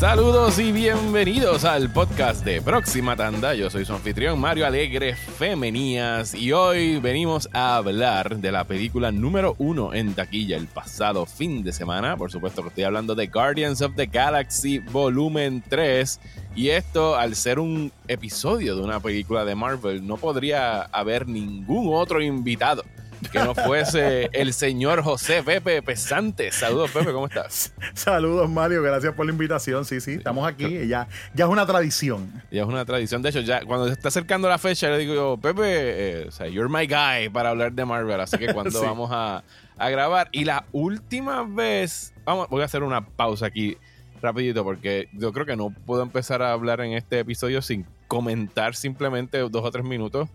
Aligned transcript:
Saludos 0.00 0.58
y 0.58 0.72
bienvenidos 0.72 1.66
al 1.66 1.92
podcast 1.92 2.42
de 2.42 2.62
Próxima 2.62 3.16
Tanda. 3.16 3.52
Yo 3.52 3.68
soy 3.68 3.84
su 3.84 3.92
anfitrión 3.92 4.40
Mario 4.40 4.64
Alegre 4.64 5.14
Femenías 5.14 6.32
y 6.32 6.52
hoy 6.52 6.98
venimos 6.98 7.50
a 7.52 7.76
hablar 7.76 8.38
de 8.38 8.50
la 8.50 8.64
película 8.64 9.12
número 9.12 9.56
uno 9.58 9.92
en 9.92 10.14
taquilla 10.14 10.56
el 10.56 10.68
pasado 10.68 11.26
fin 11.26 11.62
de 11.62 11.74
semana. 11.74 12.16
Por 12.16 12.32
supuesto 12.32 12.62
que 12.62 12.68
estoy 12.68 12.84
hablando 12.84 13.14
de 13.14 13.26
Guardians 13.26 13.82
of 13.82 13.94
the 13.94 14.06
Galaxy 14.06 14.78
Volumen 14.78 15.62
3 15.68 16.18
y 16.56 16.70
esto 16.70 17.16
al 17.16 17.36
ser 17.36 17.58
un 17.58 17.92
episodio 18.08 18.76
de 18.76 18.82
una 18.82 19.00
película 19.00 19.44
de 19.44 19.54
Marvel 19.54 20.06
no 20.06 20.16
podría 20.16 20.80
haber 20.80 21.28
ningún 21.28 21.94
otro 21.94 22.22
invitado 22.22 22.84
que 23.28 23.38
no 23.38 23.54
fuese 23.54 24.30
el 24.32 24.52
señor 24.52 25.02
José 25.02 25.42
Pepe 25.42 25.82
Pesante. 25.82 26.50
Saludos, 26.52 26.90
Pepe, 26.90 27.12
¿cómo 27.12 27.26
estás? 27.26 27.72
Saludos, 27.94 28.48
Mario, 28.48 28.82
gracias 28.82 29.14
por 29.14 29.26
la 29.26 29.32
invitación. 29.32 29.84
Sí, 29.84 30.00
sí, 30.00 30.14
estamos 30.14 30.46
aquí. 30.46 30.86
Ya, 30.86 31.08
ya 31.34 31.44
es 31.44 31.50
una 31.50 31.66
tradición. 31.66 32.30
Ya 32.50 32.62
es 32.62 32.68
una 32.68 32.84
tradición. 32.84 33.22
De 33.22 33.30
hecho, 33.30 33.40
ya 33.40 33.64
cuando 33.64 33.86
se 33.86 33.92
está 33.92 34.08
acercando 34.08 34.48
la 34.48 34.58
fecha, 34.58 34.88
le 34.90 34.98
digo, 34.98 35.38
Pepe, 35.38 35.62
eh, 35.64 36.24
o 36.28 36.30
sea, 36.30 36.48
you're 36.48 36.68
my 36.68 36.86
guy 36.86 37.28
para 37.32 37.50
hablar 37.50 37.72
de 37.72 37.84
Marvel. 37.84 38.20
Así 38.20 38.38
que 38.38 38.52
cuando 38.52 38.80
vamos 38.82 39.10
a, 39.12 39.44
a, 39.76 39.90
grabar. 39.90 40.28
Y 40.32 40.44
la 40.44 40.64
última 40.72 41.44
vez, 41.44 42.14
vamos, 42.24 42.48
voy 42.48 42.62
a 42.62 42.64
hacer 42.64 42.82
una 42.82 43.06
pausa 43.06 43.46
aquí 43.46 43.76
rapidito 44.22 44.64
porque 44.64 45.08
yo 45.12 45.32
creo 45.32 45.46
que 45.46 45.56
no 45.56 45.70
puedo 45.70 46.02
empezar 46.02 46.42
a 46.42 46.52
hablar 46.52 46.80
en 46.82 46.92
este 46.92 47.20
episodio 47.20 47.62
sin 47.62 47.86
comentar 48.06 48.74
simplemente 48.74 49.38
dos 49.38 49.64
o 49.64 49.70
tres 49.70 49.84
minutos 49.84 50.28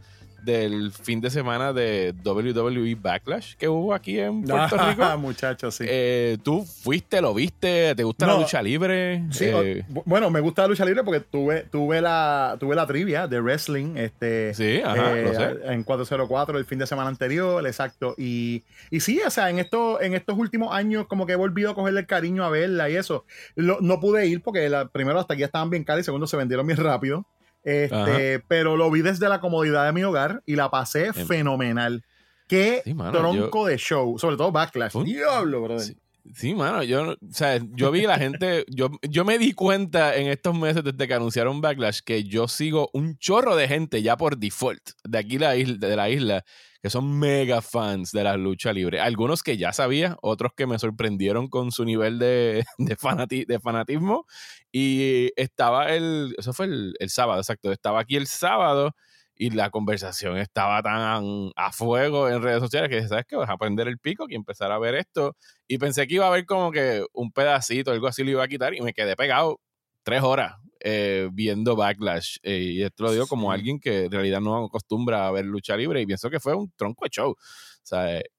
del 0.46 0.92
fin 0.92 1.20
de 1.20 1.30
semana 1.30 1.74
de 1.74 2.14
WWE 2.24 2.96
Backlash 2.96 3.56
que 3.56 3.68
hubo 3.68 3.94
aquí 3.94 4.20
en 4.20 4.44
Puerto 4.46 4.78
Rico. 4.78 5.18
Muchachos, 5.18 5.76
sí. 5.76 5.86
Eh, 5.88 6.38
¿Tú 6.44 6.64
fuiste, 6.64 7.20
lo 7.22 7.34
viste? 7.34 7.96
¿Te 7.96 8.04
gusta 8.04 8.28
la 8.28 8.38
lucha 8.38 8.62
libre? 8.62 9.24
Sí, 9.32 9.46
eh, 9.46 9.84
bueno, 10.06 10.30
me 10.30 10.40
gusta 10.40 10.62
la 10.62 10.68
lucha 10.70 10.86
libre 10.86 11.04
porque 11.04 11.20
tuve, 11.20 11.64
tuve, 11.64 12.02
la, 12.02 12.58
tuve 12.60 12.76
la 12.76 12.86
trivia 12.86 13.28
de 13.28 13.42
wrestling 13.42 13.98
este, 13.98 14.54
sí, 14.54 14.82
ajá, 14.84 15.18
eh, 15.18 15.60
en 15.66 15.84
404 15.84 16.58
el 16.58 16.66
fin 16.66 16.80
de 16.80 16.88
semana 16.88 17.10
anterior, 17.10 17.66
exacto. 17.66 18.14
Y, 18.18 18.64
y 18.92 19.00
sí, 19.00 19.20
o 19.26 19.30
sea, 19.30 19.50
en, 19.50 19.60
esto, 19.60 20.00
en 20.02 20.14
estos 20.14 20.38
últimos 20.38 20.74
años 20.74 21.08
como 21.08 21.26
que 21.26 21.34
he 21.34 21.38
volvido 21.38 21.72
a 21.72 21.76
cogerle 21.76 22.02
el 22.02 22.08
cariño 22.08 22.44
a 22.44 22.50
verla 22.50 22.90
y 22.90 22.96
eso. 22.96 23.26
no 23.56 24.00
pude 24.00 24.28
ir 24.28 24.42
porque 24.42 24.70
la, 24.70 24.88
primero 24.88 25.20
hasta 25.20 25.34
aquí 25.34 25.44
estaban 25.44 25.70
bien 25.70 25.84
caras 25.84 26.02
y 26.02 26.06
segundo 26.06 26.28
se 26.28 26.38
vendieron 26.38 26.68
bien 26.68 26.78
rápido. 26.78 27.26
Este, 27.66 28.40
pero 28.48 28.78
lo 28.78 28.92
vi 28.92 29.02
desde 29.02 29.28
la 29.28 29.40
comodidad 29.40 29.88
de 29.88 29.92
mi 29.92 30.04
hogar 30.04 30.44
y 30.46 30.56
la 30.56 30.70
pasé 30.70 31.08
em. 31.08 31.14
fenomenal. 31.14 32.06
Qué 32.48 32.84
tronco 33.12 33.66
de 33.66 33.78
show, 33.78 34.20
sobre 34.20 34.38
todo 34.38 34.52
Backlash. 34.52 34.94
Diablo, 35.04 35.64
brother. 35.64 35.96
Sí. 36.36 36.54
mano, 36.54 36.84
yo, 36.84 37.14
o 37.14 37.18
sea, 37.32 37.60
yo 37.74 37.92
vi 37.92 38.04
la 38.04 38.18
gente, 38.20 38.66
yo, 38.68 38.92
yo 39.02 39.26
me 39.26 39.40
di 39.40 39.54
cuenta 39.54 40.16
en 40.16 40.28
estos 40.28 40.56
meses 40.56 40.84
desde 40.84 41.08
que 41.08 41.14
anunciaron 41.16 41.60
Backlash 41.60 42.02
que 42.06 42.24
yo 42.24 42.48
sigo 42.48 42.92
un 42.94 43.18
chorro 43.18 43.56
de 43.56 43.68
gente 43.68 44.04
ya 44.04 44.16
por 44.16 44.38
default 44.38 44.92
de 45.04 45.18
aquí 45.18 45.40
la 45.40 45.56
isla, 45.56 45.88
de 45.88 45.96
la 45.96 46.10
isla 46.10 46.46
que 46.86 46.92
son 46.92 47.18
mega 47.18 47.64
fans 47.64 48.12
de 48.12 48.24
la 48.24 48.38
lucha 48.38 48.72
libre. 48.72 49.00
Algunos 49.02 49.42
que 49.42 49.58
ya 49.58 49.74
sabía, 49.74 50.18
otros 50.22 50.52
que 50.56 50.68
me 50.68 50.78
sorprendieron 50.78 51.48
con 51.48 51.72
su 51.72 51.84
nivel 51.84 52.20
de, 52.20 52.64
de, 52.78 53.46
de 53.48 53.60
fanatismo. 53.60 54.28
Y 54.72 55.32
estaba 55.36 55.92
el, 55.96 56.36
eso 56.38 56.54
fue 56.54 56.68
el, 56.68 56.94
el 57.00 57.10
sábado, 57.10 57.40
exacto, 57.42 57.72
estaba 57.72 58.02
aquí 58.02 58.18
el 58.18 58.28
sábado 58.28 58.96
y 59.36 59.50
la 59.50 59.72
conversación 59.72 60.38
estaba 60.38 60.84
tan 60.84 61.50
a 61.56 61.72
fuego 61.72 62.30
en 62.30 62.44
redes 62.44 62.60
sociales 62.60 62.92
que 62.92 63.08
sabes 63.08 63.26
que 63.26 63.36
vas 63.36 63.50
a 63.50 63.58
prender 63.58 63.88
el 63.88 63.98
pico 63.98 64.28
y 64.30 64.36
empezar 64.36 64.72
a 64.72 64.78
ver 64.78 64.94
esto 64.94 65.36
y 65.68 65.80
pensé 65.80 66.06
que 66.06 66.14
iba 66.14 66.26
a 66.26 66.28
haber 66.28 66.46
como 66.46 66.72
que 66.72 67.04
un 67.14 67.32
pedacito 67.32 67.90
algo 67.90 68.06
así 68.06 68.24
lo 68.24 68.30
iba 68.30 68.44
a 68.44 68.48
quitar 68.48 68.76
y 68.76 68.82
me 68.82 68.94
quedé 68.94 69.16
pegado 69.16 69.60
tres 70.04 70.22
horas 70.22 70.54
eh, 70.88 71.30
viendo 71.34 71.76
Backlash. 71.76 72.38
Eh, 72.44 72.74
y 72.76 72.84
esto 72.84 73.06
lo 73.06 73.12
digo 73.12 73.26
como 73.26 73.52
alguien 73.52 73.80
que 73.80 74.04
en 74.06 74.12
realidad 74.12 74.40
no 74.40 74.66
acostumbra 74.66 75.28
a 75.28 75.32
ver 75.32 75.44
lucha 75.46 75.76
libre 75.76 76.00
y 76.00 76.06
pienso 76.06 76.30
que 76.30 76.40
fue 76.40 76.54
un 76.54 76.72
tronco 76.76 77.06
de 77.06 77.10
show. 77.10 77.36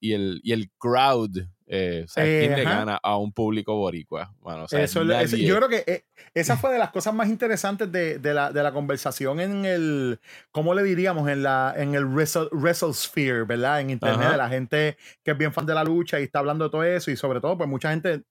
y, 0.01 0.13
el, 0.13 0.41
y 0.45 0.53
el 0.53 0.71
crowd 0.79 1.31
eh, 1.69 2.07
¿Quién 2.15 2.55
le 2.55 2.63
gana 2.63 3.01
a 3.03 3.17
un 3.17 3.33
público 3.33 3.75
boricua? 3.75 4.33
Bueno, 4.41 4.67
Eso, 4.71 5.03
yo 5.03 5.57
creo 5.57 5.69
que 5.69 5.85
eh, 5.87 6.05
esa 6.33 6.57
fue 6.57 6.73
de 6.73 6.79
las 6.79 6.91
cosas 6.91 7.13
más 7.13 7.29
interesantes 7.29 7.91
de, 7.91 8.19
de, 8.19 8.35
la, 8.35 8.53
de, 8.53 8.63
la, 8.63 8.73
conversación 8.73 9.41
en 9.41 9.65
el, 9.65 10.21
¿cómo 10.53 10.75
le 10.75 10.85
diríamos? 10.85 11.29
En, 11.29 11.43
la, 11.43 11.75
en 11.77 11.95
el 11.97 12.05
Wrestle, 12.05 12.95
Sphere, 12.95 13.45
¿verdad? 13.45 13.81
En 13.81 13.91
internet, 13.91 14.31
de 14.31 14.37
la 14.37 14.49
gente 14.49 14.97
que 15.25 15.33
es 15.33 15.39
bien 15.39 15.53
fan 15.53 15.67
de 15.67 15.75
la 15.75 15.83
lucha 15.83 16.21
y 16.21 16.25
está 16.25 16.39
hablando 16.39 16.65
de 16.65 16.71
todo 16.71 16.85
eso 16.85 17.11
y 17.11 17.17
sobre 17.17 17.41
todo, 17.41 17.59
pues 17.59 17.69
mucha 17.69 17.91
gente 17.91 18.23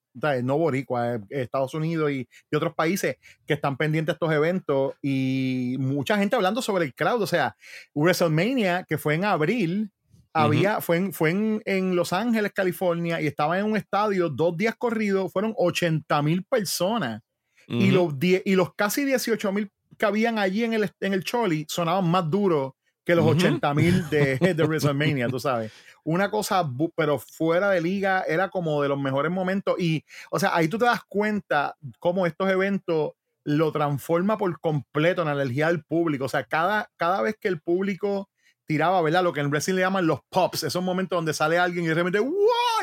no 0.43 0.57
boricua, 0.57 1.15
eh, 1.15 1.19
Estados 1.29 1.73
Unidos 1.73 2.11
y, 2.11 2.29
y, 2.49 2.55
otros 2.55 2.73
países 2.73 3.17
que 3.45 3.55
están 3.55 3.75
pendientes 3.75 4.13
de 4.13 4.15
estos 4.15 4.31
eventos 4.31 4.93
y 5.01 5.75
mucha 5.77 6.17
gente 6.17 6.37
hablando 6.37 6.61
sobre 6.61 6.85
el 6.85 6.95
crowd, 6.95 7.21
o 7.21 7.27
sea, 7.27 7.57
WrestleMania 7.93 8.85
que 8.87 8.97
fue 8.97 9.15
en 9.15 9.25
abril 9.25 9.91
había, 10.35 10.81
fue, 10.81 10.97
en, 10.97 11.13
fue 11.13 11.29
en, 11.31 11.95
Los 11.95 12.11
Ángeles, 12.11 12.51
California, 12.53 13.21
y 13.21 13.27
estaba 13.27 13.57
en 13.57 13.65
un 13.65 13.77
estadio 13.77 14.29
dos 14.29 14.57
días 14.57 14.75
corridos, 14.77 15.31
fueron 15.31 15.53
80 15.57 16.21
mil 16.21 16.43
personas. 16.43 17.21
y, 17.67 17.89
los 17.89 18.13
y 18.21 18.55
los 18.55 18.75
casi 18.75 19.05
18 19.05 19.51
mil 19.51 19.71
que 19.97 20.05
habían 20.05 20.37
allí 20.37 20.63
en 20.63 20.73
el, 20.73 20.91
en 20.99 21.13
el 21.13 21.23
Choli 21.23 21.65
sonaban 21.69 22.07
más 22.09 22.29
duros 22.29 22.73
que 23.05 23.15
los 23.15 23.25
80 23.25 23.73
mil 23.73 24.09
de, 24.09 24.37
de 24.37 24.63
WrestleMania, 24.63 25.29
tú 25.29 25.39
sabes. 25.39 25.71
Una 26.03 26.29
cosa, 26.29 26.69
pero 26.95 27.17
fuera 27.17 27.69
de 27.69 27.81
liga, 27.81 28.23
era 28.27 28.49
como 28.49 28.81
de 28.81 28.89
los 28.89 28.99
mejores 28.99 29.31
momentos. 29.31 29.75
Y, 29.79 30.03
o 30.31 30.39
sea, 30.39 30.55
ahí 30.55 30.67
tú 30.67 30.77
te 30.77 30.85
das 30.85 31.01
cuenta 31.07 31.75
cómo 31.99 32.25
estos 32.25 32.49
eventos 32.49 33.11
lo 33.43 33.71
transforma 33.71 34.37
por 34.37 34.59
completo 34.59 35.21
en 35.21 35.27
la 35.27 35.33
energía 35.35 35.67
del 35.67 35.83
público. 35.83 36.25
O 36.25 36.29
sea, 36.29 36.43
cada, 36.43 36.89
cada 36.97 37.21
vez 37.21 37.37
que 37.39 37.47
el 37.47 37.61
público 37.61 38.27
tiraba, 38.65 39.01
¿verdad? 39.01 39.23
Lo 39.23 39.33
que 39.33 39.41
en 39.41 39.49
Brasil 39.49 39.75
le 39.75 39.81
llaman 39.81 40.07
los 40.07 40.19
pops, 40.29 40.63
esos 40.63 40.83
momentos 40.83 41.17
donde 41.17 41.33
sale 41.33 41.57
alguien 41.57 41.85
y 41.85 41.87
de 41.87 41.93
repente, 41.93 42.19
¡wow! 42.19 42.31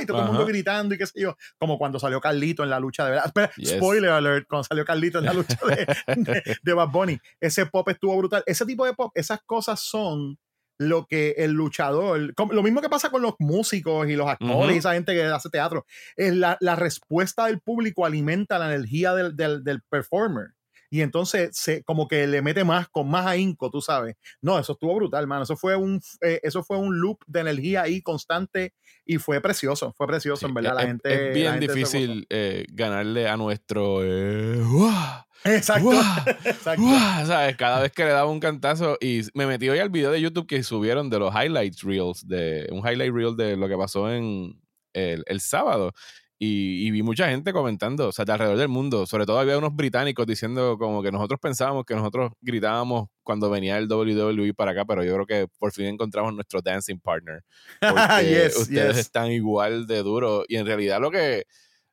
Y 0.00 0.06
todo 0.06 0.20
el 0.20 0.26
mundo 0.26 0.47
gritando 0.47 0.94
y 0.94 0.98
qué 0.98 1.06
sé 1.06 1.20
yo, 1.20 1.37
como 1.59 1.78
cuando 1.78 1.98
salió 1.98 2.20
Carlito 2.20 2.62
en 2.62 2.70
la 2.70 2.81
lucha 2.81 3.04
de 3.04 3.10
verdad. 3.10 3.26
Espera, 3.26 3.53
spoiler 3.65 4.10
alert, 4.10 4.47
cuando 4.48 4.65
salió 4.65 4.84
Carlito 4.84 5.19
en 5.19 5.25
la 5.26 5.32
lucha 5.32 5.59
de, 6.06 6.43
de, 6.62 6.72
Bad 6.72 6.88
Bunny. 6.88 7.19
Ese 7.41 7.66
pop 7.66 7.88
estuvo 7.88 8.16
brutal. 8.16 8.43
Ese 8.47 8.66
tipo 8.66 8.87
de 8.87 8.94
pop, 8.94 9.12
esas 9.15 9.41
cosas 9.44 9.81
son 9.81 10.38
lo 10.78 11.06
que 11.06 11.34
el 11.38 11.53
luchador, 11.53 12.32
lo 12.50 12.62
mismo 12.62 12.81
que 12.81 12.88
pasa 12.88 13.10
con 13.10 13.22
los 13.22 13.34
músicos 13.38 14.09
y 14.09 14.16
los 14.16 14.28
actores 14.28 14.75
y 14.75 14.78
esa 14.78 14.94
gente 14.94 15.14
que 15.14 15.25
hace 15.25 15.49
teatro, 15.50 15.87
es 16.16 16.34
la, 16.34 16.56
la, 16.60 16.75
respuesta 16.76 17.47
del 17.47 17.60
público 17.60 18.04
alimenta 18.04 18.59
la 18.59 18.66
energía 18.75 19.14
del, 19.14 19.37
del, 19.37 19.62
del 19.62 19.82
performer 19.82 20.54
y 20.93 21.01
entonces 21.01 21.49
se, 21.55 21.83
como 21.85 22.07
que 22.07 22.27
le 22.27 22.43
mete 22.43 22.65
más, 22.65 22.87
con 22.87 23.09
más 23.09 23.25
ahínco, 23.25 23.71
tú 23.71 23.81
sabes. 23.81 24.15
No, 24.43 24.59
eso 24.59 24.75
estuvo 24.75 24.95
brutal, 24.95 25.27
mano. 25.27 25.45
Eso 25.45 25.57
fue 25.57 25.75
un, 25.75 26.03
eh, 26.21 26.39
eso 26.43 26.63
fue 26.63 26.77
un 26.77 27.01
loop 27.01 27.17
de 27.27 27.41
energía 27.41 27.81
ahí 27.81 28.03
constante 28.03 28.75
y 29.07 29.17
fue 29.17 29.41
precioso, 29.41 29.95
fue 29.97 30.07
precioso, 30.07 30.47
en 30.47 30.53
verdad. 30.53 30.75
la 30.75 30.83
gente, 30.83 31.31
es 31.31 31.35
bien 31.35 31.59
difícil 31.61 32.27
eh, 32.29 32.67
ganarle 32.69 33.27
a 33.27 33.39
nuestro... 33.39 34.01
Eh, 34.05 34.63
Exacto. 35.45 35.93
¿Sabes? 36.61 37.57
Cada 37.57 37.81
vez 37.81 37.93
que 37.93 38.05
le 38.05 38.11
daba 38.11 38.31
un 38.31 38.39
cantazo 38.39 38.99
y 39.01 39.23
me 39.33 39.47
metí 39.47 39.71
hoy 39.71 39.79
al 39.79 39.89
video 39.89 40.11
de 40.11 40.21
YouTube 40.21 40.47
que 40.47 40.63
subieron 40.63 41.09
de 41.09 41.21
los 41.21 41.35
highlights 41.35 41.85
reels, 41.85 42.29
de 42.29 42.69
un 42.71 42.87
highlight 42.87 43.15
reel 43.15 43.35
de 43.35 43.57
lo 43.57 43.67
que 43.67 43.79
pasó 43.79 44.13
en 44.13 44.61
el, 44.93 45.25
el 45.25 45.41
sábado. 45.41 45.95
Y, 46.45 46.91
vi 46.91 47.05
mucha 47.05 47.29
gente 47.29 47.53
comentando, 47.53 48.09
o 48.09 48.13
sea, 48.13 48.25
de 48.25 48.33
alrededor 48.33 48.59
del 48.59 48.67
mundo. 48.67 49.07
Sobre 49.07 49.27
todo 49.27 49.39
había 49.39 49.57
unos 49.57 49.77
británicos 49.77 50.27
diciendo 50.27 50.77
como 50.77 51.01
que 51.01 51.13
nosotros 51.13 51.39
pensábamos 51.41 51.85
que 51.85 51.95
nosotros 51.95 52.33
gritábamos 52.41 53.11
cuando 53.23 53.49
venía 53.49 53.79
el 53.79 53.87
WWE 53.87 54.53
para 54.53 54.73
acá, 54.73 54.85
pero 54.85 55.05
yo 55.05 55.15
creo 55.15 55.27
que 55.27 55.47
por 55.61 55.71
fin 55.71 55.87
encontramos 55.87 56.35
nuestro 56.35 56.61
dancing 56.61 56.99
partner. 56.99 57.45
Porque 57.81 58.51
ustedes 58.59 58.99
están 58.99 59.31
igual 59.31 59.87
de 59.87 60.03
duros. 60.03 60.45
Y 60.49 60.57
en 60.57 60.67
realidad 60.67 61.01
lo 61.01 61.13
que 61.13 61.45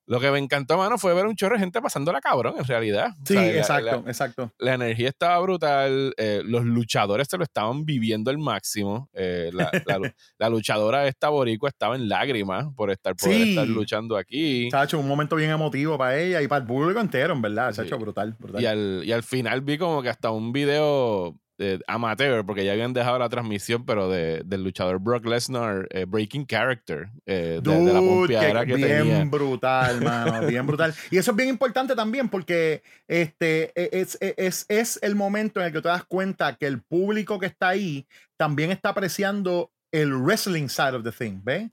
lo 0.10 0.20
que 0.20 0.32
me 0.32 0.40
encantó, 0.40 0.76
mano, 0.76 0.98
fue 0.98 1.14
ver 1.14 1.28
un 1.28 1.36
chorro 1.36 1.54
de 1.54 1.60
gente 1.60 1.80
pasándola 1.84 2.20
cabrón, 2.20 2.56
en 2.58 2.66
realidad. 2.66 3.12
Sí, 3.24 3.38
exacto, 3.38 4.04
exacto. 4.08 4.52
La 4.58 4.74
energía 4.74 5.08
estaba 5.08 5.38
brutal, 5.40 6.16
eh, 6.18 6.42
los 6.44 6.66
luchadores 6.66 7.28
se 7.30 7.38
lo 7.38 7.44
estaban 7.44 7.86
viviendo 7.86 8.32
al 8.32 8.40
máximo. 8.40 9.08
Eh, 9.14 9.52
la, 9.54 9.70
luchadora 10.50 11.06
esta 11.06 11.30
boricua 11.30 11.70
estaba 11.70 11.96
en 11.96 12.10
lágrimas 12.10 12.74
por 12.76 12.90
estar, 12.90 13.16
poder 13.16 13.50
estar 13.50 13.68
luchando 13.68 14.18
aquí. 14.18 14.70
Hecho 14.74 14.98
un 14.98 15.08
momento 15.08 15.36
bien 15.36 15.52
emotivo 15.52 15.96
para 15.96 16.18
ella 16.18 16.42
y 16.42 16.48
para 16.48 16.62
el 16.62 16.68
público 16.68 17.00
entero, 17.00 17.36
en 17.36 17.44
verdad. 17.44 17.80
Hecho 17.80 18.00
brutal, 18.00 18.36
brutal. 18.40 18.64
Y 18.64 18.66
al, 18.66 19.04
y 19.06 19.12
al 19.12 19.22
final 19.22 19.62
vi 19.62 19.78
como 19.78 20.02
que 20.02 20.10
hasta 20.10 20.32
un 20.32 20.52
video 20.52 21.40
amateur, 21.88 22.46
porque 22.46 22.66
ya 22.66 22.72
habían 22.72 22.94
dejado 22.94 23.20
la 23.20 23.30
transmisión, 23.30 23.86
pero 23.86 24.10
de, 24.10 24.42
del 24.46 24.64
luchador 24.64 25.00
Brock 25.00 25.26
Lesnar, 25.26 25.88
eh, 25.92 26.06
Breaking 26.06 26.46
Character, 26.46 27.10
eh, 27.26 27.60
de, 27.62 27.94
la 27.94 28.00
pompeadera 28.00 28.66
que, 28.66 28.76
bien 28.76 29.30
brutal, 29.30 30.02
mano, 30.04 30.48
bien 30.48 30.66
brutal. 30.66 30.94
Y 31.12 31.18
eso 31.18 31.32
es 31.32 31.38
bien 31.38 31.50
importante 31.50 31.96
también, 31.96 32.30
porque 32.30 32.84
este 33.08 33.72
e, 33.76 33.90
es, 34.00 34.18
e, 34.22 34.36
es, 34.38 34.66
es 34.70 35.00
el 35.02 35.16
momento 35.16 35.60
en 35.60 35.68
el 35.68 35.74
que 35.74 35.82
te 35.82 35.90
das 35.90 36.06
cuenta 36.06 36.56
que 36.56 36.68
el 36.68 36.82
público 36.82 37.40
que 37.40 37.48
está 37.48 37.70
ahí 37.70 38.08
también 38.38 38.72
está 38.72 38.90
apreciando 38.90 39.72
el 39.92 40.14
wrestling 40.14 40.68
side 40.70 40.96
of 40.96 41.04
the 41.04 41.12
thing, 41.12 41.40
¿ves? 41.44 41.70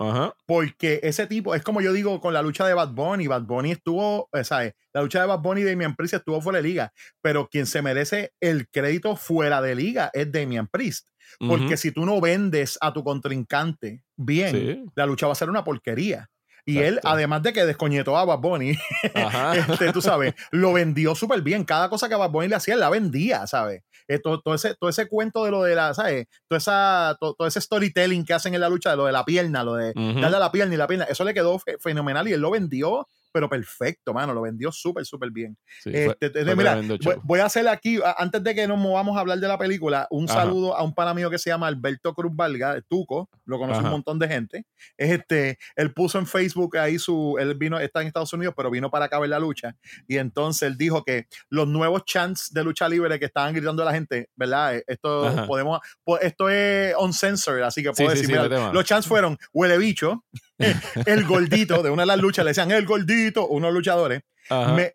Porque 0.47 1.01
ese 1.03 1.27
tipo, 1.27 1.55
es 1.55 1.63
como 1.63 1.81
yo 1.81 1.93
digo 1.93 2.21
con 2.21 2.33
la 2.33 2.43
lucha 2.43 2.67
de 2.67 2.75
Bad 2.75 2.91
Bunny, 2.91 3.27
Bad 3.27 3.43
Bunny 3.43 3.73
estuvo, 3.73 4.29
eh, 4.33 4.45
¿sabes? 4.45 4.75
La 4.93 5.03
lucha 5.03 5.21
de 5.21 5.27
Bad 5.27 5.41
Bunny 5.41 5.61
y 5.63 5.65
Damian 5.65 5.95
Priest 5.95 6.15
estuvo 6.15 6.41
fuera 6.41 6.59
de 6.59 6.69
liga, 6.69 6.93
pero 7.21 7.49
quien 7.49 7.67
se 7.67 7.83
merece 7.83 8.33
el 8.41 8.69
crédito 8.69 9.17
fuera 9.17 9.61
de 9.61 9.75
liga 9.75 10.11
es 10.13 10.31
Damian 10.31 10.67
Priest. 10.69 11.09
Porque 11.41 11.77
si 11.77 11.91
tú 11.91 12.07
no 12.07 12.21
vendes 12.21 12.79
a 12.81 12.93
tu 12.93 13.03
contrincante 13.05 14.03
bien, 14.17 14.91
la 14.95 15.07
lucha 15.07 15.27
va 15.27 15.33
a 15.33 15.37
ser 15.37 15.51
una 15.51 15.65
porquería. 15.65 16.31
Y 16.69 16.79
él, 16.79 16.99
además 17.05 17.45
de 17.45 17.53
que 17.53 17.65
descoñetó 17.65 18.17
a 18.17 18.25
Bad 18.25 18.41
Bunny, 18.41 18.77
este, 19.55 19.93
tú 19.93 20.03
sabes, 20.03 20.35
lo 20.51 20.73
vendió 20.73 21.15
súper 21.15 21.41
bien. 21.41 21.65
Cada 21.65 21.89
cosa 21.89 22.09
que 22.09 22.17
Bad 22.17 22.31
Bunny 22.31 22.49
le 22.49 22.57
hacía, 22.57 22.75
él 22.75 22.81
la 22.81 22.91
vendía, 22.91 23.47
¿sabes? 23.47 23.83
Eh, 24.09 24.21
todo, 24.21 24.55
ese, 24.55 24.75
todo 24.75 24.89
ese 24.91 25.09
cuento 25.09 25.45
de 25.45 25.51
lo 25.51 25.63
de 25.63 25.75
la, 25.75 25.93
¿sabes? 25.95 26.27
Todo, 26.49 26.57
esa, 26.57 27.17
todo, 27.19 27.47
ese 27.47 27.61
storytelling 27.61 28.25
que 28.25 28.35
hacen 28.35 28.55
en 28.55 28.61
la 28.61 28.69
lucha, 28.69 28.91
de 28.91 28.97
lo 28.97 29.07
de 29.07 29.13
la 29.13 29.25
pierna, 29.25 29.65
lo 29.65 29.75
de 29.75 29.93
darle 29.95 30.37
a 30.37 30.41
la 30.41 30.53
pierna 30.53 30.75
y 30.75 30.79
la 30.79 30.87
pierna, 30.87 31.07
eso 31.07 31.25
le 31.25 31.35
quedó 31.35 31.59
fenomenal 31.81 32.29
y 32.29 32.33
él 32.33 32.41
lo 32.41 32.51
vendió 32.51 33.07
pero 33.37 33.51
perfecto, 33.51 34.15
mano. 34.15 34.33
Lo 34.33 34.41
vendió 34.41 34.73
súper, 34.73 35.05
súper 35.05 35.31
bien. 35.31 35.59
Este, 35.85 36.43
mira, 36.57 36.81
voy, 37.23 37.41
a 37.41 37.45
hacer 37.45 37.69
aquí, 37.69 37.99
antes 38.17 38.43
de 38.43 38.55
que 38.55 38.67
nos 38.67 38.79
movamos 38.79 39.15
a 39.15 39.21
hablar 39.21 39.39
de 39.39 39.47
la 39.47 39.59
película, 39.59 40.07
un 40.09 40.27
saludo 40.27 40.75
a 40.75 40.83
un 40.83 40.95
pana 40.95 41.13
mío 41.13 41.29
que 41.29 41.37
se 41.37 41.51
llama 41.51 41.67
Alberto 41.67 42.15
Cruz 42.15 42.35
Valga, 42.35 42.81
Tuco, 42.89 43.29
lo 43.45 43.59
conoce 43.59 43.83
un 43.83 43.91
montón 43.91 44.19
de 44.19 44.27
gente. 44.27 44.65
Este, 44.97 45.59
él 45.75 45.93
puso 45.93 46.19
en 46.19 46.27
Facebook 46.27 46.79
ahí 46.79 46.99
su, 46.99 47.37
él 47.39 47.55
vino, 47.57 47.79
está 47.79 48.01
en 48.01 48.07
Estados 48.07 48.33
Unidos, 48.33 48.55
pero 48.57 48.71
vino 48.71 48.91
para 48.91 49.05
acá 49.05 49.19
a 49.19 49.21
ver 49.21 49.29
la 49.29 49.39
lucha. 49.39 49.77
Y 50.09 50.17
entonces 50.17 50.63
él 50.63 50.79
dijo 50.79 51.05
que 51.05 51.27
los 51.51 51.69
nuevos 51.69 52.07
chants 52.07 52.55
de 52.55 52.65
lucha 52.65 52.89
libre 52.89 53.19
que 53.19 53.27
estaban 53.27 53.53
gritando 53.53 53.83
a 53.83 53.85
la 53.85 53.93
gente, 53.93 54.31
¿verdad? 54.35 54.81
Esto 54.87 55.45
podemos, 55.47 55.81
esto 56.23 56.49
es 56.49 56.95
uncensored, 56.99 57.65
así 57.65 57.83
que 57.83 57.93
puedo 57.93 58.09
decir, 58.09 58.35
los 58.73 58.85
chants 58.87 59.07
fueron 59.07 59.37
huele 59.53 59.77
bicho. 59.77 60.25
el 61.07 61.25
gordito 61.25 61.83
de 61.83 61.91
una 61.91 62.03
de 62.03 62.07
las 62.07 62.19
luchas, 62.19 62.45
le 62.45 62.51
decían 62.51 62.71
el 62.71 62.87
gordito, 62.87 63.47
unos 63.47 63.73
luchadores, 63.73 64.23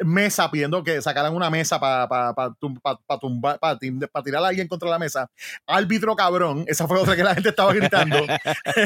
mesa 0.03 0.49
pidiendo 0.49 0.83
que 0.83 1.01
sacaran 1.01 1.35
una 1.35 1.49
mesa 1.49 1.79
para 1.79 2.07
pa, 2.07 2.33
pa, 2.33 3.19
tumbar, 3.19 3.59
para 3.59 3.77
tirar 4.23 4.43
a 4.43 4.47
alguien 4.47 4.67
contra 4.67 4.89
la 4.89 4.99
mesa. 4.99 5.29
Árbitro 5.67 6.15
cabrón, 6.15 6.63
esa 6.67 6.87
fue 6.87 6.99
otra 6.99 7.15
que 7.15 7.23
la 7.23 7.33
gente 7.33 7.49
estaba 7.49 7.73
gritando. 7.73 8.17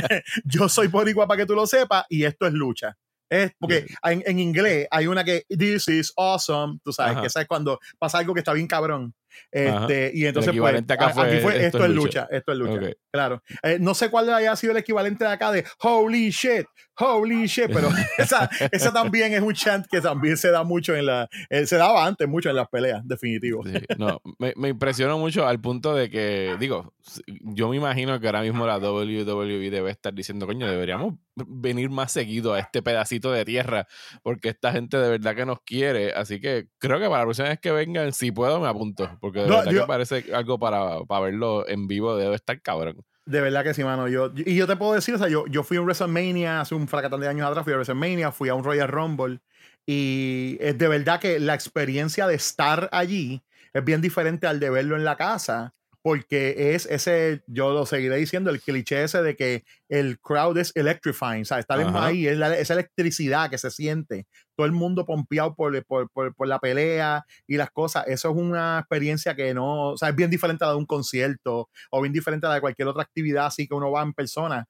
Yo 0.44 0.70
soy 0.70 0.88
boricua 0.88 1.28
para 1.28 1.40
que 1.40 1.46
tú 1.46 1.56
lo 1.56 1.68
sepas 1.68 2.06
y 2.10 2.24
esto 2.24 2.48
es 2.48 2.54
lucha. 2.54 2.98
Es 3.28 3.52
porque 3.60 3.88
en, 4.04 4.24
en, 4.26 4.40
inglés 4.40 4.88
hay 4.92 5.08
una 5.08 5.24
que 5.24 5.46
this 5.50 5.88
is 5.88 6.14
awesome, 6.16 6.78
tú 6.84 6.94
sabes, 6.94 7.18
que 7.18 7.28
esa 7.28 7.42
es 7.42 7.48
cuando 7.48 7.80
pasa 7.98 8.20
algo 8.20 8.36
que 8.36 8.40
está 8.40 8.54
bien 8.54 8.68
cabrón. 8.68 9.14
Este, 9.52 10.12
y 10.14 10.26
entonces, 10.26 10.54
pues, 10.58 10.84
acá 10.90 11.10
fue, 11.10 11.28
aquí 11.28 11.40
fue 11.40 11.66
esto, 11.66 11.86
es 11.86 11.92
lucha. 11.92 12.28
esto 12.32 12.52
es 12.52 12.58
lucha. 12.58 12.92
Claro. 13.12 13.42
Eh, 13.64 13.78
no 13.80 13.94
sé 13.94 14.10
cuál 14.10 14.34
haya 14.34 14.56
sido 14.56 14.72
el 14.72 14.78
equivalente 14.78 15.24
de 15.24 15.32
acá 15.32 15.52
de 15.52 15.66
holy 15.80 16.30
shit, 16.30 16.66
holy 16.98 17.46
shit, 17.48 17.68
pero 17.72 17.90
esa, 18.18 18.50
esa 18.72 18.94
también 18.94 19.34
es 19.34 19.42
un 19.42 19.54
chant 19.54 19.86
que 19.90 20.02
también 20.02 20.38
se 20.38 20.52
da 20.52 20.64
mucho 20.64 20.96
en 20.96 21.06
la. 21.06 21.30
Eh, 21.50 21.66
se 21.66 21.78
daba 21.78 22.06
antes 22.06 22.28
mucho 22.28 22.50
en 22.50 22.56
las 22.56 22.68
peleas, 22.68 23.02
definitivo. 23.06 23.64
no, 23.98 24.22
me, 24.40 24.54
me 24.56 24.70
impresionó 24.70 25.18
mucho 25.18 25.48
al 25.48 25.60
punto 25.60 25.96
de 25.96 26.10
que, 26.10 26.56
digo, 26.60 26.94
yo 27.28 27.70
me 27.70 27.78
imagino 27.78 28.20
que 28.20 28.28
ahora 28.28 28.42
mismo 28.42 28.66
la 28.66 28.78
WWE 28.78 29.70
debe 29.70 29.92
estar 29.92 30.14
diciendo, 30.14 30.46
coño, 30.46 30.70
deberíamos 30.70 31.16
venir 31.36 31.90
más 31.90 32.12
seguido 32.12 32.54
a 32.54 32.60
este 32.60 32.82
pedacito 32.82 33.32
de 33.32 33.46
tierra, 33.46 33.88
porque 34.24 34.50
esta 34.50 34.72
gente 34.72 34.98
de 34.98 35.10
verdad 35.10 35.36
que 35.36 35.46
nos 35.46 35.62
quiere. 35.62 36.14
Así 36.14 36.40
que 36.40 36.68
creo 36.78 37.00
que 37.00 37.06
para 37.06 37.20
la 37.20 37.24
próxima 37.26 37.50
vez 37.50 37.60
que 37.60 37.72
vengan, 37.72 38.14
si 38.14 38.32
puedo, 38.32 38.60
me 38.60 38.68
apunto. 38.68 39.18
Porque 39.26 39.40
de 39.40 39.50
verdad 39.50 39.72
que 39.72 39.88
parece 39.88 40.26
algo 40.36 40.60
para, 40.60 41.00
para, 41.06 41.26
verlo 41.26 41.68
en 41.68 41.88
vivo, 41.88 42.16
debe 42.16 42.36
estar 42.36 42.62
cabrón. 42.62 43.04
De 43.26 43.42
verdad 43.42 43.64
que 43.64 43.74
sí, 43.74 43.84
mano. 43.84 44.08
Yo, 44.08 44.32
y 44.36 44.56
yo 44.56 44.68
te 44.68 44.76
puedo 44.76 44.94
decir, 44.94 45.16
o 45.16 45.18
sea, 45.18 45.28
yo, 45.30 45.48
yo 45.48 45.64
fui 45.64 45.78
a 45.78 45.80
un 45.80 45.88
WrestleMania 45.88 46.62
hace 46.62 46.76
un 46.76 46.88
fracatán 46.88 47.22
de 47.22 47.28
años 47.28 47.50
atrás, 47.50 47.64
fui 47.64 47.74
a 47.74 47.78
WrestleMania, 47.78 48.32
fui 48.32 48.50
a 48.50 48.54
un 48.54 48.64
Royal 48.64 48.88
Rumble. 48.88 49.40
Y 49.88 50.58
es 50.60 50.78
de 50.78 50.88
verdad 50.88 51.20
que 51.20 51.40
la 51.40 51.56
experiencia 51.56 52.28
de 52.28 52.36
estar 52.36 52.88
allí 52.92 53.42
es 53.74 53.84
bien 53.84 54.00
diferente 54.00 54.46
al 54.46 54.60
de 54.60 54.70
verlo 54.70 54.96
en 54.96 55.04
la 55.04 55.16
casa 55.16 55.74
porque 56.06 56.76
es 56.76 56.86
ese, 56.86 57.42
yo 57.48 57.74
lo 57.74 57.88
seguiré 57.88 58.18
diciendo, 58.18 58.52
el 58.52 58.62
cliché 58.62 59.02
ese 59.02 59.24
de 59.24 59.36
que 59.36 59.64
el 59.90 60.20
crowd 60.20 60.56
es 60.60 60.72
electrifying, 60.76 61.46
¿sabes? 61.46 61.64
Estar 61.64 61.80
ahí, 61.96 62.28
es 62.28 62.40
esa 62.40 62.74
electricidad 62.76 63.50
que 63.50 63.58
se 63.58 63.72
siente, 63.72 64.28
todo 64.56 64.68
el 64.68 64.72
mundo 64.72 65.08
pompeado 65.08 65.56
por, 65.56 65.84
por, 65.84 66.12
por, 66.12 66.48
la 66.48 66.60
pelea 66.60 67.26
y 67.48 67.58
las 67.58 67.72
cosas, 67.72 68.04
eso 68.06 68.30
es 68.30 68.36
una 68.36 68.78
experiencia 68.78 69.36
que 69.36 69.56
no, 69.56 69.94
o 69.94 69.98
sea, 69.98 70.10
es 70.10 70.16
bien 70.16 70.30
diferente 70.30 70.64
a 70.64 70.68
la 70.68 70.74
de 70.74 70.78
un 70.78 70.86
concierto 70.86 71.70
o 71.90 72.02
bien 72.02 72.14
diferente 72.14 72.46
a 72.46 72.50
la 72.50 72.56
de 72.56 72.62
cualquier 72.62 72.88
otra 72.88 73.02
actividad 73.02 73.48
así 73.48 73.68
que 73.68 73.74
uno 73.74 73.90
va 73.90 74.04
en 74.04 74.14
persona. 74.14 74.68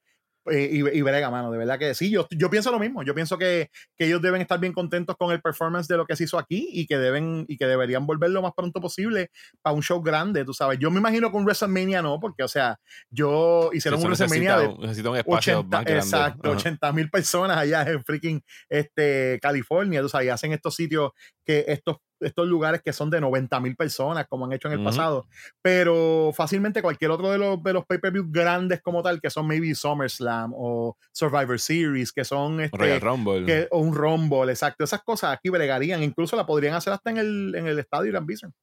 Eh, 0.52 0.70
y, 0.72 0.98
y, 0.98 1.02
brega, 1.02 1.32
mano, 1.32 1.52
de 1.52 1.58
verdad 1.58 1.80
que 1.80 1.96
sí, 1.96 2.12
yo, 2.12 2.28
yo 2.30 2.50
pienso 2.52 2.72
lo 2.72 2.80
mismo, 2.80 3.02
yo 3.04 3.16
pienso 3.16 3.38
que, 3.38 3.72
que, 3.98 4.06
ellos 4.06 4.22
deben 4.22 4.42
estar 4.42 4.60
bien 4.60 4.74
contentos 4.74 5.16
con 5.18 5.32
el 5.32 5.42
performance 5.42 5.88
de 5.88 5.98
lo 5.98 6.06
que 6.06 6.16
se 6.16 6.26
hizo 6.26 6.38
aquí 6.38 6.70
y 6.72 6.86
que 6.86 7.00
deben 7.00 7.46
y 7.48 7.58
que 7.58 7.66
deberían 7.66 8.06
volver 8.06 8.30
lo 8.30 8.44
más 8.44 8.54
pronto 8.56 8.80
posible 8.80 9.32
para 9.64 9.76
un 9.76 9.82
show 9.82 10.02
grande, 10.04 10.46
tú 10.46 10.54
sabes, 10.54 10.78
yo 10.78 10.92
me 10.92 11.00
imagino 11.00 11.32
que 11.32 11.38
un 11.38 11.46
WrestleMania 11.46 12.04
no, 12.04 12.20
porque 12.20 12.44
o 12.44 12.48
sea, 12.48 12.80
yo 13.10 13.72
hicieron 13.74 14.00
un 14.00 14.06
WrestleMania 14.06 14.58
de 14.60 14.78
necesita 14.78 15.10
un 15.10 15.18
espacio 15.18 15.60
80, 15.60 15.82
exacto, 15.82 16.52
80 16.52 16.92
mil 16.94 17.10
personas 17.10 17.58
allá 17.58 17.82
en 17.84 18.04
freaking 18.04 18.44
este, 18.70 19.40
California, 19.42 20.02
tú 20.02 20.10
sabes, 20.10 20.28
y 20.28 20.30
hacen 20.30 20.54
estos 20.54 20.76
sitios 20.76 21.12
que 21.44 21.66
estos 21.68 21.98
estos 22.20 22.48
lugares 22.48 22.82
que 22.82 22.94
son 22.94 23.10
de 23.10 23.22
90 23.22 23.60
mil 23.60 23.76
personas, 23.76 24.26
como 24.28 24.46
han 24.46 24.54
hecho 24.54 24.68
en 24.68 24.80
el 24.80 24.84
pasado. 24.84 25.28
Pero 25.62 26.32
fácilmente 26.34 26.82
cualquier 26.82 27.12
otro 27.12 27.30
de 27.32 27.38
los, 27.38 27.62
de 27.62 27.74
los 27.74 27.86
pay-per-view 27.86 28.26
grandes 28.30 28.82
como 28.82 29.04
tal, 29.04 29.22
que 29.22 29.30
son 29.30 29.48
maybe 29.48 29.74
SummerSlam 29.74 30.54
o 30.56 30.98
Survivor 31.12 31.60
Series, 31.60 32.12
que 32.12 32.24
son 32.24 32.62
este, 32.62 33.00
Rumble. 33.00 33.68
o 33.72 33.80
un 33.80 33.94
Rumble, 33.94 34.52
exacto. 34.52 34.84
Esas 34.84 35.04
cosas 35.04 35.34
aquí 35.34 35.50
bregarían. 35.50 36.04
Incluso 36.04 36.36
la 36.36 36.46
podrían 36.46 36.74
hacer 36.76 36.94
hasta 36.94 37.10
en 37.10 37.18
el, 37.18 37.56
en 37.56 37.68
el 37.68 37.80
estadio 37.80 38.10
Irán 38.10 38.26
Bison. 38.26 38.54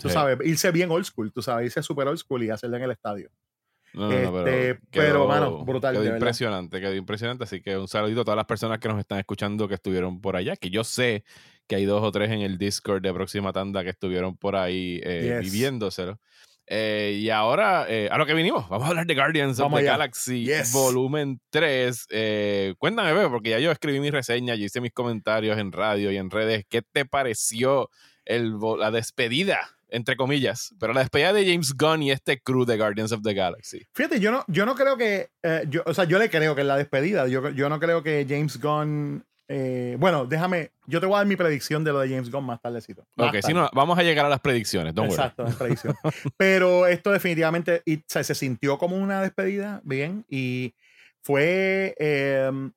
Tú 0.00 0.08
sabes, 0.08 0.38
irse 0.44 0.72
bien 0.72 0.90
old 0.90 1.04
school, 1.04 1.32
tú 1.32 1.40
sabes, 1.40 1.66
irse 1.66 1.82
super 1.82 2.08
old 2.08 2.18
school 2.18 2.42
y 2.42 2.50
hacerla 2.50 2.78
en 2.78 2.82
el 2.82 2.90
estadio. 2.90 3.30
No, 3.94 4.08
pero, 4.08 4.46
este, 4.46 4.80
pero 4.90 5.64
brutal. 5.64 5.94
Quedó 5.94 6.04
impresionante, 6.04 6.80
quedó 6.80 6.94
impresionante. 6.94 7.44
Así 7.44 7.62
que 7.62 7.76
un 7.76 7.86
saludito 7.88 8.22
a 8.22 8.24
todas 8.24 8.36
las 8.36 8.46
personas 8.46 8.78
que 8.80 8.88
nos 8.88 8.98
están 8.98 9.20
escuchando 9.20 9.68
que 9.68 9.74
estuvieron 9.74 10.20
por 10.20 10.36
allá, 10.36 10.56
que 10.56 10.70
yo 10.70 10.82
sé 10.82 11.24
que 11.66 11.76
hay 11.76 11.84
dos 11.84 12.02
o 12.02 12.10
tres 12.10 12.30
en 12.30 12.40
el 12.40 12.58
Discord 12.58 13.02
de 13.02 13.12
Próxima 13.12 13.52
Tanda 13.52 13.84
que 13.84 13.90
estuvieron 13.90 14.36
por 14.36 14.56
ahí 14.56 15.00
eh, 15.02 15.38
viviéndoselo. 15.42 16.20
Eh, 16.66 17.20
y 17.20 17.30
ahora, 17.30 17.86
eh, 17.88 18.08
a 18.10 18.18
lo 18.18 18.26
que 18.26 18.34
vinimos, 18.34 18.68
vamos 18.68 18.86
a 18.86 18.90
hablar 18.90 19.06
de 19.06 19.14
Guardians 19.14 19.60
of 19.60 19.72
the 19.74 19.82
Galaxy 19.82 20.48
Volumen 20.72 21.40
3. 21.50 22.08
cuéntame, 22.78 23.12
bebé, 23.12 23.28
porque 23.28 23.50
ya 23.50 23.58
yo 23.60 23.70
escribí 23.70 24.00
mi 24.00 24.10
reseña, 24.10 24.54
yo 24.54 24.64
hice 24.64 24.80
mis 24.80 24.92
comentarios 24.92 25.58
en 25.58 25.72
radio 25.72 26.10
y 26.10 26.16
en 26.16 26.30
redes. 26.30 26.64
¿Qué 26.68 26.82
te 26.82 27.04
pareció 27.04 27.90
el, 28.24 28.54
la 28.78 28.90
despedida 28.90 29.73
entre 29.88 30.16
comillas, 30.16 30.74
pero 30.78 30.92
la 30.92 31.00
despedida 31.00 31.32
de 31.32 31.46
James 31.46 31.74
Gunn 31.76 32.02
y 32.02 32.10
este 32.10 32.40
crew 32.40 32.64
de 32.64 32.76
Guardians 32.76 33.12
of 33.12 33.22
the 33.22 33.34
Galaxy. 33.34 33.86
Fíjate, 33.92 34.20
yo 34.20 34.30
no, 34.30 34.44
yo 34.48 34.66
no 34.66 34.74
creo 34.74 34.96
que, 34.96 35.30
yo, 35.68 35.82
o 35.86 35.94
sea, 35.94 36.04
yo 36.04 36.18
le 36.18 36.30
creo 36.30 36.54
que 36.54 36.62
es 36.62 36.66
la 36.66 36.76
despedida, 36.76 37.26
yo, 37.28 37.50
yo 37.50 37.68
no 37.68 37.78
creo 37.80 38.02
que 38.02 38.26
James 38.28 38.60
Gunn 38.60 39.24
eh, 39.46 39.96
bueno, 39.98 40.24
déjame, 40.24 40.70
yo 40.86 41.00
te 41.00 41.06
voy 41.06 41.16
a 41.16 41.18
dar 41.18 41.26
mi 41.26 41.36
predicción 41.36 41.84
de 41.84 41.92
lo 41.92 42.00
de 42.00 42.08
James 42.08 42.30
Gunn 42.30 42.46
más 42.46 42.60
tardecito. 42.60 43.06
ok, 43.16 43.36
si 43.42 43.52
no, 43.52 43.68
vamos 43.74 43.98
a 43.98 44.02
llegar 44.02 44.24
a 44.24 44.28
las 44.28 44.40
predicciones. 44.40 44.94
Exacto, 44.96 45.44
las 45.44 45.56
predicciones. 45.56 45.98
Pero 46.36 46.86
esto 46.86 47.10
definitivamente 47.12 47.82
se 48.06 48.34
sintió 48.34 48.78
como 48.78 48.96
una 48.96 49.20
despedida, 49.20 49.80
bien, 49.84 50.24
y 50.30 50.74
fue, 51.20 51.94
em, 51.98 52.72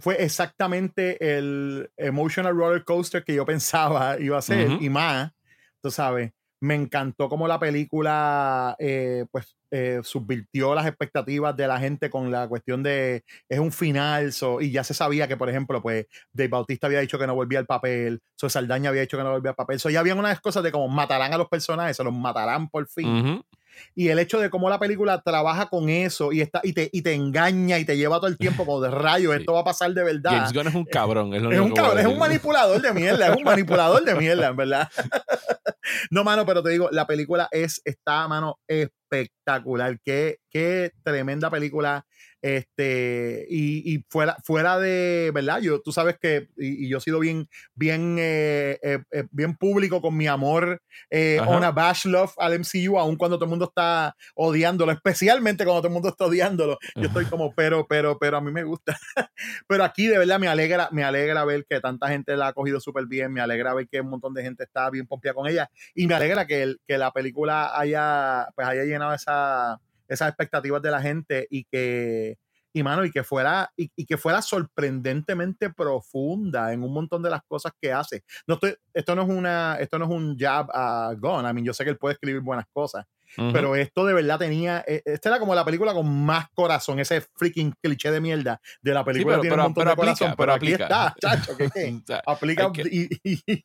fue 0.00 0.22
exactamente 0.22 1.36
el 1.36 1.90
emotional 1.96 2.56
roller 2.56 2.84
coaster 2.84 3.22
que 3.22 3.34
yo 3.34 3.44
pensaba 3.44 4.18
iba 4.18 4.38
a 4.38 4.42
ser, 4.42 4.70
y 4.80 4.88
más, 4.88 5.32
tú 5.82 5.90
sabes 5.90 6.32
me 6.60 6.74
encantó 6.74 7.28
como 7.28 7.46
la 7.46 7.58
película 7.58 8.76
eh, 8.78 9.26
pues 9.30 9.56
eh, 9.70 10.00
subvirtió 10.02 10.74
las 10.74 10.86
expectativas 10.86 11.56
de 11.56 11.66
la 11.66 11.78
gente 11.78 12.08
con 12.08 12.30
la 12.30 12.48
cuestión 12.48 12.82
de 12.82 13.24
es 13.48 13.58
un 13.58 13.72
final 13.72 14.32
y 14.60 14.70
ya 14.70 14.84
se 14.84 14.94
sabía 14.94 15.28
que 15.28 15.36
por 15.36 15.50
ejemplo 15.50 15.82
pues 15.82 16.06
Dave 16.32 16.48
Bautista 16.48 16.86
había 16.86 17.00
dicho 17.00 17.18
que 17.18 17.26
no 17.26 17.34
volvía 17.34 17.58
al 17.58 17.66
papel 17.66 18.20
So 18.36 18.48
Saldaña 18.48 18.90
había 18.90 19.02
dicho 19.02 19.18
que 19.18 19.24
no 19.24 19.32
volvía 19.32 19.50
al 19.50 19.56
papel 19.56 19.80
so 19.80 19.90
ya 19.90 20.00
había 20.00 20.14
unas 20.14 20.40
cosas 20.40 20.62
de 20.62 20.72
como 20.72 20.88
matarán 20.88 21.34
a 21.34 21.38
los 21.38 21.48
personajes 21.48 21.96
se 21.96 22.04
los 22.04 22.14
matarán 22.14 22.68
por 22.68 22.86
fin 22.88 23.42
y 23.94 24.08
el 24.08 24.18
hecho 24.18 24.40
de 24.40 24.50
cómo 24.50 24.68
la 24.70 24.78
película 24.78 25.20
trabaja 25.20 25.66
con 25.66 25.88
eso 25.88 26.32
y, 26.32 26.40
está, 26.40 26.60
y, 26.62 26.72
te, 26.72 26.88
y 26.92 27.02
te 27.02 27.14
engaña 27.14 27.78
y 27.78 27.84
te 27.84 27.96
lleva 27.96 28.16
todo 28.16 28.28
el 28.28 28.38
tiempo 28.38 28.64
como 28.64 28.80
de 28.80 28.90
rayo, 28.90 29.32
esto 29.32 29.52
va 29.52 29.60
a 29.60 29.64
pasar 29.64 29.92
de 29.92 30.02
verdad. 30.02 30.30
James 30.32 30.52
Gunn 30.52 30.68
es 30.68 30.74
un 30.74 30.84
cabrón. 30.84 31.34
Es, 31.34 31.42
un 31.42 31.72
cabrón, 31.72 31.98
es 31.98 32.06
un 32.06 32.18
manipulador 32.18 32.80
de 32.80 32.92
mierda, 32.92 33.28
es 33.28 33.36
un 33.36 33.44
manipulador 33.44 34.04
de 34.04 34.14
mierda, 34.14 34.48
en 34.48 34.56
verdad. 34.56 34.88
no, 36.10 36.24
mano, 36.24 36.46
pero 36.46 36.62
te 36.62 36.70
digo, 36.70 36.88
la 36.92 37.06
película 37.06 37.48
es, 37.50 37.80
está, 37.84 38.26
mano, 38.28 38.58
espectacular. 38.66 39.98
Qué, 40.04 40.38
qué 40.50 40.92
tremenda 41.02 41.50
película. 41.50 42.06
Este, 42.42 43.44
y, 43.50 44.04
fuera, 44.08 44.36
fuera 44.44 44.78
de, 44.78 45.32
¿verdad? 45.34 45.60
Yo, 45.60 45.80
tú 45.80 45.90
sabes 45.90 46.16
que, 46.20 46.48
y, 46.56 46.88
yo 46.88 46.98
he 46.98 47.00
sido 47.00 47.18
bien, 47.18 47.48
bien, 47.74 48.18
eh, 48.20 48.78
eh, 48.82 48.98
eh, 49.10 49.24
bien 49.32 49.56
público 49.56 50.00
con 50.00 50.16
mi 50.16 50.28
amor 50.28 50.80
eh, 51.10 51.40
a 51.40 51.70
bash 51.72 52.04
love 52.04 52.32
al 52.36 52.60
MCU, 52.60 52.98
aun 52.98 53.16
cuando 53.16 53.36
todo 53.36 53.46
el 53.46 53.50
mundo 53.50 53.64
está 53.64 54.14
odiándolo, 54.36 54.92
especialmente 54.92 55.64
cuando 55.64 55.80
todo 55.80 55.88
el 55.88 55.94
mundo 55.94 56.10
está 56.10 56.26
odiándolo. 56.26 56.78
Yo 56.94 57.08
estoy 57.08 57.24
como, 57.24 57.52
pero, 57.52 57.84
pero, 57.88 58.16
pero 58.16 58.36
a 58.36 58.40
mí 58.40 58.52
me 58.52 58.62
gusta. 58.62 58.96
pero 59.66 59.82
aquí 59.82 60.06
de 60.06 60.18
verdad 60.18 60.38
me 60.38 60.46
alegra, 60.46 60.88
me 60.92 61.02
alegra 61.02 61.44
ver 61.44 61.66
que 61.68 61.80
tanta 61.80 62.08
gente 62.08 62.36
la 62.36 62.48
ha 62.48 62.52
cogido 62.52 62.78
súper 62.78 63.06
bien, 63.06 63.32
me 63.32 63.40
alegra 63.40 63.74
ver 63.74 63.88
que 63.88 64.00
un 64.00 64.10
montón 64.10 64.34
de 64.34 64.42
gente 64.42 64.62
está 64.62 64.88
bien 64.90 65.06
pompeada 65.06 65.34
con 65.34 65.48
ella 65.48 65.68
y 65.94 66.06
me 66.06 66.14
alegra 66.14 66.46
que, 66.46 66.76
que 66.86 66.98
la 66.98 67.10
película 67.12 67.78
haya, 67.78 68.48
pues 68.54 68.66
haya 68.66 68.84
llenado 68.84 69.14
esa 69.14 69.80
esas 70.08 70.28
expectativas 70.28 70.82
de 70.82 70.90
la 70.90 71.00
gente 71.00 71.46
y 71.50 71.64
que, 71.64 72.38
y 72.72 72.82
mano, 72.82 73.04
y 73.04 73.10
que 73.10 73.24
fuera, 73.24 73.72
y, 73.76 74.04
que 74.04 74.16
fuera 74.16 74.42
sorprendentemente 74.42 75.70
profunda 75.70 76.72
en 76.72 76.82
un 76.82 76.92
montón 76.92 77.22
de 77.22 77.30
las 77.30 77.42
cosas 77.46 77.72
que 77.80 77.92
hace. 77.92 78.24
No 78.46 78.54
estoy, 78.54 78.76
esto 78.92 79.14
no 79.14 79.22
es 79.22 79.28
una, 79.28 79.76
esto 79.80 79.98
no 79.98 80.04
es 80.06 80.10
un 80.10 80.36
jab 80.38 80.68
a 80.72 81.14
Gon. 81.16 81.44
I 81.46 81.52
mean, 81.52 81.64
yo 81.64 81.74
sé 81.74 81.84
que 81.84 81.90
él 81.90 81.98
puede 81.98 82.14
escribir 82.14 82.40
buenas 82.40 82.66
cosas. 82.72 83.04
Pero 83.52 83.74
esto 83.74 84.06
de 84.06 84.14
verdad 84.14 84.38
tenía. 84.38 84.84
E, 84.86 85.02
esta 85.04 85.30
era 85.30 85.38
como 85.40 85.54
la 85.54 85.64
película 85.64 85.92
con 85.92 86.08
más 86.24 86.48
corazón, 86.54 87.00
ese 87.00 87.20
freaking 87.20 87.74
cliché 87.82 88.10
de 88.10 88.20
mierda 88.20 88.60
de 88.80 88.94
la 88.94 89.04
película. 89.04 89.40
tiene 89.40 89.56
un 89.56 89.62
montón 89.62 89.88
de 89.88 89.96
corazón, 89.96 90.34
pero, 90.38 90.52
aquí 90.52 90.72
está, 90.72 91.14
chacho, 91.20 91.54
¿qué, 91.56 92.00
aplica 92.24 92.70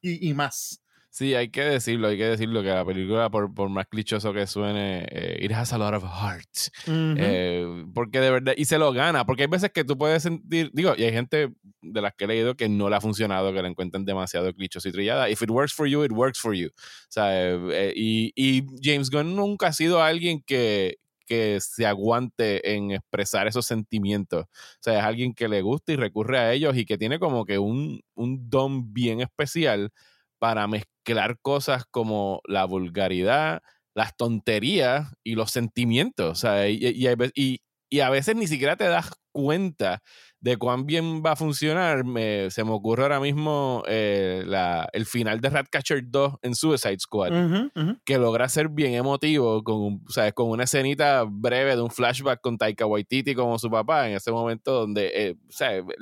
y, 0.02 0.34
más. 0.34 0.82
Sí, 1.14 1.36
hay 1.36 1.50
que 1.50 1.62
decirlo, 1.62 2.08
hay 2.08 2.18
que 2.18 2.24
decirlo 2.24 2.64
que 2.64 2.70
la 2.70 2.86
película, 2.86 3.30
por, 3.30 3.54
por 3.54 3.68
más 3.68 3.86
clichoso 3.88 4.32
que 4.32 4.48
suene, 4.48 5.06
eh, 5.12 5.40
it 5.42 5.52
has 5.52 5.74
a 5.74 5.78
lot 5.78 5.94
of 5.94 6.04
heart. 6.06 6.48
Eh, 6.88 7.86
porque 7.94 8.22
de 8.22 8.32
verdad, 8.32 8.54
y 8.56 8.64
se 8.64 8.78
lo 8.78 8.94
gana, 8.94 9.26
porque 9.26 9.44
hay 9.44 9.50
veces 9.50 9.72
que 9.72 9.84
tú 9.84 9.98
puedes 9.98 10.24
sentir, 10.24 10.72
digo, 10.74 10.94
y 10.98 11.04
hay 11.04 11.12
gente 11.12 11.50
de 11.82 12.02
las 12.02 12.14
que 12.14 12.24
he 12.24 12.28
leído 12.28 12.56
que 12.56 12.70
no 12.70 12.90
le 12.90 12.96
ha 12.96 13.02
funcionado, 13.02 13.52
que 13.54 13.62
la 13.62 13.68
encuentran 13.68 14.06
demasiado 14.06 14.54
clichoso 14.54 14.88
y 14.88 14.94
trillada. 14.94 15.30
If 15.30 15.42
it 15.42 15.50
works 15.50 15.74
for 15.74 15.86
you, 15.86 16.06
it 16.06 16.14
works 16.14 16.40
for 16.40 16.56
you. 16.56 16.70
O 16.70 16.72
sea, 17.10 17.30
eh, 17.44 17.92
y, 17.94 18.32
y 18.34 18.66
James 18.82 19.10
Gunn 19.10 19.36
nunca 19.36 19.68
ha 19.68 19.74
sido 19.74 20.02
alguien 20.02 20.42
que, 20.42 20.96
que 21.26 21.60
se 21.60 21.86
aguante 21.86 22.74
en 22.74 22.92
expresar 22.92 23.50
esos 23.50 23.66
sentimientos. 23.66 24.46
O 24.46 24.48
sea, 24.80 25.00
es 25.00 25.04
alguien 25.04 25.34
que 25.34 25.50
le 25.50 25.62
gusta 25.62 25.92
y 25.92 25.98
recurre 25.98 26.40
a 26.40 26.54
ellos 26.54 26.78
y 26.78 26.86
que 26.86 26.98
tiene 26.98 27.20
como 27.20 27.44
que 27.44 27.60
un, 27.60 28.00
un 28.16 28.50
don 28.50 28.94
bien 28.94 29.20
especial 29.20 29.90
para 30.40 30.68
mezclar 30.68 30.91
cosas 31.42 31.86
como 31.92 32.42
la 32.46 32.66
vulgaridad, 32.66 33.62
las 33.96 34.16
tonterías 34.16 35.14
y 35.24 35.36
los 35.36 35.52
sentimientos. 35.52 36.32
O 36.32 36.36
sea, 36.36 36.70
y, 36.70 36.80
y, 37.36 37.62
a 38.00 38.10
veces 38.10 38.36
ni 38.36 38.48
siquiera 38.48 38.76
te 38.76 38.86
das 38.86 39.12
cuenta 39.32 40.02
de 40.40 40.58
cuán 40.58 40.86
bien 40.86 41.22
va 41.24 41.34
a 41.34 41.36
funcionar, 41.36 42.04
se 42.50 42.64
me 42.64 42.72
ocurre 42.72 43.04
ahora 43.04 43.20
mismo 43.20 43.84
eh, 43.88 44.44
el 44.92 45.06
final 45.06 45.40
de 45.40 45.50
Ratcatcher 45.50 46.02
2 46.06 46.34
en 46.42 46.56
Suicide 46.56 47.00
Squad, 47.00 47.32
que 48.04 48.18
logra 48.18 48.50
ser 48.50 48.70
bien 48.70 48.96
emotivo, 48.96 49.64
con, 49.64 50.04
con 50.34 50.50
una 50.50 50.64
escenita 50.64 51.26
breve 51.30 51.76
de 51.76 51.82
un 51.82 51.92
flashback 51.92 52.42
con 52.42 52.58
Taika 52.58 52.88
Waititi 52.88 53.36
como 53.36 53.60
su 53.60 53.70
papá, 53.70 54.10
en 54.10 54.16
ese 54.16 54.32
momento 54.32 54.74
donde, 54.74 55.12
eh, 55.14 55.36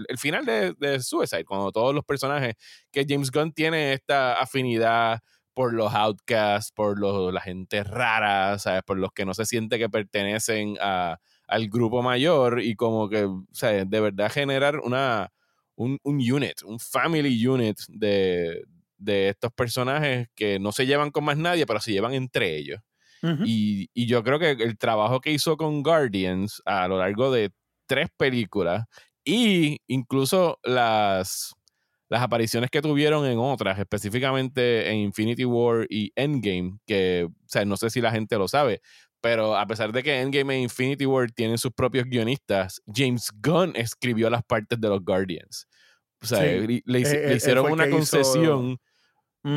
el, 0.08 0.18
final 0.18 0.46
de, 0.46 1.00
Suicide, 1.02 1.44
cuando 1.44 1.72
todos 1.72 1.94
los 1.94 2.06
personajes, 2.06 2.56
que 2.92 3.06
James 3.08 3.32
Gunn 3.32 3.52
tiene 3.52 3.94
esta 3.94 4.40
afinidad 4.40 5.20
por 5.54 5.74
los 5.74 5.94
outcasts, 5.94 6.72
por 6.72 6.98
los, 6.98 7.34
la 7.34 7.42
gente 7.42 7.84
rara, 7.84 8.58
¿sabes? 8.58 8.84
por 8.84 8.98
los 8.98 9.12
que 9.12 9.26
no 9.26 9.34
se 9.34 9.46
siente 9.46 9.78
que 9.78 9.90
pertenecen 9.90 10.78
a 10.80 11.18
al 11.50 11.68
grupo 11.70 12.02
mayor 12.02 12.62
y 12.62 12.76
como 12.76 13.10
que, 13.10 13.26
o 13.26 13.46
sea, 13.52 13.86
de 13.86 14.00
verdad 14.00 14.32
generar 14.32 14.80
una, 14.80 15.32
un, 15.76 16.00
un 16.04 16.16
unit, 16.16 16.62
un 16.64 16.80
family 16.80 17.46
unit 17.46 17.78
de, 17.88 18.64
de, 18.98 19.30
estos 19.30 19.52
personajes 19.54 20.28
que 20.36 20.60
no 20.60 20.72
se 20.72 20.86
llevan 20.86 21.12
con 21.12 21.24
más 21.24 21.38
nadie, 21.38 21.66
pero 21.66 21.80
se 21.80 21.92
llevan 21.92 22.14
entre 22.14 22.56
ellos. 22.56 22.80
y, 23.46 23.90
y, 23.94 24.06
yo 24.06 24.24
creo 24.24 24.40
que 24.40 24.52
el 24.52 24.78
trabajo 24.78 25.20
que 25.20 25.32
hizo 25.32 25.58
con 25.58 25.84
Guardians 25.84 26.62
a 26.64 26.88
lo 26.88 27.00
largo 27.00 27.32
de 27.32 27.52
tres 27.86 28.08
películas 28.16 28.86
y 29.26 29.82
incluso 29.88 30.58
las, 30.64 31.54
las 32.10 32.22
apariciones 32.24 32.72
que 32.72 32.82
tuvieron 32.82 33.26
en 33.26 33.38
otras, 33.38 33.78
específicamente 33.78 34.90
en 34.90 34.98
Infinity 34.98 35.46
War 35.46 35.86
y 35.90 36.12
Endgame, 36.16 36.80
que, 36.86 37.28
o 37.30 37.48
sea, 37.48 37.66
no 37.66 37.78
sé 37.78 37.90
si 37.90 38.02
la 38.02 38.12
gente 38.12 38.38
lo 38.38 38.48
sabe, 38.48 38.82
pero 39.22 39.58
a 39.58 39.66
pesar 39.66 39.92
de 39.92 40.04
que 40.04 40.22
Endgame 40.22 40.56
e 40.56 40.62
Infinity 40.62 41.06
War 41.06 41.30
tienen 41.32 41.58
sus 41.58 41.72
propios 41.72 42.06
guionistas, 42.06 42.82
James 42.94 43.30
Gunn 43.42 43.74
escribió 43.76 44.30
las 44.30 44.44
partes 44.44 44.80
de 44.80 44.88
los 44.88 45.04
Guardians. 45.04 45.68
O 46.22 46.26
sea, 46.26 46.42
le, 46.42 46.82
e, 46.86 47.32
e, 47.32 47.36
hicieron 47.36 47.72
una 47.72 47.90
concesión 47.90 48.78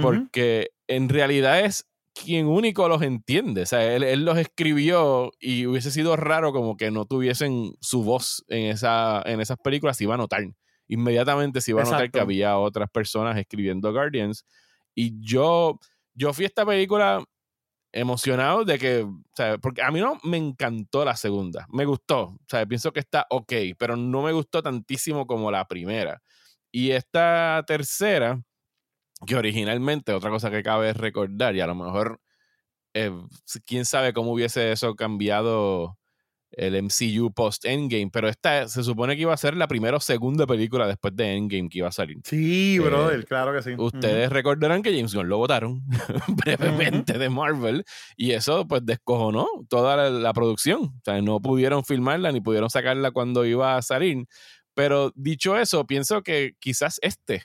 porque 0.00 0.70
en 0.86 1.08
realidad 1.08 1.60
es 1.60 1.84
quien 2.14 2.46
único 2.46 2.88
los 2.88 3.02
entiende. 3.02 3.62
O 3.62 3.66
sea, 3.66 3.94
él, 3.94 4.24
los 4.24 4.38
escribió 4.38 5.32
y 5.40 5.66
hubiese 5.66 5.90
sido 5.90 6.16
raro 6.16 6.52
como 6.52 6.76
que 6.76 6.90
no 6.90 7.04
tuviesen 7.04 7.74
su 7.80 8.04
voz 8.04 8.44
en, 8.48 8.70
esa, 8.70 9.22
en 9.24 9.40
esas 9.40 9.58
películas. 9.58 9.96
Se 9.96 10.04
iba 10.04 10.14
a 10.14 10.18
notar. 10.18 10.44
Inmediatamente 10.88 11.60
se 11.60 11.70
iba 11.72 11.82
a 11.82 11.84
notar 11.84 12.10
que 12.10 12.20
había 12.20 12.58
otras 12.58 12.90
personas 12.90 13.38
escribiendo 13.38 13.92
Guardians. 13.92 14.44
Y 14.94 15.18
yo, 15.20 15.78
yo 16.14 16.32
fui 16.32 16.44
a 16.44 16.48
esta 16.48 16.66
película 16.66 17.24
emocionado 17.92 18.64
de 18.64 18.78
que, 18.78 19.06
porque 19.60 19.82
a 19.82 19.90
mí 19.90 20.00
no 20.00 20.18
me 20.24 20.38
encantó 20.38 21.04
la 21.04 21.16
segunda, 21.16 21.66
me 21.70 21.84
gustó, 21.84 22.38
sea, 22.48 22.66
pienso 22.66 22.92
que 22.92 23.00
está 23.00 23.26
ok, 23.30 23.52
pero 23.78 23.96
no 23.96 24.22
me 24.22 24.32
gustó 24.32 24.62
tantísimo 24.62 25.26
como 25.26 25.50
la 25.50 25.66
primera. 25.66 26.22
Y 26.72 26.92
esta 26.92 27.62
tercera, 27.66 28.40
que 29.26 29.36
originalmente, 29.36 30.12
otra 30.12 30.30
cosa 30.30 30.50
que 30.50 30.62
cabe 30.62 30.92
recordar, 30.94 31.54
y 31.56 31.60
a 31.60 31.66
lo 31.66 31.74
mejor, 31.74 32.20
eh, 32.94 33.12
quién 33.66 33.84
sabe 33.84 34.12
cómo 34.12 34.32
hubiese 34.32 34.72
eso 34.72 34.94
cambiado 34.96 35.98
el 36.52 36.82
MCU 36.82 37.32
post 37.32 37.64
Endgame, 37.64 38.10
pero 38.12 38.28
esta 38.28 38.68
se 38.68 38.82
supone 38.82 39.16
que 39.16 39.22
iba 39.22 39.32
a 39.32 39.36
ser 39.36 39.56
la 39.56 39.68
primera 39.68 39.96
o 39.96 40.00
segunda 40.00 40.46
película 40.46 40.86
después 40.86 41.14
de 41.16 41.36
Endgame 41.36 41.68
que 41.68 41.78
iba 41.78 41.88
a 41.88 41.92
salir. 41.92 42.18
Sí, 42.24 42.78
brother, 42.78 43.20
eh, 43.20 43.24
claro 43.24 43.52
que 43.52 43.62
sí. 43.62 43.74
Ustedes 43.76 44.30
recordarán 44.30 44.82
que 44.82 44.94
James 44.94 45.14
Gunn 45.14 45.28
lo 45.28 45.38
votaron 45.38 45.82
brevemente 46.28 47.18
de 47.18 47.28
Marvel 47.28 47.84
y 48.16 48.32
eso 48.32 48.66
pues 48.66 48.84
descojonó 48.84 49.46
toda 49.68 50.10
la, 50.10 50.32
producción. 50.32 50.82
O 50.82 51.00
sea, 51.04 51.20
no 51.20 51.40
pudieron 51.40 51.84
filmarla 51.84 52.32
ni 52.32 52.40
pudieron 52.40 52.70
sacarla 52.70 53.10
cuando 53.10 53.44
iba 53.44 53.76
a 53.76 53.82
salir. 53.82 54.26
Pero 54.74 55.12
dicho 55.14 55.56
eso, 55.58 55.86
pienso 55.86 56.22
que 56.22 56.54
quizás 56.58 56.98
este 57.02 57.44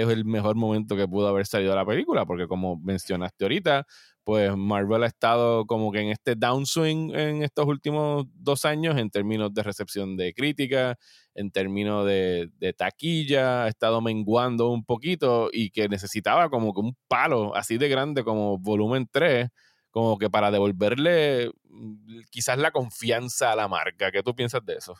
es 0.00 0.08
el 0.08 0.24
mejor 0.24 0.56
momento 0.56 0.96
que 0.96 1.06
pudo 1.06 1.28
haber 1.28 1.46
salido 1.46 1.76
la 1.76 1.84
película, 1.84 2.24
porque 2.24 2.46
como 2.48 2.78
mencionaste 2.78 3.44
ahorita, 3.44 3.86
pues 4.24 4.56
Marvel 4.56 5.02
ha 5.02 5.06
estado 5.06 5.66
como 5.66 5.90
que 5.92 6.00
en 6.00 6.08
este 6.08 6.34
downswing 6.36 7.14
en 7.14 7.42
estos 7.42 7.66
últimos 7.66 8.26
dos 8.34 8.64
años 8.64 8.96
en 8.96 9.10
términos 9.10 9.52
de 9.52 9.62
recepción 9.62 10.16
de 10.16 10.32
crítica, 10.32 10.96
en 11.34 11.50
términos 11.50 12.06
de, 12.06 12.50
taquilla, 12.76 13.64
ha 13.64 13.68
estado 13.68 14.00
menguando 14.00 14.70
un 14.70 14.84
poquito 14.84 15.48
y 15.52 15.70
que 15.70 15.88
necesitaba 15.88 16.50
como 16.50 16.72
que 16.72 16.80
un 16.80 16.96
palo 17.08 17.54
así 17.56 17.78
de 17.78 17.88
grande 17.88 18.24
como 18.24 18.58
volumen 18.58 19.08
3, 19.10 19.48
como 19.90 20.18
que 20.18 20.30
para 20.30 20.50
devolverle 20.50 21.50
mm, 21.64 22.20
quizás 22.30 22.58
la 22.58 22.70
confianza 22.70 23.52
a 23.52 23.56
la 23.56 23.68
marca. 23.68 24.10
¿Qué 24.12 24.22
tú 24.22 24.34
piensas 24.34 24.64
de 24.64 24.74
eso? 24.74 24.94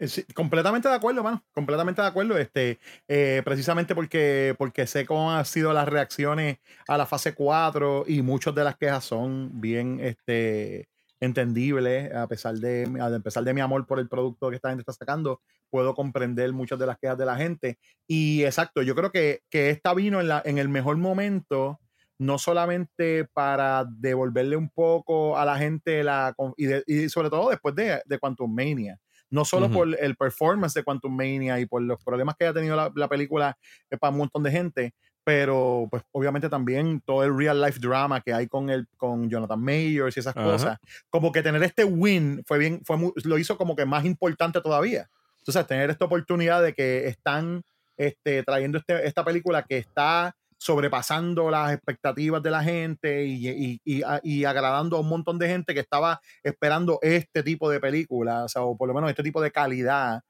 Eh, 0.00 0.24
completamente 0.34 0.88
de 0.88 0.94
acuerdo, 0.94 1.22
mano. 1.22 1.44
Completamente 1.52 2.00
de 2.00 2.08
acuerdo. 2.08 2.38
Este, 2.38 2.80
eh, 3.06 3.42
precisamente 3.44 3.94
porque, 3.94 4.54
porque 4.58 4.86
sé 4.86 5.04
cómo 5.04 5.30
han 5.30 5.44
sido 5.44 5.72
las 5.74 5.86
reacciones 5.88 6.58
a 6.88 6.96
la 6.96 7.06
fase 7.06 7.34
4 7.34 8.04
y 8.06 8.22
muchas 8.22 8.54
de 8.54 8.64
las 8.64 8.76
quejas 8.76 9.04
son 9.04 9.60
bien 9.60 10.00
este, 10.00 10.88
entendibles, 11.20 12.12
a 12.14 12.26
pesar 12.28 12.54
de, 12.54 12.88
a 12.98 13.20
pesar 13.20 13.44
de 13.44 13.52
mi 13.52 13.60
amor 13.60 13.86
por 13.86 13.98
el 13.98 14.08
producto 14.08 14.48
que 14.48 14.56
esta 14.56 14.70
gente 14.70 14.80
está 14.82 14.94
sacando, 14.94 15.42
puedo 15.68 15.94
comprender 15.94 16.50
muchas 16.54 16.78
de 16.78 16.86
las 16.86 16.98
quejas 16.98 17.18
de 17.18 17.26
la 17.26 17.36
gente. 17.36 17.78
Y 18.06 18.44
exacto, 18.44 18.80
yo 18.80 18.94
creo 18.94 19.12
que, 19.12 19.42
que 19.50 19.68
esta 19.68 19.92
vino 19.92 20.20
en, 20.20 20.28
la, 20.28 20.40
en 20.46 20.56
el 20.56 20.70
mejor 20.70 20.96
momento, 20.96 21.78
no 22.18 22.38
solamente 22.38 23.26
para 23.34 23.84
devolverle 23.86 24.56
un 24.56 24.70
poco 24.70 25.36
a 25.38 25.44
la 25.44 25.58
gente 25.58 26.02
la 26.04 26.34
y, 26.56 27.04
y 27.04 27.08
sobre 27.10 27.30
todo 27.30 27.50
después 27.50 27.74
de, 27.74 28.00
de 28.04 28.18
Quantum 28.18 28.54
Mania 28.54 28.98
no 29.30 29.44
solo 29.44 29.70
por 29.70 29.88
el 29.98 30.16
performance 30.16 30.74
de 30.74 30.82
Quantum 30.82 31.14
Mania 31.14 31.58
y 31.60 31.66
por 31.66 31.82
los 31.82 32.02
problemas 32.02 32.36
que 32.36 32.44
haya 32.44 32.54
tenido 32.54 32.90
la, 32.94 33.08
película 33.08 33.56
eh, 33.90 33.96
para 33.96 34.10
un 34.10 34.18
montón 34.18 34.42
de 34.42 34.50
gente, 34.50 34.94
pero 35.24 35.86
pues 35.90 36.02
obviamente 36.12 36.48
también 36.48 37.00
todo 37.04 37.24
el 37.24 37.36
real 37.36 37.60
life 37.60 37.78
drama 37.80 38.20
que 38.20 38.32
hay 38.32 38.48
con 38.48 38.70
el 38.70 38.86
con 38.96 39.28
Jonathan 39.28 39.60
Mayers 39.60 40.16
y 40.16 40.20
esas 40.20 40.34
cosas, 40.34 40.78
como 41.08 41.30
que 41.30 41.42
tener 41.42 41.62
este 41.62 41.84
win 41.84 42.42
fue 42.46 42.58
bien 42.58 42.82
fue 42.84 42.96
lo 43.24 43.38
hizo 43.38 43.56
como 43.56 43.76
que 43.76 43.86
más 43.86 44.04
importante 44.04 44.60
todavía. 44.60 45.08
Entonces, 45.38 45.66
tener 45.66 45.90
esta 45.90 46.04
oportunidad 46.04 46.62
de 46.62 46.74
que 46.74 47.06
están 47.06 47.62
este, 47.96 48.42
trayendo 48.42 48.78
este, 48.78 49.06
esta 49.06 49.24
película 49.24 49.62
que 49.62 49.78
está 49.78 50.34
sobrepasando 50.60 51.50
las 51.50 51.72
expectativas 51.72 52.42
de 52.42 52.50
la 52.50 52.62
gente 52.62 53.24
y, 53.24 53.80
y, 53.82 54.44
agradando 54.44 54.98
a 54.98 55.00
un 55.00 55.08
montón 55.08 55.38
de 55.38 55.48
gente 55.48 55.72
que 55.72 55.80
estaba 55.80 56.20
esperando 56.42 56.98
este 57.00 57.42
tipo 57.42 57.70
de 57.70 57.80
películas, 57.80 58.54
o, 58.56 58.76
por 58.76 58.86
lo 58.86 58.94
menos 58.94 59.08
este 59.08 59.22
tipo 59.22 59.40
de 59.40 59.50
calidad, 59.50 60.20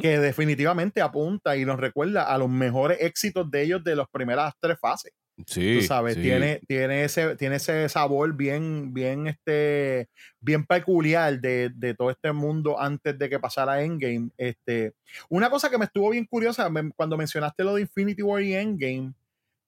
que 0.00 0.20
definitivamente 0.20 1.02
apunta 1.02 1.56
y 1.56 1.64
nos 1.64 1.78
recuerda 1.78 2.22
a 2.22 2.38
los 2.38 2.48
mejores 2.48 2.98
éxitos 3.00 3.50
de 3.50 3.62
ellos 3.62 3.84
de 3.84 3.96
las 3.96 4.06
primeras 4.08 4.54
tres 4.58 4.78
fases. 4.80 5.12
Sí, 5.46 5.80
tú 5.80 5.86
sabes, 5.86 6.14
Tiene, 6.14 6.60
tiene, 6.66 7.04
ese, 7.04 7.34
tiene 7.34 7.56
ese 7.56 7.88
sabor 7.88 8.32
bien, 8.34 8.94
bien, 8.94 9.26
este, 9.26 10.08
bien 10.40 10.64
peculiar 10.64 11.40
de, 11.40 11.72
de, 11.74 11.92
todo 11.94 12.10
este 12.10 12.32
mundo 12.32 12.80
antes 12.80 13.18
de 13.18 13.28
que 13.28 13.40
pasara 13.40 13.82
Endgame. 13.82 14.30
Este, 14.38 14.92
una 15.28 15.50
cosa 15.50 15.68
que 15.68 15.76
me 15.76 15.86
estuvo 15.86 16.08
bien 16.10 16.24
curiosa 16.24 16.70
cuando 16.96 17.16
mencionaste 17.16 17.64
lo 17.64 17.74
de 17.74 17.82
Infinity 17.82 18.22
War 18.22 18.42
y 18.42 18.54
Endgame, 18.54 19.12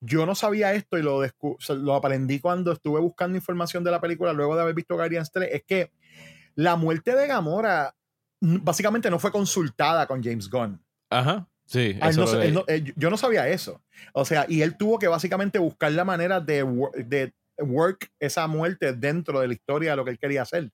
yo 0.01 0.27
no 0.27 0.35
sabía 0.35 0.75
esto 0.75 0.99
y 0.99 1.03
lo, 1.03 1.23
lo 1.69 1.95
aprendí 1.95 2.39
cuando 2.41 2.73
estuve 2.73 3.01
buscando 3.01 3.37
información 3.37 3.83
de 3.85 3.91
la 3.91 4.01
película 4.01 4.33
luego 4.33 4.55
de 4.55 4.63
haber 4.63 4.75
visto 4.75 4.95
Guardians 4.95 5.31
3, 5.33 5.51
es 5.53 5.65
que 5.65 5.93
la 6.55 6.77
muerte 6.77 7.15
de 7.15 7.27
Gamora 7.27 7.95
básicamente 8.41 9.11
no 9.11 9.19
fue 9.19 9.33
consultada 9.33 10.07
con 10.07 10.23
James 10.23 10.49
Gunn. 10.49 10.83
Ajá. 11.11 11.49
Sí, 11.67 11.99
eh, 12.01 12.93
yo 12.95 13.11
no 13.11 13.17
sabía 13.17 13.49
eso. 13.49 13.83
O 14.13 14.25
sea, 14.25 14.47
y 14.49 14.63
él 14.63 14.77
tuvo 14.77 15.01
que 15.01 15.09
básicamente 15.09 15.59
buscar 15.59 15.91
la 15.93 16.05
manera 16.05 16.41
de, 16.41 16.65
de 17.05 17.35
work 17.59 18.13
esa 18.21 18.47
muerte 18.47 18.93
dentro 18.93 19.41
de 19.41 19.49
la 19.49 19.55
historia 19.55 19.91
de 19.91 19.97
lo 19.97 20.05
que 20.05 20.13
él 20.13 20.19
quería 20.19 20.43
hacer. 20.43 20.71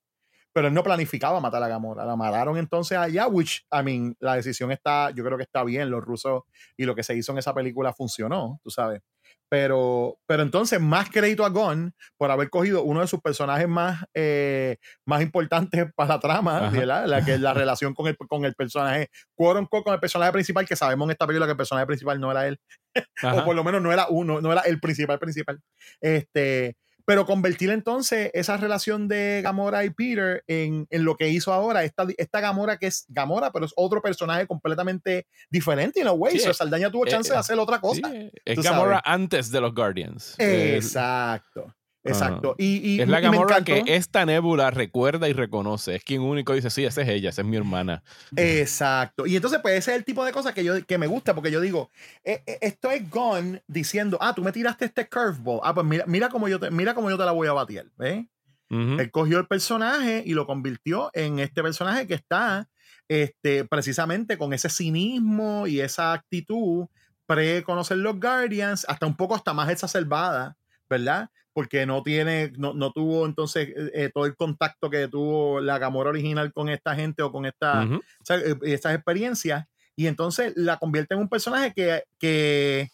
Pero 0.53 0.69
él 0.69 0.75
no 0.75 0.83
planificaba 0.83 1.41
matar 1.41 1.63
a 1.63 1.69
Gamora. 1.69 2.05
La 2.05 2.15
mataron 2.15 2.59
entonces 2.59 2.99
allá, 2.99 3.27
which, 3.27 3.65
I 3.73 3.83
mean, 3.83 4.15
la 4.21 4.35
decisión 4.35 4.71
está, 4.71 5.11
yo 5.11 5.25
creo 5.25 5.39
que 5.39 5.45
está 5.45 5.65
bien. 5.65 5.91
Los 5.91 6.05
rusos 6.05 6.43
y 6.77 6.85
lo 6.85 6.95
que 6.95 7.03
se 7.03 7.17
hizo 7.17 7.33
en 7.33 7.39
esa 7.39 7.55
película 7.55 7.95
funcionó, 7.95 8.61
tú 8.63 8.69
sabes. 8.69 9.01
Pero, 9.49 10.19
pero 10.27 10.43
entonces, 10.43 10.81
más 10.81 11.11
crédito 11.11 11.45
a 11.45 11.51
Gunn 11.51 11.93
por 12.17 12.31
haber 12.31 12.49
cogido 12.49 12.83
uno 12.85 13.03
de 13.03 13.07
sus 13.07 13.21
personajes 13.21 13.69
más, 13.69 14.03
eh, 14.15 14.79
más 15.07 15.21
importantes 15.21 15.93
para 15.95 16.15
la 16.15 16.21
trama, 16.21 16.71
la, 16.71 17.23
que 17.23 17.35
es 17.35 17.41
la 17.41 17.53
relación 17.55 17.93
con 17.93 18.07
el, 18.07 18.17
con 18.17 18.47
el 18.47 18.55
personaje, 18.55 19.11
con 19.37 19.69
el 19.87 20.01
personaje 20.01 20.33
principal, 20.33 20.67
que 20.67 20.75
sabemos 20.75 21.07
en 21.07 21.11
esta 21.11 21.27
película 21.27 21.47
que 21.47 21.53
el 21.53 21.59
personaje 21.59 21.87
principal 21.87 22.19
no 22.19 22.31
era 22.31 22.47
él, 22.49 22.59
o 23.23 23.45
por 23.45 23.55
lo 23.55 23.63
menos 23.63 23.83
no 23.83 23.93
era 23.93 24.07
uno, 24.09 24.41
no 24.41 24.53
era 24.53 24.63
el 24.63 24.81
principal 24.81 25.19
principal. 25.19 25.61
Este, 26.01 26.75
pero 27.05 27.27
convertir 27.27 27.71
entonces 27.71 28.31
esa 28.35 28.57
relación 28.57 29.09
de 29.09 29.41
Gamora 29.43 29.85
y 29.85 29.91
Peter 29.91 30.45
en, 30.47 30.87
lo 30.91 31.17
que 31.17 31.29
hizo 31.29 31.53
ahora, 31.53 31.85
esta, 31.85 32.07
esta 32.17 32.41
Gamora 32.41 32.79
que 32.79 32.87
es 32.87 33.07
Gamora, 33.09 33.53
pero 33.53 33.67
es 33.67 33.73
otro 33.77 34.01
personaje 34.01 34.47
completamente 34.47 35.27
diferente. 35.51 36.01
En 36.01 36.09
a 36.09 36.13
way, 36.13 36.39
Saldaña 36.39 36.91
tuvo 36.91 37.07
eh, 37.07 37.11
chance 37.11 37.31
de 37.31 37.37
eh, 37.37 37.39
hacer 37.39 37.59
otra 37.59 37.81
cosa. 37.81 38.13
es 38.45 38.63
Gamora 38.63 39.03
antes 39.05 39.51
de 39.51 39.61
los 39.61 39.75
Guardians. 39.75 40.35
Exacto. 40.39 41.75
Exacto. 42.05 42.57
Y, 42.59 43.01
es 43.01 43.09
la 43.09 43.21
Gamora 43.21 43.63
que 43.63 43.85
esta 43.87 44.27
nébula 44.27 44.71
recuerda 44.71 45.29
y 45.29 45.33
reconoce. 45.33 45.95
Es 45.97 46.05
quien 46.05 46.23
único 46.23 46.53
dice, 46.53 46.71
sí, 46.71 46.85
esa 46.85 47.03
es 47.03 47.09
ella, 47.09 47.31
esa 47.31 47.43
es 47.43 47.47
mi 47.47 47.57
hermana. 47.57 48.03
Exacto. 48.37 49.27
Y 49.27 49.37
entonces, 49.37 49.61
pues 49.63 49.79
ese 49.79 49.93
es 49.93 49.99
el 49.99 50.05
tipo 50.05 50.25
de 50.25 50.33
cosas 50.33 50.53
que, 50.53 50.65
yo, 50.65 50.85
que 50.85 50.99
me 50.99 51.07
gusta, 51.07 51.35
porque 51.35 51.51
yo 51.51 51.61
digo, 51.61 51.91
eh, 52.25 52.43
eh, 52.47 52.59
esto 52.61 52.91
es 52.91 53.09
Gone 53.09 53.63
diciendo, 53.69 54.19
ah, 54.21 54.35
tú 54.35 54.43
me 54.43 54.53
tiraste 54.53 54.87
este 54.87 55.09
curveball. 55.09 55.61
Ah, 55.63 55.75
pues 55.75 55.87
mira, 55.87 56.05
mira, 56.07 56.29
cómo, 56.29 56.49
yo 56.49 56.59
te, 56.59 56.71
mira 56.71 56.95
cómo 56.95 57.09
yo 57.09 57.17
te 57.17 57.25
la 57.25 57.33
voy 57.33 57.49
a 57.49 57.53
batir. 57.53 57.91
¿ves? 57.97 58.27
Él 58.69 59.11
cogió 59.11 59.39
el 59.39 59.47
personaje 59.47 60.23
y 60.25 60.33
lo 60.33 60.47
convirtió 60.47 61.11
en 61.13 61.41
este 61.41 61.63
personaje 61.63 62.07
que 62.07 62.15
está 62.15 62.71
este, 63.07 63.67
precisamente 63.67 64.39
con 64.39 64.55
ese 64.55 64.71
cinismo 64.71 65.67
y 65.67 65.81
esa 65.81 66.15
actitud 66.15 66.87
pre-conocer 67.27 67.99
los 67.99 68.19
Guardians, 68.19 68.87
hasta 68.89 69.07
un 69.07 69.15
poco 69.15 69.35
hasta 69.35 69.53
más 69.53 69.69
exacerbada, 69.69 70.57
¿verdad? 70.89 71.31
Porque 71.53 71.87
no 71.87 72.03
tiene, 72.03 72.53
no, 72.57 72.75
no 72.75 72.93
tuvo 72.93 73.27
entonces 73.27 73.69
eh, 73.69 73.91
eh, 73.95 74.11
todo 74.13 74.27
el 74.27 74.37
contacto 74.37 74.91
que 74.91 75.09
tuvo 75.09 75.61
la 75.61 75.79
Gamora 75.79 76.11
original 76.11 76.53
con 76.53 76.69
esta 76.69 76.95
gente 76.95 77.23
o 77.23 77.31
con 77.31 77.47
esta, 77.47 77.85
eh, 77.85 78.57
estas 78.63 78.95
experiencias. 78.95 79.67
Y 79.95 80.07
entonces 80.07 80.55
la 80.57 80.79
convierte 80.79 81.15
en 81.15 81.21
un 81.21 81.29
personaje 81.29 81.73
que, 81.75 82.05
que, 82.19 82.91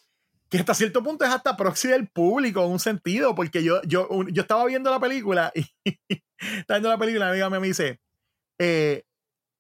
que, 0.49 0.59
hasta 0.59 0.75
cierto 0.75 1.03
punto 1.03 1.25
es 1.25 1.31
hasta 1.31 1.57
proxy 1.57 1.89
del 1.89 2.09
público 2.09 2.65
en 2.65 2.73
un 2.73 2.81
sentido, 2.81 3.35
porque 3.35 3.63
yo, 3.63 3.81
yo, 3.83 4.09
yo 4.29 4.43
estaba 4.43 4.67
viendo 4.67 4.91
la 4.91 4.99
película 4.99 5.53
y 5.55 5.65
estaba 6.39 6.79
viendo 6.79 6.89
la 6.89 6.99
película, 6.99 7.27
y 7.27 7.41
amiga 7.41 7.51
me 7.51 7.67
dice, 7.69 8.01
eh, 8.59 9.05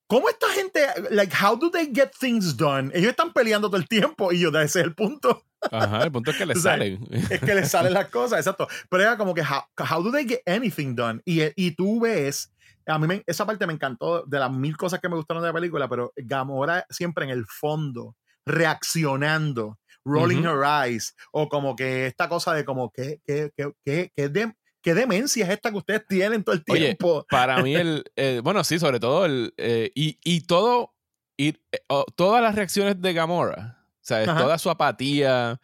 ¿Cómo 0.08 0.30
esta 0.30 0.48
gente, 0.48 0.80
like, 1.10 1.34
how 1.36 1.54
do 1.54 1.70
they 1.70 1.92
get 1.94 2.12
things 2.18 2.56
done? 2.56 2.90
Ellos 2.94 3.10
están 3.10 3.30
peleando 3.32 3.68
todo 3.68 3.76
el 3.76 3.86
tiempo 3.86 4.32
y 4.32 4.40
yo, 4.40 4.48
ese 4.48 4.80
es 4.80 4.86
el 4.86 4.94
punto. 4.94 5.42
Ajá, 5.70 6.04
el 6.04 6.10
punto 6.10 6.30
es 6.30 6.38
que 6.38 6.46
les 6.46 6.62
salen. 6.62 7.06
Es 7.10 7.40
que 7.40 7.54
les 7.54 7.70
salen 7.70 7.92
las 7.92 8.08
cosas, 8.08 8.38
exacto. 8.38 8.66
Pero 8.88 9.02
era 9.02 9.18
como 9.18 9.34
que, 9.34 9.42
how, 9.42 10.02
do 10.02 10.10
they 10.10 10.26
get 10.26 10.40
anything 10.46 10.94
done? 10.94 11.20
Y, 11.26 11.42
y 11.56 11.72
tú 11.72 12.00
ves, 12.00 12.50
a 12.86 12.98
mí 12.98 13.22
esa 13.26 13.44
parte 13.44 13.66
me 13.66 13.74
encantó 13.74 14.24
de 14.24 14.38
las 14.38 14.50
mil 14.50 14.78
cosas 14.78 14.98
que 14.98 15.10
me 15.10 15.16
gustaron 15.16 15.42
de 15.42 15.50
la 15.50 15.54
película, 15.54 15.88
pero 15.88 16.12
Gamora 16.16 16.86
siempre 16.88 17.24
en 17.24 17.30
el 17.30 17.44
fondo, 17.46 18.16
reaccionando, 18.46 19.78
rolling 20.06 20.44
her 20.44 20.64
eyes, 20.64 21.14
o 21.32 21.50
como 21.50 21.76
que 21.76 22.06
esta 22.06 22.30
cosa 22.30 22.54
de 22.54 22.64
como, 22.64 22.90
¿qué, 22.90 23.20
qué, 23.26 23.50
qué, 23.54 23.72
qué, 23.84 24.10
qué, 24.16 24.28
de, 24.30 24.54
¿Qué 24.82 24.94
demencia 24.94 25.44
es 25.44 25.50
esta 25.50 25.70
que 25.70 25.78
ustedes 25.78 26.06
tienen 26.06 26.44
todo 26.44 26.54
el 26.54 26.64
tiempo? 26.64 27.26
para 27.30 27.62
mí, 27.62 27.74
el, 27.74 28.04
bueno, 28.42 28.62
sí, 28.64 28.78
sobre 28.78 29.00
todo, 29.00 29.26
el, 29.26 29.52
eh, 29.56 29.90
y, 29.94 30.18
y, 30.24 30.42
todo, 30.42 30.94
y, 31.36 31.48
eh, 31.48 31.80
todas 32.14 32.42
las 32.42 32.54
reacciones 32.54 33.00
de 33.00 33.12
Gamora, 33.12 33.84
o 33.86 34.04
sea, 34.08 34.24
toda 34.24 34.58
su 34.58 34.70
apatía, 34.70 35.60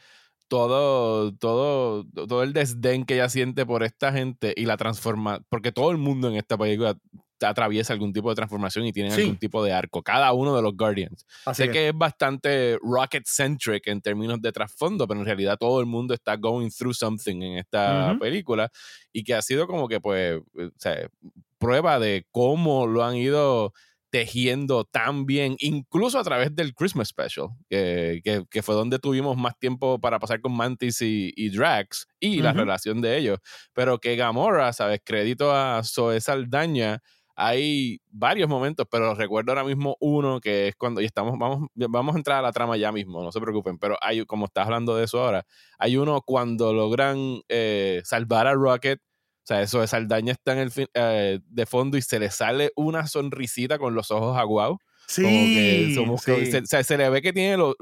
todo, 0.48 1.32
todo, 1.34 2.04
todo 2.12 2.42
el 2.42 2.52
desdén 2.52 3.04
que 3.04 3.14
ella 3.14 3.28
siente 3.28 3.64
por 3.64 3.82
esta 3.82 4.12
gente 4.12 4.52
y 4.56 4.66
la 4.66 4.76
transforma, 4.76 5.40
porque 5.48 5.72
todo 5.72 5.90
el 5.90 5.98
mundo 5.98 6.28
en 6.28 6.36
esta 6.36 6.58
película 6.58 6.96
atraviesa 7.44 7.92
algún 7.92 8.12
tipo 8.12 8.28
de 8.30 8.36
transformación 8.36 8.86
y 8.86 8.92
tiene 8.92 9.12
algún 9.12 9.36
tipo 9.36 9.64
de 9.64 9.72
arco, 9.72 10.02
cada 10.02 10.32
uno 10.32 10.54
de 10.56 10.62
los 10.62 10.76
Guardians. 10.76 11.26
sé 11.52 11.70
que 11.70 11.88
es 11.88 11.94
bastante 11.96 12.78
rocket-centric 12.82 13.86
en 13.88 14.00
términos 14.00 14.40
de 14.40 14.52
trasfondo, 14.52 15.06
pero 15.06 15.20
en 15.20 15.26
realidad 15.26 15.56
todo 15.58 15.80
el 15.80 15.86
mundo 15.86 16.14
está 16.14 16.36
going 16.36 16.70
through 16.70 16.94
something 16.94 17.42
en 17.42 17.58
esta 17.58 18.16
película 18.20 18.70
y 19.12 19.24
que 19.24 19.34
ha 19.34 19.42
sido 19.42 19.66
como 19.66 19.88
que, 19.88 20.00
pues, 20.00 20.40
o 20.56 20.70
sea, 20.76 21.08
prueba 21.58 21.98
de 21.98 22.26
cómo 22.30 22.86
lo 22.86 23.04
han 23.04 23.16
ido 23.16 23.72
tejiendo 24.14 24.84
tan 24.84 25.26
bien, 25.26 25.56
incluso 25.58 26.20
a 26.20 26.22
través 26.22 26.54
del 26.54 26.72
Christmas 26.72 27.08
Special, 27.08 27.48
que, 27.68 28.44
que, 28.48 28.62
fue 28.62 28.76
donde 28.76 29.00
tuvimos 29.00 29.36
más 29.36 29.58
tiempo 29.58 29.98
para 29.98 30.20
pasar 30.20 30.40
con 30.40 30.56
Mantis 30.56 31.02
y, 31.02 31.48
Drax 31.48 32.06
y 32.20 32.40
la 32.40 32.52
relación 32.52 33.00
de 33.00 33.18
ellos. 33.18 33.40
Pero 33.72 33.98
que 33.98 34.14
Gamora, 34.14 34.72
¿sabes? 34.72 35.00
Crédito 35.04 35.52
a 35.52 35.82
Zoe 35.82 36.20
Saldaña 36.20 37.02
hay 37.36 38.00
varios 38.10 38.48
momentos, 38.48 38.86
pero 38.90 39.14
recuerdo 39.14 39.52
ahora 39.52 39.64
mismo 39.64 39.96
uno 40.00 40.40
que 40.40 40.68
es 40.68 40.76
cuando, 40.76 41.00
y 41.00 41.04
estamos, 41.04 41.38
vamos, 41.38 41.68
vamos 41.74 42.14
a 42.14 42.18
entrar 42.18 42.38
a 42.38 42.42
la 42.42 42.52
trama 42.52 42.76
ya 42.76 42.92
mismo, 42.92 43.22
no 43.22 43.32
se 43.32 43.40
preocupen, 43.40 43.78
pero 43.78 43.96
hay, 44.00 44.24
como 44.24 44.46
estás 44.46 44.66
hablando 44.66 44.96
de 44.96 45.04
eso 45.04 45.22
ahora, 45.22 45.44
hay 45.78 45.96
uno 45.96 46.20
cuando 46.22 46.72
logran 46.72 47.40
eh, 47.48 48.02
salvar 48.04 48.46
a 48.46 48.54
Rocket, 48.54 49.00
o 49.00 49.46
sea, 49.46 49.60
eso 49.60 49.80
de 49.80 49.86
Saldaña 49.86 50.32
está 50.32 50.52
en 50.54 50.58
el 50.58 50.72
eh, 50.94 51.38
de 51.44 51.66
fondo 51.66 51.98
y 51.98 52.02
se 52.02 52.18
le 52.18 52.30
sale 52.30 52.72
una 52.76 53.06
sonrisita 53.06 53.78
con 53.78 53.94
los 53.94 54.10
ojos 54.10 54.38
aguados. 54.38 54.78
Sí, 55.06 55.94
se, 56.64 56.96
le 56.96 57.10
ve 57.10 57.20
que 57.20 57.34
tiene, 57.34 57.58
lo, 57.58 57.76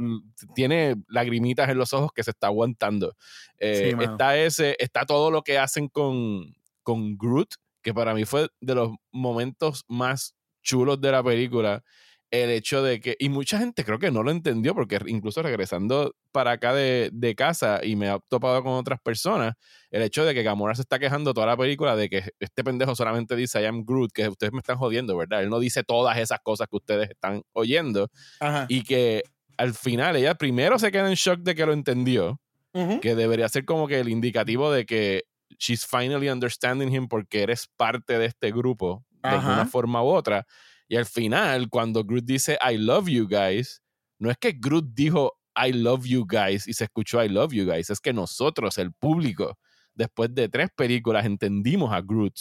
tiene 0.56 0.96
lagrimitas 1.06 1.68
en 1.68 1.78
los 1.78 1.92
ojos 1.92 2.10
que 2.12 2.24
se 2.24 2.32
está 2.32 2.48
aguantando. 2.48 3.14
Eh, 3.60 3.94
está 4.00 4.36
ese, 4.36 4.74
está 4.80 5.06
todo 5.06 5.30
lo 5.30 5.42
que 5.42 5.56
hacen 5.56 5.86
con, 5.86 6.52
con 6.82 7.16
Groot, 7.16 7.54
que 7.82 7.94
para 7.94 8.14
mí 8.14 8.24
fue 8.24 8.48
de 8.60 8.74
los 8.74 8.90
momentos 9.10 9.84
más 9.88 10.34
chulos 10.62 11.00
de 11.00 11.12
la 11.12 11.22
película, 11.22 11.82
el 12.32 12.48
hecho 12.48 12.82
de 12.82 12.98
que, 12.98 13.14
y 13.18 13.28
mucha 13.28 13.58
gente 13.58 13.84
creo 13.84 13.98
que 13.98 14.10
no 14.10 14.22
lo 14.22 14.30
entendió, 14.30 14.74
porque 14.74 14.98
incluso 15.06 15.42
regresando 15.42 16.14
para 16.32 16.52
acá 16.52 16.72
de, 16.72 17.34
casa 17.36 17.80
y 17.84 17.94
me 17.94 18.08
ha 18.08 18.18
topado 18.28 18.62
con 18.62 18.72
otras 18.72 18.98
personas, 19.00 19.52
el 19.90 20.00
hecho 20.00 20.24
de 20.24 20.32
que 20.32 20.42
Gamora 20.42 20.74
se 20.74 20.80
está 20.80 20.98
quejando 20.98 21.34
toda 21.34 21.46
la 21.46 21.56
película 21.58 21.94
de 21.94 22.08
que 22.08 22.30
este 22.40 22.64
pendejo 22.64 22.94
solamente 22.94 23.36
dice 23.36 23.60
I 23.60 23.66
am 23.66 23.84
Groot, 23.84 24.12
que 24.12 24.28
ustedes 24.28 24.52
me 24.52 24.60
están 24.60 24.78
jodiendo, 24.78 25.14
¿verdad? 25.14 25.42
Él 25.42 25.50
no 25.50 25.60
dice 25.60 25.84
todas 25.84 26.16
esas 26.16 26.38
cosas 26.42 26.68
que 26.68 26.76
ustedes 26.76 27.10
están 27.10 27.42
oyendo 27.52 28.08
y 28.68 28.82
que 28.82 29.24
al 29.58 29.74
final 29.74 30.16
ella 30.16 30.34
primero 30.34 30.78
se 30.78 30.90
queda 30.90 31.08
en 31.08 31.14
shock 31.14 31.40
de 31.40 31.54
que 31.54 31.66
lo 31.66 31.74
entendió, 31.74 32.40
que 33.02 33.14
debería 33.14 33.46
ser 33.50 33.66
como 33.66 33.86
que 33.86 34.00
el 34.00 34.08
indicativo 34.08 34.72
de 34.72 34.86
que 34.86 35.24
she's 35.58 35.84
finally 35.84 36.28
understanding 36.28 36.94
him 36.94 37.08
porque 37.08 37.42
eres 37.42 37.68
parte 37.76 38.18
de 38.18 38.26
este 38.26 38.50
grupo 38.50 39.04
de 39.22 39.36
una 39.36 39.66
forma 39.66 40.02
u 40.02 40.08
otra. 40.08 40.46
Y 40.88 40.96
al 40.96 41.06
final, 41.06 41.68
cuando 41.68 42.04
Groot 42.04 42.24
dice 42.24 42.58
I 42.60 42.76
love 42.76 43.08
you 43.08 43.26
guys, 43.26 43.82
no 44.18 44.30
es 44.30 44.36
que 44.38 44.52
Groot 44.52 44.94
dijo 44.94 45.38
I 45.56 45.72
love 45.72 46.04
you 46.04 46.26
guys 46.26 46.66
y 46.66 46.72
se 46.72 46.84
escuchó 46.84 47.22
I 47.22 47.28
love 47.28 47.52
you 47.52 47.64
guys, 47.64 47.90
es 47.90 48.00
que 48.00 48.12
nosotros, 48.12 48.78
el 48.78 48.92
público, 48.92 49.58
después 49.94 50.34
de 50.34 50.48
tres 50.48 50.70
películas, 50.74 51.24
entendimos 51.24 51.92
a 51.92 52.00
Groot. 52.00 52.34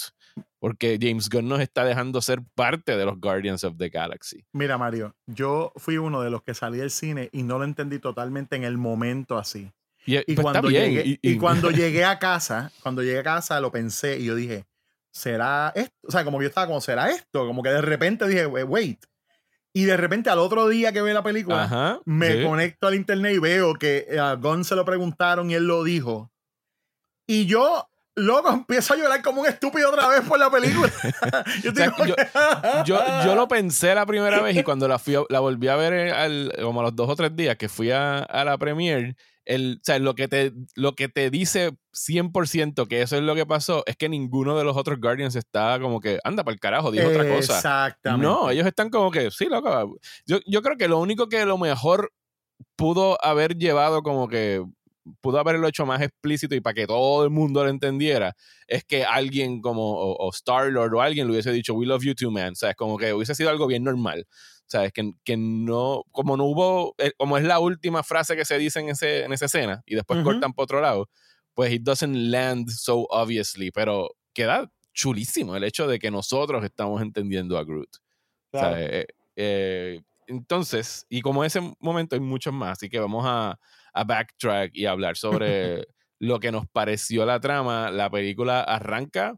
Porque 0.60 0.97
James 1.02 1.28
Gunn 1.28 1.50
nos 1.50 1.60
está 1.60 1.84
dejando 1.84 2.21
ser 2.21 2.41
parte 2.56 2.95
de 2.95 3.06
los 3.06 3.19
Guardians 3.19 3.63
of 3.63 3.78
the 3.78 3.89
Galaxy. 3.89 4.45
Mira, 4.54 4.78
Mario, 4.78 5.15
yo 5.26 5.74
fui 5.76 5.97
uno 5.97 6.21
de 6.21 6.30
los 6.30 6.43
que 6.43 6.54
salí 6.54 6.78
del 6.78 6.91
cine 6.91 7.30
y 7.32 7.43
no 7.43 7.58
lo 7.58 7.65
entendí 7.65 8.00
totalmente 8.00 8.56
en 8.56 8.63
el 8.63 8.78
momento 8.78 9.38
así. 9.38 9.71
Y, 10.05 10.35
pues 10.35 10.39
cuando, 10.41 10.69
llegué, 10.69 11.19
y, 11.21 11.37
cuando 11.37 11.69
llegué 11.71 12.05
a 12.05 12.19
casa, 12.19 12.71
cuando 12.81 13.03
llegué 13.03 13.19
a 13.19 13.23
casa 13.23 13.59
lo 13.59 13.71
pensé 13.71 14.19
y 14.19 14.25
yo 14.25 14.35
dije, 14.35 14.65
¿será 15.11 15.71
esto? 15.75 15.95
O 16.07 16.11
sea, 16.11 16.23
como 16.23 16.39
que 16.39 16.45
yo 16.45 16.49
estaba 16.49 16.67
como, 16.67 16.81
¿será 16.81 17.11
esto? 17.11 17.45
Como 17.45 17.61
que 17.61 17.69
de 17.69 17.81
repente 17.81 18.27
dije, 18.27 18.45
wait. 18.45 19.03
Y 19.73 19.85
de 19.85 19.95
repente 19.95 20.29
al 20.29 20.39
otro 20.39 20.67
día 20.67 20.91
que 20.91 21.01
ve 21.01 21.13
la 21.13 21.23
película, 21.23 22.01
me 22.05 22.43
conecto 22.43 22.87
al 22.87 22.95
internet 22.95 23.35
y 23.35 23.39
veo 23.39 23.75
que 23.75 24.07
a 24.19 24.33
Gon 24.35 24.65
se 24.65 24.75
lo 24.75 24.83
preguntaron 24.83 25.49
y 25.49 25.53
él 25.53 25.65
lo 25.65 25.83
dijo. 25.83 26.29
Y 27.25 27.45
yo 27.45 27.87
Loco, 28.15 28.51
empiezo 28.51 28.93
a 28.93 28.97
llorar 28.97 29.21
como 29.21 29.41
un 29.41 29.47
estúpido 29.47 29.89
otra 29.89 30.07
vez 30.09 30.21
por 30.21 30.37
la 30.37 30.49
película. 30.49 30.91
yo, 32.85 32.99
yo, 33.25 33.35
lo 33.35 33.47
pensé 33.47 33.95
la 33.95 34.05
primera 34.05 34.41
vez 34.41 34.57
y 34.57 34.63
cuando 34.63 34.87
la, 34.87 34.99
fui 34.99 35.15
la 35.29 35.39
volví 35.39 35.69
a 35.69 35.77
ver 35.77 36.13
al, 36.13 36.53
como 36.61 36.81
a 36.81 36.83
los 36.83 36.95
dos 36.95 37.09
o 37.09 37.15
tres 37.15 37.33
días 37.35 37.55
que 37.55 37.69
fui 37.69 37.89
a, 37.89 38.19
a 38.19 38.43
la 38.43 38.57
premiere, 38.57 39.15
el, 39.51 39.77
o 39.81 39.83
sea, 39.83 39.99
lo, 39.99 40.15
que 40.15 40.27
te, 40.27 40.53
lo 40.75 40.95
que 40.95 41.09
te 41.09 41.29
dice 41.29 41.71
100% 41.93 42.87
que 42.87 43.01
eso 43.01 43.17
es 43.17 43.23
lo 43.23 43.35
que 43.35 43.45
pasó 43.45 43.83
es 43.85 43.97
que 43.97 44.07
ninguno 44.07 44.57
de 44.57 44.63
los 44.63 44.77
otros 44.77 44.99
Guardians 44.99 45.35
está 45.35 45.79
como 45.79 45.99
que, 45.99 46.19
anda 46.23 46.43
para 46.43 46.53
el 46.53 46.59
carajo, 46.59 46.91
dijo 46.91 47.07
otra 47.07 47.27
cosa. 47.27 47.57
Exactamente. 47.57 48.25
No, 48.25 48.49
ellos 48.49 48.65
están 48.65 48.89
como 48.89 49.11
que, 49.11 49.29
sí, 49.29 49.45
loco. 49.45 49.97
Yo, 50.25 50.39
yo 50.45 50.61
creo 50.61 50.77
que 50.77 50.87
lo 50.87 50.99
único 50.99 51.27
que 51.27 51.45
lo 51.45 51.57
mejor 51.57 52.13
pudo 52.75 53.17
haber 53.23 53.57
llevado 53.57 54.03
como 54.03 54.27
que 54.27 54.63
pudo 55.19 55.39
haberlo 55.39 55.67
hecho 55.67 55.85
más 55.85 56.01
explícito 56.01 56.55
y 56.55 56.61
para 56.61 56.73
que 56.73 56.87
todo 56.87 57.23
el 57.23 57.29
mundo 57.29 57.63
lo 57.63 57.69
entendiera, 57.69 58.35
es 58.67 58.83
que 58.83 59.03
alguien 59.03 59.61
como 59.61 59.83
o, 59.83 60.29
Star-Lord 60.31 60.93
o 60.93 61.01
alguien 61.01 61.27
le 61.27 61.33
hubiese 61.33 61.51
dicho, 61.51 61.73
We 61.73 61.85
love 61.85 62.03
you 62.03 62.15
too, 62.15 62.31
man. 62.31 62.51
O 62.51 62.55
sea, 62.55 62.71
es 62.71 62.75
como 62.75 62.97
que 62.97 63.13
hubiese 63.13 63.35
sido 63.35 63.49
algo 63.49 63.67
bien 63.67 63.83
normal. 63.83 64.27
O 64.71 64.77
sea, 64.79 64.86
es 64.86 64.93
que, 64.93 65.12
que 65.25 65.36
no, 65.36 66.05
como 66.13 66.38
no 66.38 66.45
hubo, 66.45 66.95
eh, 66.97 67.12
como 67.17 67.38
es 67.38 67.43
la 67.43 67.60
última 67.60 68.03
frase 68.03 68.38
que 68.38 68.45
se 68.45 68.57
dice 68.57 68.79
en, 68.79 68.88
ese, 68.88 69.25
en 69.25 69.34
esa 69.34 69.47
escena 69.47 69.84
y 69.86 69.95
después 69.95 70.23
cortan 70.23 70.53
por 70.53 70.63
otro 70.63 70.79
lado, 70.79 71.10
pues 71.53 71.73
it 71.73 71.81
doesn't 71.81 72.15
land 72.15 72.69
so 72.69 73.05
obviously, 73.10 73.69
pero 73.69 74.15
queda 74.34 74.71
chulísimo 74.93 75.57
el 75.57 75.65
hecho 75.65 75.88
de 75.88 75.99
que 75.99 76.10
nosotros 76.10 76.63
estamos 76.63 77.01
entendiendo 77.01 77.57
a 77.57 77.65
Groot. 77.65 77.97
O 78.53 78.60
sea, 78.60 78.81
eh, 78.81 79.07
eh, 79.36 79.99
entonces, 80.27 81.05
y 81.10 81.19
como 81.19 81.43
ese 81.43 81.60
momento 81.81 82.15
hay 82.15 82.21
muchos 82.21 82.53
más, 82.53 82.77
así 82.77 82.89
que 82.89 82.99
vamos 82.99 83.25
a, 83.27 83.60
a 83.91 84.03
backtrack 84.05 84.71
y 84.73 84.86
hablar 84.86 85.17
sobre 85.17 85.86
lo 86.19 86.39
que 86.39 86.53
nos 86.53 86.65
pareció 86.65 87.25
la 87.25 87.41
trama. 87.41 87.91
La 87.91 88.10
película 88.10 88.62
arranca, 88.62 89.38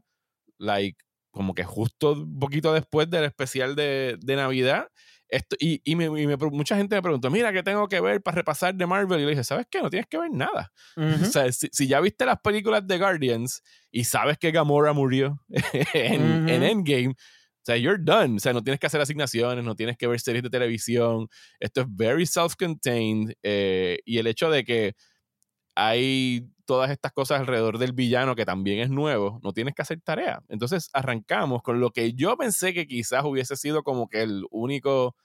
like, 0.58 0.96
como 1.32 1.54
que 1.54 1.64
justo 1.64 2.12
un 2.12 2.38
poquito 2.38 2.72
después 2.72 3.10
del 3.10 3.24
especial 3.24 3.74
de, 3.74 4.16
de 4.20 4.36
Navidad. 4.36 4.86
Esto, 5.34 5.56
y, 5.58 5.80
y, 5.84 5.96
me, 5.96 6.08
mucha 6.08 6.76
gente 6.76 6.94
me 6.94 7.02
preguntó, 7.02 7.28
mira, 7.28 7.52
¿qué 7.52 7.64
tengo 7.64 7.88
que 7.88 8.00
ver 8.00 8.22
para 8.22 8.36
repasar 8.36 8.74
de 8.74 8.86
Marvel? 8.86 9.20
Y 9.20 9.24
le 9.24 9.30
dije, 9.30 9.42
¿sabes 9.42 9.66
qué? 9.68 9.82
No 9.82 9.90
tienes 9.90 10.06
que 10.06 10.16
ver 10.16 10.30
nada. 10.30 10.72
O 10.96 11.24
sea, 11.24 11.50
si, 11.50 11.88
ya 11.88 12.00
viste 12.00 12.24
las 12.24 12.40
películas 12.40 12.86
de 12.86 12.98
Guardians 12.98 13.62
y 13.90 14.04
sabes 14.04 14.38
que 14.38 14.52
Gamora 14.52 14.92
murió 14.92 15.42
en, 15.92 16.48
en 16.48 16.62
Endgame, 16.62 17.10
o 17.10 17.64
sea, 17.64 17.76
you're 17.76 17.98
done. 18.00 18.36
O 18.36 18.38
sea, 18.38 18.52
no 18.52 18.62
tienes 18.62 18.78
que 18.78 18.86
hacer 18.86 19.00
asignaciones, 19.00 19.64
no 19.64 19.74
tienes 19.74 19.96
que 19.96 20.06
ver 20.06 20.20
series 20.20 20.42
de 20.42 20.50
televisión. 20.50 21.28
Esto 21.58 21.80
es 21.80 21.86
very 21.88 22.26
self-contained. 22.26 23.34
Eh, 23.42 23.98
y 24.04 24.18
el 24.18 24.26
hecho 24.26 24.50
de 24.50 24.64
que 24.64 24.94
hay 25.74 26.46
todas 26.66 26.90
estas 26.90 27.12
cosas 27.12 27.40
alrededor 27.40 27.78
del 27.78 27.92
villano 27.92 28.36
que 28.36 28.44
también 28.44 28.80
es 28.80 28.90
nuevo, 28.90 29.40
no 29.42 29.52
tienes 29.52 29.74
que 29.74 29.82
hacer 29.82 30.00
tarea. 30.00 30.42
Entonces 30.48 30.90
arrancamos 30.92 31.62
con 31.62 31.80
lo 31.80 31.90
que 31.90 32.12
yo 32.12 32.36
pensé 32.36 32.72
que 32.72 32.86
quizás 32.86 33.24
hubiese 33.24 33.56
sido 33.56 33.82
como 33.82 34.08
que 34.08 34.22
el 34.22 34.44
único 34.50 35.16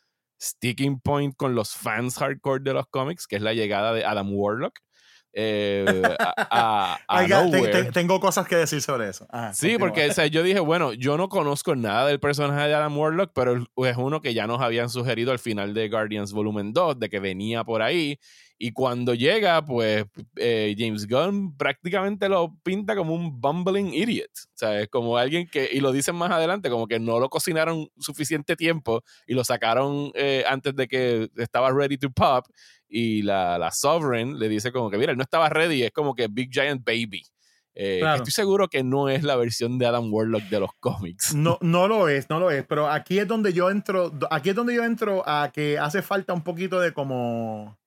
sticking 0.41 0.99
point 0.99 1.35
con 1.35 1.55
los 1.55 1.75
fans 1.75 2.17
hardcore 2.17 2.63
de 2.63 2.73
los 2.73 2.87
cómics, 2.87 3.27
que 3.27 3.35
es 3.35 3.41
la 3.41 3.53
llegada 3.53 3.93
de 3.93 4.05
Adam 4.05 4.33
Warlock. 4.33 4.79
Eh, 5.33 5.85
a, 6.19 6.97
tengo 7.93 8.19
cosas 8.19 8.47
que 8.47 8.55
decir 8.55 8.81
sobre 8.81 9.09
eso. 9.09 9.27
sí, 9.53 9.77
porque 9.77 10.09
yo 10.31 10.43
dije, 10.43 10.59
bueno, 10.59 10.93
yo 10.93 11.17
no 11.17 11.29
conozco 11.29 11.75
nada 11.75 12.07
del 12.07 12.19
personaje 12.19 12.67
de 12.67 12.73
Adam 12.73 12.97
Warlock, 12.97 13.31
pero 13.33 13.55
es 13.55 13.97
uno 13.97 14.21
que 14.21 14.33
ya 14.33 14.47
nos 14.47 14.61
habían 14.61 14.89
sugerido 14.89 15.31
al 15.31 15.39
final 15.39 15.73
de 15.73 15.89
Guardians 15.89 16.33
Volumen 16.33 16.73
2, 16.73 16.99
de 16.99 17.09
que 17.09 17.19
venía 17.19 17.63
por 17.63 17.81
ahí. 17.81 18.19
Y 18.61 18.73
cuando 18.73 19.13
llega, 19.13 19.63
pues 19.63 20.03
eh, 20.35 20.75
James 20.77 21.07
Gunn 21.07 21.55
prácticamente 21.55 22.27
lo 22.27 22.53
pinta 22.61 22.93
como 22.93 23.13
un 23.15 23.39
bumbling 23.39 23.93
idiot. 23.93 24.29
O 24.29 24.57
sea, 24.57 24.81
es 24.81 24.89
como 24.89 25.15
alguien 25.17 25.47
que, 25.47 25.69
y 25.71 25.79
lo 25.79 25.93
dicen 25.93 26.17
más 26.17 26.29
adelante, 26.29 26.69
como 26.69 26.85
que 26.85 26.99
no 26.99 27.21
lo 27.21 27.29
cocinaron 27.29 27.87
suficiente 27.97 28.57
tiempo 28.57 29.01
y 29.25 29.33
lo 29.33 29.45
sacaron 29.45 30.11
eh, 30.13 30.43
antes 30.45 30.75
de 30.75 30.89
que 30.89 31.29
estaba 31.37 31.71
ready 31.71 31.97
to 31.97 32.11
pop. 32.11 32.47
Y 32.89 33.21
la, 33.21 33.57
la 33.57 33.71
Sovereign 33.71 34.37
le 34.37 34.49
dice 34.49 34.73
como 34.73 34.89
que, 34.89 34.97
mira, 34.97 35.13
él 35.13 35.17
no 35.17 35.23
estaba 35.23 35.47
ready, 35.47 35.83
es 35.83 35.91
como 35.91 36.13
que 36.13 36.27
Big 36.27 36.51
Giant 36.51 36.83
Baby. 36.85 37.23
Eh, 37.75 38.01
estoy 38.13 38.33
seguro 38.33 38.67
que 38.67 38.83
no 38.83 39.07
es 39.07 39.23
la 39.23 39.37
versión 39.37 39.79
de 39.79 39.85
Adam 39.85 40.13
Warlock 40.13 40.43
de 40.49 40.59
los 40.59 40.71
cómics. 40.81 41.33
No, 41.33 41.57
no 41.61 41.87
lo 41.87 42.09
es, 42.09 42.29
no 42.29 42.41
lo 42.41 42.51
es. 42.51 42.65
Pero 42.65 42.89
aquí 42.89 43.19
es 43.19 43.27
donde 43.27 43.53
yo 43.53 43.69
entro, 43.69 44.11
aquí 44.29 44.49
es 44.49 44.55
donde 44.55 44.75
yo 44.75 44.83
entro 44.83 45.23
a 45.25 45.49
que 45.53 45.79
hace 45.79 46.01
falta 46.01 46.33
un 46.33 46.43
poquito 46.43 46.81
de 46.81 46.91
como 46.91 47.78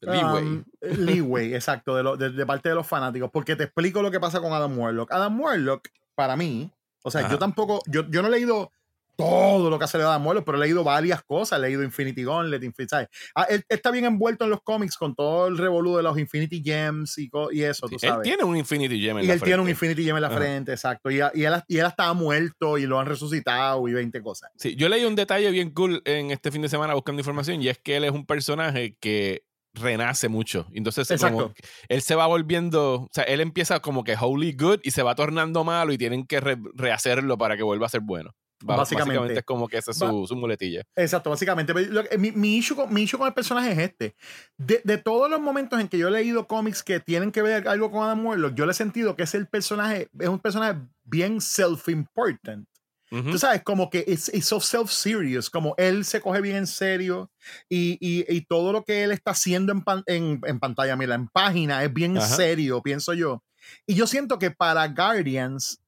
Leeway. 0.00 0.42
Um, 0.42 0.64
leeway, 0.80 1.54
exacto, 1.54 2.16
de, 2.16 2.30
de, 2.30 2.46
parte 2.46 2.68
de 2.68 2.74
los 2.74 2.86
fanáticos. 2.86 3.30
Porque 3.32 3.56
te 3.56 3.64
explico 3.64 4.02
lo 4.02 4.10
que 4.10 4.20
pasa 4.20 4.40
con 4.40 4.52
Adam 4.52 4.78
Warlock. 4.78 5.12
Adam 5.12 5.40
Warlock, 5.40 5.88
para 6.14 6.36
mí, 6.36 6.70
o 7.02 7.10
sea, 7.10 7.28
yo 7.28 7.38
tampoco, 7.38 7.80
yo, 7.86 8.08
yo 8.08 8.22
no 8.22 8.28
he 8.28 8.32
leído 8.32 8.70
todo 9.18 9.68
lo 9.68 9.80
que 9.80 9.84
ha 9.84 9.88
salido 9.88 10.08
de 10.08 10.14
Adam 10.14 10.26
Warlock, 10.28 10.44
pero 10.44 10.58
he 10.58 10.60
leído 10.60 10.84
varias 10.84 11.24
cosas. 11.24 11.58
He 11.58 11.62
leído 11.62 11.82
Infinity 11.82 12.22
Gauntlet, 12.22 12.62
Infinity, 12.62 12.94
ah, 13.34 13.46
él 13.50 13.64
está 13.68 13.90
bien 13.90 14.04
envuelto 14.04 14.44
en 14.44 14.50
los 14.50 14.62
cómics 14.62 14.96
con 14.96 15.16
todo 15.16 15.48
el 15.48 15.58
revolú 15.58 15.96
de 15.96 16.04
los 16.04 16.16
Infinity 16.16 16.62
Gems 16.62 17.18
y, 17.18 17.28
y 17.50 17.62
eso, 17.62 17.88
tú 17.88 17.98
sabes. 17.98 18.18
Él 18.18 18.22
tiene 18.22 18.44
un 18.44 18.56
Infinity 18.56 19.00
Gem 19.00 19.18
en 19.18 19.24
y 19.24 19.26
la 19.26 19.34
él 19.34 19.42
tiene 19.42 19.60
un 19.60 19.68
Infinity 19.68 20.04
Gem 20.04 20.14
en 20.14 20.22
la 20.22 20.30
frente, 20.30 20.70
exacto. 20.70 21.10
Y, 21.10 21.16
y, 21.16 21.44
él, 21.44 21.54
y 21.66 21.78
él 21.78 21.86
estaba 21.86 22.14
muerto 22.14 22.78
y 22.78 22.86
lo 22.86 23.00
han 23.00 23.06
resucitado 23.06 23.88
y 23.88 23.92
20 23.92 24.22
cosas. 24.22 24.52
Sí, 24.56 24.76
yo 24.76 24.88
leí 24.88 25.04
un 25.04 25.16
detalle 25.16 25.50
bien 25.50 25.70
cool 25.70 26.00
en 26.04 26.30
este 26.30 26.52
fin 26.52 26.62
de 26.62 26.68
semana 26.68 26.94
buscando 26.94 27.18
información 27.18 27.60
y 27.60 27.68
es 27.68 27.78
que 27.78 27.96
él 27.96 28.04
es 28.04 28.12
un 28.12 28.24
personaje 28.24 28.96
que 29.00 29.47
renace 29.80 30.28
mucho. 30.28 30.66
Entonces, 30.72 31.08
como 31.20 31.52
él 31.88 32.02
se 32.02 32.14
va 32.14 32.26
volviendo, 32.26 33.02
o 33.02 33.08
sea, 33.12 33.24
él 33.24 33.40
empieza 33.40 33.80
como 33.80 34.04
que 34.04 34.16
holy 34.18 34.52
good 34.52 34.80
y 34.82 34.90
se 34.90 35.02
va 35.02 35.14
tornando 35.14 35.64
malo 35.64 35.92
y 35.92 35.98
tienen 35.98 36.26
que 36.26 36.40
rehacerlo 36.74 37.38
para 37.38 37.56
que 37.56 37.62
vuelva 37.62 37.86
a 37.86 37.90
ser 37.90 38.00
bueno. 38.00 38.32
Básicamente. 38.64 39.38
es 39.38 39.44
como 39.44 39.68
que 39.68 39.78
esa 39.78 39.92
es 39.92 39.98
su, 39.98 40.36
muletilla. 40.36 40.82
Exacto, 40.96 41.30
básicamente. 41.30 41.72
Mi, 42.18 42.32
mi, 42.32 42.56
issue 42.56 42.76
con, 42.76 42.92
mi 42.92 43.06
con 43.06 43.26
el 43.26 43.34
personaje 43.34 43.72
es 43.72 43.78
este. 43.78 44.14
De, 44.56 44.80
de, 44.84 44.98
todos 44.98 45.30
los 45.30 45.40
momentos 45.40 45.80
en 45.80 45.88
que 45.88 45.98
yo 45.98 46.08
he 46.08 46.10
leído 46.10 46.46
cómics 46.46 46.82
que 46.82 47.00
tienen 47.00 47.30
que 47.30 47.42
ver 47.42 47.68
algo 47.68 47.90
con 47.90 48.02
Adam 48.02 48.26
Warlock, 48.26 48.54
yo 48.54 48.66
le 48.66 48.72
he 48.72 48.74
sentido 48.74 49.14
que 49.14 49.22
es 49.22 49.34
el 49.34 49.46
personaje, 49.46 50.08
es 50.18 50.28
un 50.28 50.40
personaje 50.40 50.80
bien 51.04 51.40
self-important. 51.40 52.66
Tú 53.10 53.38
sabes, 53.38 53.62
como 53.62 53.88
que 53.88 54.04
es 54.06 54.30
so 54.42 54.60
self-serious, 54.60 55.48
como 55.48 55.74
él 55.78 56.04
se 56.04 56.20
coge 56.20 56.42
bien 56.42 56.56
en 56.56 56.66
serio 56.66 57.30
y, 57.68 57.96
y, 58.00 58.26
y 58.28 58.42
todo 58.42 58.70
lo 58.70 58.84
que 58.84 59.04
él 59.04 59.12
está 59.12 59.30
haciendo 59.30 59.72
en, 59.72 59.82
en, 60.04 60.40
en 60.44 60.60
pantalla, 60.60 60.94
mira, 60.94 61.14
en 61.14 61.26
página, 61.28 61.82
es 61.82 61.92
bien 61.92 62.20
serio, 62.20 62.82
pienso 62.82 63.14
yo. 63.14 63.42
Y 63.86 63.94
yo 63.94 64.06
siento 64.06 64.38
que 64.38 64.50
para 64.50 64.86
Guardians 64.88 65.80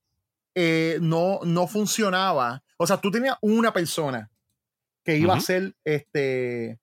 eh, 0.55 0.99
no, 1.01 1.41
no 1.45 1.67
funcionaba. 1.67 2.63
O 2.77 2.87
sea, 2.87 3.01
tú 3.01 3.11
tenías 3.11 3.37
una 3.41 3.73
persona 3.73 4.31
que 5.05 5.17
iba 5.17 5.35
a 5.35 5.41
ser 5.41 5.75
este. 5.85 6.79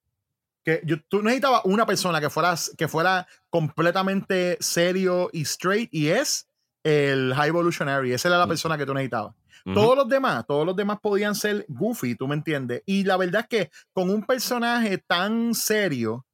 Que 0.63 0.81
yo, 0.85 0.97
tú 1.07 1.21
necesitabas 1.21 1.61
una 1.65 1.85
persona 1.85 2.19
que 2.19 2.29
fuera, 2.29 2.55
que 2.77 2.87
fuera 2.87 3.27
completamente 3.49 4.57
serio 4.59 5.29
y 5.31 5.41
straight, 5.41 5.89
y 5.93 6.07
es 6.09 6.47
el 6.83 7.33
High 7.35 7.49
Evolutionary. 7.49 8.13
Esa 8.13 8.29
era 8.29 8.37
la 8.37 8.45
mm. 8.45 8.49
persona 8.49 8.77
que 8.77 8.85
tú 8.85 8.93
necesitabas. 8.93 9.35
Todos 9.73 9.97
los 9.97 10.07
demás, 10.07 10.45
todos 10.47 10.65
los 10.65 10.75
demás 10.75 10.99
podían 11.01 11.35
ser 11.35 11.65
goofy, 11.67 12.15
tú 12.15 12.27
me 12.27 12.35
entiendes. 12.35 12.83
Y 12.85 13.03
la 13.03 13.17
verdad 13.17 13.41
es 13.41 13.47
que 13.47 13.71
con 13.91 14.09
un 14.09 14.23
personaje 14.23 14.97
tan 14.97 15.53
serio, 15.53 16.25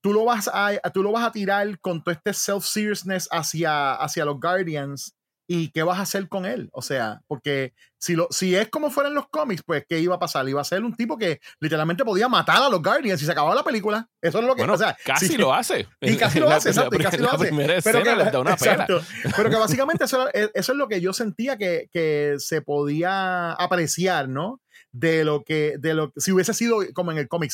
tú 0.00 0.12
lo 0.12 0.24
vas 0.24 0.48
a, 0.52 0.72
tú 0.92 1.02
lo 1.02 1.12
vas 1.12 1.26
a 1.26 1.32
tirar 1.32 1.78
con 1.80 2.02
todo 2.02 2.14
este 2.14 2.32
self-seriousness 2.32 3.28
hacia, 3.30 3.94
hacia 3.94 4.24
los 4.24 4.40
Guardians 4.40 5.17
¿Y 5.50 5.70
qué 5.70 5.82
vas 5.82 5.98
a 5.98 6.02
hacer 6.02 6.28
con 6.28 6.44
él? 6.44 6.68
O 6.72 6.82
sea, 6.82 7.22
porque 7.26 7.72
si, 7.96 8.14
lo, 8.14 8.28
si 8.30 8.54
es 8.54 8.68
como 8.68 8.90
fueran 8.90 9.14
los 9.14 9.28
cómics, 9.28 9.62
pues 9.64 9.86
¿qué 9.88 9.98
iba 9.98 10.14
a 10.14 10.18
pasar? 10.18 10.46
Iba 10.46 10.60
a 10.60 10.64
ser 10.64 10.84
un 10.84 10.94
tipo 10.94 11.16
que 11.16 11.40
literalmente 11.58 12.04
podía 12.04 12.28
matar 12.28 12.62
a 12.62 12.68
los 12.68 12.82
Guardians 12.82 13.22
y 13.22 13.24
se 13.24 13.32
acababa 13.32 13.54
la 13.54 13.64
película. 13.64 14.06
Eso 14.20 14.40
es 14.40 14.44
lo 14.44 14.54
que... 14.54 14.62
o 14.62 14.76
sea, 14.76 14.94
casi 15.02 15.38
lo 15.38 15.54
hace. 15.54 15.88
Y 16.02 16.16
casi 16.18 16.38
lo 16.38 16.50
hace, 16.52 16.68
exacto. 16.68 16.96
Y 16.96 16.98
casi 16.98 17.16
lo 17.16 17.30
hace. 17.32 17.50
Pero 17.82 18.02
que, 18.02 18.50
exacto, 18.52 19.00
pero 19.34 19.48
que 19.48 19.56
básicamente 19.56 20.04
eso, 20.04 20.28
eso, 20.34 20.72
es 20.72 20.78
lo 20.78 20.86
que 20.86 21.00
yo 21.00 21.14
sentía 21.14 21.56
que, 21.56 21.88
que 21.90 22.34
se 22.36 22.60
podía 22.60 23.52
apreciar, 23.52 24.28
¿no? 24.28 24.60
De 24.92 25.24
lo 25.24 25.44
que, 25.44 25.76
de 25.78 25.94
lo 25.94 26.12
si 26.16 26.32
hubiese 26.32 26.54
sido 26.54 26.78
como 26.94 27.12
en 27.12 27.18
el 27.18 27.28
cómic. 27.28 27.52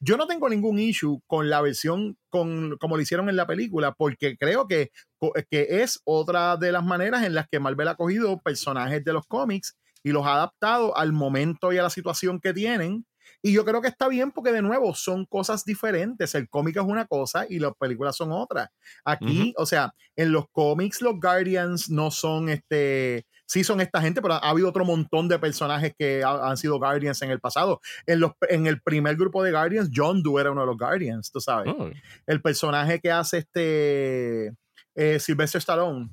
yo 0.00 0.16
no 0.16 0.26
tengo 0.26 0.48
ningún 0.48 0.78
issue 0.78 1.22
con 1.26 1.48
la 1.48 1.60
versión 1.60 2.16
con, 2.28 2.76
como 2.78 2.96
lo 2.96 3.02
hicieron 3.02 3.28
en 3.28 3.36
la 3.36 3.46
película, 3.46 3.92
porque 3.92 4.36
creo 4.36 4.66
que, 4.66 4.90
que 5.50 5.82
es 5.82 6.00
otra 6.04 6.56
de 6.56 6.72
las 6.72 6.84
maneras 6.84 7.24
en 7.24 7.34
las 7.34 7.48
que 7.48 7.60
Marvel 7.60 7.88
ha 7.88 7.96
cogido 7.96 8.40
personajes 8.40 9.04
de 9.04 9.12
los 9.12 9.26
cómics 9.26 9.76
y 10.02 10.10
los 10.10 10.26
ha 10.26 10.34
adaptado 10.34 10.96
al 10.96 11.12
momento 11.12 11.72
y 11.72 11.78
a 11.78 11.82
la 11.82 11.90
situación 11.90 12.40
que 12.40 12.52
tienen. 12.52 13.06
Y 13.44 13.52
yo 13.52 13.64
creo 13.64 13.82
que 13.82 13.88
está 13.88 14.08
bien 14.08 14.30
porque 14.30 14.52
de 14.52 14.62
nuevo 14.62 14.94
son 14.94 15.26
cosas 15.26 15.64
diferentes. 15.64 16.34
El 16.34 16.48
cómic 16.48 16.76
es 16.76 16.84
una 16.84 17.06
cosa 17.06 17.44
y 17.48 17.58
las 17.58 17.72
películas 17.76 18.16
son 18.16 18.30
otra. 18.30 18.70
Aquí, 19.04 19.52
o 19.56 19.66
sea, 19.66 19.94
en 20.14 20.30
los 20.30 20.44
cómics 20.52 21.02
los 21.02 21.18
Guardians 21.20 21.90
no 21.90 22.12
son 22.12 22.48
este, 22.48 23.26
sí 23.52 23.64
son 23.64 23.82
esta 23.82 24.00
gente, 24.00 24.22
pero 24.22 24.34
ha 24.34 24.48
habido 24.48 24.68
otro 24.70 24.84
montón 24.84 25.28
de 25.28 25.38
personajes 25.38 25.92
que 25.98 26.24
han 26.24 26.56
sido 26.56 26.78
Guardians 26.78 27.20
en 27.20 27.30
el 27.30 27.38
pasado. 27.38 27.80
En, 28.06 28.20
los, 28.20 28.32
en 28.48 28.66
el 28.66 28.80
primer 28.80 29.16
grupo 29.16 29.42
de 29.42 29.50
Guardians, 29.50 29.90
John 29.94 30.22
Doe 30.22 30.40
era 30.40 30.50
uno 30.50 30.62
de 30.62 30.68
los 30.68 30.78
Guardians, 30.78 31.30
tú 31.30 31.38
sabes. 31.38 31.74
Oh. 31.76 31.90
El 32.26 32.40
personaje 32.40 32.98
que 32.98 33.10
hace 33.10 33.38
este 33.38 34.54
eh, 34.94 35.20
Sylvester 35.20 35.58
Stallone, 35.58 36.08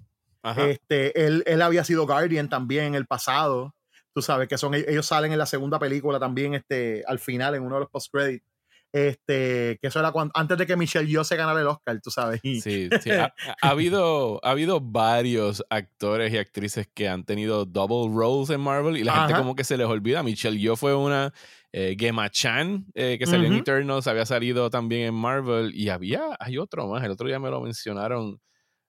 este, 0.57 1.25
él, 1.25 1.43
él 1.45 1.61
había 1.61 1.85
sido 1.85 2.05
Guardian 2.05 2.49
también 2.49 2.85
en 2.85 2.95
el 2.95 3.05
pasado 3.05 3.73
tú 4.11 4.21
sabes, 4.21 4.47
que 4.49 4.57
son 4.57 4.73
ellos 4.73 5.05
salen 5.05 5.31
en 5.31 5.37
la 5.37 5.45
segunda 5.45 5.79
película 5.79 6.19
también, 6.19 6.53
este, 6.53 7.03
al 7.07 7.19
final, 7.19 7.55
en 7.55 7.63
uno 7.63 7.75
de 7.75 7.81
los 7.81 7.89
post-credits. 7.89 8.43
Este, 8.91 9.77
que 9.79 9.87
eso 9.87 9.99
era 9.99 10.11
antes 10.33 10.57
de 10.57 10.65
que 10.65 10.75
Michelle 10.75 11.07
Yeoh 11.07 11.23
se 11.23 11.35
ganara 11.35 11.61
el 11.61 11.67
Oscar, 11.67 11.99
tú 12.01 12.09
sabes. 12.09 12.41
Sí, 12.41 12.61
sí. 12.61 12.89
Ha, 13.61 13.69
habido, 13.69 14.39
ha 14.43 14.51
habido 14.51 14.79
varios 14.81 15.63
actores 15.69 16.33
y 16.33 16.37
actrices 16.37 16.87
que 16.93 17.07
han 17.07 17.23
tenido 17.23 17.65
double 17.65 18.13
roles 18.15 18.49
en 18.49 18.61
Marvel 18.61 18.97
y 18.97 19.03
la 19.03 19.27
gente 19.27 19.35
como 19.35 19.55
que 19.55 19.63
se 19.63 19.77
les 19.77 19.87
olvida. 19.87 20.23
Michelle 20.23 20.57
Yeoh 20.57 20.75
fue 20.75 20.95
una, 20.95 21.33
eh, 21.71 21.95
Gemma 21.99 22.29
Chan, 22.29 22.87
eh, 22.95 23.17
que 23.19 23.27
salió 23.27 23.47
en 23.47 23.53
Eternals, 23.53 24.07
había 24.07 24.25
salido 24.25 24.71
también 24.71 25.07
en 25.07 25.13
Marvel 25.13 25.73
y 25.75 25.89
había, 25.89 26.35
hay 26.39 26.57
otro 26.57 26.87
más, 26.87 27.03
el 27.03 27.11
otro 27.11 27.27
día 27.27 27.37
me 27.39 27.51
lo 27.51 27.61
mencionaron, 27.61 28.41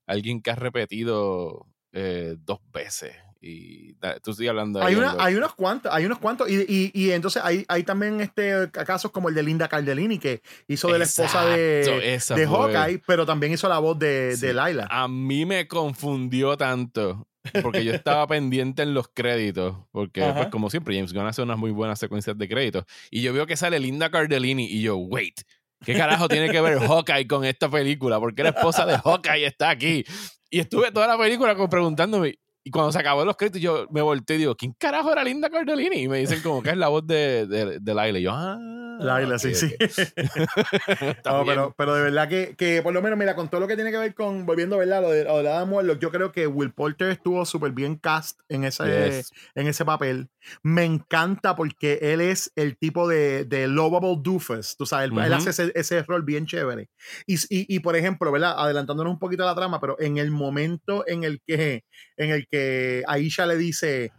alguien 0.07 0.41
que 0.41 0.51
ha 0.51 0.55
repetido 0.55 1.67
eh, 1.93 2.37
dos 2.39 2.61
veces. 2.73 3.15
Y 3.43 3.95
tú 4.23 4.35
sigues 4.35 4.51
hablando 4.51 4.81
de 4.81 4.85
hay, 4.85 4.97
hay 5.19 5.35
unos 5.35 5.55
cuantos, 5.55 5.91
hay 5.93 6.05
unos 6.05 6.19
cuantos. 6.19 6.51
Y, 6.51 6.91
y, 6.93 7.11
entonces 7.11 7.43
hay, 7.43 7.65
hay, 7.69 7.85
también 7.85 8.21
este 8.21 8.71
casos 8.71 9.11
como 9.11 9.31
el 9.31 9.35
de 9.35 9.43
Linda 9.43 9.67
Cardellini, 9.67 10.19
que 10.19 10.43
hizo 10.69 10.93
de 10.93 10.99
la 10.99 11.05
esposa 11.05 11.47
de, 11.47 12.21
de 12.37 12.47
Hawkeye, 12.47 13.03
pero 13.07 13.25
también 13.25 13.53
hizo 13.53 13.67
la 13.67 13.79
voz 13.79 13.99
de, 13.99 14.37
de 14.37 14.53
Laila. 14.53 14.89
A 14.91 15.09
mí 15.09 15.47
me 15.47 15.67
confundió 15.67 16.57
tanto. 16.59 17.27
Porque 17.63 17.85
yo 17.85 17.95
estaba 17.95 18.27
pendiente 18.29 18.83
en 18.83 18.93
los 18.93 19.09
créditos. 19.09 19.75
Porque, 19.91 20.21
pues, 20.35 20.49
como 20.49 20.69
siempre, 20.69 20.95
James 20.95 21.15
Gunn 21.15 21.27
hace 21.27 21.41
unas 21.41 21.57
muy 21.57 21.71
buenas 21.71 21.99
secuencias 21.99 22.37
de 22.37 22.47
créditos. 22.49 22.85
Y 23.11 23.23
yo 23.23 23.33
veo 23.33 23.47
que 23.47 23.57
sale 23.57 23.79
Linda 23.79 24.11
Cardellini 24.11 24.67
y 24.67 24.83
yo, 24.83 24.97
wait, 24.97 25.41
¿qué 25.85 25.95
carajo 25.95 26.29
tiene 26.29 26.51
que 26.51 26.61
ver 26.61 26.79
Hawkeye 26.79 27.27
con 27.27 27.45
esta 27.45 27.69
película? 27.69 28.19
Porque 28.19 28.43
la 28.43 28.51
esposa 28.51 28.87
de 28.87 28.99
Hawkeye 28.99 29.47
está 29.47 29.71
aquí. 29.71 30.05
Y 30.51 30.61
estuve 30.61 30.91
toda 30.91 31.07
la 31.07 31.17
película 31.19 31.55
preguntándome, 31.69 32.39
y 32.63 32.71
cuando 32.71 32.93
se 32.93 32.99
acabó 32.99 33.25
los 33.25 33.37
créditos, 33.37 33.61
yo 33.61 33.87
me 33.91 34.03
volteé 34.03 34.37
y 34.37 34.41
digo, 34.41 34.55
¿quién 34.55 34.75
carajo 34.79 35.13
era 35.13 35.25
Linda 35.25 35.49
Cardellini? 35.49 36.03
Y 36.03 36.09
me 36.09 36.19
dicen 36.19 36.43
como 36.43 36.63
que 36.63 36.71
es 36.71 36.77
la 36.77 36.89
voz 36.89 37.07
de, 37.07 37.47
de, 37.47 37.81
de 37.81 37.95
Laila. 37.95 38.19
Y 38.19 38.23
yo, 38.23 38.33
ah. 38.33 38.59
Laila, 39.01 39.39
sí, 39.39 39.55
sí. 39.55 39.75
pero, 41.47 41.75
pero 41.77 41.95
de 41.95 42.03
verdad 42.03 42.29
que, 42.29 42.55
que, 42.57 42.83
por 42.83 42.93
lo 42.93 43.03
menos, 43.03 43.19
mira, 43.19 43.35
con 43.35 43.49
todo 43.49 43.61
lo 43.61 43.69
que 43.69 43.75
tiene 43.75 43.91
que 43.91 43.99
ver 43.99 44.15
con, 44.15 44.47
volviendo, 44.47 44.79
¿verdad? 44.79 45.03
Lo 45.03 45.11
de, 45.11 45.25
lo 45.25 45.43
de 45.43 45.49
Adam 45.49 45.73
Warlock, 45.73 45.99
yo 45.99 46.11
creo 46.11 46.33
que 46.33 46.47
Will 46.47 46.73
Porter 46.73 47.11
estuvo 47.11 47.45
súper 47.45 47.73
bien 47.73 47.97
cast 47.97 48.41
en 48.49 48.65
ese, 48.65 49.25
en 49.55 49.67
ese 49.67 49.85
papel. 49.85 50.29
Me 50.63 50.85
encanta 50.85 51.57
porque 51.57 51.99
él 52.03 52.21
es 52.21 52.53
el 52.57 52.77
tipo 52.77 53.09
de, 53.09 53.45
de 53.45 53.69
lovable 53.69 54.17
doofus, 54.23 54.77
tú 54.77 54.87
sabes, 54.87 55.11
él, 55.11 55.33
hace 55.33 55.51
ese, 55.51 55.73
ese, 55.75 56.03
rol 56.03 56.23
bien 56.23 56.47
chévere. 56.47 56.89
Y, 57.27 57.35
y, 57.35 57.75
y, 57.75 57.81
por 57.81 57.97
ejemplo, 57.97 58.31
¿verdad? 58.33 58.55
Adelantándonos 58.57 59.13
un 59.13 59.19
poquito 59.19 59.43
a 59.43 59.47
la 59.47 59.55
trama, 59.55 59.81
pero 59.81 59.97
en 60.01 60.19
el 60.19 60.31
momento 60.31 61.05
en 61.07 61.25
el 61.25 61.41
que, 61.47 61.85
en 62.17 62.31
el 62.31 62.47
que 62.49 63.03
Aisha 63.07 63.47
le 63.47 63.57
dice, 63.57 64.13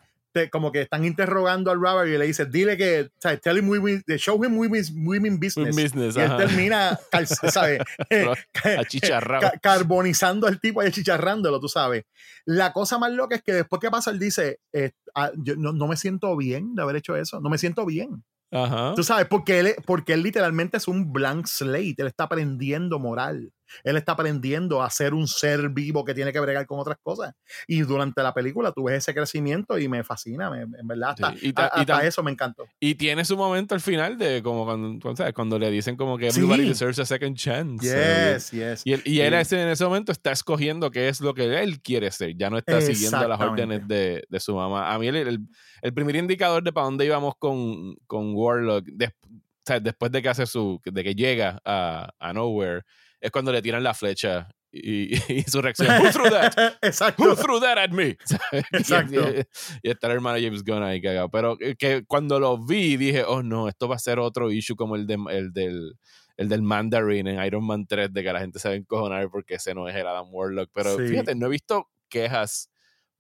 como 0.52 0.72
que 0.72 0.82
están 0.82 1.06
interrogando 1.06 1.72
al 1.72 1.80
Robert 1.80 2.10
y 2.10 2.18
le 2.18 2.26
dice, 2.26 2.46
dile 2.46 2.78
que, 2.78 3.10
¿sabes? 3.20 3.42
Tell 3.42 3.58
him 3.58 3.70
we, 3.70 4.02
show 4.18 4.44
him 4.44 4.58
women's, 4.58 4.92
women 4.96 5.40
business. 5.40 5.76
business. 5.76 6.16
Y 6.16 6.20
él 6.20 6.38
termina, 6.38 7.00
¿sabes? 7.26 7.82
carbonizando 9.62 10.48
al 10.48 10.60
tipo 10.60 10.84
y 10.84 10.88
achicharrándolo, 10.88 11.60
tú 11.60 11.68
sabes. 11.68 12.06
La 12.46 12.74
cosa 12.74 12.98
más 12.98 13.12
loca 13.12 13.36
es 13.36 13.44
que 13.44 13.54
después 13.54 13.80
que 13.80 13.90
pasa, 13.90 14.12
él 14.12 14.20
dice, 14.20 14.60
eh, 14.74 14.92
ah, 15.16 15.32
yo 15.36 15.56
no, 15.56 15.74
no, 15.74 15.88
me 15.88 15.98
siento 15.98 16.36
bien 16.38 16.76
de 16.76 16.82
haber 16.82 16.96
hecho 16.96 17.16
eso, 17.16 17.42
no 17.42 17.50
me 17.50 17.58
siento 17.58 17.86
bien. 17.86 18.24
Tú 18.96 19.04
sabes, 19.04 19.28
porque 19.28 19.60
él, 19.60 19.76
porque 19.86 20.12
él 20.12 20.24
literalmente 20.24 20.76
es 20.76 20.90
un 20.90 21.14
blank 21.14 21.46
slate, 21.48 21.96
él 22.00 22.08
está 22.08 22.26
aprendiendo 22.26 23.00
moral. 23.00 23.54
Él 23.84 23.98
está 23.98 24.14
aprendiendo 24.14 24.82
a 24.82 24.90
ser 24.90 25.14
un 25.14 25.28
ser 25.28 25.70
vivo 25.70 26.04
que 26.06 26.14
tiene 26.14 26.32
que 26.32 26.40
bregar 26.40 26.66
con 26.66 26.80
otras 26.80 26.98
cosas. 27.02 27.34
Y 27.68 27.82
durante 27.82 28.22
la 28.24 28.34
película 28.34 28.72
tú 28.72 28.86
ves 28.86 28.98
ese 28.98 29.14
crecimiento 29.14 29.78
y 29.78 29.88
me 29.88 30.04
fascina, 30.04 30.52
en 30.62 30.88
verdad. 30.88 31.16
Hasta, 31.56 32.06
eso 32.06 32.24
me 32.24 32.32
encantó. 32.32 32.68
Y 32.80 32.96
tiene 32.96 33.26
su 33.26 33.38
momento 33.38 33.76
al 33.76 33.82
final 33.82 34.18
de 34.18 34.42
como 34.44 34.66
cuando, 34.66 35.14
cuando 35.34 35.60
le 35.60 35.70
dicen 35.72 35.96
como 35.96 36.18
que 36.18 36.28
everybody 36.28 36.68
deserves 36.68 37.00
a 37.00 37.06
second 37.06 37.38
chance. 37.38 37.86
Yes, 37.86 38.52
yes. 38.52 38.82
Y, 38.86 38.94
él, 38.94 39.02
y 39.06 39.20
él 39.22 39.34
en 39.34 39.68
ese 39.70 39.86
momento 39.86 40.12
está 40.12 40.32
escogiendo 40.32 40.92
qué 40.92 41.10
es 41.10 41.22
lo 41.22 41.34
que 41.34 41.62
él 41.62 41.82
quiere 41.82 42.12
ser. 42.12 42.36
Ya 42.36 42.50
no 42.50 42.58
está 42.58 42.82
siguiendo 42.82 43.28
las 43.28 43.40
órdenes 43.40 43.88
de, 43.88 44.24
de, 44.28 44.40
su 44.40 44.56
mamá. 44.56 44.94
A 44.94 45.00
mí 45.00 45.08
el, 45.08 45.48
el, 45.82 45.94
primer 45.94 46.16
indicador 46.16 46.64
de 46.64 46.72
para 46.72 46.86
dónde 46.86 47.06
íbamos 47.06 47.36
con, 47.38 47.96
con 48.08 48.34
Warlock, 48.36 48.86
después 49.82 50.12
de 50.12 50.22
que 50.22 50.30
hace 50.30 50.46
su, 50.46 50.82
de 50.84 51.04
que 51.04 51.16
llega 51.16 51.62
a, 51.66 52.10
a 52.20 52.34
Nowhere, 52.34 52.84
es 53.22 53.32
cuando 53.32 53.52
le 53.52 53.62
tiran 53.62 53.84
la 53.84 53.94
flecha 53.94 54.50
y, 54.74 55.16
su 55.48 55.62
reacción, 55.62 55.90
Who 56.02 56.12
threw 56.12 56.30
that? 56.30 56.54
Exacto. 56.82 57.24
Who 57.24 57.36
threw 57.36 57.60
that 57.60 57.78
at 57.78 57.92
me? 57.92 58.18
Exacto. 58.72 59.22
Y, 59.84 59.90
está 59.90 60.08
el 60.08 60.14
hermano 60.14 60.40
James 60.42 60.64
Gunn 60.64 60.84
ahí 60.84 61.02
cagado. 61.02 61.30
Pero 61.30 61.58
que 61.78 62.06
cuando 62.06 62.40
lo 62.40 62.58
vi 62.58 62.98
dije, 62.98 63.24
oh 63.24 63.44
no, 63.44 63.68
esto 63.68 63.88
va 63.88 63.96
a 63.96 64.00
ser 64.00 64.20
otro 64.20 64.52
issue 64.52 64.76
como 64.76 64.96
el, 64.96 65.06
de, 65.06 65.18
el 65.30 65.54
del 65.54 65.94
el 66.38 66.50
del 66.50 66.64
Mandarin 66.64 67.28
en 67.28 67.44
Iron 67.46 67.66
Man 67.66 67.86
3 67.86 68.12
de 68.12 68.24
que 68.24 68.34
la 68.34 68.40
gente 68.40 68.58
se 68.58 68.68
va 68.68 68.74
a 68.74 68.78
encojonar 68.78 69.30
porque 69.30 69.56
ese 69.56 69.76
no 69.76 69.88
es 69.88 69.96
el 69.96 70.08
Adam 70.08 70.28
Warlock. 70.32 70.72
Pero 70.74 70.98
fíjate, 70.98 71.36
no 71.36 71.46
he 71.46 71.50
visto 71.50 71.88
quejas 72.10 72.71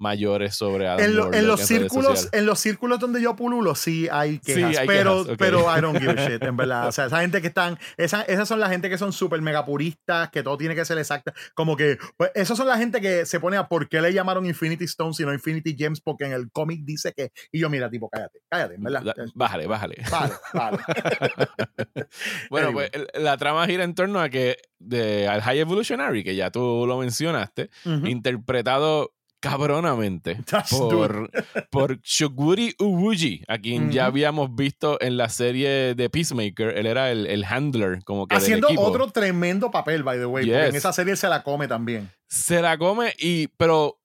mayores 0.01 0.55
sobre 0.55 0.87
Adam 0.87 0.99
en, 0.99 1.33
en 1.33 1.47
los 1.47 1.61
círculos 1.61 2.27
en 2.31 2.45
los 2.47 2.59
círculos 2.59 2.99
donde 2.99 3.21
yo 3.21 3.35
pululo 3.35 3.75
sí 3.75 4.07
hay 4.11 4.39
quejas, 4.39 4.83
pero 4.87 5.25
pero 5.37 5.59
I 5.77 5.79
don't 5.79 5.97
give 5.99 6.11
a 6.11 6.27
shit 6.27 6.43
en 6.43 6.57
verdad. 6.57 6.87
O 6.87 6.91
sea 6.91 7.05
esa 7.05 7.21
gente 7.21 7.39
que 7.41 7.47
están 7.47 7.77
esa, 7.97 8.23
esas 8.23 8.47
son 8.47 8.59
la 8.59 8.67
gente 8.67 8.89
que 8.89 8.97
son 8.97 9.13
súper 9.13 9.41
megapuristas 9.41 10.29
que 10.31 10.41
todo 10.41 10.57
tiene 10.57 10.73
que 10.75 10.83
ser 10.85 10.97
exacto 10.97 11.31
como 11.53 11.77
que 11.77 11.99
pues 12.17 12.31
esas 12.33 12.57
son 12.57 12.67
la 12.67 12.77
gente 12.77 12.99
que 12.99 13.25
se 13.27 13.39
pone 13.39 13.57
a 13.57 13.67
por 13.67 13.87
qué 13.87 14.01
le 14.01 14.11
llamaron 14.11 14.45
Infinity 14.45 14.85
Stones 14.85 15.19
y 15.19 15.25
no 15.25 15.33
Infinity 15.33 15.75
Gems 15.77 16.01
porque 16.01 16.25
en 16.25 16.33
el 16.33 16.51
cómic 16.51 16.81
dice 16.83 17.13
que 17.15 17.31
y 17.51 17.59
yo 17.59 17.69
mira 17.69 17.89
tipo 17.89 18.09
cállate 18.09 18.41
cállate 18.49 18.75
en 18.75 18.83
verdad. 18.83 19.15
Bájale 19.35 19.67
bájale. 19.67 20.03
Vale, 20.09 20.33
vale. 20.53 20.77
bueno 22.49 22.73
pues 22.73 22.89
la 23.13 23.37
trama 23.37 23.67
gira 23.67 23.83
en 23.83 23.93
torno 23.93 24.19
a 24.19 24.29
que 24.29 24.57
de, 24.79 25.27
al 25.27 25.41
High 25.41 25.59
Evolutionary 25.59 26.23
que 26.23 26.35
ya 26.35 26.49
tú 26.49 26.85
lo 26.87 26.97
mencionaste 26.97 27.69
interpretado 27.85 29.13
cabronamente 29.41 30.37
por, 30.69 31.29
por 31.69 31.99
Shoguri 32.01 32.75
Uwuji, 32.79 33.43
a 33.47 33.57
quien 33.57 33.91
ya 33.91 34.05
habíamos 34.05 34.55
visto 34.55 35.01
en 35.01 35.17
la 35.17 35.27
serie 35.27 35.95
de 35.95 36.09
Peacemaker. 36.09 36.77
Él 36.77 36.85
era 36.85 37.11
el, 37.11 37.27
el 37.27 37.43
handler, 37.43 38.03
como 38.05 38.27
que. 38.27 38.35
Haciendo 38.35 38.69
otro 38.77 39.11
tremendo 39.11 39.69
papel, 39.69 40.03
by 40.03 40.17
the 40.17 40.25
way. 40.25 40.45
Porque 40.45 40.67
en 40.67 40.75
esa 40.75 40.93
serie 40.93 41.17
se 41.17 41.27
la 41.27 41.43
come 41.43 41.67
también. 41.67 42.09
Se 42.29 42.61
la 42.61 42.77
come, 42.77 43.13
y 43.19 43.47
pero 43.57 43.99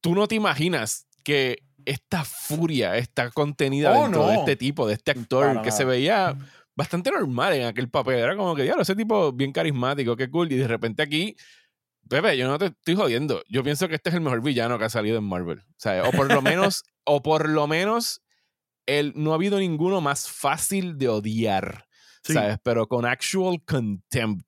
tú 0.00 0.14
no 0.14 0.28
te 0.28 0.34
imaginas 0.34 1.06
que 1.24 1.62
esta 1.84 2.24
furia 2.24 2.96
está 2.96 3.30
contenida 3.30 3.96
oh, 3.96 4.02
dentro 4.02 4.26
de 4.26 4.34
este 4.34 4.56
tipo, 4.56 4.86
de 4.86 4.94
este 4.94 5.12
actor, 5.12 5.62
que 5.62 5.70
se 5.70 5.84
veía 5.84 6.36
bastante 6.74 7.10
normal 7.10 7.54
en 7.54 7.66
aquel 7.66 7.88
papel. 7.88 8.18
Era 8.18 8.36
como 8.36 8.54
que, 8.54 8.64
diablo, 8.64 8.82
ese 8.82 8.96
tipo 8.96 9.32
bien 9.32 9.52
carismático, 9.52 10.16
qué 10.16 10.28
cool. 10.28 10.50
Y 10.52 10.56
de 10.56 10.68
repente 10.68 11.02
aquí 11.02 11.36
Pepe, 12.12 12.36
yo 12.36 12.46
no 12.46 12.58
te 12.58 12.66
estoy 12.66 12.94
jodiendo. 12.94 13.42
Yo 13.48 13.64
pienso 13.64 13.88
que 13.88 13.94
este 13.94 14.10
es 14.10 14.14
el 14.14 14.20
mejor 14.20 14.42
villano 14.42 14.78
que 14.78 14.84
ha 14.84 14.90
salido 14.90 15.16
en 15.16 15.24
Marvel. 15.24 15.60
O, 15.60 15.74
sea, 15.78 16.06
o 16.06 16.10
por 16.10 16.30
lo 16.30 16.42
menos, 16.42 16.82
o 17.04 17.22
por 17.22 17.48
lo 17.48 17.66
menos, 17.66 18.20
él, 18.84 19.14
no 19.16 19.32
ha 19.32 19.36
habido 19.36 19.58
ninguno 19.58 20.02
más 20.02 20.28
fácil 20.28 20.98
de 20.98 21.08
odiar. 21.08 21.86
¿Sabes? 22.22 22.58
Pero 22.62 22.86
con 22.86 23.06
actual 23.06 23.62
contempt. 23.64 24.46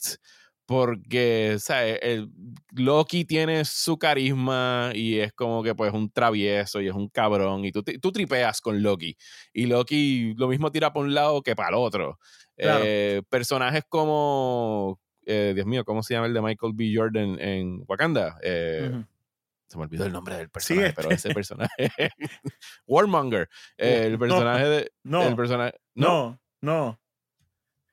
Porque, 0.66 1.56
¿sabes? 1.58 2.00
El, 2.02 2.28
Loki 2.72 3.24
tiene 3.24 3.64
su 3.64 3.96
carisma 3.98 4.90
y 4.94 5.20
es 5.20 5.32
como 5.32 5.62
que 5.62 5.74
pues 5.74 5.90
un 5.94 6.10
travieso 6.10 6.82
y 6.82 6.88
es 6.88 6.94
un 6.94 7.08
cabrón. 7.08 7.64
Y 7.64 7.72
tú, 7.72 7.82
tú 7.82 8.12
tripeas 8.12 8.60
con 8.60 8.82
Loki. 8.82 9.16
Y 9.54 9.64
Loki 9.64 10.34
lo 10.36 10.48
mismo 10.48 10.70
tira 10.70 10.92
para 10.92 11.06
un 11.06 11.14
lado 11.14 11.40
que 11.40 11.56
para 11.56 11.70
el 11.70 11.76
otro. 11.76 12.18
Eh, 12.58 13.22
personajes 13.30 13.84
como, 13.88 15.00
eh, 15.26 15.52
Dios 15.54 15.66
mío, 15.66 15.84
¿cómo 15.84 16.02
se 16.02 16.14
llama 16.14 16.26
el 16.26 16.34
de 16.34 16.42
Michael 16.42 16.72
B. 16.74 16.92
Jordan 16.94 17.38
en 17.40 17.84
Wakanda? 17.86 18.38
Eh, 18.42 19.04
se 19.66 19.76
me 19.78 19.84
olvidó 19.84 20.06
el 20.06 20.12
nombre 20.12 20.36
del 20.36 20.50
personaje, 20.50 20.92
pero 20.94 21.10
ese 21.10 21.32
personaje. 21.32 21.72
Warmonger. 22.86 23.48
el 23.76 24.18
personaje 24.18 24.64
de. 24.64 24.92
No. 25.02 25.22
El 25.22 25.36
personaje, 25.36 25.74
no, 25.94 26.40
no. 26.60 27.00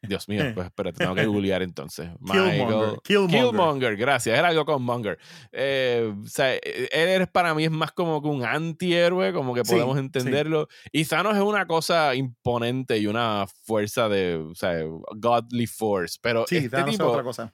Dios 0.01 0.27
mío, 0.27 0.43
pues 0.55 0.65
espérate, 0.67 0.97
tengo 0.97 1.13
que 1.13 1.25
googlear 1.25 1.61
entonces. 1.61 2.09
Killmonger. 2.25 2.99
Killmonger. 3.03 3.95
gracias. 3.97 4.37
Era 4.37 4.47
algo 4.47 4.65
con 4.65 4.81
Monger. 4.83 5.19
Eh, 5.51 6.13
o 6.23 6.27
sea, 6.27 6.55
e, 6.55 6.89
él 6.91 7.27
para 7.27 7.53
mí 7.53 7.65
es 7.65 7.71
más 7.71 7.91
como 7.91 8.21
que 8.21 8.27
un 8.27 8.43
antihéroe, 8.43 9.31
como 9.31 9.53
que 9.53 9.63
podemos 9.63 9.97
entenderlo. 9.97 10.67
Y 10.91 11.05
Thanos 11.05 11.35
es 11.35 11.43
una 11.43 11.67
cosa 11.67 12.15
imponente 12.15 12.97
y 12.97 13.07
una 13.07 13.45
fuerza 13.63 14.09
de, 14.09 14.37
o 14.37 14.55
sea, 14.55 14.83
godly 15.15 15.67
force. 15.67 16.17
Pero 16.21 16.45
sí, 16.47 16.57
este 16.57 16.77
tipo, 16.83 16.89
es 16.89 16.99
otra 16.99 17.23
cosa 17.23 17.53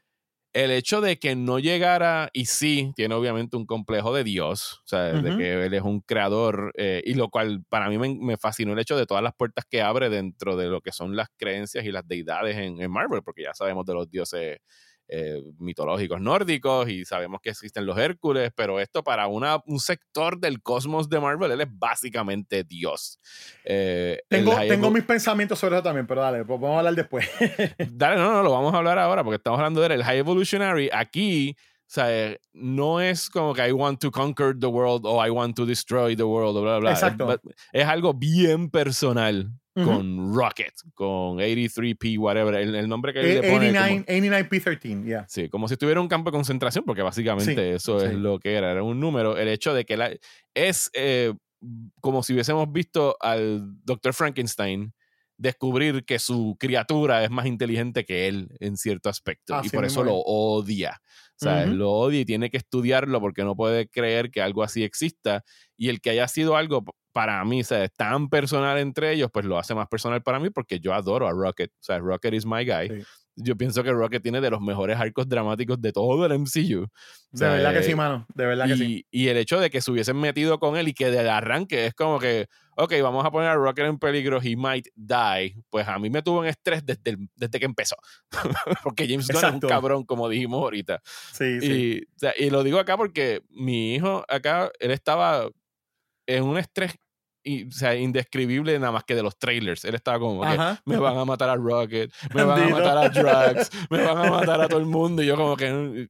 el 0.54 0.72
hecho 0.72 1.02
de 1.02 1.18
que 1.20 1.36
no 1.36 1.60
llegara, 1.60 2.30
y 2.34 2.46
sí, 2.46 2.92
tiene 2.96 3.16
obviamente 3.16 3.58
un 3.58 3.66
complejo 3.66 4.14
de 4.14 4.24
Dios, 4.24 4.82
o 4.86 4.88
sea, 4.88 5.14
de 5.14 5.38
que 5.38 5.66
él 5.66 5.74
es 5.74 5.84
un 5.84 6.02
creador, 6.02 6.74
eh, 6.78 7.02
y 7.06 7.14
lo 7.14 7.30
cual 7.30 7.64
para 7.70 7.90
mí 7.90 7.98
me, 7.98 8.38
fascinó 8.38 8.74
el 8.74 8.80
hecho 8.80 8.98
de 8.98 9.06
todas 9.06 9.24
las 9.24 9.34
puertas 9.34 9.66
que 9.70 9.82
abre 9.82 10.10
dentro 10.10 10.56
de 10.58 10.68
lo 10.68 10.82
que 10.82 10.92
son 10.92 11.16
las 11.16 11.28
creencias 11.38 11.86
y 11.86 11.92
las 11.92 12.08
deidades 12.08 12.58
en 12.58 12.92
Marvel, 12.92 13.22
porque 13.24 13.44
ya 13.44 13.54
sabemos 13.54 13.86
de 13.86 13.94
los 13.94 14.10
dioses 14.10 14.60
eh, 15.08 15.42
mitológicos 15.60 16.20
nórdicos 16.20 16.90
y 16.90 17.06
sabemos 17.06 17.42
que 17.42 17.52
existen 17.52 17.86
los 17.86 17.98
Hércules, 17.98 18.52
pero 18.56 18.80
esto 18.80 19.04
para 19.04 19.28
una, 19.28 19.62
un 19.66 19.80
sector 19.80 20.40
del 20.40 20.62
cosmos 20.62 21.10
de 21.10 21.20
Marvel, 21.20 21.52
él 21.52 21.62
es 21.62 21.68
básicamente 21.70 22.64
Dios. 22.64 23.20
Eh, 23.64 24.20
tengo, 24.28 24.56
tengo 24.68 24.92
mis 24.92 25.04
pensamientos 25.04 25.60
sobre 25.60 25.76
eso 25.76 25.84
también, 25.84 26.08
pero 26.08 26.22
dale, 26.22 26.46
pues 26.46 26.60
vamos 26.60 26.76
a 26.76 26.80
hablar 26.80 26.96
después. 26.96 27.28
dale, 27.92 28.18
no, 28.18 28.34
no, 28.34 28.44
lo 28.44 28.52
vamos 28.52 28.74
a 28.74 28.78
hablar 28.78 29.00
ahora 29.00 29.24
porque 29.24 29.38
estamos 29.38 29.60
hablando 29.60 29.82
de 29.82 29.88
él. 29.88 29.92
El 29.94 30.04
High 30.04 30.20
Evolutionary 30.20 30.90
aquí 30.92 31.56
o 31.88 31.90
sea, 31.90 32.36
no 32.52 33.00
es 33.00 33.30
como 33.30 33.54
que 33.54 33.66
I 33.66 33.72
want 33.72 34.02
to 34.02 34.12
conquer 34.12 34.54
the 34.60 34.68
world 34.68 35.06
o 35.06 35.26
I 35.26 35.30
want 35.30 35.56
to 35.56 35.66
destroy 35.66 36.18
the 36.18 36.24
world, 36.24 36.62
bla, 36.62 36.80
bla, 36.80 36.80
bla. 36.80 36.92
Exacto. 36.92 37.40
Es, 37.72 37.88
algo 37.88 38.14
bien 38.14 38.70
personal 38.70 39.50
con 39.84 40.34
Rocket, 40.34 40.74
con 40.94 41.38
83P, 41.38 42.18
whatever, 42.18 42.56
el, 42.56 42.90
nombre 42.90 43.14
que 43.14 43.20
él 43.20 43.42
le 43.42 43.52
pone. 43.52 43.70
89, 43.70 44.46
p 44.46 44.60
13 44.60 45.04
yeah. 45.04 45.26
Sí, 45.28 45.50
como 45.50 45.68
si 45.68 45.76
estuviera 45.76 46.02
un 46.02 46.08
campo 46.08 46.32
de 46.32 46.36
concentración, 46.36 46.84
porque 46.86 47.02
básicamente 47.02 47.76
eso 47.76 48.04
es 48.04 48.14
lo 48.14 48.40
que 48.40 48.56
era, 48.56 48.72
era 48.72 48.84
un 48.84 49.00
número. 49.00 49.38
El 49.38 49.48
hecho 49.48 49.74
de 49.74 49.86
que 49.86 49.98
la, 49.98 50.12
es 50.54 50.90
eh, 50.94 51.34
como 52.02 52.24
si 52.24 52.34
hubiésemos 52.34 52.72
visto 52.72 53.18
al 53.20 53.62
Dr. 53.84 54.14
Frankenstein 54.14 54.94
descubrir 55.38 56.04
que 56.04 56.18
su 56.20 56.58
criatura 56.60 57.24
es 57.24 57.30
más 57.30 57.46
inteligente 57.46 58.06
que 58.06 58.28
él 58.28 58.50
en 58.60 58.76
cierto 58.76 59.10
aspecto 59.10 59.60
y 59.64 59.70
por 59.70 59.86
eso 59.86 60.04
lo 60.04 60.16
odia. 60.16 61.00
O 61.40 61.40
sea, 61.40 61.68
lo 61.68 61.92
odia 61.92 62.22
y 62.22 62.26
tiene 62.26 62.50
que 62.50 62.58
estudiarlo 62.58 63.22
porque 63.22 63.44
no 63.44 63.56
puede 63.56 63.88
creer 63.88 64.32
que 64.32 64.42
algo 64.42 64.64
así 64.64 64.84
exista. 64.84 65.44
Y 65.78 65.90
el 65.90 66.02
que 66.02 66.10
haya 66.10 66.28
sido 66.28 66.58
algo 66.58 66.84
para 67.18 67.44
mí, 67.44 67.62
o 67.62 67.64
sea, 67.64 67.84
es 67.84 67.92
tan 67.94 68.30
personal 68.30 68.78
entre 68.78 69.12
ellos, 69.12 69.32
pues 69.34 69.44
lo 69.44 69.58
hace 69.58 69.74
más 69.74 69.88
personal 69.88 70.22
para 70.22 70.40
mí 70.40 70.52
porque 70.52 70.80
yo 70.80 70.94
adoro 70.94 71.28
a 71.28 71.32
Rocket. 71.32 71.72
O 71.72 71.84
sea, 71.84 71.98
Rocket 71.98 72.32
is 72.36 72.46
my 72.46 72.64
guy. 72.64 73.04
Yo 73.36 73.58
pienso 73.58 73.84
que 73.84 73.92
Rocket 73.92 74.22
tiene 74.22 74.40
de 74.40 74.52
los 74.52 74.62
mejores 74.62 75.00
arcos 75.00 75.28
dramáticos 75.28 75.82
de 75.82 75.92
todo 75.92 76.28
el 76.28 76.34
MCU. 76.34 76.88
de 77.32 77.48
verdad 77.48 77.74
que 77.74 77.82
sí, 77.82 77.96
mano. 77.96 78.28
De 78.36 78.46
verdad 78.46 78.68
que 78.68 78.78
sí. 78.78 79.08
Y 79.10 79.30
el 79.30 79.38
hecho 79.38 79.60
de 79.60 79.72
que 79.72 79.82
se 79.82 79.90
hubiesen 79.90 80.18
metido 80.18 80.60
con 80.60 80.78
él 80.78 80.90
y 80.90 80.94
que 80.94 81.10
del 81.10 81.28
arranque 81.28 81.88
es 81.88 81.96
como 81.96 82.20
que, 82.20 82.46
ok, 82.76 82.94
vamos 83.02 83.26
a 83.26 83.32
poner 83.32 83.50
a 83.50 83.56
Rocket 83.56 83.88
en 83.88 83.98
peligro, 83.98 84.40
he 84.40 84.56
might 84.56 84.86
die. 84.94 85.56
Pues 85.72 85.88
a 85.88 85.98
mí 85.98 86.12
me 86.12 86.22
tuvo 86.22 86.44
en 86.44 86.50
estrés 86.50 86.86
desde, 86.86 87.18
desde 87.36 87.60
que 87.60 87.66
empezó. 87.66 87.96
porque 88.84 89.08
James 89.08 89.28
Gunn 89.28 89.44
es 89.44 89.54
un 89.54 89.60
cabrón, 89.62 90.04
como 90.04 90.30
dijimos 90.30 90.62
ahorita. 90.62 91.02
Sí, 91.34 91.62
sí. 91.62 92.04
y 92.38 92.50
lo 92.52 92.62
digo 92.62 92.78
acá 92.78 92.96
porque 92.96 93.42
mi 93.50 93.96
hijo 93.96 94.24
acá, 94.28 94.70
él 94.80 94.92
estaba 94.92 95.50
en 96.28 96.44
un 96.44 96.58
estrés 96.58 96.94
o 97.68 97.72
sea, 97.72 97.96
indescribible 97.96 98.78
nada 98.80 98.92
más 98.92 99.04
que 99.04 99.16
de 99.16 99.24
los 99.24 99.38
trailers. 99.38 99.86
Él 99.86 99.96
estaba 99.96 100.20
como 100.20 100.42
que 100.42 100.58
me 100.86 100.98
van 100.98 101.18
a 101.18 101.26
matar 101.26 101.50
a 101.50 101.56
Rocket, 101.56 102.12
me 102.34 102.44
van 102.44 102.64
a 102.64 102.68
matar 102.70 102.98
a 102.98 103.10
Drax, 103.10 103.72
me 103.90 104.04
van 104.04 104.18
a 104.18 104.32
matar 104.32 104.62
a 104.62 104.68
todo 104.68 104.80
el 104.80 104.86
mundo. 104.86 105.24
Y 105.24 105.26
yo 105.26 105.36
como 105.36 105.56
que, 105.56 106.10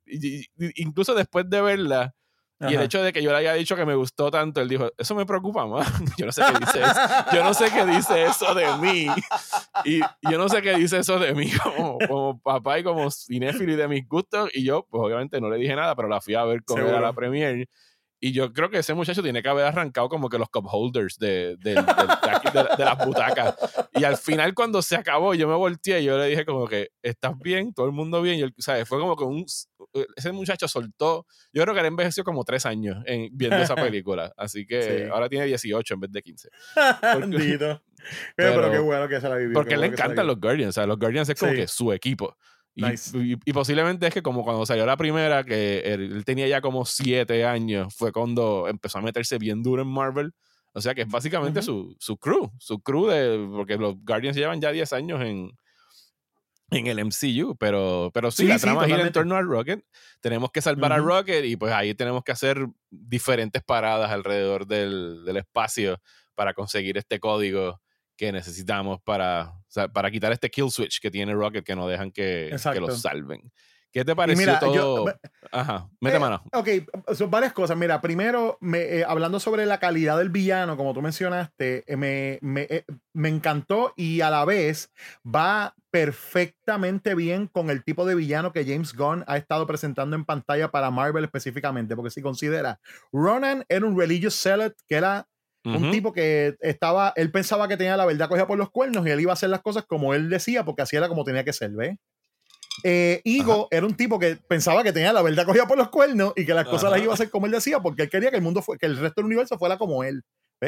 incluso 0.76 1.13
después 1.13 1.50
de 1.50 1.62
verla, 1.62 2.13
y 2.60 2.73
el 2.73 2.82
hecho 2.82 3.04
de 3.04 3.13
que 3.13 3.21
yo 3.21 3.32
le 3.32 3.38
haya 3.38 3.54
dicho 3.54 3.76
que 3.76 3.86
me 3.86 3.93
gustó 3.93 4.32
tanto, 4.32 4.62
él 4.62 4.67
dijo, 4.67 4.89
eso 4.97 5.13
me 5.13 5.28
preocupa 5.28 5.67
más. 5.67 5.88
Yo 6.17 6.26
no 6.26 6.32
sé 6.32 6.41
qué 6.41 6.60
dice 6.60 6.82
eso. 6.82 7.00
Yo 7.32 7.43
no 7.43 7.54
sé 7.54 7.71
qué 7.71 7.86
dice 7.86 8.23
eso 8.23 8.56
de 8.56 8.65
mí. 8.78 9.08
Y 9.86 10.00
yo 10.00 10.38
no 10.39 10.50
sé 10.50 10.62
qué 10.63 10.76
dice 10.76 10.97
eso 10.97 11.19
de 11.19 11.36
mí 11.36 11.52
como, 11.63 12.00
como 12.08 12.39
papá 12.39 12.80
y 12.80 12.84
como 12.84 13.12
cinéfilo 13.12 13.73
y 13.73 13.76
de 13.76 13.88
mis 13.88 14.08
gustos. 14.08 14.50
Y 14.54 14.63
yo, 14.63 14.88
pues 14.89 15.04
obviamente 15.04 15.39
no 15.39 15.50
le 15.50 15.58
dije 15.58 15.76
nada, 15.76 15.95
pero 15.95 16.08
la 16.08 16.19
fui 16.19 16.34
a 16.34 16.45
ver 16.45 16.63
con 16.63 16.80
él 16.80 16.95
a 16.95 17.00
la 17.00 17.13
premiere. 17.13 17.69
Y 18.19 18.32
yo 18.32 18.51
creo 18.51 18.69
que 18.69 18.80
ese 18.80 18.95
muchacho 18.95 19.21
tiene 19.21 19.43
que 19.43 19.49
haber 19.49 19.65
arrancado 19.65 20.10
como 20.10 20.27
que 20.27 20.39
los 20.39 20.49
cup 20.49 20.67
holders 20.71 21.19
de, 21.19 21.56
de, 21.58 21.75
las 21.75 23.06
butacas. 23.06 23.56
Y 23.93 24.03
al 24.03 24.17
final, 24.17 24.56
cuando 24.56 24.82
se 24.82 24.95
acabó, 24.95 25.36
yo 25.36 25.47
me 25.47 25.53
volteé 25.53 26.01
y 26.01 26.06
yo 26.06 26.17
le 26.17 26.25
dije 26.25 26.43
como 26.43 26.67
que, 26.67 26.89
¿estás 27.03 27.38
bien? 27.38 27.73
¿Todo 27.73 27.86
el 27.86 27.91
mundo 27.91 28.21
bien? 28.21 28.39
Y 28.39 28.41
él, 28.41 28.53
¿sabes? 28.58 28.88
Fue 28.88 28.99
como 28.99 29.15
que 29.15 29.23
un... 29.23 29.45
Ese 30.15 30.32
muchacho 30.32 30.67
soltó... 30.67 31.27
Yo 31.53 31.62
creo 31.62 31.75
que 31.75 31.82
él 31.82 31.86
envejeció 31.86 32.23
como 32.23 32.43
tres 32.43 32.65
años 32.65 33.03
en, 33.06 33.30
viendo 33.34 33.58
esa 33.58 33.75
película. 33.75 34.34
Así 34.36 34.65
que 34.65 35.10
ahora 35.12 35.30
tiene 35.30 35.45
18 35.45 35.93
en 35.93 35.99
vez 35.99 36.12
de 36.12 36.21
15. 36.23 36.49
Porque, 37.13 37.80
pero, 38.36 38.71
qué 38.71 38.80
bueno 38.80 39.08
que 39.08 39.21
se 39.21 39.30
la 39.30 39.36
vivió. 39.36 39.53
Porque 39.53 39.77
le 39.77 39.88
encantan 39.88 40.25
los 40.25 40.39
Guardians. 40.39 40.69
O 40.69 40.73
sea, 40.73 40.88
los 40.88 40.97
Guardians 40.97 41.30
es 41.30 41.39
como 41.39 41.53
que 41.53 41.67
su 41.67 41.93
equipo. 41.93 42.36
Y, 42.78 43.54
posiblemente 43.54 44.06
es 44.06 44.13
que 44.13 44.22
como 44.22 44.44
cuando 44.44 44.66
salió 44.66 44.86
la 44.86 44.98
primera, 44.98 45.44
que 45.44 45.80
él, 45.80 46.24
tenía 46.26 46.48
ya 46.48 46.62
como 46.62 46.86
siete 46.86 47.44
años, 47.44 47.94
fue 47.96 48.12
cuando 48.12 48.68
empezó 48.68 49.00
a 49.00 49.02
meterse 49.02 49.40
bien 49.40 49.63
duro 49.63 49.82
en 49.82 49.88
Marvel. 49.88 50.34
O 50.74 50.82
sea 50.82 50.94
que 50.94 51.02
es 51.02 51.08
básicamente 51.08 51.63
su, 51.63 51.96
su, 52.00 52.18
crew, 52.18 52.52
su 52.60 52.80
crew 52.80 53.08
de, 53.08 53.48
porque 53.52 53.78
los 53.78 53.96
Guardians 54.04 54.38
llevan 54.38 54.62
ya 54.62 54.72
10 54.72 54.94
años 54.94 55.22
en, 55.22 55.52
en 56.70 56.86
el 56.86 57.04
MCU, 57.04 57.56
pero, 57.58 58.12
pero 58.13 58.30
sí, 58.30 58.46
la 58.46 58.60
trama 58.60 58.86
gira 58.86 59.02
en 59.02 59.12
torno 59.12 59.36
al 59.36 59.48
Rocket. 59.48 59.84
Tenemos 60.22 60.52
que 60.52 60.62
salvar 60.62 60.94
a 60.94 60.98
Rocket 60.98 61.46
y 61.46 61.56
pues 61.56 61.74
ahí 61.74 61.96
tenemos 61.96 62.24
que 62.24 62.32
hacer 62.32 62.68
diferentes 62.92 63.63
paradas 63.63 64.12
alrededor 64.12 64.68
del, 64.68 65.24
del 65.26 65.38
espacio 65.38 66.00
para 66.36 66.54
conseguir 66.54 67.00
este 67.00 67.20
código 67.20 67.82
que 68.16 68.32
necesitamos 68.32 69.02
para, 69.02 69.54
para 69.93 70.12
quitar 70.12 70.32
este 70.32 70.49
kill 70.49 70.71
switch 70.71 70.99
que 70.99 71.12
tiene 71.12 71.34
Rocket 71.34 71.65
que 71.65 71.75
no 71.75 71.88
dejan 71.88 72.12
que, 72.12 72.56
que 72.73 72.80
los 72.80 73.01
salven. 73.01 73.51
¿Qué 73.91 74.06
te 74.06 74.15
pareció 74.15 74.60
todo? 74.60 75.06
Ajá, 75.51 75.89
mete 76.01 76.17
eh, 76.17 76.19
mano. 76.19 76.43
Ok, 76.53 76.69
son 77.15 77.32
varias 77.32 77.53
cosas. 77.53 77.77
Mira, 77.77 78.01
primero, 78.01 78.58
me, 78.60 78.80
eh, 78.82 79.03
hablando 79.03 79.39
sobre 79.39 79.65
la 79.65 79.80
calidad 79.80 80.17
del 80.17 80.30
villano, 80.30 80.75
como 80.77 80.93
tú 80.93 81.01
mencionaste, 81.01 81.84
eh, 81.88 81.97
me, 81.97 82.38
me, 82.41 82.86
me, 83.13 83.30
encantó 83.30 83.93
y 83.95 84.21
a 84.21 84.30
la 84.30 84.45
vez 84.45 84.91
va 85.25 85.73
perfectamente 85.89 87.15
bien 87.15 87.47
con 87.47 87.69
el 87.69 87.84
tipo 87.84 88.06
de 88.06 88.15
villano 88.15 88.51
que 88.51 88.65
James 88.65 88.93
Gunn 88.93 89.23
ha 89.25 89.38
estado 89.38 89.65
presentando 89.65 90.15
en 90.15 90.25
pantalla 90.25 90.69
para 90.69 90.91
Marvel 90.91 91.23
específicamente. 91.23 91.95
Porque 91.95 92.12
si 92.12 92.21
considera, 92.21 92.80
Ronan 93.12 93.65
era 93.69 93.86
un 93.86 93.97
religious 93.97 94.39
zealot 94.39 94.75
que 94.88 94.95
era 94.95 95.27
un 95.75 95.91
tipo 95.91 96.13
que 96.13 96.56
estaba, 96.62 97.13
él 97.15 97.32
pensaba 97.32 97.67
que 97.67 97.77
tenía 97.77 97.97
la 97.97 98.06
verdad 98.06 98.30
cogida 98.30 98.47
por 98.47 98.58
los 98.58 98.69
cuernos 98.69 99.06
y 99.06 99.10
él 99.10 99.19
iba 99.19 99.32
a 99.32 99.34
hacer 99.34 99.49
las 99.49 99.62
cosas 99.62 99.86
como 99.86 100.13
él 100.13 100.30
decía, 100.30 100.63
porque 100.63 100.82
así 100.82 100.95
era 100.95 101.08
como 101.08 101.23
tenía 101.23 101.43
que 101.43 101.53
ser, 101.53 101.71
¿ves? 101.71 101.97
Eh, 102.84 103.21
Igo 103.23 103.67
era 103.71 103.86
un 103.86 103.95
tipo 103.95 104.19
que 104.19 104.36
pensaba 104.36 104.84
que 104.84 104.93
tenía 104.93 105.12
la 105.12 105.23
verdad 105.23 105.45
cogida 105.45 105.67
por 105.67 105.77
los 105.77 105.89
cuernos 105.89 106.34
y 106.36 106.45
que 106.45 106.53
las 106.53 106.67
cosas 106.67 106.91
las 106.91 107.01
iba 107.01 107.12
a 107.12 107.15
hacer 107.15 107.30
como 107.30 107.45
él 107.47 107.51
decía, 107.51 107.80
porque 107.80 108.03
él 108.03 108.10
quería 108.10 108.30
que 108.30 108.38
el 108.38 108.43
mundo 108.43 108.62
fue, 108.62 108.77
que 108.77 108.86
el 108.86 108.97
resto 108.97 109.21
del 109.21 109.25
universo 109.25 109.58
fuera 109.58 109.77
como 109.77 110.03
él. 110.03 110.23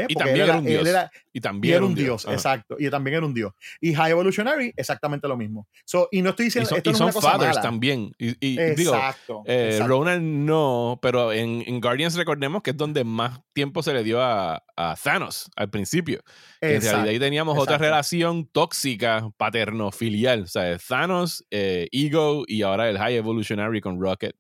Y 0.08 0.14
también 0.14 0.42
era, 0.46 0.58
un 0.58 0.66
dios. 0.66 0.88
y 1.34 1.42
también 1.42 1.76
era 1.76 1.86
un 1.86 1.96
dios, 1.96 2.26
exacto. 2.30 2.76
Y 2.78 2.90
también 2.90 3.18
era 3.18 3.26
un 3.26 3.34
dios. 3.34 3.54
Y 3.82 3.94
High 3.96 4.12
Evolutionary, 4.12 4.72
exactamente 4.76 5.28
lo 5.28 5.36
mismo. 5.36 5.68
y 6.12 6.22
no 6.22 6.30
estoy 6.32 6.46
diciendo. 6.46 6.70
Y 6.84 6.94
son, 6.94 7.12
fathers 7.14 7.62
también. 7.62 8.12
Y, 8.18 8.60
exacto, 8.60 9.44
eh, 9.46 9.80
Ronan 9.86 10.46
no, 10.46 11.00
pero 11.02 11.32
en, 11.34 11.80
Guardians 11.82 12.16
recordemos 12.16 12.62
que 12.62 12.72
es 12.72 12.78
donde 12.78 13.04
más 13.04 13.42
tiempo 13.54 13.82
se 13.82 13.94
le 13.94 14.04
dio 14.04 14.22
a, 14.22 14.64
Thanos 15.04 15.52
al 15.58 15.70
principio. 15.70 16.22
en 16.62 16.82
realidad 16.82 17.08
ahí 17.08 17.20
teníamos 17.20 17.58
otra 17.58 17.78
relación 17.78 18.48
tóxica, 18.48 19.30
paterno-filial. 19.38 20.44
O 20.44 20.48
sea, 20.48 20.78
Thanos, 20.78 21.46
eh, 21.52 21.88
Ego 21.92 22.44
y 22.48 22.62
ahora 22.62 22.90
el 22.90 22.98
High 22.98 23.16
Evolutionary 23.16 23.82
con 23.82 24.00
Rocket. 24.00 24.36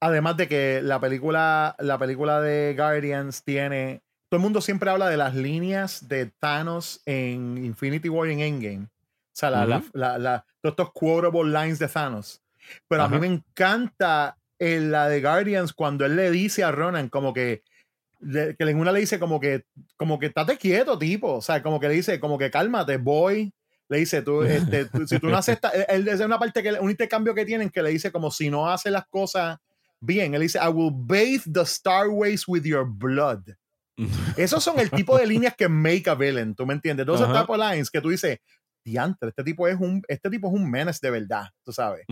Además 0.00 0.36
de 0.36 0.46
que 0.46 0.80
la 0.82 1.00
película, 1.00 1.74
la 1.80 1.98
película 1.98 2.40
de 2.40 2.74
Guardians 2.76 3.42
tiene 3.42 4.02
todo 4.28 4.38
el 4.38 4.42
mundo 4.42 4.60
siempre 4.60 4.90
habla 4.90 5.08
de 5.08 5.16
las 5.16 5.34
líneas 5.34 6.08
de 6.08 6.26
Thanos 6.26 7.00
en 7.06 7.64
Infinity 7.64 8.08
War 8.08 8.28
y 8.28 8.32
en 8.32 8.40
Endgame. 8.40 8.84
O 8.84 8.90
sea, 9.32 9.50
todos 9.50 10.42
estos 10.62 10.92
quotable 10.92 11.50
lines 11.50 11.78
de 11.78 11.88
Thanos. 11.88 12.42
Pero 12.88 13.04
a 13.04 13.08
mí 13.08 13.18
me 13.18 13.26
encanta 13.28 14.36
en 14.58 14.90
la 14.90 15.08
de 15.08 15.20
Guardians 15.22 15.72
cuando 15.72 16.04
él 16.04 16.16
le 16.16 16.30
dice 16.30 16.64
a 16.64 16.72
Ronan 16.72 17.08
como 17.08 17.32
que 17.32 17.62
que 18.20 18.56
en 18.58 18.80
una 18.80 18.90
le 18.90 18.98
dice 18.98 19.20
como 19.20 19.38
que 19.38 19.64
como 19.96 20.18
que 20.18 20.26
estate 20.26 20.58
quieto 20.58 20.98
tipo 20.98 21.34
o 21.34 21.40
sea 21.40 21.62
como 21.62 21.78
que 21.78 21.86
le 21.86 21.94
dice 21.94 22.18
como 22.18 22.36
que 22.36 22.50
cálmate 22.50 22.96
boy 22.96 23.52
le 23.88 23.98
dice 23.98 24.22
tú, 24.22 24.42
este, 24.42 24.88
si 25.06 25.20
tú 25.20 25.28
no 25.28 25.36
aceptas 25.36 25.72
él 25.88 26.08
es 26.08 26.18
una 26.20 26.36
parte 26.36 26.60
que 26.60 26.72
un 26.72 26.90
intercambio 26.90 27.32
que 27.32 27.44
tienen 27.44 27.70
que 27.70 27.80
le 27.80 27.90
dice 27.90 28.10
como 28.10 28.32
si 28.32 28.50
no 28.50 28.68
hace 28.68 28.90
las 28.90 29.06
cosas 29.06 29.58
bien. 30.00 30.34
Él 30.34 30.42
dice 30.42 30.58
I 30.58 30.68
will 30.68 30.92
bathe 30.92 31.42
the 31.52 31.64
starways 31.64 32.46
with 32.46 32.64
your 32.64 32.84
blood 32.84 33.40
esos 34.36 34.62
son 34.62 34.78
el 34.78 34.90
tipo 34.90 35.18
de 35.18 35.26
líneas 35.26 35.54
que 35.56 35.68
make 35.68 36.08
a 36.08 36.14
villain, 36.14 36.54
¿tú 36.54 36.66
me 36.66 36.74
entiendes? 36.74 37.06
Those 37.06 37.24
are 37.24 37.32
type 37.32 37.52
of 37.52 37.58
lines 37.58 37.90
que 37.90 38.00
tú 38.00 38.08
dices, 38.10 38.38
diantre, 38.84 39.30
este 39.30 39.44
tipo 39.44 39.68
es 39.68 39.78
un, 39.78 40.02
este 40.08 40.30
tipo 40.30 40.48
es 40.48 40.54
un 40.54 40.70
menace 40.70 41.00
de 41.02 41.10
verdad, 41.10 41.46
tú 41.64 41.72
sabes. 41.72 42.04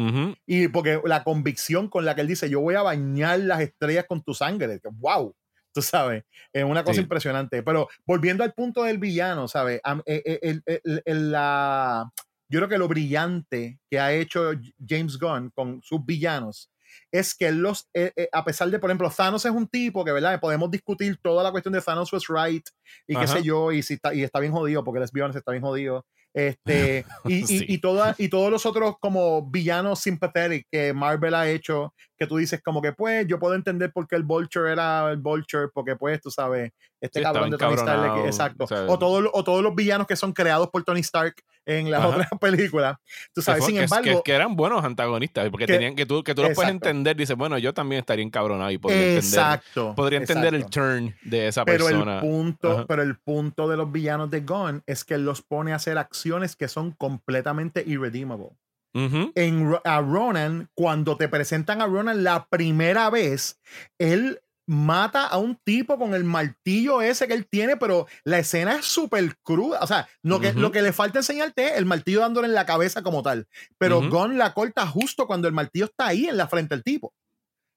Y 0.47 0.69
porque 0.69 1.01
la 1.05 1.25
convicción 1.25 1.89
con 1.89 2.05
la 2.05 2.15
que 2.15 2.21
él 2.21 2.27
dice, 2.27 2.51
yo 2.51 2.61
voy 2.61 2.75
a 2.75 2.83
bañar 2.83 3.39
las 3.41 3.61
estrellas 3.61 4.05
con 4.07 4.23
tu 4.23 4.35
sangre, 4.35 4.81
wow, 4.95 5.35
tú 5.73 5.83
sabes, 5.83 6.25
es 6.53 6.65
una 6.65 6.85
cosa 6.85 7.01
impresionante. 7.01 7.63
Pero 7.63 7.89
volviendo 8.07 8.45
al 8.45 8.53
punto 8.53 8.83
del 8.83 8.99
villano, 8.99 9.49
¿sabes? 9.49 9.81
Eh, 10.07 10.41
eh, 10.67 11.01
el, 11.05 11.31
la, 11.31 12.11
yo 12.49 12.61
creo 12.61 12.69
que 12.69 12.79
lo 12.79 12.89
brillante 12.89 13.79
que 13.91 14.01
ha 14.01 14.13
hecho 14.13 14.53
James 14.87 15.19
Gunn 15.19 15.51
con 15.51 15.83
sus 15.83 16.05
villanos 16.05 16.71
es 17.11 17.35
que 17.35 17.53
los, 17.53 17.89
eh, 17.95 18.29
a 18.33 18.45
pesar 18.45 18.71
de, 18.71 18.79
por 18.79 18.91
ejemplo, 18.91 19.11
Thanos 19.11 19.45
es 19.45 19.53
un 19.53 19.67
tipo 19.67 20.05
que, 20.05 20.13
¿verdad? 20.13 20.41
Podemos 20.41 20.71
discutir 20.71 21.19
toda 21.23 21.43
la 21.43 21.51
cuestión 21.51 21.73
de 21.73 21.81
Thanos 21.81 22.13
was 22.13 22.25
right 22.29 22.67
y 23.07 23.17
qué 23.17 23.27
sé 23.27 23.43
yo, 23.43 23.73
y, 23.73 23.83
si 23.83 23.95
está, 23.95 24.15
y 24.15 24.23
está 24.23 24.41
bien 24.41 24.53
jodido, 24.53 24.85
porque 24.85 25.01
les 25.01 25.11
honest, 25.15 25.37
está 25.37 25.53
bien 25.53 25.63
jodido. 25.63 26.05
Este, 26.37 27.07
y, 27.25 27.75
y, 27.75 27.79
toda, 27.79 28.15
y 28.19 28.29
todos 28.29 28.51
los 28.51 28.67
otros 28.67 28.97
como 29.01 29.51
villanos 29.51 30.01
sympathetic 30.01 30.67
que 30.71 30.93
Marvel 30.93 31.35
ha 31.35 31.49
hecho, 31.49 31.95
que 32.19 32.27
tú 32.27 32.37
dices 32.37 32.61
como 32.63 32.83
que 32.83 32.93
pues 32.93 33.27
yo 33.27 33.39
puedo 33.39 33.55
entender 33.55 33.91
por 33.91 34.07
qué 34.07 34.17
el 34.17 34.23
Vulture 34.23 34.71
era 34.71 35.11
el 35.11 35.17
Vulture, 35.17 35.69
porque 35.73 35.97
pues 35.97 36.21
tú 36.21 36.31
sabes, 36.31 36.73
este 37.01 37.23
cabrón 37.23 37.51
de 37.51 37.57
Tony 37.57 37.75
Stark, 37.77 38.27
exacto. 38.27 38.67
O, 38.87 38.99
todos, 38.99 39.31
o 39.33 39.45
todos 39.45 39.63
los 39.63 39.75
villanos 39.75 40.07
que 40.07 40.15
son 40.15 40.35
creados 40.35 40.69
por 40.69 40.85
Tony 40.85 41.01
Stark 41.01 41.37
en 41.67 41.91
las 41.91 42.05
otras 42.05 42.29
películas. 42.41 42.97
Tú 43.35 43.43
sabes, 43.43 43.65
sin 43.65 43.77
embargo. 43.77 44.23
Que, 44.23 44.33
eran 44.33 44.57
buenos 44.57 44.85
antagonistas, 44.85 45.49
porque 45.51 45.67
tenían 45.67 45.95
que 45.95 46.07
tú, 46.07 46.23
que 46.23 46.35
tú 46.35 46.43
los 46.43 46.55
puedes 46.55 46.71
entender. 46.71 47.17
Dices, 47.17 47.37
bueno, 47.37 47.59
yo 47.59 47.75
también 47.75 48.01
estaría 48.01 48.25
encabronado 48.25 48.71
y 48.71 48.79
podría 48.79 49.17
exacto, 49.17 49.81
entender. 49.81 49.95
Podría 49.97 50.19
entender 50.21 50.55
el 50.55 50.67
turn 50.67 51.15
de 51.23 51.49
esa 51.49 51.65
pero 51.65 51.87
persona. 51.87 52.15
El 52.15 52.21
punto, 52.21 52.87
Pero 52.87 53.03
el 53.03 53.17
punto 53.19 53.69
de 53.69 53.77
los 53.77 53.91
villanos 53.91 54.31
de 54.31 54.41
Gunn 54.41 54.83
es 54.87 55.05
que 55.05 55.19
los 55.19 55.43
pone 55.43 55.73
a 55.73 55.77
hacer 55.77 55.99
acciones 55.99 56.57
que 56.57 56.69
son 56.69 56.93
completamente 56.93 57.83
irredeemable. 57.87 58.51
En, 58.95 59.77
a 59.85 60.01
Ronan, 60.01 60.71
cuando 60.73 61.19
te 61.19 61.29
presentan 61.29 61.83
a 61.83 61.87
Ronan 61.87 62.25
la 62.25 62.47
primera 62.47 63.11
vez, 63.11 63.61
él 63.99 64.41
mata 64.67 65.27
a 65.27 65.39
un 65.39 65.57
tipo 65.65 65.99
con 65.99 66.15
el 66.15 66.25
martillo 66.25 67.01
ese 67.01 67.29
que 67.29 67.35
él 67.35 67.47
tiene, 67.49 67.77
pero 67.77 68.07
la 68.25 68.39
escena 68.39 68.77
es 68.77 68.87
súper 68.87 69.37
cruda. 69.43 69.81
O 69.81 69.87
sea, 69.87 70.09
lo 70.23 70.41
que, 70.41 70.53
lo 70.53 70.73
que 70.73 70.83
le 70.83 70.93
falta 70.93 71.21
enseñarte 71.21 71.69
es 71.69 71.79
el 71.79 71.87
martillo 71.87 72.21
dándole 72.21 72.49
en 72.49 72.55
la 72.55 72.67
cabeza 72.67 73.03
como 73.03 73.23
tal. 73.23 73.47
Pero 73.79 74.09
Gon 74.09 74.39
la 74.39 74.55
corta 74.55 74.87
justo 74.87 75.27
cuando 75.27 75.49
el 75.49 75.55
martillo 75.55 75.87
está 75.87 76.09
ahí 76.09 76.27
en 76.27 76.37
la 76.37 76.49
frente 76.49 76.75
del 76.75 76.85
tipo. 76.85 77.15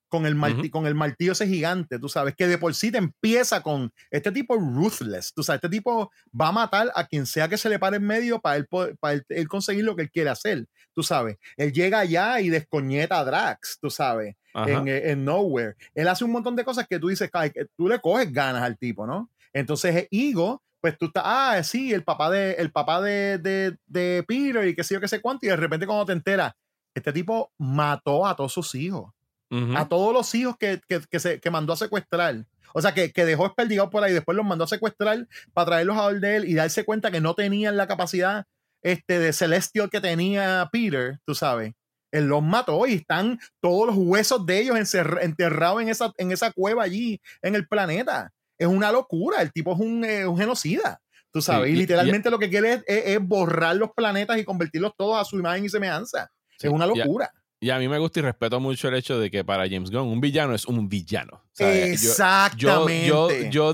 Con 0.10 0.26
el, 0.26 0.36
martillo, 0.36 0.72
con 0.72 0.88
el 0.88 0.96
martillo 0.96 1.34
ese 1.34 1.48
gigante, 1.48 2.00
tú 2.00 2.10
sabes, 2.10 2.36
que 2.36 2.48
de 2.48 2.58
por 2.58 2.74
sí 2.74 2.92
te 2.92 2.98
empieza 2.98 3.62
con 3.62 3.92
este 4.10 4.32
tipo 4.32 4.56
ruthless, 4.56 5.34
tú 5.34 5.44
sabes, 5.44 5.58
este 5.64 5.70
tipo 5.70 6.12
va 6.40 6.48
a 6.48 6.52
matar 6.52 6.92
a 6.96 7.06
quien 7.06 7.28
sea 7.28 7.48
que 7.48 7.58
se 7.58 7.70
le 7.70 7.78
pare 7.78 7.98
en 7.98 8.08
medio 8.08 8.40
para 8.40 8.56
él, 8.56 8.68
para 9.00 9.22
él 9.30 9.48
conseguir 9.48 9.86
lo 9.86 9.96
que 9.96 10.02
él 10.02 10.12
quiere 10.12 10.32
hacer, 10.32 10.66
tú 10.96 11.04
sabes. 11.04 11.38
Él 11.58 11.72
llega 11.72 12.00
allá 12.00 12.42
y 12.42 12.50
descoñeta 12.50 13.20
a 13.20 13.24
Drax, 13.24 13.78
tú 13.80 13.92
sabes 13.92 14.36
en, 14.54 14.88
eh, 14.88 15.12
en, 15.12 15.26
Nowhere. 15.26 15.76
Él 15.94 16.08
hace 16.08 16.24
un 16.24 16.32
montón 16.32 16.56
de 16.56 16.64
cosas 16.64 16.88
que 16.88 17.00
tú 17.00 17.08
dices, 17.08 17.30
que 17.54 17.66
tú 17.76 17.88
le 17.88 18.00
coges 18.00 18.32
ganas 18.32 18.64
al 18.64 18.78
tipo, 18.78 19.06
¿no? 19.06 19.30
Entonces, 19.54 20.08
Igo, 20.12 20.62
pues 20.82 20.98
tú 20.98 21.08
estás, 21.08 21.24
ah, 21.26 21.62
sí, 21.64 21.94
el 21.94 22.04
papá 22.04 22.30
de, 22.30 22.54
el 22.54 22.72
papá 22.72 23.02
de, 23.02 23.38
de, 23.38 23.78
de 23.88 24.24
Peter 24.28 24.68
y 24.68 24.76
qué 24.76 24.84
sé 24.84 24.94
yo, 24.94 25.02
qué 25.02 25.08
sé 25.08 25.22
cuánto, 25.22 25.46
y 25.46 25.50
de 25.50 25.56
repente 25.56 25.86
cuando 25.86 26.06
te 26.06 26.14
enteras, 26.14 26.54
este 26.94 27.14
tipo 27.14 27.52
mató 27.58 28.26
a 28.26 28.36
todos 28.36 28.54
sus 28.54 28.74
hijos. 28.76 29.12
A 29.52 29.88
todos 29.88 30.14
los 30.14 30.36
hijos 30.36 30.58
que, 30.58 30.80
que, 30.88 31.02
que, 31.10 31.20
se, 31.20 31.40
que 31.40 31.50
mandó 31.50 31.74
a 31.74 31.78
secuestrar. 31.78 32.46
O 32.74 32.82
sea, 32.82 32.94
que, 32.94 33.12
que 33.12 33.26
dejó 33.26 33.46
desperdigados 33.46 33.90
por 33.90 34.04
ahí, 34.04 34.14
después 34.14 34.36
los 34.36 34.46
mandó 34.46 34.66
a 34.66 34.68
secuestrar 34.68 35.28
para 35.54 35.66
traerlos 35.66 35.98
a 35.98 36.14
de 36.14 36.36
él 36.36 36.46
y 36.48 36.54
darse 36.54 36.86
cuenta 36.86 37.12
que 37.12 37.20
no 37.20 37.34
tenían 37.34 37.78
la 37.78 37.88
capacidad 37.88 38.46
este, 38.82 39.20
de 39.20 39.34
celestial 39.34 39.90
que 39.90 40.02
tenía 40.02 40.70
Peter, 40.72 41.20
tú 41.26 41.36
sabes. 41.36 41.74
Él 42.12 42.26
los 42.26 42.42
mató 42.42 42.88
y 42.88 42.96
están 42.96 43.40
todos 43.60 43.88
los 43.88 43.96
huesos 43.98 44.46
de 44.46 44.60
ellos 44.62 44.78
enterrados 45.22 45.82
en 45.82 45.90
esa, 45.90 46.12
en 46.18 46.32
esa 46.32 46.52
cueva 46.52 46.84
allí 46.84 47.22
en 47.42 47.56
el 47.56 47.68
planeta. 47.68 48.32
Es 48.58 48.68
una 48.68 48.92
locura. 48.92 49.42
El 49.42 49.52
tipo 49.52 49.74
es 49.74 49.80
un, 49.80 50.04
eh, 50.04 50.26
genocida. 50.36 51.02
Tú 51.32 51.42
sabes, 51.42 51.70
y 51.70 51.76
literalmente 51.76 52.32
lo 52.32 52.40
que 52.40 52.50
quiere 52.50 52.84
es, 52.88 53.20
borrar 53.22 53.76
los 53.76 53.92
planetas 53.92 54.40
y 54.40 54.44
convertirlos 54.44 54.94
todos 54.98 55.22
a 55.22 55.26
su 55.26 55.38
imagen 55.38 55.66
y 55.66 55.70
semejanza. 55.70 56.32
es 56.60 56.70
una 56.72 56.88
locura. 56.88 57.32
Y 57.62 57.72
a, 57.72 57.78
mí 57.78 57.90
me 57.90 57.98
gusta 58.00 58.20
y 58.20 58.24
respeto 58.24 58.60
mucho 58.60 58.88
el 58.88 58.96
hecho 58.96 59.20
de 59.20 59.30
que 59.30 59.44
para 59.44 59.68
James 59.70 59.92
Gunn 59.92 60.08
un 60.08 60.22
villano 60.22 60.56
es 60.56 60.66
un 60.66 60.88
villano. 60.88 61.44
Exactamente. 61.58 63.06
Yo, 63.06 63.30
yo, 63.50 63.74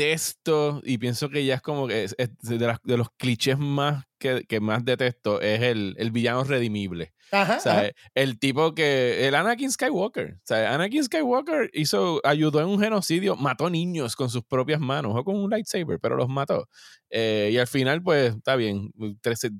detesto 0.00 0.80
y 0.84 0.98
pienso 0.98 1.28
que 1.28 1.44
ya 1.44 1.56
es 1.56 1.62
como 1.62 1.86
que 1.86 2.08
de, 2.16 2.78
de, 2.82 2.96
los 2.96 3.10
clichés 3.18 3.58
más 3.58 4.04
que, 4.18 4.44
que, 4.44 4.60
más 4.60 4.84
detesto 4.84 5.40
es 5.40 5.60
el, 5.60 5.94
el 5.98 6.10
villano 6.10 6.42
redimible. 6.44 7.12
o 7.32 7.60
sea, 7.60 7.92
el 8.14 8.38
tipo 8.38 8.74
que. 8.74 9.28
El 9.28 9.34
Anakin 9.34 9.70
Skywalker. 9.70 10.34
O 10.34 10.40
sea, 10.42 10.74
Anakin 10.74 11.04
Skywalker 11.04 11.70
hizo, 11.74 12.20
ayudó 12.24 12.60
en 12.60 12.66
un 12.66 12.80
genocidio, 12.80 13.36
mató 13.36 13.70
niños 13.70 14.16
con 14.16 14.30
sus 14.30 14.42
propias 14.42 14.80
manos 14.80 15.12
o 15.14 15.22
con 15.22 15.36
un 15.36 15.48
lightsaber, 15.48 16.00
pero 16.00 16.16
los 16.16 16.28
mató. 16.28 16.68
Eh, 17.10 17.50
y 17.52 17.58
al 17.58 17.68
final, 17.68 18.02
pues, 18.02 18.34
está 18.34 18.56
bien. 18.56 18.92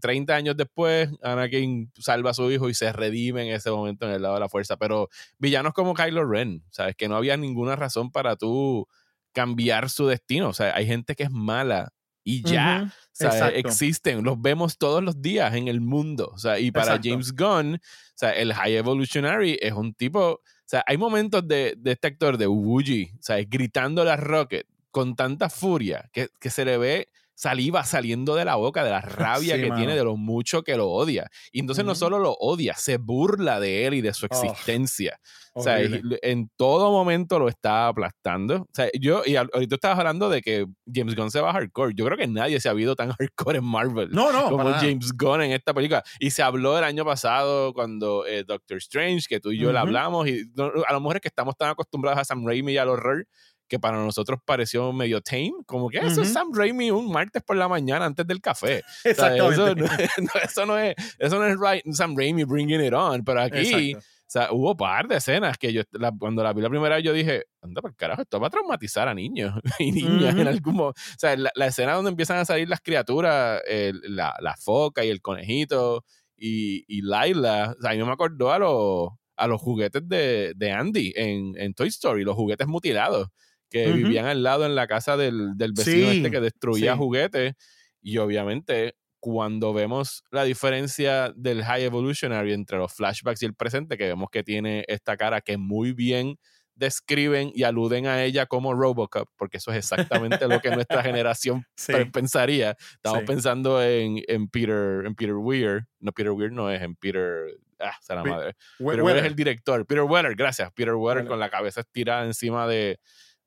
30 0.00 0.34
años 0.34 0.56
después, 0.56 1.10
Anakin 1.22 1.92
salva 1.98 2.30
a 2.30 2.34
su 2.34 2.50
hijo 2.50 2.68
y 2.68 2.74
se 2.74 2.92
redime 2.92 3.42
en 3.46 3.54
ese 3.54 3.70
momento 3.70 4.06
en 4.06 4.12
el 4.12 4.22
lado 4.22 4.34
de 4.34 4.40
la 4.40 4.48
fuerza. 4.48 4.76
Pero 4.76 5.08
villanos 5.38 5.72
como 5.72 5.94
Kylo 5.94 6.26
Ren, 6.26 6.64
¿sabes? 6.70 6.96
Que 6.96 7.08
no 7.08 7.16
había 7.16 7.36
ninguna 7.36 7.76
razón 7.76 8.10
para 8.10 8.36
tú 8.36 8.88
cambiar 9.32 9.90
su 9.90 10.06
destino. 10.06 10.48
O 10.48 10.52
sea, 10.52 10.74
hay 10.74 10.86
gente 10.86 11.14
que 11.14 11.24
es 11.24 11.30
mala 11.30 11.92
y 12.24 12.42
ya. 12.42 12.92
o 13.12 13.14
sea, 13.14 13.48
existen, 13.48 14.22
los 14.22 14.40
vemos 14.40 14.78
todos 14.78 15.02
los 15.02 15.20
días 15.20 15.54
en 15.54 15.68
el 15.68 15.80
mundo. 15.80 16.30
O 16.32 16.38
sea, 16.38 16.58
y 16.58 16.70
para 16.70 17.00
James 17.02 17.34
Gunn, 17.34 17.74
o 17.74 17.78
sea, 18.14 18.30
el 18.32 18.52
High 18.52 18.76
Evolutionary 18.76 19.58
es 19.60 19.72
un 19.72 19.94
tipo. 19.94 20.20
O 20.20 20.40
sea, 20.70 20.84
hay 20.86 20.96
momentos 20.96 21.46
de, 21.46 21.74
de 21.76 21.92
este 21.92 22.08
actor 22.08 22.38
de 22.38 22.46
Wuji, 22.46 23.12
o 23.18 23.22
sea, 23.22 23.42
gritando 23.42 24.02
a 24.02 24.16
Rocket 24.16 24.66
con 24.90 25.16
tanta 25.16 25.48
furia 25.48 26.08
que, 26.12 26.28
que 26.40 26.50
se 26.50 26.64
le 26.64 26.78
ve 26.78 27.08
saliva 27.40 27.84
saliendo 27.84 28.34
de 28.34 28.44
la 28.44 28.56
boca, 28.56 28.84
de 28.84 28.90
la 28.90 29.00
rabia 29.00 29.56
que 29.56 29.70
tiene, 29.70 29.94
de 29.94 30.04
lo 30.04 30.18
mucho 30.18 30.62
que 30.62 30.76
lo 30.76 30.90
odia. 30.90 31.30
Y 31.52 31.60
entonces 31.60 31.86
no 31.86 31.94
solo 31.94 32.18
lo 32.18 32.34
odia, 32.38 32.74
se 32.74 32.98
burla 32.98 33.58
de 33.60 33.86
él 33.86 33.94
y 33.94 34.02
de 34.02 34.12
su 34.12 34.26
oh, 34.26 34.28
existencia. 34.30 35.18
o 35.54 35.62
sea, 35.62 35.78
en 35.80 36.50
todo 36.58 36.90
momento 36.90 37.38
lo 37.38 37.48
está 37.48 37.88
aplastando. 37.88 38.56
O 38.56 38.74
sea, 38.74 38.90
yo, 39.00 39.22
y 39.24 39.36
ahorita 39.36 39.74
estabas 39.74 39.98
hablando 39.98 40.28
de 40.28 40.42
que 40.42 40.66
James 40.92 41.16
Gunn 41.16 41.30
se 41.30 41.40
va 41.40 41.48
a 41.48 41.52
hardcore. 41.54 41.94
Yo 41.96 42.04
creo 42.04 42.18
que 42.18 42.26
nadie 42.26 42.60
se 42.60 42.68
ha 42.68 42.74
vido 42.74 42.94
tan 42.94 43.10
hardcore 43.18 43.56
en 43.56 43.64
Marvel 43.64 44.10
no, 44.10 44.32
no, 44.32 44.50
como 44.50 44.70
James 44.74 45.10
Gunn 45.16 45.40
en 45.40 45.52
esta 45.52 45.72
película. 45.72 46.02
Y 46.18 46.32
se 46.32 46.42
habló 46.42 46.76
el 46.76 46.84
año 46.84 47.06
pasado 47.06 47.72
cuando 47.72 48.26
eh, 48.26 48.44
Doctor 48.44 48.76
Strange, 48.76 49.24
que 49.26 49.40
tú 49.40 49.50
y 49.50 49.58
yo 49.58 49.72
le 49.72 49.78
hablamos, 49.78 50.28
y 50.28 50.42
a 50.58 50.92
lo 50.92 51.00
mejor 51.00 51.16
es 51.16 51.22
que 51.22 51.28
estamos 51.28 51.56
tan 51.56 51.70
acostumbrados 51.70 52.20
a 52.20 52.24
Sam 52.26 52.46
Raimi 52.46 52.74
y 52.74 52.76
al 52.76 52.90
horror 52.90 53.26
que 53.70 53.78
para 53.78 53.96
nosotros 53.96 54.40
pareció 54.44 54.92
medio 54.92 55.22
tame, 55.22 55.52
como 55.64 55.88
que 55.88 55.98
eso 55.98 56.22
es 56.22 56.32
Sam 56.32 56.50
Raimi 56.52 56.90
un 56.90 57.10
martes 57.10 57.40
por 57.42 57.56
la 57.56 57.68
mañana 57.68 58.04
antes 58.04 58.26
del 58.26 58.40
café. 58.40 58.82
Exactamente. 59.04 60.08
eso, 60.44 60.66
no, 60.66 60.76
es, 60.76 60.94
eso 61.18 61.38
no 61.38 61.46
es 61.46 61.56
right, 61.58 61.84
Sam 61.94 62.16
Raimi 62.16 62.44
bringing 62.44 62.84
it 62.84 62.92
on, 62.92 63.24
pero 63.24 63.40
aquí... 63.40 63.94
O 63.94 64.32
sea, 64.32 64.52
hubo 64.52 64.76
par 64.76 65.08
de 65.08 65.16
escenas 65.16 65.58
que 65.58 65.72
yo, 65.72 65.82
cuando 66.20 66.44
la 66.44 66.52
vi 66.52 66.62
la 66.62 66.70
primera 66.70 66.94
vez, 66.94 67.04
yo 67.04 67.12
dije, 67.12 67.46
anda 67.60 67.82
por 67.82 67.96
carajo, 67.96 68.22
esto 68.22 68.38
va 68.38 68.46
a 68.46 68.50
traumatizar 68.50 69.08
a 69.08 69.12
niños 69.12 69.52
y 69.80 69.90
niñas 69.90 70.36
en 70.36 70.46
algún 70.46 70.76
momento. 70.76 71.00
O 71.00 71.18
sea, 71.18 71.36
la, 71.36 71.66
escena 71.66 71.94
donde 71.94 72.10
empiezan 72.10 72.38
a 72.38 72.44
salir 72.44 72.68
las 72.68 72.80
criaturas, 72.80 73.60
la, 74.04 74.36
la, 74.38 74.56
foca 74.56 75.04
y 75.04 75.08
el 75.08 75.20
conejito 75.20 76.04
y, 76.36 76.84
y 76.86 77.02
Laila, 77.02 77.74
o 77.76 77.82
sea, 77.82 77.90
a 77.90 77.94
mí 77.94 78.04
me 78.04 78.12
acordó 78.12 78.52
a 78.52 78.60
los, 78.60 79.08
a 79.34 79.48
los 79.48 79.60
juguetes 79.60 80.08
de, 80.08 80.52
de 80.54 80.70
Andy 80.70 81.12
en, 81.16 81.54
en, 81.56 81.74
Toy 81.74 81.88
Story, 81.88 82.22
los 82.22 82.36
juguetes 82.36 82.68
mutilados 82.68 83.30
que 83.70 83.92
vivían 83.92 84.26
al 84.26 84.42
lado 84.42 84.66
en 84.66 84.74
la 84.74 84.86
casa 84.86 85.16
del, 85.16 85.56
del 85.56 85.72
vecino 85.72 86.10
este 86.10 86.30
que 86.30 86.40
destruía 86.40 86.96
juguetes. 86.96 87.54
Y 88.02 88.18
obviamente, 88.18 88.96
cuando 89.20 89.72
vemos 89.72 90.24
la 90.30 90.44
diferencia 90.44 91.32
del 91.36 91.62
High 91.62 91.84
Evolutionary 91.84 92.52
entre 92.52 92.78
los 92.78 92.92
flashbacks 92.92 93.42
y 93.42 93.46
el 93.46 93.54
presente, 93.54 93.96
que 93.96 94.06
vemos 94.06 94.28
que 94.30 94.42
tiene 94.42 94.84
esta 94.88 95.16
cara 95.16 95.40
que 95.40 95.56
muy 95.56 95.92
bien 95.92 96.36
describen 96.74 97.52
y 97.54 97.64
aluden 97.64 98.06
a 98.06 98.24
ella 98.24 98.46
como 98.46 98.72
Robocop, 98.72 99.28
porque 99.36 99.58
eso 99.58 99.70
es 99.70 99.76
exactamente 99.76 100.48
lo 100.48 100.60
que 100.60 100.70
nuestra 100.70 101.02
generación 101.02 101.66
pensaría. 102.12 102.74
Estamos 102.94 103.22
pensando 103.24 103.82
en, 103.82 104.22
en, 104.26 104.48
Peter, 104.48 105.04
en 105.04 105.14
Peter 105.14 105.34
Weir. 105.34 105.86
No, 105.98 106.10
Peter 106.12 106.32
Weir 106.32 106.50
no 106.50 106.70
es, 106.70 106.80
en 106.80 106.96
Peter. 106.96 107.58
Ah, 107.78 107.96
se 108.00 108.14
la 108.14 108.24
madre. 108.24 108.54
Peter 108.78 109.02
Weir 109.02 109.18
es 109.18 109.24
el 109.24 109.36
director. 109.36 109.86
Peter 109.86 110.04
Weller, 110.04 110.34
gracias. 110.34 110.72
Peter 110.72 110.94
Weller 110.94 111.26
con 111.26 111.38
la 111.38 111.50
cabeza 111.50 111.80
estirada 111.80 112.24
encima 112.24 112.66
de, 112.66 112.98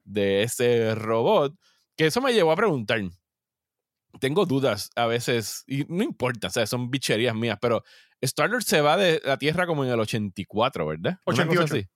de 0.03 0.43
ese 0.43 0.95
robot, 0.95 1.55
que 1.95 2.07
eso 2.07 2.21
me 2.21 2.33
llevó 2.33 2.51
a 2.51 2.55
preguntar. 2.55 3.01
Tengo 4.19 4.45
dudas 4.45 4.91
a 4.95 5.07
veces, 5.07 5.63
y 5.67 5.85
no 5.87 6.03
importa, 6.03 6.47
o 6.47 6.51
sea, 6.51 6.67
son 6.67 6.91
bicherías 6.91 7.35
mías, 7.35 7.57
pero 7.61 7.83
Star-Lord 8.21 8.63
se 8.63 8.81
va 8.81 8.95
de 8.95 9.21
la 9.25 9.37
Tierra 9.37 9.65
como 9.65 9.83
en 9.83 9.91
el 9.91 9.99
84, 9.99 10.85
¿verdad? 10.85 11.17
88. 11.25 11.87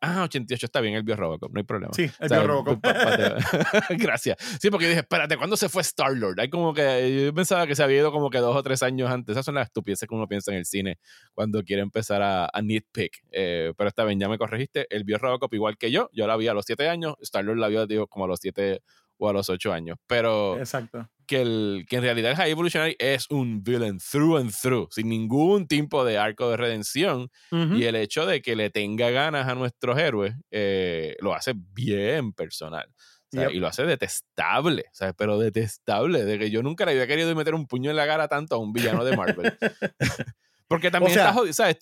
Ah, 0.00 0.22
88 0.24 0.66
está 0.66 0.80
bien, 0.80 0.94
él 0.94 1.02
vio 1.02 1.16
Robocop, 1.16 1.52
no 1.52 1.58
hay 1.58 1.64
problema. 1.64 1.92
Sí, 1.94 2.10
él 2.18 2.28
vio 2.28 2.46
Robocop. 2.46 2.80
Gracias. 3.90 4.36
Sí, 4.60 4.70
porque 4.70 4.88
dije, 4.88 5.00
espérate, 5.00 5.36
¿cuándo 5.36 5.56
se 5.56 5.68
fue 5.68 5.82
Star-Lord? 5.82 6.40
Hay 6.40 6.50
como 6.50 6.72
que, 6.72 7.24
yo 7.26 7.34
pensaba 7.34 7.66
que 7.66 7.74
se 7.74 7.82
había 7.82 7.98
ido 7.98 8.12
como 8.12 8.30
que 8.30 8.38
dos 8.38 8.56
o 8.56 8.62
tres 8.62 8.82
años 8.82 9.10
antes. 9.10 9.32
Esas 9.32 9.44
son 9.44 9.54
las 9.54 9.66
estupideces 9.66 10.08
que 10.08 10.14
uno 10.14 10.26
piensa 10.26 10.50
en 10.52 10.58
el 10.58 10.64
cine 10.64 10.98
cuando 11.34 11.62
quiere 11.62 11.82
empezar 11.82 12.22
a, 12.22 12.48
a 12.52 12.62
nitpick. 12.62 13.22
Eh, 13.32 13.72
pero 13.76 13.88
está 13.88 14.04
bien, 14.04 14.18
ya 14.18 14.28
me 14.28 14.38
corregiste. 14.38 14.86
Él 14.90 15.04
vio 15.04 15.18
Robocop 15.18 15.52
igual 15.54 15.76
que 15.76 15.90
yo. 15.90 16.08
Yo 16.12 16.26
la 16.26 16.36
vi 16.36 16.48
a 16.48 16.54
los 16.54 16.64
siete 16.64 16.88
años. 16.88 17.14
Star-Lord 17.20 17.58
la 17.58 17.68
vio, 17.68 17.86
digo, 17.86 18.06
como 18.06 18.24
a 18.24 18.28
los 18.28 18.40
siete 18.40 18.82
o 19.20 19.28
a 19.28 19.32
los 19.32 19.48
ocho 19.48 19.72
años. 19.72 19.98
Pero 20.06 20.58
Exacto. 20.58 21.08
Que, 21.26 21.42
el, 21.42 21.86
que 21.88 21.96
en 21.96 22.02
realidad 22.02 22.32
el 22.32 22.36
High 22.36 22.50
Evolutionary 22.50 22.96
es 22.98 23.30
un 23.30 23.62
villain 23.62 23.98
through 23.98 24.38
and 24.38 24.52
through, 24.52 24.88
sin 24.90 25.08
ningún 25.08 25.68
tipo 25.68 26.04
de 26.04 26.18
arco 26.18 26.50
de 26.50 26.56
redención. 26.56 27.28
Y 27.52 27.84
el 27.84 27.94
hecho 27.94 28.26
de 28.26 28.42
que 28.42 28.56
le 28.56 28.70
tenga 28.70 29.10
ganas 29.10 29.46
a 29.46 29.54
nuestros 29.54 29.96
héroes 29.96 30.34
eh, 30.50 31.14
lo 31.20 31.32
hace 31.32 31.52
bien 31.54 32.32
personal. 32.32 32.92
Y 33.32 33.60
lo 33.60 33.68
hace 33.68 33.84
detestable, 33.84 34.86
¿sabes? 34.92 35.14
pero 35.16 35.38
detestable. 35.38 36.24
De 36.24 36.36
que 36.36 36.50
yo 36.50 36.64
nunca 36.64 36.84
le 36.84 36.92
había 36.92 37.06
querido 37.06 37.32
meter 37.36 37.54
un 37.54 37.68
puño 37.68 37.90
en 37.90 37.96
la 37.96 38.06
cara 38.06 38.26
tanto 38.26 38.56
a 38.56 38.58
un 38.58 38.72
villano 38.72 39.04
de 39.04 39.16
Marvel. 39.16 39.56
Porque 40.70 40.88
también 40.88 41.18
está 41.18 41.32
jodido, 41.32 41.52
¿sabes? 41.52 41.78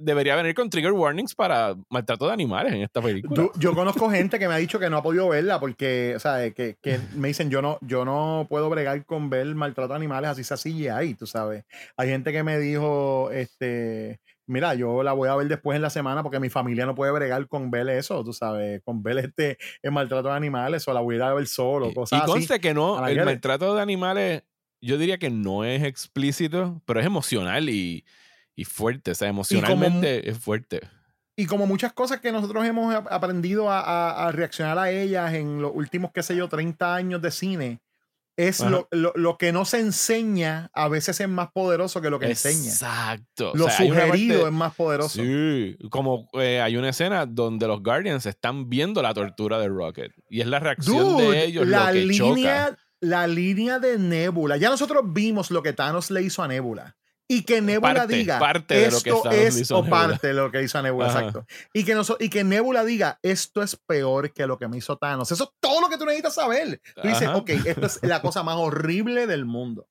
debería 0.00 0.34
venir 0.34 0.52
con 0.52 0.68
trigger 0.68 0.90
warnings 0.90 1.32
para 1.32 1.76
maltrato 1.88 2.26
de 2.26 2.32
animales 2.32 2.72
en 2.72 2.82
esta 2.82 3.00
película. 3.00 3.50
yo 3.56 3.72
conozco 3.72 4.10
gente 4.10 4.40
que 4.40 4.48
me 4.48 4.54
ha 4.54 4.56
dicho 4.56 4.80
que 4.80 4.90
no 4.90 4.96
ha 4.96 5.02
podido 5.04 5.28
verla 5.28 5.60
porque, 5.60 6.14
o 6.16 6.18
sea, 6.18 6.50
que, 6.50 6.76
que, 6.82 6.98
me 7.14 7.28
dicen 7.28 7.50
yo 7.50 7.62
no, 7.62 7.78
yo 7.82 8.04
no 8.04 8.44
puedo 8.50 8.68
bregar 8.68 9.06
con 9.06 9.30
ver 9.30 9.46
maltrato 9.54 9.90
de 9.90 9.94
animales 9.94 10.30
así 10.30 10.42
sea 10.42 10.56
así 10.56 10.88
ahí, 10.88 11.14
tú 11.14 11.28
sabes. 11.28 11.66
Hay 11.96 12.08
gente 12.08 12.32
que 12.32 12.42
me 12.42 12.58
dijo, 12.58 13.30
este, 13.30 14.18
mira, 14.48 14.74
yo 14.74 15.04
la 15.04 15.12
voy 15.12 15.28
a 15.28 15.36
ver 15.36 15.46
después 15.46 15.76
en 15.76 15.82
la 15.82 15.90
semana 15.90 16.24
porque 16.24 16.40
mi 16.40 16.50
familia 16.50 16.84
no 16.84 16.96
puede 16.96 17.12
bregar 17.12 17.46
con 17.46 17.70
ver 17.70 17.88
eso, 17.90 18.24
tú 18.24 18.32
sabes, 18.32 18.82
con 18.84 19.04
ver 19.04 19.18
este 19.18 19.56
el 19.82 19.92
maltrato 19.92 20.30
de 20.30 20.34
animales 20.34 20.88
o 20.88 20.92
la 20.92 20.98
voy 20.98 21.14
a 21.14 21.18
ir 21.18 21.22
a 21.22 21.32
ver 21.32 21.46
solo, 21.46 21.94
cosas 21.94 22.24
y 22.24 22.26
conste 22.26 22.58
que 22.58 22.74
no, 22.74 23.06
el 23.06 23.24
maltrato 23.24 23.72
de 23.72 23.82
animales 23.82 24.42
yo 24.80 24.98
diría 24.98 25.18
que 25.18 25.30
no 25.30 25.64
es 25.64 25.82
explícito, 25.82 26.82
pero 26.84 27.00
es 27.00 27.06
emocional 27.06 27.68
y, 27.68 28.04
fuerte. 28.64 29.10
O 29.10 29.14
sea, 29.14 29.28
emocionalmente 29.28 30.28
es 30.28 30.38
fuerte. 30.38 30.80
Y 31.38 31.44
como 31.44 31.66
muchas 31.66 31.92
cosas 31.92 32.20
que 32.20 32.32
nosotros 32.32 32.64
hemos 32.64 32.94
aprendido 32.94 33.66
a, 33.70 34.30
reaccionar 34.32 34.78
a 34.78 34.90
ellas 34.90 35.34
en 35.34 35.60
los 35.60 35.72
últimos, 35.74 36.10
qué 36.12 36.22
sé 36.22 36.34
yo, 36.34 36.48
30 36.48 36.94
años 36.94 37.20
de 37.20 37.30
cine, 37.30 37.80
es 38.36 38.60
lo, 38.60 38.88
lo, 38.90 39.38
que 39.38 39.50
no 39.50 39.64
se 39.64 39.80
enseña 39.80 40.70
a 40.74 40.88
veces 40.88 41.20
es 41.20 41.28
más 41.28 41.50
poderoso 41.52 42.02
que 42.02 42.10
lo 42.10 42.18
que 42.18 42.26
enseña. 42.26 42.70
Exacto. 42.70 43.52
Lo 43.54 43.70
sugerido 43.70 44.46
es 44.46 44.52
más 44.52 44.74
poderoso. 44.74 45.22
Sí, 45.22 45.76
como 45.90 46.28
eh, 46.34 46.60
hay 46.60 46.76
una 46.76 46.90
escena 46.90 47.24
donde 47.24 47.66
los 47.66 47.82
Guardians 47.82 48.26
están 48.26 48.68
viendo 48.68 49.00
la 49.00 49.14
tortura 49.14 49.58
de 49.58 49.68
Rocket 49.68 50.12
y 50.28 50.42
es 50.42 50.46
la 50.46 50.58
reacción 50.58 51.16
de 51.16 51.44
ellos 51.44 51.66
la 51.66 51.86
lo 51.86 51.92
que 51.92 52.04
línea, 52.04 52.76
la 53.00 53.26
línea 53.26 53.78
de 53.78 53.98
Nebula. 53.98 54.56
Ya 54.56 54.70
nosotros 54.70 55.02
vimos 55.06 55.50
lo 55.50 55.62
que 55.62 55.72
Thanos 55.72 56.10
le 56.10 56.22
hizo 56.22 56.42
a 56.42 56.48
Nebula. 56.48 56.96
Y 57.28 57.42
que 57.42 57.60
Nebula 57.60 58.06
diga 58.06 58.38
parte 58.38 58.86
esto 58.86 59.28
es 59.32 59.70
o 59.72 59.84
parte 59.84 60.28
de 60.28 60.34
lo 60.34 60.50
que 60.52 60.62
hizo 60.62 60.78
a 60.78 60.82
Nebula, 60.82 61.06
exacto. 61.06 61.44
Y 61.72 61.84
que, 61.84 62.00
y 62.20 62.28
que 62.28 62.44
Nebula 62.44 62.84
diga 62.84 63.18
esto 63.22 63.62
es 63.62 63.74
peor 63.74 64.32
que 64.32 64.46
lo 64.46 64.58
que 64.58 64.68
me 64.68 64.76
hizo 64.76 64.96
Thanos. 64.96 65.32
Eso 65.32 65.44
es 65.44 65.50
todo 65.58 65.80
lo 65.80 65.88
que 65.88 65.98
tú 65.98 66.04
necesitas 66.04 66.34
saber. 66.34 66.80
Tú 66.94 67.08
dices, 67.08 67.28
ok, 67.28 67.50
esta 67.50 67.86
es 67.86 68.02
la 68.02 68.22
cosa 68.22 68.44
más 68.44 68.56
horrible 68.56 69.26
del 69.26 69.44
mundo. 69.44 69.88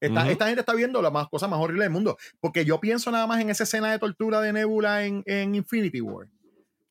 Esta, 0.00 0.28
esta, 0.28 0.46
gente 0.46 0.60
está 0.60 0.74
viendo 0.74 1.00
la 1.00 1.10
más, 1.10 1.28
cosa 1.28 1.46
más 1.46 1.60
horrible 1.60 1.84
del 1.84 1.92
mundo. 1.92 2.16
Porque 2.40 2.64
yo 2.64 2.80
pienso 2.80 3.10
nada 3.12 3.26
más 3.26 3.40
en 3.40 3.50
esa 3.50 3.64
escena 3.64 3.92
de 3.92 3.98
tortura 3.98 4.40
de 4.40 4.52
Nebula 4.52 5.04
en, 5.04 5.22
en 5.26 5.54
Infinity 5.54 6.00
War. 6.00 6.26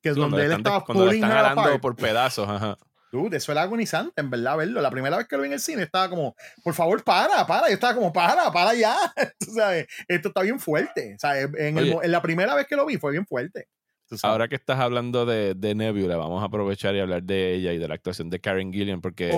Que 0.01 0.09
es 0.09 0.15
donde 0.15 0.45
él 0.45 0.51
estaba 0.51 0.85
cuando 0.85 1.09
están 1.09 1.81
por 1.81 1.95
pedazos. 1.95 2.47
Ajá. 2.47 2.77
Dude, 3.11 3.37
eso 3.37 3.51
era 3.51 3.63
agonizante, 3.63 4.21
en 4.21 4.29
verdad, 4.29 4.57
verlo. 4.57 4.81
La 4.81 4.89
primera 4.89 5.17
vez 5.17 5.27
que 5.27 5.35
lo 5.35 5.43
vi 5.43 5.47
en 5.47 5.53
el 5.53 5.59
cine 5.59 5.83
estaba 5.83 6.09
como, 6.09 6.35
por 6.63 6.73
favor, 6.73 7.03
para, 7.03 7.45
para. 7.45 7.67
Yo 7.67 7.73
estaba 7.73 7.93
como, 7.93 8.13
para, 8.13 8.51
para 8.51 8.73
ya. 8.73 8.95
¿sabes? 9.39 9.87
Esto 10.07 10.29
está 10.29 10.41
bien 10.41 10.59
fuerte. 10.59 11.17
En, 11.57 11.77
en, 11.77 12.11
la 12.11 12.21
primera 12.21 12.55
vez 12.55 12.67
que 12.67 12.75
lo 12.75 12.85
vi 12.85 12.97
fue 12.97 13.11
bien 13.11 13.25
fuerte. 13.25 13.67
Ahora 14.23 14.47
que 14.47 14.55
estás 14.55 14.79
hablando 14.79 15.25
de, 15.25 15.53
de, 15.53 15.73
Nebula, 15.73 16.17
vamos 16.17 16.41
a 16.41 16.47
aprovechar 16.47 16.95
y 16.95 16.99
hablar 16.99 17.23
de 17.23 17.55
ella 17.55 17.71
y 17.71 17.77
de 17.77 17.87
la 17.87 17.95
actuación 17.95 18.29
de 18.29 18.39
Karen 18.39 18.73
Gillian, 18.73 18.99
porque 18.99 19.31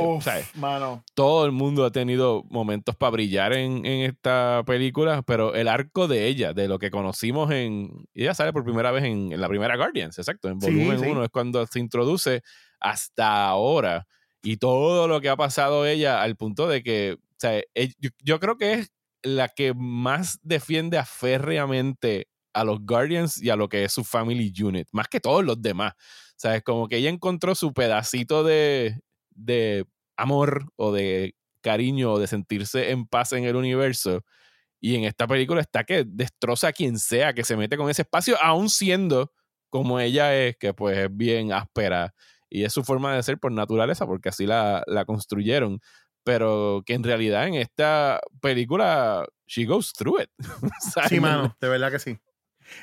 todo 1.14 1.46
el 1.46 1.52
mundo 1.52 1.86
ha 1.86 1.92
tenido 1.92 2.44
momentos 2.50 2.96
para 2.96 3.12
brillar 3.12 3.54
en, 3.54 3.86
en, 3.86 4.10
esta 4.10 4.64
película, 4.66 5.22
pero 5.22 5.54
el 5.54 5.68
arco 5.68 6.08
de 6.08 6.26
ella, 6.28 6.54
de 6.54 6.68
lo 6.68 6.80
que 6.80 6.90
conocimos 6.90 7.52
en. 7.52 8.08
Ella 8.14 8.34
sale 8.34 8.52
por 8.52 8.64
primera 8.64 8.92
vez 8.92 9.04
en, 9.04 9.32
en 9.32 9.42
la 9.42 9.48
primera 9.48 9.78
Guardians, 9.78 10.18
exacto, 10.18 10.50
en 10.50 10.58
volumen 10.58 11.00
1 11.08 11.24
es 11.24 11.30
cuando 11.30 11.66
se 11.68 11.80
introduce 11.80 12.42
hasta 12.84 13.48
ahora 13.48 14.06
y 14.44 14.58
todo 14.58 15.08
lo 15.08 15.22
que 15.22 15.30
ha 15.30 15.38
pasado 15.38 15.86
ella 15.86 16.22
al 16.22 16.36
punto 16.36 16.68
de 16.68 16.84
que, 16.84 17.14
o 17.14 17.36
sea, 17.38 17.60
e, 17.74 17.94
yo, 18.22 18.40
creo 18.40 18.58
que 18.58 18.74
es 18.74 18.92
la 19.24 19.48
que 19.48 19.74
más 19.74 20.38
defiende 20.44 20.98
aférreamente 20.98 22.28
a 22.54 22.66
los 22.66 22.80
Guardians 22.82 23.42
y 23.42 23.50
a 23.50 23.56
lo 23.56 23.70
que 23.70 23.86
es 23.86 23.94
su 23.94 24.04
Family 24.04 24.54
Unit, 24.62 24.88
más 24.92 25.08
que 25.08 25.22
todos 25.22 25.44
los 25.44 25.62
demás. 25.62 25.94
O 25.94 26.36
sea, 26.36 26.56
es 26.58 26.64
como 26.64 26.90
que 26.90 26.98
ella 26.98 27.10
encontró 27.10 27.56
su 27.56 27.74
pedacito 27.74 28.44
de, 28.44 29.00
de 29.30 29.86
amor 30.18 30.68
o 30.76 30.92
de 30.92 31.36
cariño 31.62 32.12
o 32.12 32.20
de 32.20 32.28
sentirse 32.28 32.92
en 32.92 33.08
paz 33.08 33.32
en 33.32 33.46
el 33.46 33.56
universo. 33.56 34.24
Y 34.82 34.96
en 34.96 35.06
esta 35.06 35.26
película 35.26 35.62
está 35.62 35.86
que 35.86 36.04
destroza 36.06 36.68
a 36.68 36.74
quien 36.74 37.00
sea 37.00 37.34
que 37.34 37.46
se 37.46 37.56
mete 37.56 37.78
con 37.78 37.90
ese 37.90 38.02
espacio, 38.02 38.38
aún 38.42 38.70
siendo 38.70 39.32
como 39.70 40.00
ella 40.02 40.36
es, 40.36 40.58
que 40.58 40.74
pues 40.74 40.98
es 40.98 41.08
bien 41.10 41.54
áspera 41.54 42.14
y 42.54 42.66
es 42.66 42.72
su 42.72 42.84
forma 42.84 43.16
de 43.16 43.24
ser 43.24 43.40
por 43.40 43.52
naturaleza, 43.52 44.06
porque 44.06 44.30
así 44.30 44.46
la, 44.46 44.84
construyeron. 45.08 45.80
Pero 46.24 46.84
que 46.86 46.94
en 46.94 47.04
realidad 47.04 47.48
en 47.48 47.56
esta 47.56 48.22
película, 48.42 49.26
she 49.48 49.66
goes 49.66 49.92
through 49.92 50.22
it. 50.22 50.30
sí, 51.10 51.20
mano, 51.20 51.58
de 51.60 51.68
verdad 51.68 51.92
que 51.92 51.98
sí. 51.98 52.20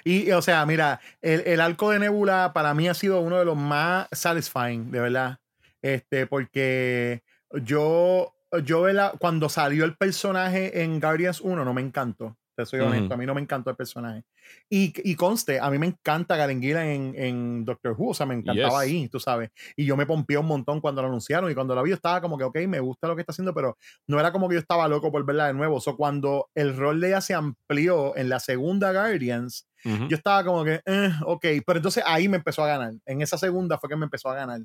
Y, 0.04 0.32
o 0.32 0.42
sea, 0.42 0.66
mira, 0.66 1.00
el, 1.22 1.42
el, 1.46 1.60
arco 1.60 1.90
de 1.90 2.00
Nebula 2.00 2.50
para 2.52 2.74
mí 2.74 2.88
ha 2.88 2.94
sido 2.94 3.20
uno 3.20 3.38
de 3.38 3.44
los 3.44 3.56
más 3.56 4.08
satisfying, 4.10 4.90
de 4.90 5.00
verdad. 5.00 5.38
Este, 5.80 6.26
porque 6.26 7.22
yo, 7.62 8.34
yo 8.64 8.84
cuando 9.20 9.48
salió 9.48 9.84
el 9.84 9.96
personaje 9.96 10.82
en 10.82 10.98
Guardians 10.98 11.40
1 11.40 11.64
no 11.64 11.72
me 11.72 11.80
encantó 11.80 12.36
soy 12.66 12.80
honesto. 12.80 13.14
A 13.14 13.16
mí 13.16 13.26
no 13.26 13.34
me 13.34 13.40
encantó 13.40 13.70
el 13.70 13.76
personaje. 13.76 14.24
Y, 14.68 14.92
y 15.08 15.14
conste, 15.14 15.60
a 15.60 15.70
mí 15.70 15.78
me 15.78 15.86
encanta 15.86 16.36
Galen 16.36 16.62
en, 16.62 17.14
en, 17.16 17.64
Doctor 17.64 17.94
Who. 17.96 18.10
O 18.10 18.14
sea, 18.14 18.26
me 18.26 18.34
encantaba 18.34 18.80
ahí, 18.80 19.08
tú 19.08 19.20
sabes. 19.20 19.50
Y 19.76 19.84
yo 19.84 19.96
me 19.96 20.06
pompié 20.06 20.38
un 20.38 20.46
montón 20.46 20.80
cuando 20.80 21.02
lo 21.02 21.08
anunciaron. 21.08 21.50
Y 21.50 21.54
cuando 21.54 21.74
la 21.74 21.82
vi, 21.82 21.92
estaba 21.92 22.20
como 22.20 22.38
que, 22.38 22.44
ok, 22.44 22.58
me 22.68 22.80
gusta 22.80 23.08
lo 23.08 23.16
que 23.16 23.22
está 23.22 23.32
haciendo, 23.32 23.54
pero 23.54 23.76
no 24.06 24.18
era 24.18 24.32
como 24.32 24.48
que 24.48 24.54
yo 24.54 24.60
estaba 24.60 24.88
loco 24.88 25.10
por 25.10 25.24
verla 25.24 25.46
de 25.48 25.54
nuevo. 25.54 25.76
O 25.76 25.80
sea, 25.80 25.94
cuando 25.94 26.48
el 26.54 26.76
rol 26.76 27.00
de 27.00 27.08
ella 27.08 27.20
se 27.20 27.34
amplió 27.34 28.16
en 28.16 28.28
la 28.28 28.40
segunda 28.40 28.92
Guardians, 28.92 29.66
yo 29.82 30.16
estaba 30.16 30.44
como 30.44 30.64
que, 30.64 30.82
eh, 30.84 31.10
ok. 31.24 31.46
Pero 31.66 31.78
entonces 31.78 32.02
ahí 32.06 32.28
me 32.28 32.36
empezó 32.36 32.62
a 32.64 32.68
ganar. 32.68 32.92
En 33.06 33.22
esa 33.22 33.38
segunda 33.38 33.78
fue 33.78 33.88
que 33.88 33.96
me 33.96 34.04
empezó 34.04 34.28
a 34.28 34.34
ganar. 34.34 34.60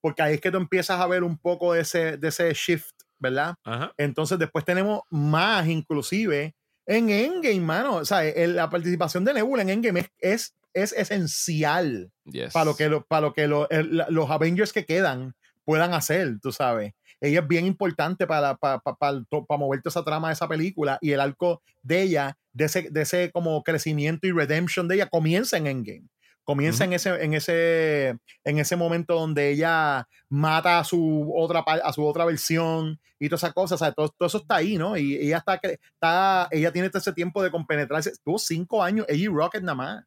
Porque 0.00 0.22
ahí 0.22 0.34
es 0.34 0.40
que 0.40 0.50
tú 0.50 0.56
empiezas 0.56 1.00
a 1.00 1.06
ver 1.06 1.22
un 1.22 1.38
poco 1.38 1.72
de 1.72 1.80
ese, 1.80 2.16
de 2.16 2.28
ese 2.28 2.52
shift, 2.54 2.94
¿verdad? 3.18 3.54
Entonces 3.96 4.38
después 4.38 4.64
tenemos 4.64 5.00
más, 5.10 5.66
inclusive 5.66 6.54
en 6.88 7.10
Endgame, 7.10 7.60
mano. 7.60 7.96
O 7.96 8.04
sea, 8.04 8.22
la 8.48 8.70
participación 8.70 9.24
de 9.24 9.34
Nebula 9.34 9.62
en 9.62 9.68
Endgame 9.68 10.06
es, 10.18 10.54
es, 10.72 10.92
esencial 10.92 12.10
para 12.52 12.64
lo 12.64 12.76
que, 12.76 13.02
para 13.06 13.20
lo 13.26 13.32
que 13.34 13.46
los 13.46 14.30
Avengers 14.30 14.72
que 14.72 14.84
quedan 14.84 15.34
puedan 15.64 15.92
hacer, 15.92 16.40
tú 16.40 16.50
sabes. 16.50 16.94
Ella 17.20 17.40
es 17.40 17.48
bien 17.48 17.66
importante 17.66 18.26
para, 18.26 18.56
para, 18.56 18.80
para, 18.80 19.22
mover 19.58 19.82
toda 19.82 19.90
esa 19.90 20.04
trama 20.04 20.28
de 20.28 20.34
esa 20.34 20.48
película 20.48 20.98
y 21.00 21.10
el 21.10 21.20
arco 21.20 21.62
de 21.82 22.02
ella, 22.02 22.38
de 22.52 22.64
ese, 22.64 22.88
de 22.90 23.02
ese 23.02 23.30
como 23.32 23.62
crecimiento 23.62 24.26
y 24.26 24.32
redemption 24.32 24.88
de 24.88 24.94
ella, 24.94 25.06
comienza 25.08 25.56
en 25.56 25.66
Endgame. 25.66 26.08
Comienza 26.48 26.84
en, 26.84 26.94
ese, 26.94 27.10
en, 27.22 27.34
ese, 27.34 28.16
en 28.42 28.58
ese 28.58 28.74
momento 28.74 29.12
donde 29.12 29.50
ella 29.50 30.08
mata 30.30 30.78
a 30.78 30.84
su 30.84 31.30
otra, 31.36 31.60
a 31.60 31.92
su 31.92 32.02
otra 32.06 32.24
versión 32.24 32.98
y 33.18 33.28
todas 33.28 33.42
esas 33.42 33.52
cosas. 33.52 33.82
O 33.82 33.84
sea, 33.84 33.92
todo, 33.92 34.14
eso 34.26 34.38
está 34.38 34.56
ahí, 34.56 34.78
¿no? 34.78 34.96
Y 34.96 35.14
ella 35.16 35.36
está, 35.36 35.60
está 35.62 36.48
ella 36.50 36.72
tiene 36.72 36.90
ese 36.90 37.12
tiempo 37.12 37.42
de 37.42 37.50
compenetrarse. 37.50 38.12
Tuvo 38.24 38.38
cinco 38.38 38.82
años, 38.82 39.04
ella 39.10 39.24
y 39.24 39.28
Rocket 39.28 39.60
nada 39.60 39.74
más. 39.74 40.04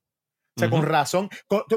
O 0.57 0.59
sea, 0.59 0.69
con 0.71 0.81
razón. 0.81 1.29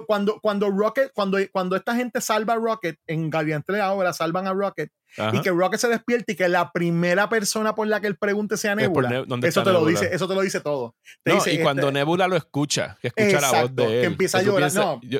Cuando, 0.06 0.40
cuando 0.40 0.70
Rocket, 0.70 1.12
cuando, 1.12 1.36
cuando 1.52 1.76
esta 1.76 1.94
gente 1.94 2.22
salva 2.22 2.54
a 2.54 2.56
Rocket 2.56 2.98
en 3.06 3.28
Guardian 3.28 3.62
3 3.66 3.82
ahora, 3.82 4.14
salvan 4.14 4.46
a 4.46 4.54
Rocket 4.54 4.90
y 5.32 5.40
que 5.40 5.50
Rocket 5.50 5.80
se 5.80 5.88
despierte 5.88 6.32
y 6.32 6.36
que 6.36 6.48
la 6.48 6.72
primera 6.72 7.28
persona 7.28 7.74
por 7.74 7.86
la 7.86 8.00
que 8.00 8.06
él 8.06 8.16
pregunte 8.16 8.56
sea 8.56 8.74
Nebula. 8.74 9.24
eso 9.42 9.62
te 9.62 9.72
lo 9.72 9.84
dice, 9.86 10.10
eso 10.12 10.28
te 10.28 10.34
lo 10.34 10.40
dice 10.40 10.60
todo. 10.60 10.94
y 11.24 11.30
este 11.30 11.62
cuando 11.62 11.90
Nebula 11.90 12.28
lo 12.28 12.36
escucha, 12.36 12.98
que 13.00 13.08
escucha 13.08 13.40
la 13.40 13.62
voz 13.62 13.74
de 13.74 13.84
él. 13.84 14.00
Que 14.00 14.06
empieza 14.06 14.38
a 14.38 14.42
llorar. 14.42 14.72
no, 14.74 15.00
yo, 15.02 15.18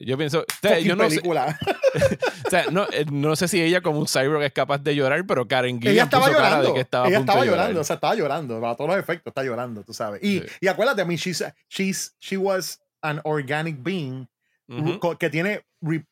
yo, 0.00 0.18
pienso, 0.18 0.44
yo 0.82 0.96
no 0.96 1.10
sé, 1.10 1.20
o 2.46 2.50
sea, 2.50 2.66
no, 2.70 2.86
eh, 2.92 3.04
no, 3.10 3.34
sé 3.36 3.48
si 3.48 3.60
ella 3.60 3.80
como 3.80 3.98
un 3.98 4.06
cyborg 4.06 4.42
es 4.42 4.52
capaz 4.52 4.78
de 4.78 4.94
llorar, 4.94 5.24
pero 5.26 5.46
Karen 5.46 5.78
Gillian 5.78 5.94
ella 5.94 6.04
estaba 6.04 6.26
puso 6.26 6.38
llorando. 6.38 6.56
Cara 6.56 6.68
de 6.68 6.74
que 6.74 6.80
estaba 6.80 7.08
ella 7.08 7.18
estaba 7.18 7.44
llorando, 7.44 7.80
o 7.80 7.84
sea, 7.84 7.94
estaba 7.94 8.14
llorando, 8.14 8.60
para 8.60 8.76
todos 8.76 8.90
los 8.90 8.98
efectos 8.98 9.30
está 9.30 9.42
llorando, 9.42 9.82
tú 9.82 9.92
sabes. 9.92 10.22
Y, 10.22 10.42
y 10.60 10.68
acuérdate, 10.68 11.02
I 11.02 11.04
mean, 11.04 11.18
she's, 11.18 11.42
she's, 11.68 12.14
she 12.20 12.36
was 12.36 12.80
an 13.02 13.20
organic 13.24 13.82
being 13.82 14.28
que 15.18 15.30
tiene 15.30 15.64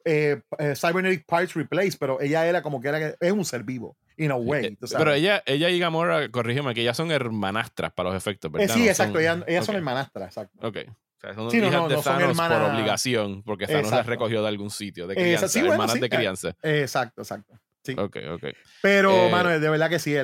eh, 0.04 0.40
eh, 0.58 0.74
cybernetic 0.74 1.26
parts 1.26 1.54
replaced, 1.54 1.98
pero 1.98 2.20
ella 2.20 2.46
era 2.46 2.62
como 2.62 2.80
que 2.80 2.88
era 2.88 3.14
es 3.20 3.32
un 3.32 3.44
ser 3.44 3.62
vivo. 3.62 3.96
In 4.16 4.32
a 4.32 4.36
way, 4.36 4.76
pero 4.96 5.14
ella, 5.14 5.44
ella 5.46 5.70
y 5.70 5.78
Gamora, 5.78 6.28
corrígeme, 6.28 6.74
que 6.74 6.80
ellas 6.80 6.96
son 6.96 7.12
hermanastras 7.12 7.92
para 7.92 8.08
los 8.08 8.16
efectos, 8.16 8.50
¿verdad? 8.50 8.74
sí, 8.74 8.88
exacto, 8.88 9.20
ellas, 9.20 9.64
son 9.64 9.76
hermanastras, 9.76 10.28
exacto. 10.28 10.66
Ok. 10.66 10.78
O 10.88 11.20
sea, 11.20 11.34
son 11.34 11.54
hijas 11.54 11.88
de 11.88 11.96
Thanos 11.96 12.36
por 12.36 12.62
obligación, 12.62 13.42
porque 13.44 13.68
Thanos 13.68 13.92
las 13.92 14.06
recogió 14.06 14.42
de 14.42 14.48
algún 14.48 14.70
sitio, 14.70 15.06
de 15.06 15.14
crianza, 15.14 15.60
hermanas 15.60 16.00
de 16.00 16.08
crianza. 16.08 16.56
Exacto, 16.62 17.22
exacto. 17.22 17.60
Ok, 17.96 18.16
ok. 18.30 18.44
Pero, 18.82 19.12
eh, 19.12 19.30
mano, 19.30 19.48
de 19.48 19.68
verdad 19.68 19.88
que 19.88 19.98
sí. 19.98 20.14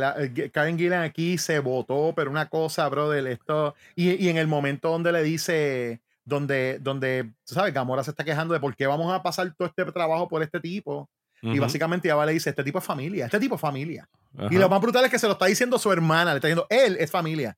Karen 0.53 0.77
Gillan 0.77 1.03
aquí 1.03 1.39
se 1.39 1.61
votó, 1.61 2.13
pero 2.15 2.31
una 2.31 2.49
cosa, 2.49 2.89
brother, 2.89 3.27
esto. 3.27 3.75
Y, 3.95 4.23
y, 4.23 4.29
en 4.29 4.37
el 4.37 4.47
momento 4.47 4.91
donde 4.91 5.13
le 5.13 5.23
dice, 5.23 6.01
donde, 6.25 6.79
donde, 6.81 7.33
¿sabes? 7.45 7.73
Gamora 7.73 8.03
se 8.03 8.11
está 8.11 8.25
quejando 8.25 8.55
de 8.55 8.61
por 8.61 8.75
qué 8.75 8.87
vamos 8.87 9.13
a 9.13 9.23
pasar 9.23 9.53
todo 9.55 9.69
este 9.69 9.85
trabajo 9.93 10.29
por 10.29 10.43
este 10.43 10.61
tipo. 10.61 11.09
Y 11.43 11.59
básicamente 11.59 12.11
Ava 12.11 12.25
le 12.25 12.33
dice, 12.33 12.49
este 12.49 12.65
tipo 12.65 12.79
es 12.79 12.85
familia, 12.85 13.27
este 13.27 13.39
tipo 13.39 13.57
es 13.57 13.61
familia. 13.61 14.09
Y 14.51 14.57
lo 14.57 14.69
más 14.69 14.81
brutal 14.81 15.05
es 15.05 15.11
que 15.11 15.19
se 15.19 15.27
lo 15.27 15.35
está 15.35 15.45
diciendo 15.45 15.79
su 15.79 15.93
hermana, 15.93 16.33
le 16.33 16.37
está 16.37 16.49
diciendo, 16.49 16.67
él 16.71 16.97
es 16.99 17.11
familia. 17.11 17.57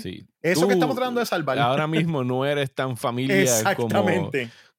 Sí. 0.00 0.26
Eso 0.40 0.66
que 0.66 0.74
estamos 0.74 0.96
tratando 0.96 1.20
de 1.20 1.26
salvar. 1.26 1.58
Ahora 1.58 1.86
mismo 1.88 2.24
no 2.24 2.44
eres 2.44 2.72
tan 2.72 2.96
familia 2.96 3.74
como, 3.76 4.30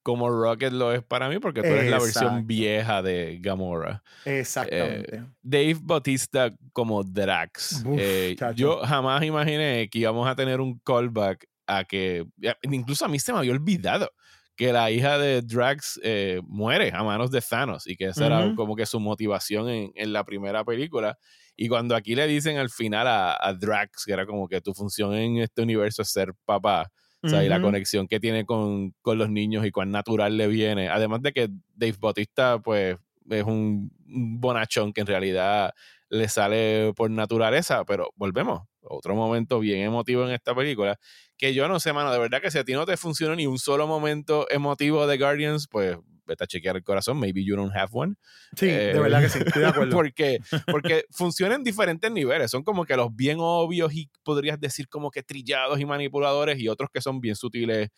como 0.02 0.30
Rocket 0.30 0.72
lo 0.72 0.92
es 0.92 1.02
para 1.02 1.28
mí, 1.28 1.38
porque 1.38 1.62
tú 1.62 1.68
eres 1.68 1.90
la 1.90 1.98
versión 1.98 2.46
vieja 2.46 3.02
de 3.02 3.38
Gamora. 3.40 4.02
Exactamente. 4.24 5.16
Eh, 5.16 5.22
Dave 5.42 5.76
Bautista 5.80 6.54
como 6.72 7.02
Drax. 7.04 7.84
Eh, 7.98 8.36
yo 8.54 8.80
jamás 8.80 9.22
imaginé 9.22 9.88
que 9.90 9.98
íbamos 9.98 10.28
a 10.28 10.34
tener 10.34 10.60
un 10.60 10.78
callback 10.78 11.46
a 11.66 11.84
que, 11.84 12.24
incluso 12.62 13.04
a 13.04 13.08
mí 13.08 13.18
se 13.18 13.32
me 13.32 13.38
había 13.38 13.52
olvidado 13.52 14.10
que 14.56 14.72
la 14.72 14.90
hija 14.90 15.18
de 15.18 15.42
Drax 15.42 16.00
eh, 16.02 16.40
muere 16.44 16.90
a 16.94 17.02
manos 17.02 17.30
de 17.30 17.42
Thanos 17.42 17.86
y 17.86 17.94
que 17.94 18.06
esa 18.06 18.26
era 18.26 18.54
como 18.56 18.74
que 18.74 18.86
su 18.86 18.98
motivación 18.98 19.68
en, 19.68 19.92
en, 19.94 20.12
la 20.14 20.24
primera 20.24 20.64
película. 20.64 21.18
Y 21.56 21.68
cuando 21.68 21.94
aquí 21.94 22.14
le 22.14 22.26
dicen 22.26 22.56
al 22.56 22.70
final 22.70 23.06
a, 23.06 23.36
a 23.38 23.52
Drax, 23.52 24.04
que 24.06 24.12
era 24.12 24.24
como 24.24 24.48
que 24.48 24.62
tu 24.62 24.72
función 24.72 25.14
en 25.14 25.38
este 25.38 25.60
universo 25.60 26.00
es 26.00 26.08
ser 26.08 26.32
papá, 26.46 26.90
o 27.26 27.28
sea, 27.28 27.44
y 27.44 27.48
la 27.48 27.60
conexión 27.60 28.06
que 28.06 28.20
tiene 28.20 28.44
con, 28.44 28.92
con, 29.02 29.18
los 29.18 29.30
niños 29.30 29.66
y 29.66 29.70
cuán 29.70 29.90
natural 29.90 30.36
le 30.36 30.46
viene. 30.46 30.88
Además 30.88 31.22
de 31.22 31.32
que 31.32 31.48
Dave 31.74 31.96
Bautista, 31.98 32.60
pues, 32.60 32.96
es 33.28 33.44
un, 33.44 33.90
bonachón 34.06 34.92
que 34.92 35.00
en 35.00 35.06
realidad 35.06 35.72
le 36.08 36.28
sale 36.28 36.92
por 36.94 37.10
naturaleza, 37.10 37.84
pero 37.84 38.10
volvemos. 38.14 38.62
Otro 38.82 39.16
momento 39.16 39.58
bien 39.58 39.80
emotivo 39.80 40.24
en 40.24 40.32
esta 40.34 40.54
película. 40.54 40.98
Que 41.38 41.54
yo 41.54 41.68
no 41.68 41.80
sé, 41.80 41.92
mano, 41.92 42.12
de 42.12 42.18
verdad 42.18 42.40
que 42.40 42.50
si 42.50 42.58
a 42.58 42.64
ti 42.64 42.72
no 42.72 42.86
te 42.86 42.96
funciona 42.96 43.34
ni 43.36 43.46
un 43.46 43.58
solo 43.58 43.86
momento 43.86 44.46
emotivo 44.50 45.06
de 45.06 45.18
Guardians, 45.18 45.68
pues 45.68 45.96
vete 46.26 46.44
a 46.44 46.46
chequear 46.46 46.76
el 46.76 46.82
corazón, 46.82 47.18
maybe 47.18 47.44
you 47.44 47.56
don't 47.56 47.74
have 47.74 47.90
one. 47.92 48.14
Sí, 48.56 48.66
de 48.66 48.90
eh, 48.90 48.98
verdad 48.98 49.20
que 49.20 49.28
sí, 49.28 49.38
estoy 49.44 49.62
de 49.62 49.68
acuerdo. 49.68 49.92
porque, 49.96 50.38
porque 50.66 51.04
funcionan 51.10 51.60
en 51.60 51.64
diferentes 51.64 52.10
niveles, 52.10 52.50
son 52.50 52.64
como 52.64 52.84
que 52.84 52.96
los 52.96 53.14
bien 53.14 53.38
obvios 53.40 53.94
y 53.94 54.10
podrías 54.22 54.60
decir 54.60 54.88
como 54.88 55.10
que 55.10 55.22
trillados 55.22 55.80
y 55.80 55.86
manipuladores 55.86 56.58
y 56.58 56.68
otros 56.68 56.90
que 56.92 57.00
son 57.00 57.20
bien 57.20 57.36
sutiles 57.36 57.90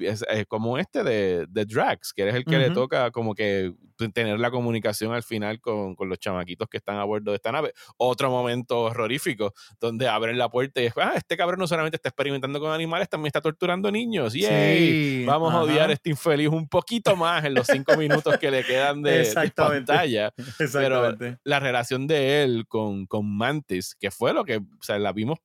es, 0.00 0.24
como 0.48 0.78
este 0.78 1.02
de, 1.04 1.46
de, 1.48 1.64
Drax, 1.64 2.12
que 2.12 2.28
es 2.28 2.34
el 2.34 2.44
que 2.44 2.58
le 2.58 2.70
toca 2.70 3.10
como 3.10 3.34
que 3.34 3.72
tener 4.12 4.38
la 4.38 4.50
comunicación 4.50 5.12
al 5.12 5.22
final 5.22 5.60
con, 5.60 5.94
con, 5.96 6.08
los 6.08 6.18
chamaquitos 6.18 6.68
que 6.68 6.76
están 6.76 6.96
a 6.96 7.04
bordo 7.04 7.32
de 7.32 7.36
esta 7.36 7.50
nave. 7.50 7.72
Otro 7.96 8.30
momento 8.30 8.82
horrorífico, 8.82 9.52
donde 9.80 10.08
abren 10.08 10.38
la 10.38 10.48
puerta 10.48 10.80
y 10.80 10.86
es, 10.86 10.92
ah, 10.96 11.14
este 11.16 11.36
cabrón 11.36 11.58
no 11.58 11.66
solamente 11.66 11.96
está 11.96 12.10
experimentando 12.10 12.60
con 12.60 12.72
animales, 12.72 13.08
también 13.08 13.28
está 13.28 13.40
torturando 13.40 13.90
niños. 13.90 14.34
y 14.34 15.24
Vamos 15.24 15.52
a 15.52 15.62
odiar 15.62 15.90
a 15.90 15.92
este 15.92 16.10
infeliz 16.10 16.48
un 16.48 16.68
poquito 16.68 17.16
más 17.16 17.44
en 17.44 17.54
los 17.54 17.66
cinco 17.66 17.96
minutos 17.96 18.38
que 18.38 18.50
le 18.50 18.64
quedan 18.64 19.02
de, 19.02 19.28
pantalla. 19.54 20.32
Pero 20.72 21.16
la 21.44 21.60
relación 21.60 22.06
de 22.06 22.42
él 22.42 22.66
con, 22.68 23.06
con 23.06 23.36
Mantis, 23.36 23.94
que 23.98 24.10
fue 24.10 24.32
lo 24.32 24.44
que, 24.44 24.56
o 24.56 24.82
sea, 24.82 24.98
la 24.98 25.12
vimos 25.12 25.38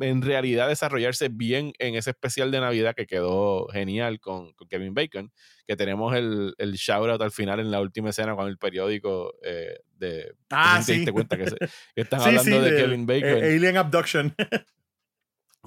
en 0.00 0.22
realidad 0.22 0.68
desarrollarse 0.68 1.28
bien 1.28 1.72
en 1.78 1.94
ese 1.94 2.10
especial 2.10 2.50
de 2.50 2.60
Navidad 2.60 2.94
que 2.94 3.06
quedó 3.06 3.66
genial 3.68 4.20
con, 4.20 4.52
Kevin 4.68 4.94
Bacon, 4.94 5.32
que 5.66 5.76
tenemos 5.76 6.14
el, 6.14 6.54
el 6.58 6.72
shout 6.74 7.08
out 7.08 7.22
al 7.22 7.30
final 7.30 7.60
en 7.60 7.70
la 7.70 7.80
última 7.80 8.10
escena 8.10 8.36
con 8.36 8.48
el 8.48 8.58
periódico 8.58 9.34
eh, 9.42 9.78
de... 9.96 10.34
Ah, 10.50 10.82
sí. 10.82 11.04
Te 11.04 11.12
cuenta 11.12 11.36
que, 11.36 11.44
están 11.96 12.20
hablando 12.20 12.60
de, 12.60 12.76
Kevin 12.76 13.02
eh, 13.02 13.04
Bacon. 13.06 13.44
Alien 13.44 13.76
Abduction. 13.76 14.34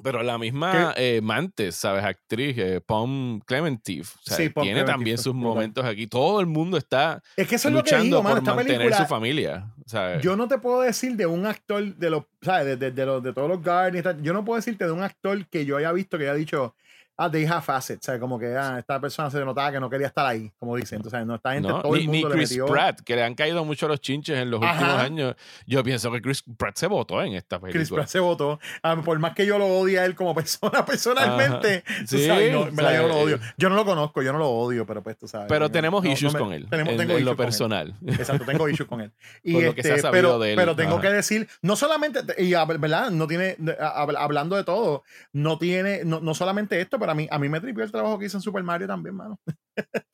Pero 0.04 0.24
la 0.24 0.38
misma 0.38 0.94
eh, 0.96 1.20
Mantes, 1.22 1.76
¿sabes? 1.76 2.04
Actriz, 2.04 2.58
eh, 2.58 2.82
Pom 2.86 3.40
Clementif, 3.42 4.16
tiene 4.62 4.84
también 4.84 5.18
sus 5.18 5.34
momentos 5.36 5.84
aquí. 5.86 6.08
Todo 6.08 6.40
el 6.40 6.48
mundo 6.48 6.78
está 6.78 7.22
es 7.36 7.48
que 7.48 7.56
eso 7.56 7.70
luchando 7.70 8.20
es 8.20 8.24
lo 8.24 8.30
por 8.30 8.42
mantener 8.56 8.94
su 8.94 9.06
familia. 9.06 9.74
Yo 10.22 10.36
no 10.36 10.48
te 10.48 10.58
puedo 10.58 10.82
decir 10.82 11.16
de 11.16 11.26
un 11.26 11.46
actor 11.46 11.84
de 11.96 12.10
los, 12.10 12.24
¿sabes? 12.42 12.66
De, 12.66 12.78
de, 12.78 12.92
de, 12.92 13.22
de 13.22 13.34
todos 13.34 13.50
los 13.50 13.62
Guardians, 13.62 14.22
yo 14.22 14.34
no 14.34 14.46
puedo 14.46 14.58
decirte 14.58 14.86
de 14.86 14.92
un 14.92 15.04
actor 15.04 15.46
que 15.48 15.66
yo 15.66 15.78
haya 15.78 15.92
visto 15.92 16.18
que 16.18 16.24
haya 16.24 16.34
dicho, 16.34 16.76
ah, 17.22 17.30
they 17.30 17.46
have 17.46 17.64
assets, 17.68 18.08
o 18.08 18.12
sea, 18.12 18.20
como 18.20 18.40
que 18.40 18.56
ah, 18.56 18.78
esta 18.80 19.00
persona 19.00 19.30
se 19.30 19.44
notaba 19.44 19.72
que 19.72 19.80
no 19.80 19.90
quería 19.90 20.08
estar 20.08 20.26
ahí, 20.26 20.52
como 20.60 20.76
dicen. 20.76 20.98
Entonces, 20.98 21.26
no 21.26 21.36
está 21.36 21.56
entre 21.56 21.72
todo 21.72 21.96
el 21.96 22.08
mundo 22.08 22.30
ni 22.30 22.36
Chris 22.36 22.60
Pratt, 22.68 23.02
que 23.02 23.16
le 23.16 23.24
han 23.24 23.36
caído 23.36 23.64
mucho 23.64 23.88
los 23.88 24.02
chinches 24.02 24.38
en 24.38 24.50
los 24.50 24.62
últimos 24.62 24.84
años. 24.84 25.36
Yo 25.66 25.84
pienso 25.84 26.12
que 26.12 26.22
Chris 26.22 26.44
Pratt 26.58 26.78
se 26.78 26.88
votó 26.88 27.22
en 27.22 27.34
esta 27.34 27.60
película. 27.60 27.80
Chris 27.80 27.92
Pratt 27.92 28.08
se 28.08 28.20
votó. 28.20 28.60
Ah, 28.84 29.00
por 29.04 29.18
más 29.20 29.34
que 29.34 29.46
yo 29.46 29.58
lo 29.58 29.68
odie 29.68 30.00
a 30.00 30.06
él 30.06 30.16
como 30.16 30.34
persona, 30.42 30.86
personalmente, 30.86 31.84
sí, 32.06 32.26
sabes, 32.26 32.52
no, 32.52 32.70
yo 32.70 33.08
lo 33.08 33.18
odio. 33.20 33.40
Yo 33.58 33.70
no 33.70 33.76
lo 33.76 33.86
conozco, 33.86 34.22
yo 34.22 34.34
no 34.34 34.40
lo 34.40 34.50
odio, 34.50 34.86
pero 34.86 35.04
pues 35.04 35.18
tú 35.18 35.28
sabes. 35.28 35.48
Pero 35.48 35.70
tenemos 35.70 36.06
issues 36.06 36.36
con 36.36 36.54
él. 36.54 36.68
Tenemos, 36.70 36.94
en, 36.94 37.00
tengo 37.00 37.18
en 37.18 37.26
lo 37.26 37.36
personal. 37.36 37.96
Exacto, 38.06 38.46
tengo 38.46 38.68
issues 38.68 38.88
con 38.88 39.02
él. 39.02 39.12
Y 39.44 39.60
lo 39.62 39.76
que 39.76 39.84
se 39.84 39.96
este, 39.96 40.10
pero, 40.10 40.40
de 40.40 40.52
él. 40.52 40.56
pero 40.56 40.76
tengo 40.76 41.00
que 41.02 41.10
decir, 41.10 41.48
no 41.62 41.76
solamente, 41.76 42.20
y 42.38 42.52
verdad, 42.52 43.12
no 43.12 43.28
tiene, 43.28 43.58
hablando 43.80 44.56
de 44.56 44.64
todo, 44.64 45.04
no 45.34 45.58
tiene, 45.58 46.02
no, 46.06 46.20
no 46.20 46.34
solamente 46.34 46.80
esto, 46.80 47.00
pero 47.00 47.11
a 47.12 47.16
mí, 47.16 47.28
a 47.30 47.38
mí 47.38 47.50
me 47.50 47.60
tripió 47.60 47.84
el 47.84 47.92
trabajo 47.92 48.18
que 48.18 48.26
hizo 48.26 48.38
en 48.38 48.42
Super 48.42 48.64
Mario 48.64 48.88
también, 48.88 49.16
mano. 49.16 49.40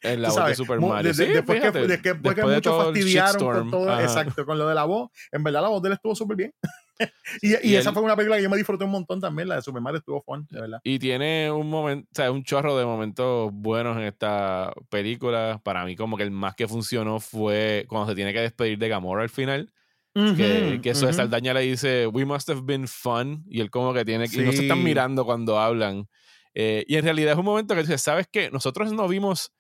En 0.02 0.22
la 0.22 0.30
voz 0.30 0.46
de 0.46 0.56
Super 0.56 0.80
Mario. 0.80 1.14
sí, 1.14 1.26
después, 1.26 1.62
que, 1.62 1.72
después, 1.72 2.36
que, 2.36 2.44
muchos 2.44 2.84
fastidiaron 2.84 3.42
con 3.42 3.72
todo, 3.72 4.00
exacto, 4.00 4.46
con 4.46 4.58
lo 4.58 4.68
de 4.68 4.76
la 4.76 4.86
voz. 4.86 5.10
En 5.32 5.44
verdad, 5.44 5.62
la 5.62 5.70
voz 5.70 5.82
de 5.82 5.90
él 5.90 5.94
estuvo 5.94 6.16
súper 6.16 6.38
bien. 6.38 6.54
y, 7.42 7.70
y, 7.70 7.76
esa 7.76 7.94
fue 7.94 8.02
una 8.02 8.16
película 8.16 8.38
que 8.38 8.44
yo 8.44 8.50
me 8.50 8.58
disfruté 8.58 8.86
un 8.86 8.92
montón 8.92 9.22
también, 9.22 9.48
la 9.48 9.56
de 9.56 9.62
Super 9.62 9.82
Mario 9.82 10.00
estuvo 10.00 10.22
fun, 10.22 10.48
de 10.50 10.62
verdad. 10.62 10.80
Y 10.84 11.00
tiene 11.00 11.52
un 11.52 11.70
momento, 11.70 12.08
o 12.12 12.16
sea, 12.16 12.32
un 12.32 12.44
chorro 12.44 12.78
de 12.78 12.86
momentos 12.86 13.52
buenos 13.54 13.98
en 13.98 14.04
esta 14.04 14.74
película. 14.90 15.60
Para 15.64 15.86
mí, 15.86 15.96
como 15.96 16.18
que 16.18 16.24
el 16.24 16.32
más 16.32 16.56
que 16.56 16.68
funcionó 16.68 17.20
fue 17.20 17.86
cuando 17.88 18.10
se 18.10 18.16
tiene 18.16 18.34
que 18.34 18.42
despedir 18.42 18.78
de 18.78 18.90
Gamora 18.90 19.24
al 19.24 19.30
final. 19.30 19.72
que, 20.14 20.80
que, 20.82 20.90
eso 20.90 21.06
de 21.06 21.14
Saldaña 21.14 21.54
le 21.54 21.62
dice, 21.62 22.08
We 22.08 22.26
must 22.26 22.50
have 22.50 22.62
been 22.64 22.88
fun. 22.88 23.44
Y 23.48 23.62
él, 23.62 23.70
como 23.70 23.94
que 23.94 24.04
tiene. 24.04 24.26
Y 24.32 24.38
no 24.40 24.52
se 24.52 24.64
están 24.64 24.84
mirando 24.84 25.26
cuando 25.26 25.60
hablan. 25.60 26.08
Eh, 26.60 26.86
y 26.88 26.96
en 26.96 27.04
realidad 27.04 27.34
es 27.34 27.38
un 27.38 27.46
momento 27.46 27.76
que 27.76 27.82
dices, 27.82 28.02
¿sabes 28.02 28.26
qué? 28.32 28.50
Nosotros 28.50 28.92
no 28.92 29.08
vimos 29.08 29.52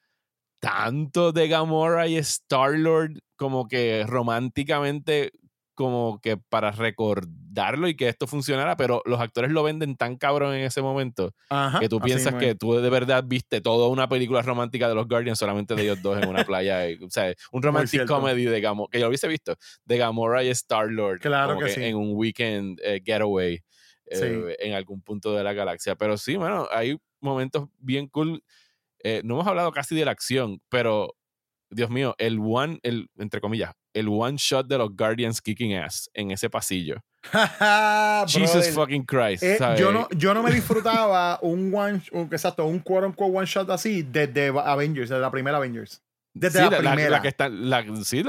tanto 0.59 1.31
de 1.31 1.47
Gamora 1.47 2.07
y 2.07 2.17
Star-Lord 2.17 3.19
como 3.35 3.67
que 3.67 4.03
románticamente 4.07 5.31
como 5.75 6.19
que 6.23 6.37
para 6.37 6.71
recordarlo 6.71 7.87
y 7.87 7.95
que 7.95 8.09
esto 8.09 8.25
funcionara, 8.25 8.75
pero 8.77 9.03
los 9.05 9.19
actores 9.19 9.51
lo 9.51 9.61
venden 9.61 9.95
tan 9.95 10.17
cabrón 10.17 10.55
en 10.55 10.63
ese 10.63 10.81
momento 10.81 11.35
que 11.79 11.87
tú 11.87 11.99
piensas 11.99 12.33
que 12.33 12.55
tú 12.55 12.73
de 12.73 12.89
verdad 12.89 13.23
viste 13.27 13.61
toda 13.61 13.89
una 13.89 14.09
película 14.09 14.41
romántica 14.41 14.89
de 14.89 14.95
los 14.95 15.07
Guardians 15.07 15.37
solamente 15.37 15.75
de 15.75 15.83
ellos 15.83 16.01
dos 16.01 16.17
en 16.17 16.27
una 16.27 16.45
playa. 16.45 16.83
o 17.05 17.11
sea, 17.11 17.31
un 17.51 17.61
romantic 17.61 18.07
comedy 18.07 18.45
de 18.45 18.59
Gamora, 18.59 18.89
que 18.91 18.97
yo 18.97 19.05
lo 19.05 19.09
hubiese 19.09 19.27
visto, 19.27 19.55
de 19.85 19.97
Gamora 19.99 20.43
y 20.43 20.47
Star-Lord. 20.47 21.19
Claro 21.19 21.59
que, 21.59 21.87
En 21.87 21.95
un 21.95 22.13
weekend 22.15 22.79
eh, 22.83 23.03
getaway. 23.05 23.61
Eh, 24.09 24.55
en 24.59 24.73
algún 24.73 25.01
punto 25.01 25.35
de 25.35 25.43
la 25.43 25.53
galaxia. 25.53 25.95
Pero 25.95 26.17
sí, 26.17 26.35
bueno, 26.35 26.67
hay 26.71 26.97
momentos 27.19 27.67
bien 27.77 28.07
cool. 28.07 28.43
Eh, 29.03 29.21
no 29.23 29.35
hemos 29.35 29.47
hablado 29.47 29.71
casi 29.71 29.95
de 29.95 30.05
la 30.05 30.11
acción, 30.11 30.61
pero 30.69 31.15
Dios 31.69 31.89
mío, 31.89 32.15
el 32.17 32.39
one, 32.39 32.79
el, 32.83 33.09
entre 33.17 33.41
comillas, 33.41 33.73
el 33.93 34.07
one 34.07 34.37
shot 34.37 34.67
de 34.67 34.77
los 34.77 34.95
Guardians 34.95 35.41
kicking 35.41 35.75
ass 35.75 36.09
en 36.13 36.31
ese 36.31 36.49
pasillo. 36.49 36.97
Jesus 38.27 38.69
fucking 38.69 39.03
Christ. 39.03 39.43
Eh, 39.43 39.57
yo, 39.77 39.91
no, 39.91 40.07
yo 40.11 40.33
no 40.33 40.41
me 40.41 40.51
disfrutaba 40.51 41.39
un 41.41 41.73
one, 41.73 42.01
exacto, 42.31 42.65
un 42.65 42.79
quote 42.79 43.07
unquote 43.07 43.37
one 43.37 43.45
shot 43.45 43.69
así 43.69 44.03
desde 44.03 44.47
Avengers, 44.47 45.09
desde 45.09 45.21
la 45.21 45.31
primera 45.31 45.57
Avengers. 45.57 46.01
Desde 46.33 46.61
la, 46.61 46.77
primera. 46.77 47.09
La, 47.09 47.21
que 47.21 47.27
está, 47.27 47.49
sí, 48.03 48.23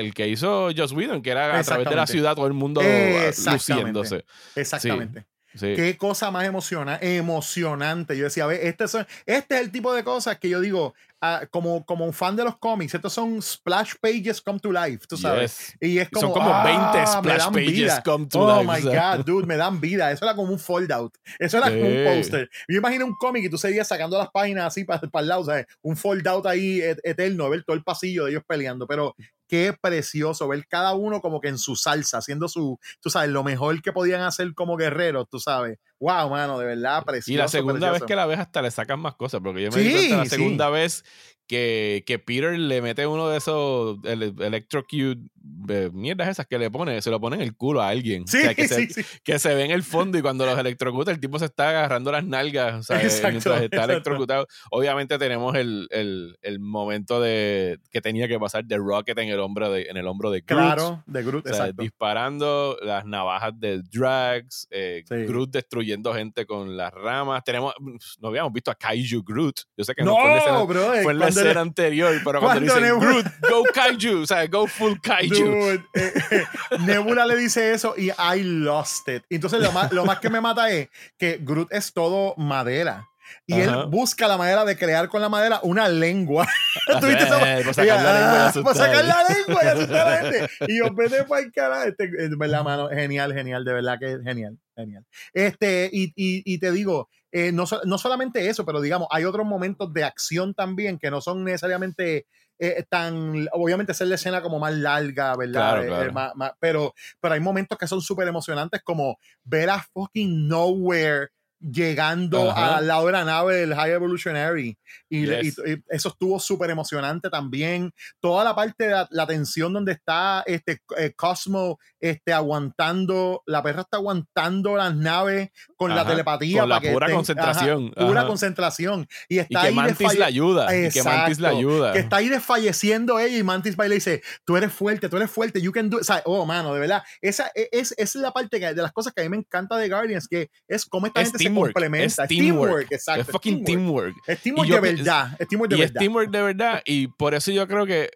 el 0.00 0.14
que 0.14 0.28
hizo 0.28 0.70
Joss 0.74 0.92
Whedon, 0.92 1.22
que 1.22 1.30
era 1.30 1.58
a 1.58 1.62
través 1.62 1.88
de 1.88 1.96
la 1.96 2.06
ciudad 2.06 2.34
todo 2.34 2.46
el 2.46 2.54
mundo 2.54 2.80
luciéndose. 2.80 4.24
Exactamente. 4.56 5.26
Qué 5.58 5.96
cosa 5.96 6.30
más 6.30 6.44
emociona, 6.44 6.98
emocionante. 7.00 8.16
Yo 8.16 8.24
decía, 8.24 8.44
a 8.44 8.48
ver, 8.48 8.60
este, 8.62 8.84
este 8.84 9.54
es 9.54 9.60
el 9.60 9.70
tipo 9.70 9.92
de 9.94 10.04
cosas 10.04 10.38
que 10.38 10.48
yo 10.48 10.60
digo, 10.60 10.94
ah, 11.20 11.42
como, 11.50 11.84
como 11.84 12.04
un 12.04 12.12
fan 12.12 12.36
de 12.36 12.44
los 12.44 12.56
cómics, 12.58 12.94
estos 12.94 13.12
son 13.12 13.40
splash 13.42 13.94
pages 14.00 14.40
come 14.40 14.58
to 14.58 14.72
life, 14.72 15.06
tú 15.08 15.16
sabes. 15.16 15.74
Y 15.80 15.98
es 15.98 16.08
como, 16.08 16.32
son 16.32 16.32
como 16.32 16.64
20 16.64 16.80
ah, 16.80 17.06
splash 17.06 17.46
pages 17.52 18.00
come 18.04 18.26
to 18.26 18.40
oh 18.40 18.62
life. 18.62 18.86
Oh 18.86 18.90
my 18.90 18.96
God, 18.96 19.24
dude, 19.24 19.46
me 19.46 19.56
dan 19.56 19.80
vida. 19.80 20.10
Eso 20.10 20.24
era 20.24 20.34
como 20.34 20.52
un 20.52 20.58
fold 20.58 20.90
out. 20.92 21.14
Eso 21.38 21.58
era 21.58 21.68
como 21.68 21.86
un 21.86 22.04
poster. 22.04 22.50
Yo 22.68 22.78
imagino 22.78 23.06
un 23.06 23.14
cómic 23.14 23.44
y 23.44 23.48
tú 23.48 23.58
seguías 23.58 23.88
sacando 23.88 24.18
las 24.18 24.30
páginas 24.30 24.66
así 24.66 24.84
para, 24.84 25.00
para 25.00 25.22
el 25.22 25.28
lado, 25.28 25.44
¿sabes? 25.44 25.66
Un 25.82 25.96
fold 25.96 26.26
out 26.28 26.46
ahí 26.46 26.80
eterno, 27.02 27.50
ver 27.50 27.64
todo 27.64 27.76
el 27.76 27.82
pasillo 27.82 28.24
de 28.24 28.32
ellos 28.32 28.42
peleando. 28.46 28.86
Pero 28.86 29.14
qué 29.52 29.76
precioso 29.78 30.48
ver 30.48 30.66
cada 30.66 30.94
uno 30.94 31.20
como 31.20 31.38
que 31.38 31.48
en 31.48 31.58
su 31.58 31.76
salsa, 31.76 32.16
haciendo 32.16 32.48
su, 32.48 32.80
tú 33.02 33.10
sabes, 33.10 33.28
lo 33.28 33.44
mejor 33.44 33.82
que 33.82 33.92
podían 33.92 34.22
hacer 34.22 34.54
como 34.54 34.78
guerreros, 34.78 35.28
tú 35.28 35.38
sabes. 35.40 35.78
Wow, 36.00 36.30
mano, 36.30 36.58
de 36.58 36.64
verdad, 36.64 37.04
precioso. 37.04 37.34
Y 37.34 37.36
la 37.36 37.48
segunda 37.48 37.92
vez 37.92 38.02
que 38.04 38.16
la 38.16 38.24
ves 38.24 38.38
hasta 38.38 38.62
le 38.62 38.70
sacan 38.70 39.00
más 39.00 39.14
cosas, 39.14 39.42
porque 39.44 39.64
yo 39.64 39.70
me 39.70 39.82
di 39.82 39.92
cuenta 39.92 40.16
la 40.16 40.24
segunda 40.24 40.70
vez 40.70 41.04
que, 41.46 42.02
que, 42.06 42.18
Peter 42.18 42.58
le 42.58 42.82
mete 42.82 43.06
uno 43.06 43.28
de 43.28 43.38
esos 43.38 43.98
el, 44.04 44.34
electrocute 44.40 45.20
eh, 45.68 45.90
mierdas 45.92 46.28
esas 46.28 46.46
que 46.46 46.58
le 46.58 46.70
pone, 46.70 47.00
se 47.02 47.10
lo 47.10 47.20
pone 47.20 47.36
en 47.36 47.42
el 47.42 47.56
culo 47.56 47.82
a 47.82 47.88
alguien. 47.88 48.26
Sí, 48.26 48.38
que, 48.54 48.68
se, 48.68 48.88
que 49.22 49.38
se 49.38 49.54
ve 49.54 49.64
en 49.64 49.70
el 49.70 49.82
fondo 49.82 50.18
y 50.18 50.22
cuando 50.22 50.46
los 50.46 50.58
electrocuta 50.58 51.10
el 51.10 51.20
tipo 51.20 51.38
se 51.38 51.46
está 51.46 51.70
agarrando 51.70 52.12
las 52.12 52.24
nalgas 52.24 52.80
o 52.80 52.82
sea, 52.82 53.00
mientras 53.30 53.62
está 53.62 53.84
electrocutado. 53.84 54.46
Obviamente 54.70 55.18
tenemos 55.18 55.54
el, 55.54 55.88
el, 55.90 56.38
el, 56.42 56.60
momento 56.60 57.20
de 57.20 57.78
que 57.90 58.00
tenía 58.00 58.28
que 58.28 58.38
pasar 58.38 58.64
de 58.64 58.76
Rocket 58.76 59.18
en 59.18 59.28
el 59.28 59.40
hombro 59.40 59.70
de, 59.70 59.82
en 59.82 59.96
el 59.96 60.06
hombro 60.06 60.30
de 60.30 60.40
Groot. 60.40 60.62
Claro, 60.62 61.02
de 61.06 61.22
Groot, 61.22 61.46
exacto. 61.46 61.82
Disparando 61.82 62.76
las 62.82 63.04
navajas 63.04 63.52
de 63.58 63.82
Drags, 63.82 64.68
eh, 64.70 65.04
Groot 65.08 65.50
destruyendo 65.50 66.14
gente 66.14 66.46
con 66.46 66.76
las 66.76 66.92
ramas. 66.92 67.42
Tenemos, 67.44 67.74
no 68.20 68.28
habíamos 68.28 68.52
visto 68.52 68.70
a 68.70 68.74
Kaiju 68.74 69.22
Groot. 69.22 69.60
Yo 69.76 69.84
sé 69.84 69.94
que 69.94 70.02
no, 70.02 70.12
no 70.12 70.66
bro, 70.66 70.92
fue 71.02 71.14
ser 71.42 71.58
anterior, 71.58 72.12
pero 72.24 72.40
cuando, 72.40 72.66
cuando 72.66 72.74
dicen 72.74 72.82
Nebula, 72.82 73.34
go 73.48 73.64
kaiju, 73.72 74.22
o 74.22 74.26
sea, 74.26 74.46
go 74.46 74.66
full 74.66 74.94
kaiju. 75.00 75.44
Dude, 75.44 75.84
eh, 75.94 76.12
eh, 76.30 76.44
Nebula 76.80 77.26
le 77.26 77.36
dice 77.36 77.72
eso 77.72 77.94
y 77.96 78.10
I 78.10 78.42
lost 78.42 79.08
it. 79.08 79.24
Entonces 79.30 79.60
lo 79.60 79.72
más, 79.72 79.92
lo 79.92 80.04
más 80.04 80.18
que 80.20 80.30
me 80.30 80.40
mata 80.40 80.70
es 80.70 80.88
que 81.18 81.38
Groot 81.40 81.72
es 81.72 81.92
todo 81.92 82.34
madera. 82.36 83.08
Y 83.46 83.60
él 83.60 83.86
busca 83.88 84.28
la 84.28 84.36
manera 84.36 84.64
de 84.64 84.76
crear 84.76 85.08
con 85.08 85.20
la 85.20 85.28
madera 85.28 85.60
una 85.62 85.88
lengua. 85.88 86.46
¿Tú 87.00 87.06
viste 87.06 87.24
eso? 87.24 87.38
Para 87.38 87.72
sacar 87.72 88.02
la 88.02 88.12
lengua 88.12 88.50
y 88.54 88.62
Para 88.62 88.74
sacar 88.74 89.04
la 89.04 89.24
lengua 89.28 89.64
y 89.64 89.66
asustar 89.66 90.06
a 90.06 90.10
la 90.10 90.30
gente. 90.30 90.50
Y 90.68 90.78
yo, 90.78 90.92
vete 90.94 91.24
para 91.24 91.42
el 91.42 91.52
carajo. 91.52 91.88
Este, 91.88 92.10
verdad, 92.36 92.64
mano, 92.64 92.88
genial, 92.88 93.32
genial, 93.32 93.64
de 93.64 93.72
verdad 93.72 93.98
que 93.98 94.12
es 94.12 94.22
genial, 94.22 94.58
genial. 94.76 95.04
Este, 95.32 95.90
y, 95.92 96.12
y, 96.16 96.42
y 96.44 96.58
te 96.58 96.70
digo, 96.70 97.08
eh, 97.32 97.50
no, 97.50 97.64
no, 97.84 97.96
solamente 97.96 98.46
eso, 98.48 98.66
pero 98.66 98.82
digamos, 98.82 99.08
hay 99.10 99.24
otros 99.24 99.46
momentos 99.46 99.92
de 99.94 100.04
acción 100.04 100.52
también 100.52 100.98
que 100.98 101.10
no 101.10 101.22
son 101.22 101.44
necesariamente 101.44 102.26
eh, 102.58 102.84
tan, 102.88 103.48
obviamente 103.52 103.94
ser 103.94 104.08
la 104.08 104.16
escena 104.16 104.42
como 104.42 104.58
más 104.58 104.74
larga, 104.74 105.34
¿verdad? 105.36 105.82
Eh, 105.82 106.12
pero, 106.60 106.94
pero 107.20 107.34
hay 107.34 107.40
momentos 107.40 107.78
que 107.78 107.86
son 107.86 108.02
súper 108.02 108.28
emocionantes 108.28 108.82
como 108.82 109.18
ver 109.44 109.70
a 109.70 109.82
fucking 109.94 110.46
Nowhere 110.46 111.30
llegando 111.62 112.52
al 112.52 112.86
lado 112.86 113.06
de 113.06 113.12
la 113.12 113.24
nave 113.24 113.56
del 113.56 113.74
High 113.74 113.92
Evolutionary. 113.92 114.76
Y, 115.08 115.30
eso 115.30 116.08
estuvo 116.08 116.38
súper 116.40 116.70
emocionante 116.70 117.30
también. 117.30 117.92
Toda 118.20 118.44
la 118.44 118.54
parte 118.54 118.88
de 118.88 119.06
la, 119.10 119.26
tensión 119.26 119.72
donde 119.72 119.92
está 119.92 120.42
este 120.46 120.80
eh, 120.98 121.12
Cosmo 121.14 121.78
este, 122.00 122.32
aguantando, 122.32 123.42
la 123.46 123.62
perra 123.62 123.82
está 123.82 123.98
aguantando 123.98 124.76
las 124.76 124.94
naves 124.94 125.50
con 125.76 125.94
la 125.94 126.06
telepatía. 126.06 126.60
Con 126.60 126.68
la 126.68 126.80
pura 126.80 127.10
concentración. 127.10 127.92
pura 127.92 128.26
concentración. 128.26 129.06
Y, 129.28 129.38
está 129.38 129.62
que 129.62 129.72
Mantis 129.72 130.14
la 130.18 130.26
ayuda. 130.26 130.76
y 130.76 130.90
que 130.90 131.02
Mantis 131.02 131.40
la 131.40 131.50
ayuda. 131.50 131.92
Que 131.92 132.00
está 132.00 132.16
ahí 132.16 132.28
desfalleciendo 132.28 133.18
ella 133.18 133.36
y 133.36 133.42
Mantis 133.42 133.76
va 133.78 133.86
y 133.86 133.90
le 133.90 133.94
dice, 133.96 134.22
tú 134.44 134.56
eres 134.56 134.72
fuerte, 134.72 135.08
tú 135.08 135.16
eres 135.16 135.30
fuerte, 135.30 135.60
you 135.60 135.72
can 135.72 135.90
do 135.90 135.98
O 135.98 136.04
sea, 136.04 136.22
oh, 136.24 136.44
mano, 136.44 136.74
de 136.74 136.80
verdad. 136.80 137.02
Esa 137.20 137.50
e, 137.54 137.68
es, 137.72 137.94
es 137.96 138.14
la 138.14 138.32
parte 138.32 138.58
de 138.58 138.82
las 138.82 138.92
cosas 138.92 139.12
que 139.12 139.20
a 139.20 139.24
mí 139.24 139.30
me 139.30 139.36
encanta 139.36 139.76
de 139.76 139.88
Guardians, 139.88 140.26
que 140.26 140.50
es 140.68 140.86
cómo 140.86 141.06
esta 141.06 141.22
gente 141.22 141.38
se 141.38 141.51
complementa. 141.54 142.24
Es 142.24 142.28
teamwork. 142.28 142.90
exacto. 142.90 143.22
Es 143.22 143.28
fucking 143.28 143.64
teamwork. 143.64 144.16
Es 144.26 144.40
teamwork 144.40 144.68
de 144.68 144.80
verdad. 144.80 145.36
Es 145.38 145.48
teamwork 145.48 145.70
de 145.70 145.76
y 145.76 145.80
verdad. 145.80 145.96
es 145.96 146.00
teamwork 146.00 146.30
de 146.30 146.42
verdad. 146.42 146.82
Y 146.84 147.06
por 147.08 147.34
eso 147.34 147.50
yo 147.52 147.66
creo 147.66 147.86
que 147.86 148.10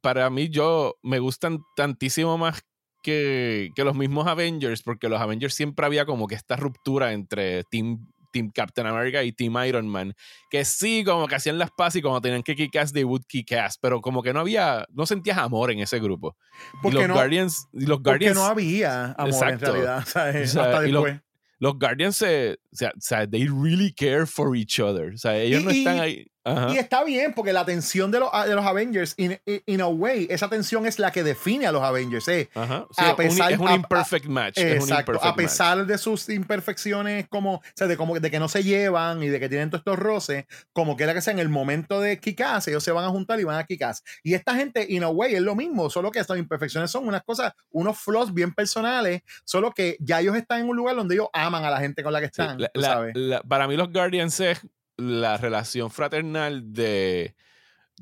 para 0.00 0.28
mí 0.30 0.48
yo 0.48 0.96
me 1.02 1.18
gustan 1.18 1.60
tantísimo 1.76 2.38
más 2.38 2.62
que, 3.02 3.70
que, 3.74 3.84
los 3.84 3.96
mismos 3.96 4.26
Avengers, 4.26 4.82
porque 4.82 5.08
los 5.08 5.20
Avengers 5.20 5.54
siempre 5.54 5.84
había 5.86 6.06
como 6.06 6.26
que 6.28 6.36
esta 6.36 6.56
ruptura 6.56 7.12
entre 7.12 7.64
Team, 7.64 8.06
Team 8.32 8.50
Captain 8.50 8.86
America 8.86 9.22
y 9.22 9.32
Team 9.32 9.56
Iron 9.66 9.88
Man, 9.88 10.14
que 10.50 10.64
sí, 10.64 11.04
como 11.04 11.28
que 11.28 11.34
hacían 11.34 11.58
las 11.58 11.70
pases 11.70 12.00
y 12.00 12.02
como 12.02 12.20
tenían 12.20 12.42
que 12.42 12.56
kick 12.56 12.74
ass, 12.76 12.92
they 12.92 13.04
would 13.04 13.24
kick 13.28 13.52
ass, 13.52 13.78
pero 13.78 14.00
como 14.00 14.22
que 14.22 14.32
no 14.32 14.40
había, 14.40 14.86
no 14.90 15.06
sentías 15.06 15.38
amor 15.38 15.70
en 15.70 15.80
ese 15.80 16.00
grupo. 16.00 16.36
Porque 16.80 16.98
los 16.98 17.08
no, 17.08 17.14
Guardians, 17.14 17.68
los 17.72 18.02
Guardians, 18.02 18.36
no 18.36 18.44
había 18.44 19.12
amor 19.12 19.48
en 19.48 19.60
realidad, 19.60 19.98
hasta 20.14 20.32
después. 20.32 20.90
Los, 20.90 21.04
Guardians 21.70 22.16
se, 22.16 22.56
o 22.72 22.90
sea, 22.98 23.26
they 23.26 23.46
really 23.46 23.92
care 23.92 24.26
for 24.26 24.56
each 24.56 24.80
other. 24.80 25.12
O 25.14 25.16
sea, 25.16 25.36
ellos 25.36 25.62
no 25.62 25.70
están 25.70 26.00
ahí. 26.00 26.26
Y 26.44 26.76
está 26.76 27.04
bien, 27.04 27.34
porque 27.34 27.52
la 27.52 27.64
tensión 27.64 28.10
de 28.10 28.18
los, 28.18 28.30
de 28.46 28.54
los 28.54 28.64
Avengers, 28.64 29.14
in, 29.16 29.38
in, 29.66 29.80
a 29.80 29.86
way, 29.86 30.26
esa 30.28 30.48
tensión 30.48 30.86
es 30.86 30.98
la 30.98 31.12
que 31.12 31.22
define 31.22 31.66
a 31.66 31.72
los 31.72 31.82
Avengers. 31.82 32.26
Eh. 32.28 32.50
a 32.54 33.16
pesar, 33.16 33.52
es 33.52 33.58
un 33.58 33.70
imperfect 33.70 34.26
match. 34.26 34.58
Exacto. 34.58 35.18
a 35.22 35.34
pesar 35.36 35.86
de 35.86 35.98
sus 35.98 36.28
imperfecciones, 36.28 37.28
como, 37.28 37.54
o 37.54 37.62
sea, 37.74 37.86
de, 37.86 37.96
como, 37.96 38.18
de 38.18 38.30
que 38.30 38.40
no 38.40 38.48
se 38.48 38.64
llevan 38.64 39.22
y 39.22 39.28
de 39.28 39.38
que 39.38 39.48
tienen 39.48 39.70
todos 39.70 39.80
estos 39.80 39.98
roces, 39.98 40.46
como 40.72 40.96
quiera 40.96 41.14
que 41.14 41.20
sea 41.20 41.32
en 41.32 41.38
el 41.38 41.48
momento 41.48 42.00
de 42.00 42.18
Kikaz, 42.18 42.66
ellos 42.68 42.82
se 42.82 42.90
van 42.90 43.04
a 43.04 43.08
juntar 43.08 43.38
y 43.38 43.44
van 43.44 43.58
a 43.58 43.64
Kikaz. 43.64 44.02
Y 44.24 44.34
esta 44.34 44.54
gente, 44.54 44.84
in 44.88 45.04
a 45.04 45.08
way, 45.08 45.34
es 45.34 45.42
lo 45.42 45.54
mismo, 45.54 45.90
solo 45.90 46.10
que 46.10 46.18
estas 46.18 46.38
imperfecciones 46.38 46.90
son 46.90 47.06
unas 47.06 47.22
cosas, 47.22 47.52
unos 47.70 47.98
flaws 47.98 48.34
bien 48.34 48.52
personales, 48.52 49.22
solo 49.44 49.70
que 49.70 49.96
ya 50.00 50.20
ellos 50.20 50.36
están 50.36 50.60
en 50.60 50.68
un 50.68 50.76
lugar 50.76 50.96
donde 50.96 51.14
ellos 51.14 51.28
aman 51.32 51.64
a 51.64 51.70
la 51.70 51.78
gente 51.78 52.02
con 52.02 52.12
la 52.12 52.20
que 52.20 52.26
están. 52.26 52.58
para 53.48 53.68
mí, 53.68 53.76
los 53.76 53.92
Guardians 53.92 54.40
es 54.40 54.60
la 54.96 55.36
relación 55.36 55.90
fraternal 55.90 56.72
de 56.72 57.34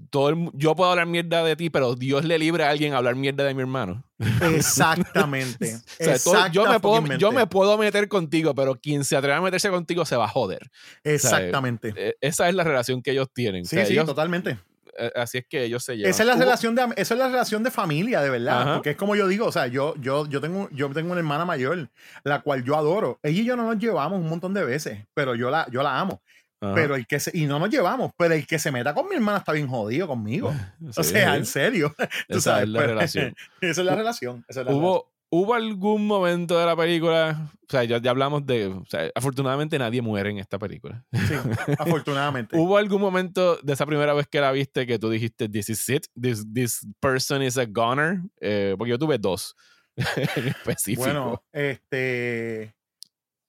todo 0.09 0.51
yo 0.55 0.75
puedo 0.75 0.91
hablar 0.91 1.07
mierda 1.07 1.45
de 1.45 1.57
ti, 1.57 1.69
pero 1.69 1.95
Dios 1.95 2.25
le 2.25 2.39
libre 2.39 2.65
a 2.65 2.71
alguien 2.71 2.95
a 2.95 2.99
hablar 2.99 3.17
mierda 3.17 3.45
de 3.45 3.55
mi 3.55 3.61
hermano. 3.61 4.05
Exactamente. 4.43 5.79
yo, 6.53 6.67
me 6.67 6.81
puedo, 6.81 7.17
yo 7.17 7.33
me 7.33 7.47
puedo 7.47 7.77
meter 7.77 8.09
contigo, 8.09 8.55
pero 8.55 8.77
quien 8.77 9.05
se 9.05 9.17
atreva 9.17 9.37
a 9.37 9.41
meterse 9.41 9.69
contigo 9.69 10.05
se 10.05 10.17
va 10.17 10.25
a 10.25 10.29
joder. 10.29 10.71
Exactamente. 11.05 11.93
E, 11.97 12.17
esa 12.21 12.49
es 12.49 12.55
la 12.55 12.65
relación 12.65 13.03
que 13.03 13.11
ellos 13.11 13.29
tienen. 13.33 13.65
Sí, 13.65 13.85
sí, 13.85 13.97
totalmente. 13.97 14.59
E, 14.97 15.13
así 15.17 15.39
es 15.39 15.47
que 15.47 15.65
ellos 15.65 15.85
se 15.85 15.97
llevan. 15.97 16.11
Esa 16.11 16.23
es 16.23 16.27
la, 16.27 16.37
relación 16.37 16.75
de, 16.75 16.83
esa 16.97 17.15
es 17.15 17.21
la 17.21 17.29
relación 17.29 17.63
de 17.63 17.71
familia, 17.71 18.23
de 18.23 18.31
verdad. 18.31 18.75
Porque 18.75 18.91
es 18.91 18.97
como 18.97 19.17
yo 19.17 19.29
digo, 19.29 19.47
o 19.47 19.53
sea, 19.53 19.67
yo, 19.67 19.95
yo, 20.01 20.27
yo, 20.29 20.41
tengo, 20.41 20.69
yo 20.73 20.89
tengo 20.91 21.13
una 21.13 21.21
hermana 21.21 21.45
mayor, 21.45 21.91
la 22.25 22.41
cual 22.41 22.65
yo 22.65 22.77
adoro. 22.77 23.19
Ella 23.23 23.41
y 23.41 23.45
yo 23.45 23.57
no 23.57 23.65
nos 23.65 23.79
llevamos 23.79 24.21
un 24.21 24.29
montón 24.29 24.55
de 24.55 24.65
veces, 24.65 25.07
pero 25.15 25.35
yo 25.35 25.51
la, 25.51 25.67
yo 25.71 25.83
la 25.83 25.99
amo. 25.99 26.23
Pero 26.61 26.95
el 26.95 27.07
que 27.07 27.19
se, 27.19 27.31
y 27.35 27.47
no 27.47 27.59
nos 27.59 27.71
llevamos, 27.71 28.13
pero 28.17 28.35
el 28.35 28.47
que 28.47 28.59
se 28.59 28.71
meta 28.71 28.93
con 28.93 29.09
mi 29.09 29.15
hermana 29.15 29.39
está 29.39 29.53
bien 29.53 29.67
jodido 29.67 30.07
conmigo. 30.07 30.55
o 30.97 31.03
sea, 31.03 31.37
en 31.37 31.47
serio. 31.47 31.95
Esa 32.29 32.63
es 32.63 32.69
la 32.69 32.79
pues, 32.81 32.91
relación. 32.91 33.35
esa 33.61 33.81
es 33.81 33.87
la 33.87 33.95
relación. 33.95 34.45
¿Hubo, 34.67 35.11
¿Hubo 35.31 35.55
algún 35.55 36.07
momento 36.07 36.59
de 36.59 36.67
la 36.67 36.77
película? 36.77 37.51
O 37.63 37.71
sea, 37.71 37.85
ya, 37.85 37.99
ya 37.99 38.11
hablamos 38.11 38.45
de. 38.45 38.67
O 38.67 38.85
sea, 38.87 39.11
afortunadamente 39.15 39.79
nadie 39.79 40.03
muere 40.03 40.31
en 40.31 40.39
esta 40.39 40.59
película. 40.59 41.05
Sí, 41.13 41.35
afortunadamente. 41.79 42.59
¿Hubo 42.59 42.77
algún 42.77 43.01
momento 43.01 43.57
de 43.63 43.73
esa 43.73 43.87
primera 43.87 44.13
vez 44.13 44.27
que 44.27 44.41
la 44.41 44.53
viste 44.53 44.87
que 44.87 44.99
tú 44.99 45.09
dijiste, 45.09 45.49
This 45.49 45.71
is 45.71 45.89
it? 45.89 46.07
This, 46.21 46.45
this 46.53 46.87
person 47.01 47.43
is 47.43 47.57
a 47.57 47.65
goner? 47.65 48.19
Eh, 48.41 48.75
porque 48.77 48.91
yo 48.91 48.99
tuve 48.99 49.19
dos 49.19 49.57
en 49.97 50.49
específico. 50.49 51.05
Bueno, 51.05 51.43
este. 51.53 52.75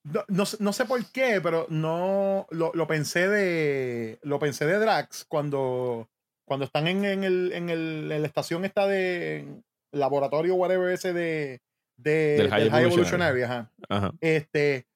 No, 0.03 0.43
no, 0.59 0.73
sé 0.73 0.85
por 0.85 1.05
qué, 1.11 1.39
pero 1.41 1.67
no 1.69 2.47
lo, 2.49 2.71
lo, 2.73 2.87
pensé 2.87 3.27
de 3.27 4.17
lo 4.23 4.39
pensé 4.39 4.65
de 4.65 4.79
Drax 4.79 5.25
cuando, 5.27 6.09
cuando 6.43 6.65
están 6.65 6.87
en, 6.87 7.05
en, 7.05 7.23
el, 7.23 7.51
en, 7.53 7.69
el, 7.69 8.11
en 8.11 8.21
la 8.21 8.27
estación 8.27 8.65
esta 8.65 8.87
de 8.87 9.61
laboratorio 9.91 10.55
whatever 10.55 10.91
ese 10.91 11.13
de, 11.13 11.61
de 11.97 12.37
del 12.37 12.49
High, 12.49 12.85
Evolutionary, 12.85 13.43
ajá. 13.43 13.69
Este, 14.21 14.87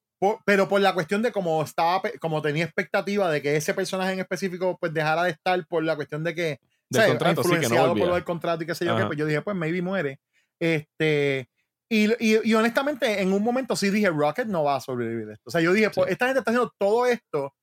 pero 0.44 0.68
por 0.68 0.82
la 0.82 0.94
cuestión 0.94 1.22
de 1.22 1.32
cómo 1.32 1.62
estaba 1.62 2.02
como 2.20 2.42
tenía 2.42 2.64
expectativa 2.64 3.30
de 3.30 3.42
que 3.42 3.56
ese 3.56 3.74
personaje 3.74 4.14
en 4.14 4.20
específico 4.20 4.78
pues 4.80 4.94
dejara 4.94 5.24
de 5.24 5.32
estar 5.32 5.66
por 5.68 5.84
la 5.84 5.96
cuestión 5.96 6.24
de 6.24 6.34
que 6.34 6.60
del 6.90 7.10
contrato, 7.10 7.42
influenciado 7.42 7.88
sí, 7.90 7.94
que 7.94 8.00
por 8.00 8.10
lo 8.10 8.16
del 8.16 8.24
contrato 8.24 8.64
y 8.64 8.68
qué 8.68 8.76
sé 8.76 8.86
yo 8.86 8.96
qué, 8.96 9.06
pues 9.06 9.20
yo 9.20 9.26
dije 9.26 9.42
pues 9.42 9.56
maybe 9.56 9.82
muere. 9.82 10.20
Este 10.60 11.50
y, 11.90 12.10
y, 12.20 12.54
honestamente, 12.56 13.22
en 13.22 13.32
un 13.32 13.44
momento 13.44 13.76
sí 13.76 13.90
dije, 13.90 14.10
Rocket 14.10 14.48
no 14.48 14.64
va 14.64 14.78
a 14.78 14.82
sobrevivir 14.82 15.30
esto. 15.30 15.44
O 15.46 15.52
sea, 15.52 15.62
yo 15.62 15.72
dije, 15.74 15.90
pues, 15.92 16.10
esta 16.10 16.26
gente 16.26 16.40
está 16.40 16.52
haciendo 16.52 16.74
todo 16.80 17.06
esto 17.06 17.54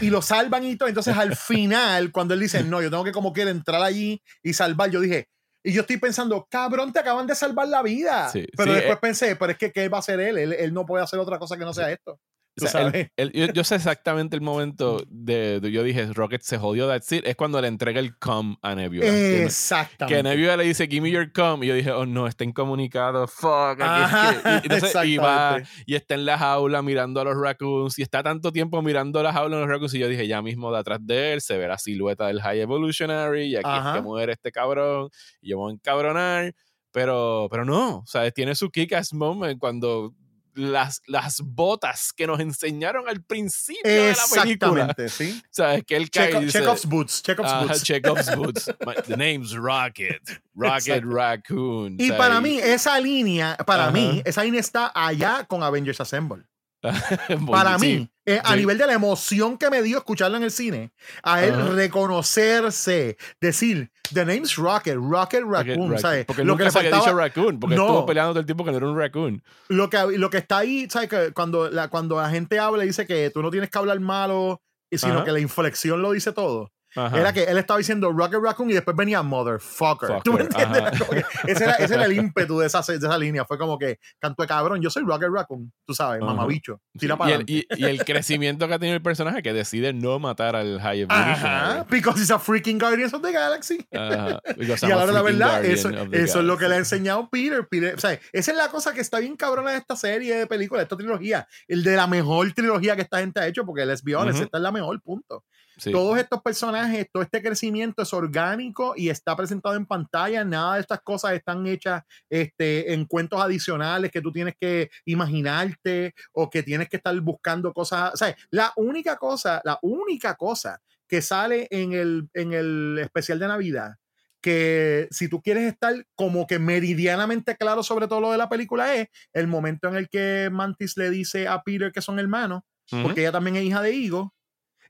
y 0.00 0.10
lo 0.10 0.22
salvan 0.22 0.64
y 0.64 0.76
todo. 0.76 0.88
Entonces, 0.88 1.16
al 1.16 1.34
final, 1.36 2.12
cuando 2.12 2.34
él 2.34 2.40
dice, 2.40 2.62
no, 2.62 2.80
yo 2.80 2.90
tengo 2.90 3.04
que 3.04 3.12
como 3.12 3.32
quiera 3.32 3.50
entrar 3.50 3.82
allí 3.82 4.22
y 4.42 4.52
salvar, 4.52 4.90
yo 4.90 5.00
dije, 5.00 5.28
Y 5.64 5.72
yo 5.72 5.80
estoy 5.80 5.96
pensando, 5.96 6.46
cabrón, 6.48 6.92
te 6.92 7.00
acaban 7.00 7.26
de 7.26 7.34
salvar 7.34 7.68
la 7.68 7.82
vida. 7.82 8.30
pero 8.56 8.72
después 8.72 8.96
eh 8.96 9.00
pensé, 9.00 9.36
pero 9.36 9.52
es 9.52 9.58
que 9.58 9.72
¿qué 9.72 9.88
va 9.88 9.98
a 9.98 10.00
hacer 10.00 10.20
él? 10.20 10.38
él? 10.38 10.52
él? 10.52 10.72
no 10.72 10.86
puede 10.86 11.02
hacer 11.02 11.18
otra 11.18 11.38
cosa 11.38 11.56
que 11.56 11.64
no 11.64 11.74
sea 11.74 11.90
esto 11.90 12.20
yo, 12.56 13.64
sé 13.64 13.74
exactamente 13.74 14.36
el 14.36 14.42
momento 14.42 15.02
de, 15.08 15.60
yo 15.72 15.82
dije, 15.82 16.06
Rocket 16.12 16.42
se 16.42 16.58
jodió, 16.58 16.86
that's 16.86 17.10
it. 17.12 17.26
Es 17.26 17.36
cuando 17.36 17.60
le 17.60 17.68
entrega 17.68 18.00
el 18.00 18.18
com 18.18 18.56
a 18.62 18.74
Nebula. 18.74 19.06
Exactamente. 19.06 20.16
Que, 20.16 20.22
Nebula 20.22 20.56
le 20.56 20.64
dice, 20.64 20.86
give 20.86 21.00
me 21.00 21.10
your 21.10 21.32
com. 21.32 21.62
Y 21.62 21.68
yo 21.68 21.74
dije, 21.74 21.90
oh 21.92 22.04
no, 22.04 22.26
está 22.26 22.44
incomunicado, 22.44 23.26
fuck. 23.26 23.78
y, 23.78 23.82
entonces, 24.64 25.04
y 25.04 25.16
va 25.16 25.62
y 25.86 25.94
está 25.94 26.14
en 26.14 26.26
la 26.26 26.38
jaula 26.38 26.82
mirando 26.82 27.20
a 27.20 27.24
los 27.24 27.36
raccoons. 27.36 27.98
Y 27.98 28.02
está 28.02 28.22
tanto 28.22 28.52
tiempo 28.52 28.82
mirando 28.82 29.20
a 29.20 29.22
la 29.22 29.32
jaula 29.32 29.56
de 29.56 29.62
los 29.62 29.70
raccoons. 29.70 29.94
Y 29.94 29.98
yo 29.98 30.08
dije, 30.08 30.26
ya 30.26 30.42
mismo 30.42 30.70
de 30.72 30.78
atrás 30.78 30.98
de 31.02 31.34
él 31.34 31.40
se 31.40 31.56
ve 31.56 31.68
la 31.68 31.78
silueta 31.78 32.26
del 32.26 32.40
High 32.40 32.60
Evolutionary. 32.60 33.44
Y 33.44 33.56
aquí 33.56 33.68
es 33.68 33.94
que 33.94 34.02
muere 34.02 34.32
este 34.32 34.52
cabrón. 34.52 35.08
Y 35.40 35.50
yo 35.50 35.58
voy 35.58 35.72
a 35.72 35.74
encabronar. 35.74 36.54
Pero, 36.92 37.48
pero 37.50 37.64
no, 37.64 38.00
o 38.00 38.06
sea, 38.06 38.30
tiene 38.30 38.54
su 38.54 38.70
kick-ass 38.70 39.14
moment 39.14 39.58
cuando 39.58 40.14
las, 40.54 41.02
las 41.06 41.40
botas 41.40 42.12
que 42.12 42.26
nos 42.26 42.40
enseñaron 42.40 43.08
al 43.08 43.22
principio 43.22 43.82
de 43.84 44.12
la 44.12 44.42
película. 44.42 44.94
sí. 45.08 45.42
O 45.52 45.54
sea, 45.54 45.74
es 45.74 45.84
que 45.84 45.96
él 45.96 46.10
cae 46.10 46.32
Check, 46.32 46.48
Chekhov's 46.50 46.86
boots. 46.86 47.22
Chekhov's 47.22 47.52
boots. 47.52 47.82
Chekhov's 47.82 48.36
boots. 48.36 48.70
the 49.06 49.16
name's 49.16 49.56
Rocket. 49.56 50.22
Rocket 50.54 51.04
Raccoon. 51.04 51.96
Y 51.98 52.10
para 52.12 52.40
mí, 52.40 52.58
esa 52.58 52.98
línea, 53.00 53.56
para 53.66 53.90
mí, 53.90 54.22
esa 54.24 54.44
línea 54.44 54.60
está 54.60 54.92
allá 54.94 55.44
con 55.44 55.62
Avengers 55.62 56.00
Assemble. 56.00 56.44
Para 57.50 57.78
mí, 57.78 58.08
eh, 58.26 58.40
a 58.42 58.56
nivel 58.56 58.76
de 58.76 58.86
la 58.86 58.92
emoción 58.92 59.56
que 59.56 59.70
me 59.70 59.82
dio 59.82 59.98
escucharlo 59.98 60.36
en 60.36 60.42
el 60.42 60.50
cine, 60.50 60.92
a 61.22 61.44
él 61.44 61.74
reconocerse, 61.74 63.16
decir, 63.40 63.90
The 64.12 64.24
name's 64.24 64.56
Rocket, 64.56 64.96
Rocket 64.96 65.44
Raccoon, 65.44 65.98
¿sabes? 65.98 66.26
Porque 66.26 66.44
lo 66.44 66.56
que 66.56 66.64
le 66.64 66.70
faltaba, 66.70 66.98
dicho 66.98 67.16
Raccoon, 67.16 67.60
porque 67.60 67.76
estuvo 67.76 68.04
peleando 68.04 68.32
todo 68.32 68.40
el 68.40 68.46
tiempo 68.46 68.64
que 68.64 68.72
no 68.72 68.76
era 68.78 68.88
un 68.88 68.98
Raccoon. 68.98 69.42
Lo 69.68 69.88
que, 69.88 70.18
lo 70.18 70.28
que 70.28 70.38
está 70.38 70.58
ahí, 70.58 70.88
¿sabes? 70.90 71.08
Que 71.08 71.32
cuando, 71.32 71.70
la, 71.70 71.88
cuando 71.88 72.20
la 72.20 72.30
gente 72.30 72.58
habla 72.58 72.84
y 72.84 72.88
dice 72.88 73.06
que 73.06 73.30
tú 73.30 73.42
no 73.42 73.50
tienes 73.50 73.70
que 73.70 73.78
hablar 73.78 74.00
malo, 74.00 74.60
sino 74.90 75.24
que 75.24 75.32
la 75.32 75.40
inflexión 75.40 76.02
lo 76.02 76.12
dice 76.12 76.32
todo. 76.32 76.72
Era 76.94 77.32
que 77.32 77.44
él 77.44 77.58
estaba 77.58 77.78
diciendo 77.78 78.12
Rocket 78.12 78.40
Raccoon 78.42 78.70
y 78.70 78.74
después 78.74 78.96
venía 78.96 79.22
Motherfucker. 79.22 80.22
¿Tú 80.22 80.34
me 80.34 80.42
entiendes? 80.42 80.82
ese, 81.46 81.64
era, 81.64 81.74
ese, 81.74 81.94
era, 81.94 82.04
el 82.04 82.12
ímpetu 82.12 82.58
de 82.58 82.66
esa, 82.66 82.80
de 82.82 82.96
esa 82.96 83.18
línea. 83.18 83.44
Fue 83.44 83.58
como 83.58 83.78
que, 83.78 83.98
canto 84.18 84.42
de 84.42 84.48
cabrón, 84.48 84.80
yo 84.82 84.90
soy 84.90 85.02
Rocket 85.04 85.30
Raccoon, 85.30 85.72
tú 85.86 85.94
sabes, 85.94 86.20
mamabicho. 86.20 86.80
Tira 86.98 87.16
para 87.16 87.30
y, 87.30 87.34
el, 87.34 87.66
y, 87.78 87.84
el 87.84 88.04
crecimiento 88.04 88.68
que 88.68 88.74
ha 88.74 88.78
tenido 88.78 88.96
el 88.96 89.02
personaje 89.02 89.42
que 89.42 89.52
decide 89.52 89.92
no 89.92 90.18
matar 90.18 90.56
al 90.56 90.80
High 90.80 91.02
Evolution. 91.02 91.86
because 91.90 92.20
he's 92.20 92.30
a 92.30 92.38
freaking 92.38 92.78
Guardians 92.78 93.14
of 93.14 93.22
the 93.22 93.32
Galaxy. 93.32 93.86
y 93.90 93.96
a 93.96 95.06
la 95.06 95.22
verdad, 95.22 95.64
eso, 95.64 95.88
eso 96.12 96.38
es 96.40 96.44
lo 96.44 96.56
que 96.56 96.68
le 96.68 96.74
ha 96.76 96.78
enseñado 96.78 97.28
Peter. 97.30 97.66
Peter. 97.68 97.94
O 97.94 97.98
sea, 97.98 98.18
esa 98.32 98.50
es 98.50 98.56
la 98.56 98.68
cosa 98.68 98.92
que 98.92 99.00
está 99.00 99.18
bien 99.18 99.36
cabrona 99.36 99.72
de 99.72 99.78
esta 99.78 99.96
serie 99.96 100.36
de 100.36 100.46
películas, 100.46 100.80
de 100.80 100.84
esta 100.84 100.96
trilogía. 100.96 101.46
El 101.68 101.82
de 101.82 101.96
la 101.96 102.06
mejor 102.06 102.52
trilogía 102.52 102.96
que 102.96 103.02
esta 103.02 103.18
gente 103.18 103.40
ha 103.40 103.46
hecho, 103.46 103.64
porque 103.64 103.86
let's 103.86 104.02
be 104.02 104.14
honest, 104.14 104.40
esta 104.40 104.58
es 104.58 104.62
la 104.62 104.72
mejor, 104.72 105.00
punto. 105.02 105.44
Todos 105.90 106.18
estos 106.18 106.42
personajes, 106.42 107.06
todo 107.12 107.22
este 107.22 107.42
crecimiento 107.42 108.02
es 108.02 108.12
orgánico 108.12 108.94
y 108.96 109.08
está 109.08 109.36
presentado 109.36 109.74
en 109.74 109.86
pantalla. 109.86 110.44
Nada 110.44 110.74
de 110.74 110.80
estas 110.80 111.00
cosas 111.00 111.32
están 111.32 111.66
hechas 111.66 112.02
este, 112.28 112.92
en 112.92 113.06
cuentos 113.06 113.40
adicionales 113.40 114.10
que 114.10 114.20
tú 114.20 114.32
tienes 114.32 114.54
que 114.60 114.90
imaginarte 115.04 116.14
o 116.32 116.50
que 116.50 116.62
tienes 116.62 116.88
que 116.88 116.96
estar 116.96 117.18
buscando 117.20 117.72
cosas. 117.72 118.14
O 118.14 118.16
sea, 118.16 118.36
la 118.50 118.72
única 118.76 119.16
cosa, 119.16 119.60
la 119.64 119.78
única 119.82 120.34
cosa 120.34 120.80
que 121.08 121.22
sale 121.22 121.68
en 121.70 121.92
el, 121.92 122.28
en 122.34 122.52
el 122.52 122.98
especial 123.00 123.38
de 123.38 123.48
Navidad 123.48 123.94
que 124.42 125.06
si 125.12 125.28
tú 125.28 125.40
quieres 125.40 125.72
estar 125.72 125.94
como 126.16 126.46
que 126.48 126.58
meridianamente 126.58 127.56
claro 127.56 127.84
sobre 127.84 128.08
todo 128.08 128.20
lo 128.20 128.32
de 128.32 128.38
la 128.38 128.48
película 128.48 128.94
es 128.96 129.06
el 129.32 129.46
momento 129.46 129.88
en 129.88 129.94
el 129.94 130.08
que 130.08 130.50
Mantis 130.50 130.96
le 130.96 131.10
dice 131.10 131.46
a 131.46 131.62
Peter 131.62 131.92
que 131.92 132.02
son 132.02 132.18
hermanos, 132.18 132.62
porque 132.90 133.20
ella 133.20 133.30
también 133.30 133.56
es 133.56 133.62
hija 133.62 133.80
de 133.80 133.92
Igo, 133.92 134.34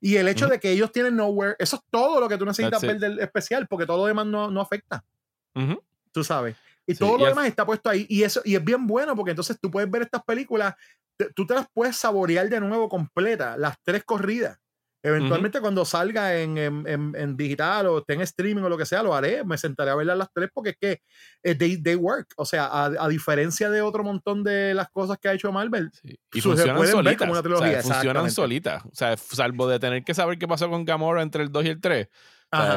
y 0.04 0.16
el 0.16 0.26
hecho 0.26 0.48
de 0.48 0.58
que 0.58 0.72
ellos 0.72 0.90
tienen 0.90 1.14
nowhere, 1.14 1.54
eso 1.60 1.76
es 1.76 1.82
todo 1.88 2.18
lo 2.18 2.28
que 2.28 2.36
tú 2.36 2.44
necesitas 2.44 2.82
ver 2.82 2.98
del 2.98 3.20
especial, 3.20 3.68
porque 3.68 3.86
todo 3.86 3.98
lo 3.98 4.06
demás 4.06 4.26
no, 4.26 4.50
no 4.50 4.60
afecta. 4.60 5.04
Tú 6.10 6.24
sabes. 6.24 6.56
Y 6.84 6.96
todo 6.96 7.16
lo 7.16 7.26
demás 7.26 7.46
está 7.46 7.64
puesto 7.64 7.88
ahí. 7.88 8.04
Y 8.08 8.24
eso 8.24 8.42
y 8.44 8.56
es 8.56 8.64
bien 8.64 8.84
bueno, 8.84 9.14
porque 9.14 9.30
entonces 9.30 9.56
tú 9.60 9.70
puedes 9.70 9.88
ver 9.88 10.02
estas 10.02 10.24
películas, 10.24 10.74
tú 11.36 11.46
te 11.46 11.54
las 11.54 11.68
puedes 11.72 11.96
saborear 11.96 12.48
de 12.48 12.58
nuevo 12.58 12.88
completa, 12.88 13.56
las 13.56 13.76
tres 13.84 14.02
corridas. 14.02 14.58
Eventualmente 15.04 15.60
cuando 15.60 15.84
salga 15.84 16.38
en, 16.38 16.56
en, 16.58 16.86
en, 16.86 17.36
digital 17.36 17.86
o 17.86 17.98
esté 17.98 18.14
en 18.14 18.20
streaming 18.20 18.62
o 18.62 18.68
lo 18.68 18.78
que 18.78 18.86
sea, 18.86 19.02
lo 19.02 19.14
haré. 19.14 19.42
Me 19.42 19.58
sentaré 19.58 19.90
a 19.90 19.96
verlas 19.96 20.16
las 20.16 20.28
tres 20.32 20.48
porque 20.54 20.70
es 20.70 20.76
que 20.80 21.02
eh, 21.42 21.54
they, 21.56 21.96
work. 21.96 22.28
O 22.36 22.44
sea, 22.44 22.66
a, 22.66 22.84
a, 22.86 23.08
diferencia 23.08 23.68
de 23.68 23.82
otro 23.82 24.04
montón 24.04 24.44
de 24.44 24.74
las 24.74 24.88
cosas 24.90 25.18
que 25.18 25.28
ha 25.28 25.32
hecho 25.32 25.50
Marvel, 25.50 25.90
y 26.32 26.40
funcionan 26.40 26.86
solitas. 26.86 27.16
Como 27.16 27.32
una 27.32 27.42
trilogía. 27.42 27.82
funcionan 27.82 28.30
solitas. 28.30 28.84
O 28.84 28.94
sea, 28.94 29.16
salvo 29.16 29.66
de 29.66 29.80
tener 29.80 30.04
que 30.04 30.14
saber 30.14 30.38
qué 30.38 30.46
pasó 30.46 30.70
con 30.70 30.84
Gamora 30.84 31.22
entre 31.22 31.42
el 31.42 31.50
2 31.50 31.64
y 31.64 31.68
el 31.68 31.80
3. 31.80 32.08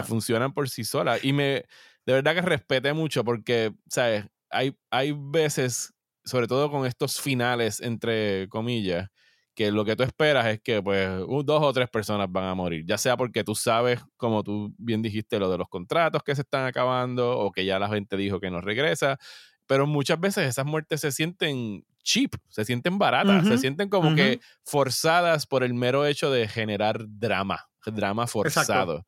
funcionan 0.05 0.51
por 0.51 0.67
sí 0.67 0.83
solas. 0.83 1.23
Y 1.23 1.31
me, 1.31 1.65
de 2.05 2.13
verdad 2.13 2.33
que 2.33 2.41
respeté 2.41 2.93
mucho 2.93 3.23
porque, 3.23 3.71
¿sabes? 3.87 4.25
Hay, 4.49 4.75
hay 4.89 5.13
veces, 5.15 5.93
sobre 6.23 6.47
todo 6.47 6.71
con 6.71 6.87
estos 6.87 7.21
finales, 7.21 7.81
entre 7.81 8.47
comillas, 8.49 9.09
que 9.55 9.71
lo 9.71 9.85
que 9.85 9.95
tú 9.95 10.03
esperas 10.03 10.45
es 10.47 10.61
que 10.61 10.81
pues 10.83 11.09
dos 11.45 11.63
o 11.63 11.73
tres 11.73 11.89
personas 11.89 12.27
van 12.29 12.45
a 12.45 12.53
morir, 12.55 12.85
ya 12.85 12.97
sea 12.97 13.15
porque 13.17 13.43
tú 13.43 13.55
sabes, 13.55 14.01
como 14.17 14.43
tú 14.43 14.73
bien 14.77 15.01
dijiste, 15.01 15.39
lo 15.39 15.49
de 15.49 15.57
los 15.57 15.69
contratos 15.69 16.21
que 16.23 16.35
se 16.35 16.41
están 16.41 16.65
acabando 16.65 17.39
o 17.39 17.51
que 17.51 17.65
ya 17.65 17.79
la 17.79 17.87
gente 17.87 18.17
dijo 18.17 18.39
que 18.39 18.51
no 18.51 18.61
regresa, 18.61 19.17
pero 19.65 19.87
muchas 19.87 20.19
veces 20.19 20.47
esas 20.47 20.65
muertes 20.65 21.01
se 21.01 21.11
sienten 21.11 21.85
cheap, 22.03 22.35
se 22.49 22.65
sienten 22.65 22.99
baratas, 22.99 23.47
se 23.47 23.57
sienten 23.57 23.89
como 23.89 24.13
que 24.13 24.39
forzadas 24.63 25.47
por 25.47 25.63
el 25.63 25.73
mero 25.73 26.05
hecho 26.05 26.29
de 26.29 26.47
generar 26.47 27.03
drama, 27.07 27.67
drama 27.85 28.27
forzado. 28.27 29.05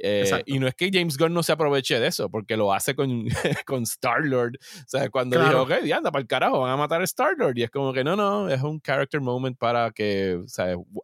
Eh, 0.00 0.42
y 0.46 0.58
no 0.58 0.68
es 0.68 0.74
que 0.74 0.90
James 0.92 1.16
Gunn 1.16 1.34
no 1.34 1.42
se 1.42 1.52
aproveche 1.52 1.98
de 1.98 2.06
eso, 2.06 2.30
porque 2.30 2.56
lo 2.56 2.72
hace 2.72 2.94
con, 2.94 3.26
con 3.66 3.82
Star-Lord. 3.82 4.56
O 4.56 4.88
sea, 4.88 5.10
cuando 5.10 5.42
dijo, 5.42 5.62
ok, 5.62 5.84
ya 5.84 5.96
anda 5.96 6.10
para 6.10 6.22
el 6.22 6.28
carajo, 6.28 6.60
van 6.60 6.72
a 6.72 6.76
matar 6.76 7.00
a 7.00 7.04
Star-Lord. 7.04 7.58
Y 7.58 7.64
es 7.64 7.70
como 7.70 7.92
que 7.92 8.04
no, 8.04 8.16
no, 8.16 8.48
es 8.48 8.62
un 8.62 8.80
character 8.80 9.20
moment 9.20 9.58
para 9.58 9.90
que 9.90 10.40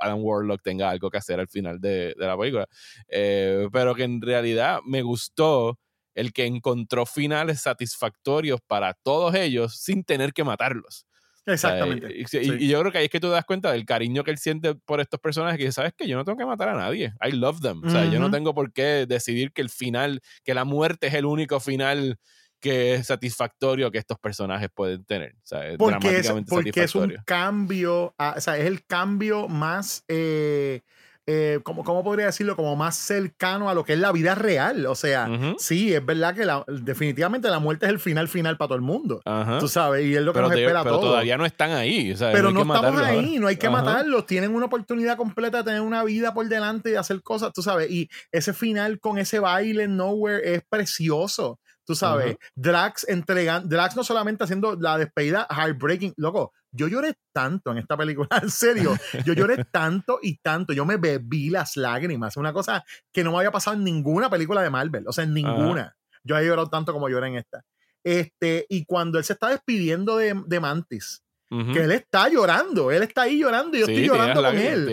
Adam 0.00 0.18
Warlock 0.22 0.62
tenga 0.62 0.90
algo 0.90 1.10
que 1.10 1.18
hacer 1.18 1.40
al 1.40 1.48
final 1.48 1.80
de, 1.80 2.14
de 2.16 2.26
la 2.26 2.36
película. 2.38 2.68
Eh, 3.08 3.68
pero 3.72 3.94
que 3.94 4.04
en 4.04 4.20
realidad 4.20 4.80
me 4.86 5.02
gustó 5.02 5.78
el 6.14 6.32
que 6.32 6.46
encontró 6.46 7.06
finales 7.06 7.60
satisfactorios 7.62 8.60
para 8.66 8.94
todos 8.94 9.34
ellos 9.34 9.76
sin 9.76 10.04
tener 10.04 10.32
que 10.32 10.44
matarlos. 10.44 11.06
Exactamente. 11.46 12.08
y, 12.14 12.68
yo 12.68 12.80
creo 12.80 12.92
que 12.92 12.98
ahí 12.98 13.04
es 13.04 13.10
que 13.10 13.20
tú 13.20 13.28
das 13.28 13.44
cuenta 13.44 13.70
del 13.72 13.84
cariño 13.84 14.24
que 14.24 14.30
él 14.30 14.38
siente 14.38 14.74
por 14.74 15.00
estos 15.00 15.20
personajes 15.20 15.58
que 15.58 15.72
sabes 15.72 15.92
que 15.96 16.08
yo 16.08 16.16
no 16.16 16.24
tengo 16.24 16.38
que 16.38 16.46
matar 16.46 16.70
a 16.70 16.74
nadie. 16.74 17.12
I 17.22 17.32
love 17.32 17.60
them. 17.60 17.82
O 17.84 17.90
sea, 17.90 18.06
yo 18.06 18.18
no 18.18 18.30
tengo 18.30 18.54
por 18.54 18.72
qué 18.72 19.06
decidir 19.06 19.52
que 19.52 19.62
el 19.62 19.70
final, 19.70 20.20
que 20.42 20.54
la 20.54 20.64
muerte 20.64 21.08
es 21.08 21.14
el 21.14 21.26
único 21.26 21.60
final 21.60 22.18
que 22.60 22.94
es 22.94 23.08
satisfactorio 23.08 23.90
que 23.90 23.98
estos 23.98 24.18
personajes 24.18 24.70
pueden 24.72 25.04
tener. 25.04 25.34
O 25.34 25.46
sea, 25.46 25.68
es 25.68 25.76
porque, 25.76 26.16
es, 26.16 26.32
porque 26.48 26.84
es 26.84 26.94
un 26.94 27.14
cambio, 27.26 28.14
o 28.18 28.40
sea, 28.40 28.56
es 28.56 28.64
el 28.64 28.86
cambio 28.86 29.48
más 29.48 30.02
eh, 30.08 30.80
eh, 31.26 31.60
¿cómo, 31.62 31.84
¿cómo, 31.84 32.04
podría 32.04 32.26
decirlo? 32.26 32.54
Como 32.54 32.76
más 32.76 32.96
cercano 32.96 33.70
a 33.70 33.74
lo 33.74 33.84
que 33.84 33.94
es 33.94 33.98
la 33.98 34.12
vida 34.12 34.34
real. 34.34 34.86
O 34.86 34.94
sea, 34.94 35.28
sí, 35.58 35.94
es 35.94 36.04
verdad 36.04 36.34
que 36.34 36.44
la, 36.44 36.64
definitivamente 36.66 37.48
la 37.48 37.58
muerte 37.58 37.86
es 37.86 37.92
el 37.92 37.98
final 37.98 38.28
final 38.28 38.58
para 38.58 38.68
todo 38.68 38.76
el 38.76 38.82
mundo. 38.82 39.22
Tú 39.58 39.68
sabes, 39.68 40.04
y 40.04 40.14
es 40.14 40.22
lo 40.22 40.32
que 40.32 40.40
nos 40.40 40.52
espera 40.52 40.82
pero 40.82 40.96
todo. 40.96 41.10
todavía 41.10 41.36
no 41.38 41.46
están 41.46 41.72
ahí. 41.72 42.14
pero 42.18 42.50
no, 42.50 42.60
estamos 42.60 43.00
ahí, 43.00 43.38
no 43.38 43.46
hay 43.46 43.56
que 43.56 43.70
matarlos. 43.70 44.26
Tienen 44.26 44.54
una 44.54 44.66
oportunidad 44.66 45.16
completa 45.16 45.58
de 45.58 45.64
tener 45.64 45.80
una 45.80 46.04
vida 46.04 46.34
por 46.34 46.46
delante 46.48 46.90
y 46.90 46.92
de 46.92 46.98
hacer 46.98 47.22
cosas, 47.22 47.52
tú 47.52 47.62
sabes. 47.62 47.90
Y 47.90 48.10
ese 48.30 48.52
final 48.52 49.00
con 49.00 49.18
ese 49.18 49.38
baile 49.38 49.84
en 49.84 49.96
Nowhere 49.96 50.54
es 50.54 50.62
precioso. 50.68 51.58
Tú 51.86 51.94
sabes, 51.94 52.36
Drax 52.54 53.06
entregando, 53.08 53.68
Drax 53.68 53.96
no 53.96 54.04
solamente 54.04 54.44
haciendo 54.44 54.74
la 54.76 54.96
despedida 54.96 55.46
heartbreaking, 55.50 56.14
loco, 56.16 56.52
yo 56.72 56.88
lloré 56.88 57.14
tanto 57.32 57.70
en 57.72 57.78
esta 57.78 57.96
película, 57.96 58.28
en 58.42 58.50
serio, 58.50 58.96
yo 59.24 59.32
lloré 59.32 59.64
tanto 59.72 60.18
y 60.22 60.38
tanto, 60.38 60.72
yo 60.72 60.84
me 60.84 60.96
bebí 60.96 61.50
las 61.50 61.76
lágrimas, 61.76 62.36
una 62.36 62.52
cosa 62.52 62.84
que 63.12 63.22
no 63.22 63.32
me 63.32 63.38
había 63.38 63.50
pasado 63.50 63.76
en 63.76 63.84
ninguna 63.84 64.30
película 64.30 64.62
de 64.62 64.70
Marvel, 64.70 65.04
o 65.06 65.12
sea, 65.12 65.24
en 65.24 65.34
ninguna. 65.34 65.96
Yo 66.22 66.38
he 66.38 66.46
llorado 66.46 66.70
tanto 66.70 66.92
como 66.92 67.08
lloré 67.08 67.28
en 67.28 67.36
esta. 67.36 67.64
Este, 68.02 68.66
y 68.68 68.84
cuando 68.84 69.18
él 69.18 69.24
se 69.24 69.34
está 69.34 69.48
despidiendo 69.48 70.16
de, 70.16 70.42
de 70.46 70.60
Mantis, 70.60 71.23
que 71.72 71.84
él 71.84 71.92
está 71.92 72.28
llorando, 72.28 72.90
él 72.90 73.02
está 73.02 73.22
ahí 73.22 73.38
llorando 73.38 73.76
y 73.76 73.80
yo 73.80 73.86
estoy 73.86 74.06
llorando 74.06 74.42
con 74.42 74.58
él. 74.58 74.88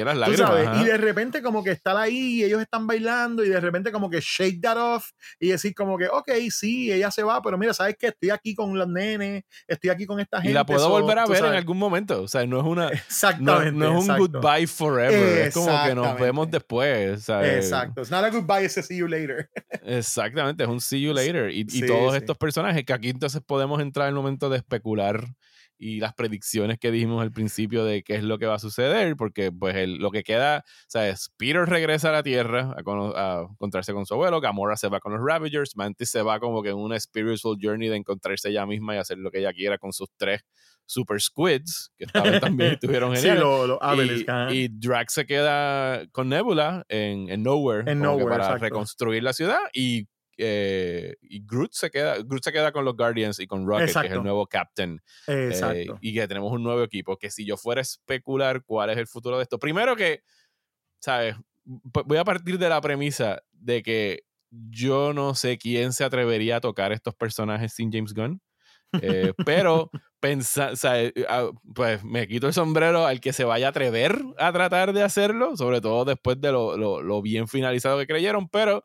y 0.81 0.83
de 0.85 0.97
repente 0.97 1.41
como 1.41 1.63
que 1.63 1.71
está 1.71 1.99
ahí 1.99 2.39
y 2.39 2.43
ellos 2.43 2.61
están 2.61 2.87
bailando 2.87 3.43
y 3.43 3.49
de 3.49 3.59
repente 3.59 3.91
como 3.91 4.09
que 4.09 4.19
shake 4.21 4.61
that 4.61 4.77
off 4.77 5.11
y 5.39 5.49
decir 5.49 5.73
como 5.73 5.97
que, 5.97 6.07
ok, 6.07 6.29
sí, 6.49 6.91
ella 6.91 7.11
se 7.11 7.23
va, 7.23 7.41
pero 7.41 7.57
mira, 7.57 7.73
¿sabes 7.73 7.95
qué? 7.97 8.07
Estoy 8.07 8.29
aquí 8.29 8.53
con 8.55 8.77
los 8.77 8.87
nenes, 8.87 9.43
estoy 9.67 9.89
aquí 9.89 10.05
con 10.05 10.19
esta 10.19 10.37
gente. 10.37 10.51
Y 10.51 10.53
la 10.53 10.65
puedo 10.65 10.89
volver 10.89 11.19
a 11.19 11.25
ver 11.25 11.45
en 11.45 11.53
algún 11.53 11.77
momento, 11.77 12.21
o 12.21 12.27
sea, 12.27 12.45
no 12.45 12.59
es 12.59 12.65
una... 12.65 12.89
Exactamente. 12.89 13.71
No, 13.71 13.99
es 13.99 14.07
un 14.07 14.17
goodbye 14.17 14.67
forever, 14.67 15.47
es 15.47 15.53
como 15.53 15.83
que 15.83 15.95
nos 15.95 16.19
vemos 16.19 16.49
después. 16.51 17.29
Exacto, 17.29 18.01
it's 18.01 18.11
not 18.11 18.23
a 18.23 18.29
goodbye, 18.29 18.65
it's 18.65 18.77
a 18.77 18.83
see 18.83 18.97
you 18.97 19.07
later. 19.07 19.49
Exactamente, 19.83 20.63
es 20.63 20.69
un 20.69 20.81
see 20.81 21.01
you 21.01 21.13
later. 21.13 21.49
Y, 21.51 21.65
todos 21.81 22.15
estos 22.15 22.37
personajes 22.37 22.85
que 22.85 22.93
aquí 22.93 23.09
entonces 23.09 23.41
podemos 23.45 23.81
entrar 23.81 24.07
en 24.07 24.09
el 24.09 24.15
momento 24.15 24.49
de 24.49 24.57
especular 24.57 25.25
y 25.81 25.99
las 25.99 26.13
predicciones 26.13 26.77
que 26.77 26.91
dijimos 26.91 27.23
al 27.23 27.31
principio 27.31 27.83
de 27.83 28.03
qué 28.03 28.13
es 28.13 28.23
lo 28.23 28.37
que 28.37 28.45
va 28.45 28.55
a 28.55 28.59
suceder, 28.59 29.15
porque 29.15 29.51
pues 29.51 29.89
lo 29.89 30.11
que 30.11 30.21
queda, 30.21 30.63
¿sabes? 30.87 31.31
Peter 31.37 31.67
regresa 31.67 32.09
a 32.09 32.11
la 32.11 32.21
Tierra 32.21 32.75
a, 32.77 33.47
encontrarse 33.49 33.91
con 33.91 34.05
su 34.05 34.13
abuelo, 34.13 34.39
Gamora 34.39 34.77
se 34.77 34.89
va 34.89 34.99
con 34.99 35.13
los 35.13 35.21
Ravagers, 35.25 35.75
Mantis 35.75 36.11
se 36.11 36.21
va 36.21 36.39
como 36.39 36.61
que 36.61 36.69
en 36.69 36.77
una 36.77 36.99
spiritual 36.99 37.57
journey 37.59 37.89
de 37.89 37.95
encontrarse 37.95 38.49
ella 38.49 38.67
misma 38.67 38.93
y 38.93 38.99
hacer 38.99 39.17
lo 39.17 39.31
que 39.31 39.39
ella 39.39 39.53
quiera 39.53 39.79
con 39.79 39.91
sus 39.91 40.07
tres 40.17 40.41
super 40.85 41.19
squids, 41.19 41.91
que 41.97 42.05
también 42.05 42.73
estuvieron 42.73 43.15
geniales. 43.15 44.19
Sí, 44.19 44.25
y, 44.51 44.63
y, 44.65 44.67
Drax 44.67 45.13
se 45.13 45.25
queda 45.25 46.05
con 46.11 46.29
Nebula 46.29 46.85
en, 46.89 47.27
en 47.29 47.41
Nowhere, 47.41 47.91
en 47.91 48.01
Nowhere 48.01 48.37
para 48.37 48.57
reconstruir 48.59 49.23
la 49.23 49.33
ciudad 49.33 49.61
y 49.73 50.05
eh, 50.43 51.15
y 51.21 51.45
Groot 51.45 51.71
se, 51.73 51.89
queda, 51.89 52.17
Groot 52.17 52.43
se 52.43 52.51
queda 52.51 52.71
con 52.71 52.83
los 52.83 52.95
Guardians 52.95 53.39
y 53.39 53.47
con 53.47 53.65
Rocket, 53.65 53.93
que 53.93 54.07
es 54.07 54.13
el 54.13 54.23
nuevo 54.23 54.47
captain. 54.47 55.01
Eh, 55.27 55.87
y 56.01 56.13
que 56.13 56.27
tenemos 56.27 56.51
un 56.51 56.63
nuevo 56.63 56.83
equipo. 56.83 57.17
Que 57.17 57.29
si 57.29 57.45
yo 57.45 57.57
fuera 57.57 57.79
a 57.79 57.83
especular 57.83 58.63
cuál 58.63 58.89
es 58.89 58.97
el 58.97 59.07
futuro 59.07 59.37
de 59.37 59.43
esto, 59.43 59.59
primero 59.59 59.95
que, 59.95 60.23
¿sabes? 60.99 61.35
Voy 61.63 62.17
a 62.17 62.23
partir 62.23 62.57
de 62.57 62.69
la 62.69 62.81
premisa 62.81 63.41
de 63.51 63.83
que 63.83 64.23
yo 64.49 65.13
no 65.13 65.35
sé 65.35 65.57
quién 65.57 65.93
se 65.93 66.03
atrevería 66.03 66.57
a 66.57 66.61
tocar 66.61 66.91
estos 66.91 67.15
personajes 67.15 67.73
sin 67.73 67.91
James 67.91 68.13
Gunn. 68.13 68.41
Eh, 69.01 69.33
pero 69.45 69.89
pensar, 70.19 70.73
ah, 71.29 71.49
pues 71.73 72.03
me 72.03 72.27
quito 72.27 72.47
el 72.47 72.53
sombrero 72.53 73.05
al 73.05 73.21
que 73.21 73.33
se 73.33 73.43
vaya 73.43 73.67
a 73.67 73.69
atrever 73.69 74.21
a 74.37 74.51
tratar 74.51 74.93
de 74.93 75.03
hacerlo, 75.03 75.55
sobre 75.55 75.81
todo 75.81 76.05
después 76.05 76.39
de 76.41 76.51
lo, 76.51 76.77
lo, 76.77 77.01
lo 77.01 77.21
bien 77.21 77.47
finalizado 77.47 77.97
que 77.99 78.07
creyeron, 78.07 78.49
pero 78.49 78.83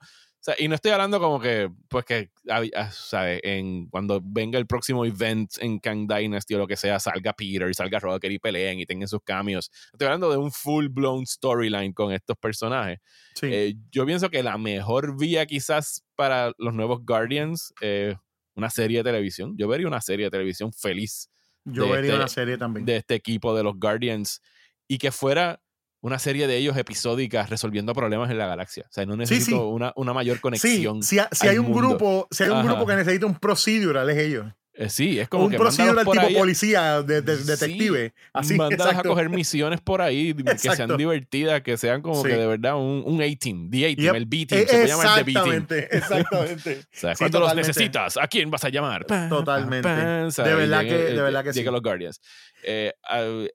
y 0.59 0.68
no 0.68 0.74
estoy 0.74 0.93
hablando 0.93 1.18
como 1.18 1.41
que, 1.41 1.70
pues 1.89 2.05
que, 2.05 2.30
ah, 2.49 2.91
¿sabes? 2.93 3.41
En, 3.43 3.89
cuando 3.89 4.20
venga 4.24 4.59
el 4.59 4.66
próximo 4.66 5.05
event 5.05 5.51
en 5.61 5.78
Kang 5.78 6.07
Dynasty 6.07 6.55
o 6.55 6.59
lo 6.59 6.66
que 6.66 6.76
sea, 6.76 7.01
salga 7.01 7.32
Peter 7.32 7.68
y 7.68 7.74
salga 7.74 7.99
Rocket 7.99 8.30
y 8.30 8.39
peleen 8.39 8.78
y 8.78 8.87
tengan 8.87 9.09
sus 9.09 9.20
cambios. 9.22 9.70
Estoy 9.93 10.07
hablando 10.07 10.30
de 10.30 10.37
un 10.37 10.53
full 10.53 10.89
blown 10.89 11.26
storyline 11.26 11.93
con 11.93 12.12
estos 12.12 12.37
personajes. 12.37 12.99
Eh, 13.43 13.74
yo 13.91 14.07
pienso 14.07 14.30
que 14.30 14.43
la 14.43 14.57
mejor 14.59 15.18
vía 15.18 15.47
quizás 15.47 16.05
para 16.14 16.53
los 16.59 16.74
nuevos 16.74 17.05
Guardians 17.05 17.72
es 17.80 18.16
una 18.55 18.70
serie 18.70 18.99
de 18.99 19.05
televisión. 19.05 19.57
Yo 19.57 19.68
vería 19.68 19.89
una 19.89 20.01
serie 20.01 20.26
de 20.26 20.30
televisión 20.30 20.72
feliz. 20.72 21.28
Yo 21.64 21.89
vería 21.89 22.12
este 22.12 22.16
una 22.16 22.28
serie 22.28 22.57
también. 22.57 22.87
De 22.87 22.97
este 22.97 23.14
equipo 23.14 23.55
de 23.57 23.64
los 23.64 23.74
Guardians 23.76 24.41
y 24.89 24.99
que 24.99 25.11
fuera 25.11 25.61
una 26.01 26.18
serie 26.18 26.47
de 26.47 26.57
ellos 26.57 26.76
episódicas 26.76 27.51
resolviendo 27.51 27.92
problemas 27.94 28.30
en 28.30 28.38
la 28.38 28.47
galaxia. 28.47 28.84
O 28.88 28.92
sea, 28.92 29.07
no 29.07 29.16
necesito 29.16 29.68
Una, 29.68 29.92
una, 29.97 30.12
mayor 30.12 30.40
conexión. 30.40 31.03
Sí, 31.03 31.18
si, 31.32 31.49
hay 31.49 31.59
un 31.59 31.72
grupo, 31.72 32.28
si 32.30 32.44
hay 32.44 32.51
un 32.51 32.64
grupo 32.64 32.86
que 32.86 32.97
necesita 32.97 33.26
un 33.26 33.38
procedural, 33.38 34.09
es 34.11 34.18
ellos. 34.18 34.47
Eh, 34.78 34.90
sí, 34.90 35.18
es 35.18 35.28
como 35.28 35.44
un 35.44 35.50
que 35.50 35.56
procedural 35.56 36.04
tipo 36.04 36.38
policía, 36.38 37.02
de, 37.02 37.22
detective. 37.22 38.12
así, 38.32 38.56
mándalas 38.56 38.98
a 38.98 39.02
coger 39.02 39.30
misiones 39.30 39.80
por 39.80 40.02
ahí 40.02 40.34
que 40.34 40.58
sean 40.58 40.96
divertidas, 40.96 41.62
que 41.62 41.76
sean 41.76 42.02
como 42.02 42.22
que 42.22 42.36
de 42.36 42.46
verdad 42.46 42.76
un, 42.76 43.02
un 43.06 43.22
A-Team, 43.22 43.70
The 43.70 43.92
A-Team, 43.92 44.14
el 44.14 44.26
B-Team, 44.26 44.60
se 44.60 44.66
puede 44.66 44.86
llamar 44.86 45.18
el 45.18 45.24
B-Team. 45.24 45.66
Exactamente, 45.90 46.80
o 46.80 46.84
sea, 46.90 47.14
cuando 47.16 47.40
los 47.40 47.54
necesitas, 47.54 48.16
¿a 48.18 48.26
quién 48.26 48.50
vas 48.50 48.64
a 48.64 48.68
llamar? 48.68 49.06
Totalmente. 49.06 49.88
de 49.88 50.54
verdad 50.54 50.82
que, 50.82 50.94
de 50.94 51.22
verdad 51.22 51.44
que 51.44 51.52
sí. 51.52 51.62
los 51.64 51.82
Guardians. 51.82 52.20
Eh, 52.62 52.92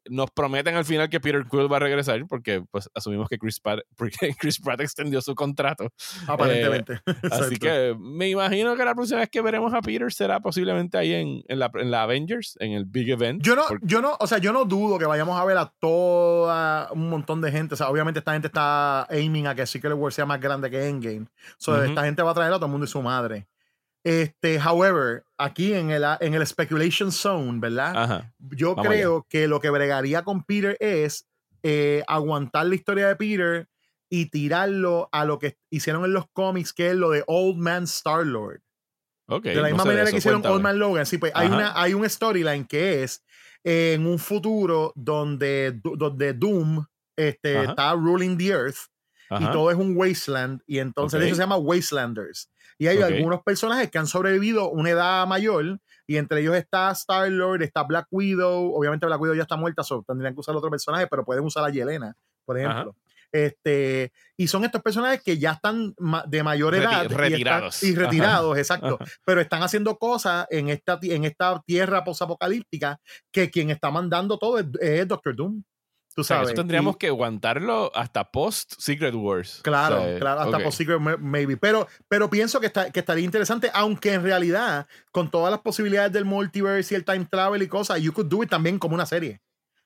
nos 0.09 0.31
prometen 0.31 0.75
al 0.75 0.85
final 0.85 1.09
que 1.09 1.19
Peter 1.19 1.43
Quill 1.49 1.71
va 1.71 1.77
a 1.77 1.79
regresar 1.81 2.25
porque 2.27 2.63
pues 2.71 2.89
asumimos 2.93 3.27
que 3.29 3.37
Chris 3.37 3.59
Pratt, 3.59 3.81
porque 3.95 4.33
Chris 4.37 4.59
Pratt 4.59 4.81
extendió 4.81 5.21
su 5.21 5.35
contrato. 5.35 5.91
Aparentemente. 6.27 6.93
Eh, 6.93 7.13
así 7.31 7.57
que 7.57 7.95
me 7.99 8.29
imagino 8.29 8.75
que 8.75 8.85
la 8.85 8.95
próxima 8.95 9.19
vez 9.19 9.29
que 9.29 9.41
veremos 9.41 9.73
a 9.73 9.81
Peter 9.81 10.11
será 10.11 10.39
posiblemente 10.39 10.97
ahí 10.97 11.10
en, 11.13 11.43
en, 11.47 11.59
la, 11.59 11.71
en 11.73 11.91
la 11.91 12.03
Avengers, 12.03 12.57
en 12.59 12.73
el 12.73 12.85
Big 12.85 13.09
Event. 13.09 13.41
Yo 13.41 13.55
no, 13.55 13.63
yo 13.81 14.01
no, 14.01 14.17
o 14.19 14.27
sea, 14.27 14.37
yo 14.37 14.51
no 14.51 14.65
dudo 14.65 14.97
que 14.97 15.05
vayamos 15.05 15.39
a 15.39 15.45
ver 15.45 15.57
a 15.57 15.73
toda 15.79 16.91
un 16.91 17.09
montón 17.09 17.41
de 17.41 17.51
gente. 17.51 17.73
O 17.73 17.77
sea, 17.77 17.89
obviamente 17.89 18.19
esta 18.19 18.33
gente 18.33 18.47
está 18.47 19.03
aiming 19.09 19.47
a 19.47 19.55
que 19.55 19.65
Secret 19.65 19.93
War 19.93 20.11
sea 20.13 20.25
más 20.25 20.39
grande 20.39 20.69
que 20.69 20.87
Endgame. 20.87 21.27
So, 21.57 21.83
esta 21.83 22.03
gente 22.03 22.21
va 22.23 22.31
a 22.31 22.33
traer 22.33 22.51
a 22.51 22.55
todo 22.55 22.65
el 22.65 22.71
mundo 22.71 22.85
y 22.85 22.89
su 22.89 23.01
madre. 23.01 23.47
Este, 24.03 24.59
however, 24.59 25.23
aquí 25.37 25.73
en 25.73 25.91
el, 25.91 26.03
en 26.19 26.33
el 26.33 26.45
speculation 26.47 27.11
zone, 27.11 27.59
¿verdad? 27.59 28.25
Yo 28.39 28.75
creo 28.75 29.25
que 29.29 29.47
lo 29.47 29.59
que 29.59 29.69
bregaría 29.69 30.23
con 30.23 30.43
Peter 30.43 30.75
es 30.79 31.27
eh, 31.63 32.03
aguantar 32.07 32.65
la 32.65 32.75
historia 32.75 33.07
de 33.07 33.15
Peter 33.15 33.67
y 34.09 34.25
tirarlo 34.25 35.07
a 35.11 35.23
lo 35.23 35.39
que 35.39 35.57
hicieron 35.69 36.03
en 36.03 36.13
los 36.13 36.25
cómics, 36.33 36.73
que 36.73 36.89
es 36.89 36.95
lo 36.95 37.11
de 37.11 37.23
Old 37.27 37.57
Man 37.57 37.83
Star 37.83 38.25
Lord. 38.25 38.61
Okay, 39.31 39.55
de 39.55 39.61
la 39.61 39.69
misma 39.69 39.85
manera 39.85 40.11
que 40.11 40.17
hicieron 40.17 40.45
Old 40.45 40.61
Man 40.61 40.77
Logan. 40.77 41.05
Sí, 41.05 41.17
pues 41.17 41.31
hay, 41.33 41.47
una, 41.47 41.79
hay 41.79 41.93
un 41.93 42.07
storyline 42.07 42.65
que 42.65 43.03
es 43.03 43.23
en 43.63 44.05
un 44.05 44.19
futuro 44.19 44.91
donde, 44.95 45.79
donde 45.83 46.33
Doom 46.33 46.85
este, 47.15 47.63
está 47.63 47.93
ruling 47.93 48.37
the 48.37 48.47
earth 48.47 48.77
y 49.39 49.45
todo 49.51 49.71
es 49.71 49.77
un 49.77 49.95
wasteland. 49.95 50.61
Y 50.67 50.79
entonces 50.79 51.21
eso 51.23 51.35
se 51.35 51.41
llama 51.41 51.55
Wastelanders. 51.55 52.49
Y 52.77 52.87
hay 52.87 53.01
algunos 53.01 53.41
personajes 53.43 53.89
que 53.89 53.99
han 53.99 54.07
sobrevivido 54.07 54.69
una 54.69 54.89
edad 54.89 55.27
mayor, 55.27 55.79
y 56.07 56.17
entre 56.17 56.41
ellos 56.41 56.55
está 56.55 56.91
Star-Lord, 56.91 57.61
está 57.61 57.83
Black 57.83 58.07
Widow. 58.11 58.73
Obviamente 58.75 59.05
Black 59.05 59.21
Widow 59.21 59.35
ya 59.35 59.43
está 59.43 59.55
muerta, 59.55 59.83
so 59.83 60.03
tendrían 60.05 60.33
que 60.33 60.39
usar 60.41 60.55
otro 60.55 60.69
personaje, 60.69 61.07
pero 61.07 61.23
pueden 61.23 61.45
usar 61.45 61.63
a 61.63 61.69
Yelena, 61.69 62.15
por 62.43 62.57
ejemplo. 62.57 62.95
Este, 63.31 64.11
y 64.37 64.47
son 64.47 64.65
estos 64.65 64.81
personajes 64.81 65.21
que 65.23 65.37
ya 65.37 65.53
están 65.53 65.93
de 66.27 66.43
mayor 66.43 66.75
edad. 66.75 67.07
retirados. 67.09 67.81
Y, 67.83 67.95
retirados, 67.95 68.57
exacto. 68.57 68.99
Pero 69.25 69.41
están 69.41 69.63
haciendo 69.63 69.97
cosas 69.97 70.45
en 70.49 70.69
esta, 70.69 70.99
en 71.01 71.25
esta 71.25 71.61
tierra 71.65 72.03
posapocalíptica 72.03 72.99
que 73.31 73.49
quien 73.49 73.69
está 73.69 73.91
mandando 73.91 74.37
todo 74.37 74.59
es 74.59 75.07
Doctor 75.07 75.35
Doom. 75.35 75.63
Tú 76.13 76.23
sabes. 76.25 76.49
eso 76.49 76.55
tendríamos 76.55 76.97
que 76.97 77.07
aguantarlo 77.07 77.89
hasta 77.95 78.29
post 78.29 78.73
Secret 78.77 79.15
Wars. 79.15 79.61
Claro, 79.63 80.03
claro, 80.19 80.41
hasta 80.41 80.59
post 80.59 80.77
Secret 80.77 80.99
maybe. 80.99 81.55
Pero, 81.55 81.87
pero 82.09 82.29
pienso 82.29 82.59
que, 82.59 82.65
está, 82.65 82.91
que 82.91 82.99
estaría 82.99 83.23
interesante, 83.23 83.71
aunque 83.73 84.13
en 84.13 84.23
realidad, 84.23 84.87
con 85.11 85.31
todas 85.31 85.51
las 85.51 85.61
posibilidades 85.61 86.11
del 86.11 86.25
multiverse 86.25 86.93
y 86.93 86.97
el 86.97 87.05
time 87.05 87.25
travel 87.25 87.61
y 87.61 87.67
cosas, 87.67 88.01
you 88.01 88.11
could 88.11 88.27
do 88.27 88.43
it 88.43 88.49
también 88.49 88.77
como 88.77 88.95
una 88.95 89.05
serie. 89.05 89.39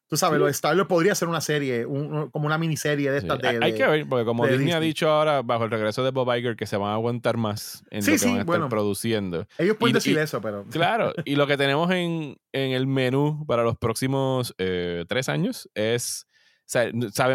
Tú 0.07 0.17
sabes, 0.17 0.39
lo 0.39 0.45
de 0.45 0.51
Star 0.51 0.87
podría 0.87 1.15
ser 1.15 1.27
una 1.27 1.41
serie, 1.41 1.85
como 1.85 2.45
una 2.45 2.57
miniserie 2.59 3.09
de 3.09 3.17
estas. 3.17 3.43
Hay 3.43 3.73
que 3.73 3.87
ver, 3.87 4.07
porque 4.07 4.23
como 4.23 4.45
Disney, 4.45 4.71
ha 4.71 4.79
dicho 4.79 5.09
ahora, 5.09 5.41
bajo 5.41 5.63
el 5.63 5.71
regreso 5.71 6.03
de 6.03 6.11
Bob 6.11 6.31
Iger, 6.35 6.55
que 6.55 6.67
se 6.67 6.77
van 6.77 6.91
a 6.91 6.93
aguantar 6.93 7.37
más 7.37 7.83
en 7.89 8.01
lo 8.01 8.05
que 8.05 8.25
van 8.25 8.37
a 8.37 8.41
estar 8.41 8.69
produciendo. 8.69 9.47
Ellos 9.57 9.77
pueden 9.77 9.95
decir 9.95 10.17
eso, 10.17 10.41
pero. 10.41 10.65
Claro, 10.75 11.13
y 11.23 11.35
lo 11.35 11.47
que 11.47 11.57
tenemos 11.57 11.89
en, 11.91 12.37
en 12.51 12.71
el 12.71 12.85
menú 12.85 13.45
para 13.47 13.63
los 13.63 13.77
próximos 13.77 14.53
eh, 14.59 15.05
tres 15.07 15.27
años 15.29 15.69
es. 15.73 16.27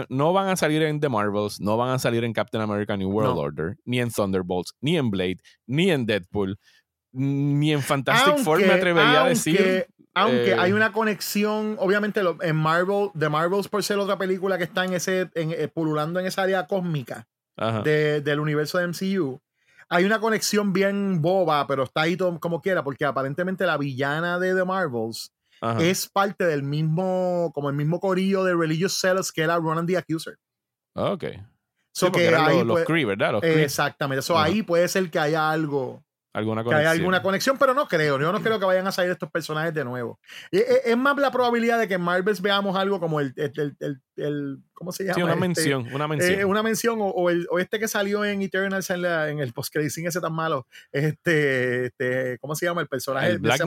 no 0.09 0.33
van 0.33 0.49
a 0.51 0.57
salir 0.57 0.83
en 0.83 1.01
The 1.01 1.09
Marvels, 1.09 1.61
no 1.61 1.77
van 1.77 1.91
a 1.91 1.99
salir 1.99 2.23
en 2.23 2.33
Captain 2.33 2.63
America 2.63 2.97
New 2.97 3.11
World 3.11 3.37
Order, 3.37 3.77
ni 3.85 4.01
en 4.01 4.11
Thunderbolts, 4.11 4.75
ni 4.81 4.97
en 4.97 5.11
Blade, 5.11 5.39
ni 5.67 5.91
en 5.91 6.07
Deadpool, 6.07 6.57
ni 7.13 7.73
en 7.73 7.83
Fantastic 7.83 8.39
Four, 8.39 8.61
me 8.61 8.75
atrevería 8.75 9.25
a 9.25 9.29
decir. 9.29 9.87
Aunque 10.15 10.55
hay 10.55 10.73
eh, 10.73 10.75
una 10.75 10.93
conexión, 10.93 11.77
obviamente 11.79 12.21
en 12.43 12.57
Marvel, 12.57 13.11
The 13.19 13.29
Marvels 13.29 13.69
por 13.69 13.83
ser 13.85 13.99
otra 13.99 14.19
película 14.19 14.59
que 14.59 14.65
está 14.65 14.85
en 14.85 14.95
ese, 14.95 15.31
en, 15.35 15.53
eh, 15.53 15.69
pululando 15.69 16.19
en 16.19 16.27
esa 16.27 16.43
área 16.43 16.67
cósmica 16.67 17.27
del 17.85 18.41
universo 18.41 18.79
de 18.79 18.89
MCU. 18.89 19.41
Hay 19.89 20.05
una 20.05 20.21
conexión 20.21 20.73
bien 20.73 21.21
boba, 21.21 21.67
pero 21.67 21.85
está 21.85 22.03
ahí 22.03 22.17
todo 22.17 22.39
como 22.41 22.63
quiera, 22.63 22.83
porque 22.83 23.05
aparentemente 23.05 23.67
la 23.67 23.77
villana 23.77 24.39
de 24.39 24.55
The 24.55 24.65
Marvels 24.65 25.33
es 25.79 26.09
parte 26.09 26.45
del 26.45 26.63
mismo, 26.63 27.51
como 27.55 27.69
el 27.69 27.77
mismo 27.77 28.01
corillo 28.01 28.45
de 28.45 28.55
Religious 28.55 28.99
Cells 28.99 29.31
que 29.31 29.43
era 29.43 29.57
Ronan 29.59 29.87
the 29.87 29.97
Accuser. 29.97 30.37
Ok. 30.95 31.25
So 31.93 32.11
que 32.11 32.29
ahí 32.35 32.65
los, 32.65 32.87
¿verdad? 32.87 33.45
exactamente. 33.45 34.21
Eso 34.21 34.39
ahí 34.39 34.63
puede 34.63 34.89
ser 34.89 35.11
que 35.11 35.19
haya 35.19 35.51
algo 35.51 36.03
alguna 36.33 36.63
conexión. 36.63 36.83
Que 36.83 36.89
hay 36.89 36.99
alguna 36.99 37.23
conexión, 37.23 37.59
pero 37.59 37.75
no 37.75 37.89
creo. 37.89 38.21
Yo 38.21 38.33
no 38.33 38.41
creo 38.41 38.59
que 38.59 38.65
vayan 38.65 38.87
a 38.87 38.93
salir 38.93 39.11
estos 39.11 39.31
personajes 39.31 39.75
de 39.75 39.85
nuevo. 39.85 40.19
Es, 40.51 40.97
más 40.97 41.17
la 41.17 41.31
probabilidad 41.31 41.79
de 41.79 41.89
que 41.89 41.95
en 41.95 42.03
Marvel 42.03 42.37
veamos 42.41 42.77
algo 42.77 43.01
como 43.01 43.21
el, 43.21 43.35
el, 43.37 44.59
¿cómo 44.73 44.93
se 44.93 45.05
llama? 45.05 45.15
Sí, 45.15 45.23
una 45.23 45.33
este, 45.33 45.41
mención, 45.41 45.89
una 45.93 46.09
mención. 46.09 46.41
Eh, 46.41 46.45
una 46.45 46.63
mención, 46.63 46.99
o, 47.01 47.31
el, 47.31 47.47
o, 47.51 47.59
este 47.59 47.79
que 47.79 47.89
salió 47.89 48.25
en 48.25 48.43
Eternals 48.43 48.91
en, 48.91 49.03
la, 49.03 49.29
en 49.31 49.41
el 49.41 49.53
post 49.53 49.75
ese 49.77 50.21
tan 50.21 50.33
malo. 50.33 50.67
Este, 50.93 51.87
este, 51.87 52.39
¿cómo 52.39 52.55
se 52.55 52.67
llama? 52.67 52.81
El 52.81 52.89
personaje. 52.89 53.39
Black 53.39 53.61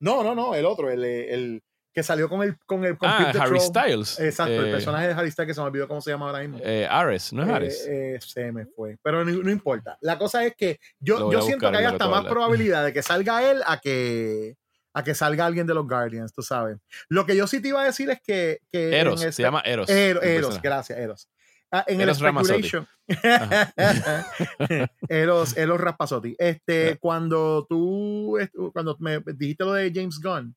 no, 0.00 0.22
no, 0.22 0.34
no, 0.34 0.54
el 0.54 0.66
otro, 0.66 0.90
el, 0.90 1.62
que 1.94 2.02
salió 2.02 2.28
con 2.28 2.42
el 2.42 2.58
con 2.66 2.84
el 2.84 2.96
ah, 3.02 3.32
Harry 3.38 3.60
Styles. 3.60 4.18
Exacto, 4.18 4.52
el 4.52 4.68
eh, 4.68 4.72
personaje 4.72 5.06
de 5.06 5.14
Harry 5.14 5.30
Styles 5.30 5.48
que 5.48 5.54
se 5.54 5.60
me 5.60 5.68
olvidó 5.68 5.86
cómo 5.86 6.00
se 6.00 6.10
llama 6.10 6.26
ahora 6.26 6.40
mismo. 6.40 6.58
Eh, 6.62 6.88
Ares, 6.90 7.32
no 7.32 7.44
es 7.44 7.48
Ares. 7.48 7.86
Eh, 7.88 8.18
se 8.20 8.50
me 8.50 8.66
fue, 8.66 8.98
pero 9.00 9.24
no, 9.24 9.50
importa. 9.50 9.96
La 10.00 10.18
cosa 10.18 10.44
es 10.44 10.54
que 10.56 10.80
yo, 10.98 11.30
yo 11.30 11.42
siento 11.42 11.70
que 11.70 11.76
hay 11.76 11.84
hasta 11.84 12.08
más 12.08 12.24
probabilidad 12.24 12.84
de 12.84 12.92
que 12.92 13.02
salga 13.02 13.48
él 13.48 13.62
a 13.64 13.78
que 13.78 14.56
a 14.92 15.02
que 15.02 15.14
salga 15.14 15.46
alguien 15.46 15.66
de 15.66 15.74
los 15.74 15.86
Guardians, 15.86 16.32
tú 16.32 16.42
sabes. 16.42 16.78
Lo 17.08 17.26
que 17.26 17.36
yo 17.36 17.46
sí 17.46 17.60
te 17.60 17.68
iba 17.68 17.82
a 17.82 17.84
decir 17.84 18.10
es 18.10 18.20
que... 18.22 18.60
que 18.70 18.96
Eros, 18.96 19.20
se 19.20 19.42
llama 19.42 19.60
Eros. 19.64 19.90
Eros, 19.90 20.62
gracias, 20.62 20.96
Eros. 20.96 21.28
Ah, 21.72 21.84
en 21.88 22.00
el 22.00 22.14
Speculation. 22.14 22.86
Eros, 25.08 25.56
Eros 25.56 25.80
Raspazotti. 25.80 26.36
Este, 26.38 26.96
cuando 26.98 27.66
tú, 27.68 28.38
cuando 28.72 28.96
me 29.00 29.18
dijiste 29.34 29.64
lo 29.64 29.72
de 29.72 29.90
James 29.92 30.20
Gunn, 30.22 30.54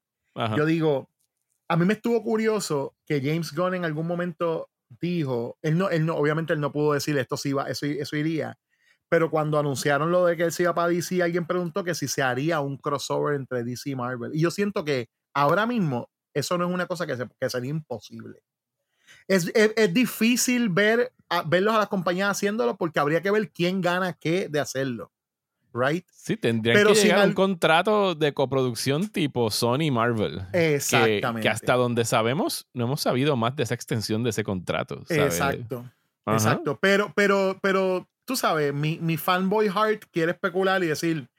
yo 0.55 0.65
digo, 0.65 1.09
a 1.69 1.77
mí 1.77 1.85
me 1.85 1.93
estuvo 1.93 2.23
curioso 2.23 2.95
que 3.05 3.21
James 3.21 3.53
Gunn 3.53 3.75
en 3.75 3.85
algún 3.85 4.07
momento 4.07 4.69
dijo, 5.01 5.57
él 5.61 5.77
no, 5.77 5.89
él 5.89 6.05
no, 6.05 6.15
obviamente 6.15 6.53
él 6.53 6.61
no 6.61 6.71
pudo 6.71 6.93
decir 6.93 7.17
esto 7.17 7.35
sí 7.35 7.53
va, 7.53 7.69
eso, 7.69 7.85
eso 7.85 8.15
iría, 8.15 8.57
pero 9.09 9.29
cuando 9.29 9.59
anunciaron 9.59 10.11
lo 10.11 10.25
de 10.25 10.37
que 10.37 10.43
él 10.43 10.51
se 10.51 10.63
iba 10.63 10.73
para 10.73 10.89
DC, 10.89 11.21
alguien 11.21 11.45
preguntó 11.45 11.83
que 11.83 11.95
si 11.95 12.07
se 12.07 12.21
haría 12.21 12.59
un 12.59 12.77
crossover 12.77 13.35
entre 13.35 13.63
DC 13.63 13.89
y 13.91 13.95
Marvel. 13.95 14.31
Y 14.33 14.41
yo 14.41 14.51
siento 14.51 14.83
que 14.83 15.09
ahora 15.33 15.65
mismo 15.65 16.09
eso 16.33 16.57
no 16.57 16.67
es 16.67 16.73
una 16.73 16.87
cosa 16.87 17.07
que, 17.07 17.17
que 17.39 17.49
sería 17.49 17.69
imposible. 17.69 18.41
Es, 19.27 19.51
es, 19.55 19.93
difícil 19.93 20.69
ver 20.69 21.13
a, 21.29 21.43
verlos 21.43 21.73
a 21.73 21.79
las 21.79 21.87
compañías 21.87 22.29
haciéndolo 22.29 22.77
porque 22.77 22.99
habría 22.99 23.21
que 23.21 23.31
ver 23.31 23.51
quién 23.51 23.79
gana 23.81 24.13
qué 24.13 24.49
de 24.49 24.59
hacerlo 24.59 25.11
right? 25.77 26.05
Sí, 26.11 26.37
tendría 26.37 26.83
que 26.83 26.93
llegar 26.93 27.27
un 27.27 27.33
contrato 27.33 28.15
de 28.15 28.33
coproducción 28.33 29.09
tipo 29.09 29.51
Sony 29.51 29.91
Marvel. 29.91 30.41
Exactamente. 30.53 31.41
Que, 31.41 31.49
hasta 31.49 31.75
donde 31.75 32.05
sabemos, 32.05 32.67
no 32.73 32.85
hemos 32.85 33.01
sabido 33.01 33.35
más 33.35 33.55
de 33.55 33.63
esa 33.63 33.75
extensión 33.75 34.23
de 34.23 34.31
ese 34.31 34.43
contrato. 34.43 35.03
Exacto. 35.09 35.85
Exacto. 36.25 36.77
Pero, 36.81 37.13
pero, 37.15 37.57
pero, 37.61 38.07
tú 38.25 38.35
sabes, 38.35 38.73
mi, 38.73 38.99
mi 38.99 39.17
fanboy 39.17 39.69
heart 39.69 40.03
quiere 40.11 40.33
especular 40.33 40.83
y 40.83 40.87
decir, 40.87 41.29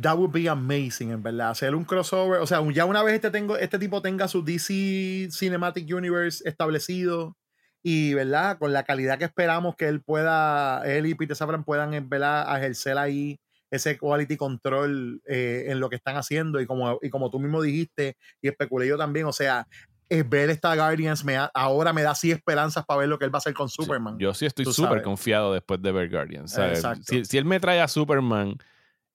that 0.00 0.16
would 0.16 0.32
be 0.32 0.48
amazing, 0.48 1.10
en 1.10 1.22
verdad. 1.22 1.50
Hacer 1.50 1.74
un 1.74 1.84
crossover. 1.84 2.40
O 2.40 2.46
sea, 2.46 2.62
ya 2.72 2.84
una 2.84 3.02
vez 3.02 3.14
este, 3.14 3.30
tengo, 3.30 3.56
este 3.56 3.78
tipo 3.78 4.02
tenga 4.02 4.28
su 4.28 4.42
DC 4.42 5.28
Cinematic 5.30 5.92
Universe 5.92 6.46
establecido 6.48 7.36
y, 7.82 8.14
¿verdad? 8.14 8.58
Con 8.58 8.72
la 8.72 8.84
calidad 8.84 9.18
que 9.18 9.24
esperamos 9.24 9.76
que 9.76 9.88
él 9.88 10.02
pueda, 10.02 10.82
él 10.84 11.06
y 11.06 11.14
Peter 11.14 11.36
Safran 11.36 11.64
puedan, 11.64 12.08
¿verdad? 12.08 12.56
Ejercer 12.56 12.98
ahí 12.98 13.40
ese 13.72 13.96
quality 13.96 14.36
control 14.36 15.22
eh, 15.26 15.64
en 15.68 15.80
lo 15.80 15.88
que 15.88 15.96
están 15.96 16.16
haciendo 16.16 16.60
y 16.60 16.66
como, 16.66 16.98
y 17.00 17.08
como 17.08 17.30
tú 17.30 17.40
mismo 17.40 17.62
dijiste 17.62 18.18
y 18.42 18.48
especulé 18.48 18.86
yo 18.86 18.98
también, 18.98 19.24
o 19.24 19.32
sea, 19.32 19.66
es 20.10 20.28
ver 20.28 20.50
esta 20.50 20.76
Guardians 20.76 21.24
me 21.24 21.38
ahora 21.54 21.94
me 21.94 22.02
da 22.02 22.10
así 22.10 22.30
esperanzas 22.30 22.84
para 22.84 23.00
ver 23.00 23.08
lo 23.08 23.18
que 23.18 23.24
él 23.24 23.34
va 23.34 23.38
a 23.38 23.38
hacer 23.38 23.54
con 23.54 23.70
Superman. 23.70 24.18
yo 24.18 24.34
sí 24.34 24.44
estoy 24.44 24.66
súper 24.66 25.02
confiado 25.02 25.54
después 25.54 25.80
de 25.80 25.90
ver 25.90 26.10
Guardians. 26.10 26.54
Si, 27.06 27.24
si, 27.24 27.38
él 27.38 27.46
me 27.46 27.58
trae 27.60 27.80
a 27.80 27.88
Superman, 27.88 28.58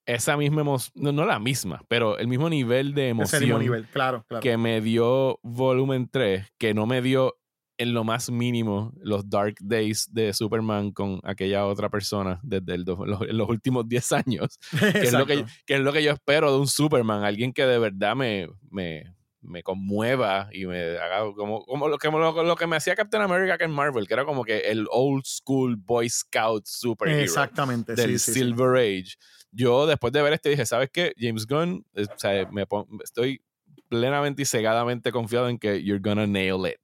esa 0.07 0.35
misma 0.37 0.61
emoción, 0.61 1.15
no, 1.15 1.23
la 1.23 1.37
misma, 1.37 1.83
pero 1.87 2.17
el 2.17 2.27
mismo 2.27 2.49
nivel 2.49 2.95
de 2.95 3.09
emoción 3.09 3.59
nivel, 3.59 3.85
claro, 3.85 4.25
claro. 4.27 4.41
que 4.41 4.57
me 4.57 4.81
dio 4.81 5.39
Volumen 5.43 6.09
3, 6.09 6.47
que 6.57 6.73
no 6.73 6.87
me 6.87 7.03
dio 7.03 7.37
en 7.77 7.93
lo 7.93 8.03
más 8.03 8.29
mínimo 8.29 8.93
los 9.01 9.29
Dark 9.29 9.55
Days 9.61 10.09
de 10.11 10.33
Superman 10.33 10.91
con 10.91 11.19
aquella 11.23 11.65
otra 11.65 11.89
persona 11.89 12.39
desde 12.43 12.75
el 12.75 12.83
los, 12.83 13.49
últimos 13.49 13.87
10 13.87 14.11
años. 14.13 14.59
que, 14.93 14.99
es 14.99 15.13
lo 15.13 15.25
que, 15.25 15.45
es 15.67 15.79
lo 15.79 15.93
que 15.93 16.03
yo 16.03 16.11
espero 16.11 16.51
de 16.51 16.59
un 16.59 16.67
Superman, 16.67 17.23
alguien 17.23 17.53
que 17.53 17.65
de 17.65 17.77
verdad 17.77 18.15
me, 18.15 18.47
me, 18.69 19.15
me 19.41 19.63
conmueva 19.63 20.49
y 20.51 20.65
me 20.65 20.97
haga 20.97 21.31
como, 21.33 21.65
como, 21.65 21.87
lo, 21.87 21.97
que, 21.97 22.09
lo, 22.09 22.55
que 22.55 22.67
me 22.67 22.75
hacía 22.75 22.95
Captain 22.95 23.23
America 23.23 23.57
que 23.57 23.65
en 23.65 23.71
Marvel, 23.71 24.07
que 24.07 24.13
era 24.13 24.25
como 24.25 24.43
que 24.43 24.59
el 24.59 24.87
old 24.91 25.23
school 25.25 25.75
Boy 25.77 26.09
Scout 26.09 26.65
superhero 26.65 27.21
Exactamente, 27.21 27.95
del 27.95 28.19
Silver 28.19 28.77
Age. 28.77 29.15
Yo 29.51 29.85
después 29.87 30.11
de 30.13 30.21
ver 30.21 30.33
este 30.33 30.49
dije, 30.49 30.65
¿sabes 30.65 30.89
qué? 30.91 31.13
James 31.17 31.45
Gunn, 31.47 31.85
eh, 31.95 32.03
o 32.03 32.19
sea, 32.19 32.47
me 32.51 32.65
estoy 33.03 33.41
plenamente 33.87 34.41
y 34.41 34.45
cegadamente 34.45 35.11
confiado 35.11 35.49
en 35.49 35.57
que 35.57 35.83
you're 35.83 36.01
gonna 36.01 36.27
nail 36.27 36.65
it. 36.65 36.79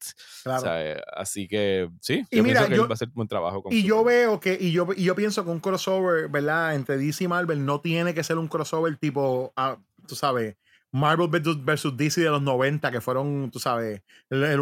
Eh, 0.66 1.01
así 1.16 1.47
que 1.47 1.89
sí, 2.01 2.26
y 2.30 2.38
yo 2.38 2.43
mira, 2.43 2.66
pienso 2.66 2.84
que 2.84 2.89
va 2.89 2.93
a 2.93 2.97
ser 2.97 3.08
un 3.10 3.14
buen 3.16 3.28
trabajo. 3.28 3.64
y 3.70 3.84
yo 3.84 4.04
veo 4.04 4.39
que, 4.39 4.58
y 4.60 4.72
yo, 4.72 4.88
y 4.95 5.04
yo 5.04 5.16
pienso 5.16 5.43
que 5.43 5.51
un 5.51 5.60
crossover, 5.60 6.30
¿verdad? 6.30 6.76
Entre 6.76 6.97
DC 6.97 7.26
y 7.26 7.28
Marvel 7.28 7.66
no 7.66 7.82
tiene 7.82 8.14
que 8.14 8.24
ser 8.24 8.38
un 8.38 8.47
crossover 8.47 8.97
tipo, 8.97 9.54
ah, 9.56 9.78
tú 10.08 10.16
sabes, 10.16 10.56
Marvel 10.94 11.28
versus 11.28 11.98
DC 11.98 12.22
de 12.22 12.30
los 12.30 12.44
90, 12.44 12.91
que 12.91 13.02
fueron, 13.02 13.50
tú 13.50 13.58
sabes, 13.58 14.04
el, 14.30 14.44
el, 14.44 14.60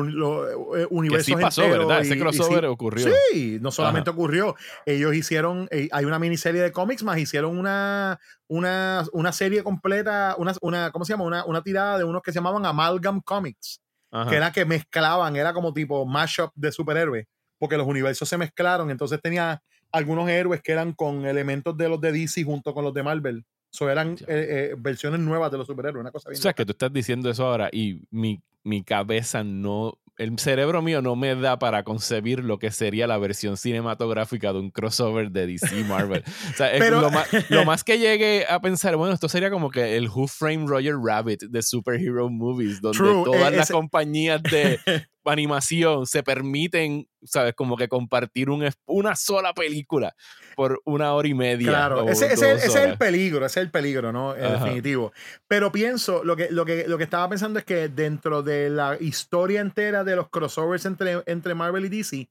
universo. 0.89 1.25
sí 1.25 1.35
pasó, 1.35 1.63
¿verdad? 1.63 1.99
Ese 1.99 2.17
crossover 2.17 2.65
ocurrió. 2.67 3.05
Sí, 3.33 3.59
no 3.59 3.69
solamente 3.69 4.11
ocurrió. 4.11 4.55
Ellos 4.85 5.13
hicieron, 5.13 5.67
eh, 5.71 5.89
hay 5.91 6.05
una 6.05 6.19
miniserie 6.19 6.61
de 6.61 6.71
cómics 6.71 7.03
más, 7.03 7.17
hicieron 7.17 7.57
una, 7.57 8.17
una, 8.47 9.03
una 9.11 9.33
serie 9.33 9.61
completa, 9.61 10.35
una, 10.37 10.53
una, 10.61 10.91
¿cómo 10.91 11.03
se 11.03 11.11
llama? 11.11 11.25
Una, 11.25 11.43
una 11.43 11.61
tirada 11.63 11.97
de 11.97 12.05
unos 12.05 12.21
que 12.21 12.31
se 12.31 12.39
llamaban 12.39 12.65
Amalgam 12.65 13.19
Comics, 13.19 13.81
que 14.29 14.35
era 14.37 14.53
que 14.53 14.63
mezclaban, 14.63 15.35
era 15.35 15.51
como 15.51 15.73
tipo 15.73 16.05
mashup 16.05 16.51
de 16.55 16.71
superhéroes, 16.71 17.25
porque 17.59 17.75
los 17.75 17.85
universos 17.85 18.29
se 18.29 18.37
mezclaron, 18.37 18.89
entonces 18.89 19.19
tenía 19.21 19.61
algunos 19.91 20.29
héroes 20.29 20.61
que 20.61 20.71
eran 20.71 20.93
con 20.93 21.25
elementos 21.25 21.75
de 21.75 21.89
los 21.89 21.99
de 21.99 22.13
DC 22.13 22.45
junto 22.45 22.73
con 22.73 22.85
los 22.85 22.93
de 22.93 23.03
Marvel. 23.03 23.43
So 23.71 23.89
eran 23.89 24.13
eh, 24.13 24.25
eh, 24.27 24.75
versiones 24.77 25.21
nuevas 25.21 25.51
de 25.51 25.57
los 25.57 25.67
superhéroes, 25.67 26.01
una 26.01 26.11
cosa 26.11 26.29
bien. 26.29 26.39
O 26.39 26.41
sea, 26.41 26.53
que 26.53 26.65
tú 26.65 26.71
estás 26.71 26.91
diciendo 26.91 27.29
eso 27.29 27.45
ahora 27.45 27.69
y 27.71 28.07
mi, 28.11 28.41
mi 28.63 28.83
cabeza 28.83 29.43
no 29.43 29.97
el 30.21 30.37
cerebro 30.37 30.83
mío 30.83 31.01
no 31.01 31.15
me 31.15 31.33
da 31.35 31.57
para 31.57 31.83
concebir 31.83 32.43
lo 32.43 32.59
que 32.59 32.69
sería 32.69 33.07
la 33.07 33.17
versión 33.17 33.57
cinematográfica 33.57 34.53
de 34.53 34.59
un 34.59 34.69
crossover 34.69 35.31
de 35.31 35.47
DC 35.47 35.83
Marvel. 35.85 36.23
O 36.51 36.57
sea, 36.57 36.77
lo, 36.91 37.09
más, 37.09 37.27
lo, 37.49 37.65
más, 37.65 37.83
que 37.83 37.97
llegue 37.97 38.45
a 38.47 38.61
pensar, 38.61 38.95
bueno, 38.97 39.15
esto 39.15 39.27
sería 39.29 39.49
como 39.49 39.71
que 39.71 39.97
el 39.97 40.09
Who 40.09 40.27
Framed 40.27 40.67
Roger 40.67 40.95
Rabbit 40.95 41.43
de 41.49 41.63
superhero 41.63 42.29
movies, 42.29 42.81
donde 42.81 42.99
todas 42.99 43.51
e, 43.51 43.55
las 43.55 43.71
compañías 43.71 44.43
de 44.43 44.79
animación 45.25 46.05
se 46.05 46.23
permiten, 46.23 47.07
¿sabes? 47.23 47.53
Como 47.53 47.77
que 47.77 47.87
compartir 47.87 48.49
un, 48.49 48.67
una 48.85 49.15
sola 49.15 49.53
película 49.53 50.15
por 50.55 50.81
una 50.85 51.13
hora 51.13 51.27
y 51.27 51.33
media. 51.33 51.69
Claro, 51.69 52.07
ese, 52.07 52.33
es 52.33 52.75
el 52.75 52.97
peligro, 52.97 53.45
ese 53.45 53.59
es 53.59 53.65
el 53.65 53.71
peligro, 53.71 54.11
¿no? 54.11 54.35
En 54.35 54.53
definitivo. 54.53 55.11
Pero 55.47 55.71
pienso, 55.71 56.23
lo 56.23 56.35
que, 56.35 56.49
lo, 56.49 56.65
que, 56.65 56.87
lo 56.87 56.97
que 56.97 57.03
estaba 57.03 57.29
pensando 57.29 57.59
es 57.59 57.65
que 57.65 57.89
dentro 57.89 58.41
de 58.41 58.69
la 58.69 58.97
historia 58.99 59.61
entera 59.61 60.03
de 60.03 60.15
los 60.15 60.29
crossovers 60.29 60.85
entre, 60.85 61.23
entre 61.25 61.53
Marvel 61.53 61.85
y 61.85 61.89
DC, 61.89 62.29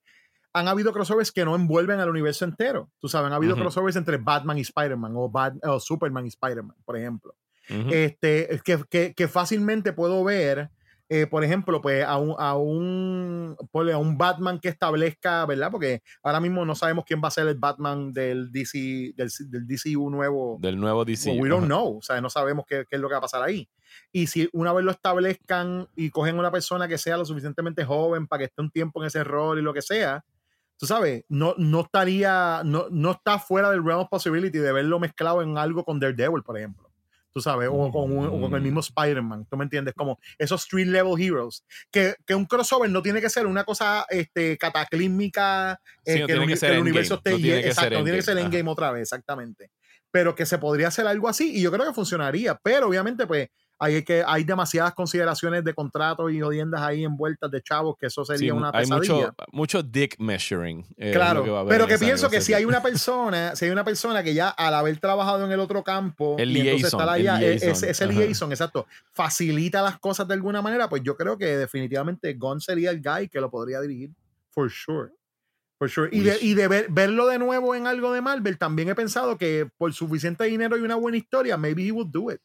han 0.53 0.69
habido 0.69 0.93
crossovers 0.93 1.31
que 1.31 1.45
no 1.45 1.55
envuelven 1.55 2.01
al 2.01 2.11
universo 2.11 2.45
entero. 2.45 2.91
Tú 2.99 3.09
sabes, 3.09 3.29
han 3.29 3.33
habido 3.33 3.55
crossovers 3.55 3.97
entre 3.97 4.17
Batman 4.17 4.59
y 4.59 4.63
Spider-Man 4.63 5.13
o, 5.15 5.31
o, 5.63 5.81
Superman 5.81 6.25
y 6.25 6.29
Spider-Man, 6.29 6.77
por 6.85 6.97
ejemplo. 6.97 7.35
este, 7.69 8.61
que, 8.65 8.83
que, 8.91 9.15
que, 9.15 9.29
fácilmente 9.29 9.93
puedo 9.93 10.25
ver 10.25 10.71
eh, 11.13 11.27
por 11.27 11.43
ejemplo, 11.43 11.83
pues 11.83 12.05
a 12.05 12.19
un, 12.19 12.37
a 12.39 12.55
un, 12.57 13.57
a 13.59 13.99
un 13.99 14.17
Batman 14.17 14.61
que 14.61 14.69
establezca, 14.69 15.45
¿verdad? 15.45 15.69
Porque 15.73 16.05
ahora 16.23 16.39
mismo 16.39 16.65
no 16.65 16.77
sabemos 16.77 17.05
quién 17.05 17.21
va 17.23 17.27
a 17.27 17.33
ser 17.33 17.49
el 17.49 17.59
Batman 17.59 18.13
del 18.13 18.53
DC, 18.53 19.15
del, 19.17 19.29
del 19.49 19.67
DCU 19.67 20.09
nuevo. 20.09 20.57
Del 20.61 20.79
nuevo 20.79 21.05
DC. 21.05 21.33
we 21.33 21.49
don't 21.49 21.67
know, 21.67 21.99
o 21.99 22.01
sea, 22.01 22.21
no 22.21 22.31
sabemos 22.31 22.65
qué, 22.65 22.85
qué, 22.89 22.95
es 22.95 23.03
lo 23.03 23.09
que 23.09 23.15
va 23.15 23.19
a 23.19 23.23
pasar 23.23 23.43
ahí. 23.43 23.69
Y 24.13 24.29
si 24.29 24.49
una 24.53 24.73
vez 24.73 24.85
lo 24.85 24.93
establezcan 24.93 25.89
y 25.97 26.11
cogen 26.11 26.39
una 26.39 26.53
persona 26.53 26.87
que 26.87 26.97
sea 26.97 27.17
lo 27.17 27.25
suficientemente 27.25 27.85
joven 27.85 28.29
para 28.29 28.39
que 28.39 28.45
esté 28.45 28.63
un 28.63 28.71
tiempo 28.71 29.03
en 29.03 29.09
ese 29.09 29.25
rol 29.25 29.59
y 29.59 29.63
lo 29.63 29.75
que 29.75 29.83
sea, 29.83 30.25
tú 30.77 30.87
sabes, 30.87 31.25
no, 31.29 31.57
no 31.59 31.81
estaría, 31.81 32.63
no, 32.65 32.87
no 32.89 33.11
está 33.11 33.41
fuera 33.41 33.69
del 33.73 33.85
realm 33.85 34.03
of 34.03 34.09
possibility 34.09 34.59
de 34.59 34.73
verlo 34.73 35.01
mezclado 35.01 35.43
en 35.43 35.59
algo 35.59 35.85
con 35.85 35.99
Daredevil, 35.99 36.45
por 36.45 36.57
ejemplo 36.57 36.90
tú 37.33 37.41
sabes, 37.41 37.69
o 37.71 37.91
con, 37.91 38.41
con 38.41 38.55
el 38.55 38.63
mismo 38.63 38.81
Spider-Man, 38.81 39.47
¿tú 39.49 39.57
me 39.57 39.65
entiendes? 39.65 39.95
Como 39.95 40.19
esos 40.39 40.63
street 40.63 40.89
level 40.89 41.21
heroes, 41.21 41.65
que, 41.91 42.15
que, 42.27 42.35
un 42.35 42.47
crossover 42.47 42.91
no 42.91 43.03
tiene 43.03 43.21
que 43.21 43.31
ser 43.31 43.47
una 43.47 43.65
cosa 43.65 44.07
este, 44.09 44.59
cataclísmica, 44.59 45.81
eh, 46.05 46.27
que, 46.27 46.33
el, 46.33 46.41
universo 46.81 47.15
esté, 47.17 47.31
no 47.31 47.37
tiene 47.37 47.61
exacto, 47.61 47.99
no 47.99 48.05
tiene 48.05 48.19
que 48.19 48.25
ser 48.25 48.39
endgame 48.39 48.71
otra 48.71 48.91
vez, 48.91 49.03
exactamente, 49.03 49.71
pero 50.11 50.35
que 50.35 50.47
se 50.47 50.59
podría 50.59 50.89
hacer 50.89 51.07
algo 51.07 51.29
así 51.29 51.57
y 51.57 51.63
yo 51.63 51.71
creo 51.71 51.87
que 51.87 51.95
funcionaría, 51.95 52.57
pero 52.57 52.89
obviamente 52.89 53.27
pues 53.27 53.49
hay, 53.83 54.03
que, 54.03 54.23
hay 54.27 54.45
demasiadas 54.45 54.93
consideraciones 54.93 55.65
de 55.65 55.73
contratos 55.73 56.31
y 56.31 56.43
odiendas 56.43 56.83
ahí 56.83 57.03
envueltas 57.03 57.51
de 57.51 57.63
chavos 57.63 57.97
que 57.99 58.07
eso 58.07 58.27
sería 58.27 58.53
una 58.53 58.71
pesadilla. 58.71 59.15
Hay 59.15 59.21
mucho, 59.21 59.35
mucho 59.53 59.83
dick 59.83 60.17
measuring. 60.19 60.87
Eh, 60.99 61.13
claro, 61.13 61.65
pero 61.67 61.87
que 61.87 61.97
pienso 61.97 62.29
que 62.29 62.43
si 62.43 62.53
hay 62.53 62.67
una 62.67 62.83
persona, 62.83 63.57
si 63.57 63.65
hay 63.65 63.71
una 63.71 63.83
persona 63.83 64.23
que 64.23 64.35
ya 64.35 64.51
al 64.51 64.75
haber 64.75 64.99
trabajado 64.99 65.47
en 65.47 65.53
el 65.53 65.61
otro 65.61 65.83
campo, 65.83 66.37
el 66.39 66.55
y 66.55 66.61
entonces 66.61 66.93
está 66.93 67.11
allá, 67.11 67.41
e, 67.41 67.55
ese, 67.55 67.89
ese 67.89 68.07
liaison, 68.07 68.51
exacto, 68.51 68.87
facilita 69.13 69.81
las 69.81 69.99
cosas 69.99 70.29
de 70.29 70.35
alguna 70.35 70.61
manera, 70.61 70.91
pues 70.91 71.03
yo 71.03 71.17
creo 71.17 71.39
que 71.39 71.57
definitivamente 71.57 72.35
Gon 72.35 72.61
sería 72.61 72.91
el 72.91 73.01
guy 73.01 73.29
que 73.29 73.41
lo 73.41 73.51
podría 73.51 73.81
dirigir, 73.81 74.11
for 74.51 74.71
sure. 74.71 75.11
For 75.79 75.89
sure. 75.89 76.11
Y, 76.13 76.21
de, 76.21 76.37
y 76.43 76.53
de 76.53 76.69
ver, 76.69 76.87
verlo 76.91 77.27
de 77.29 77.39
nuevo 77.39 77.75
en 77.75 77.87
algo 77.87 78.13
de 78.13 78.21
Marvel, 78.21 78.59
también 78.59 78.91
he 78.91 78.95
pensado 78.95 79.39
que 79.39 79.71
por 79.79 79.95
suficiente 79.95 80.45
dinero 80.45 80.77
y 80.77 80.83
una 80.83 80.97
buena 80.97 81.17
historia, 81.17 81.57
maybe 81.57 81.87
he 81.87 81.93
would 81.93 82.09
do 82.09 82.31
it. 82.31 82.43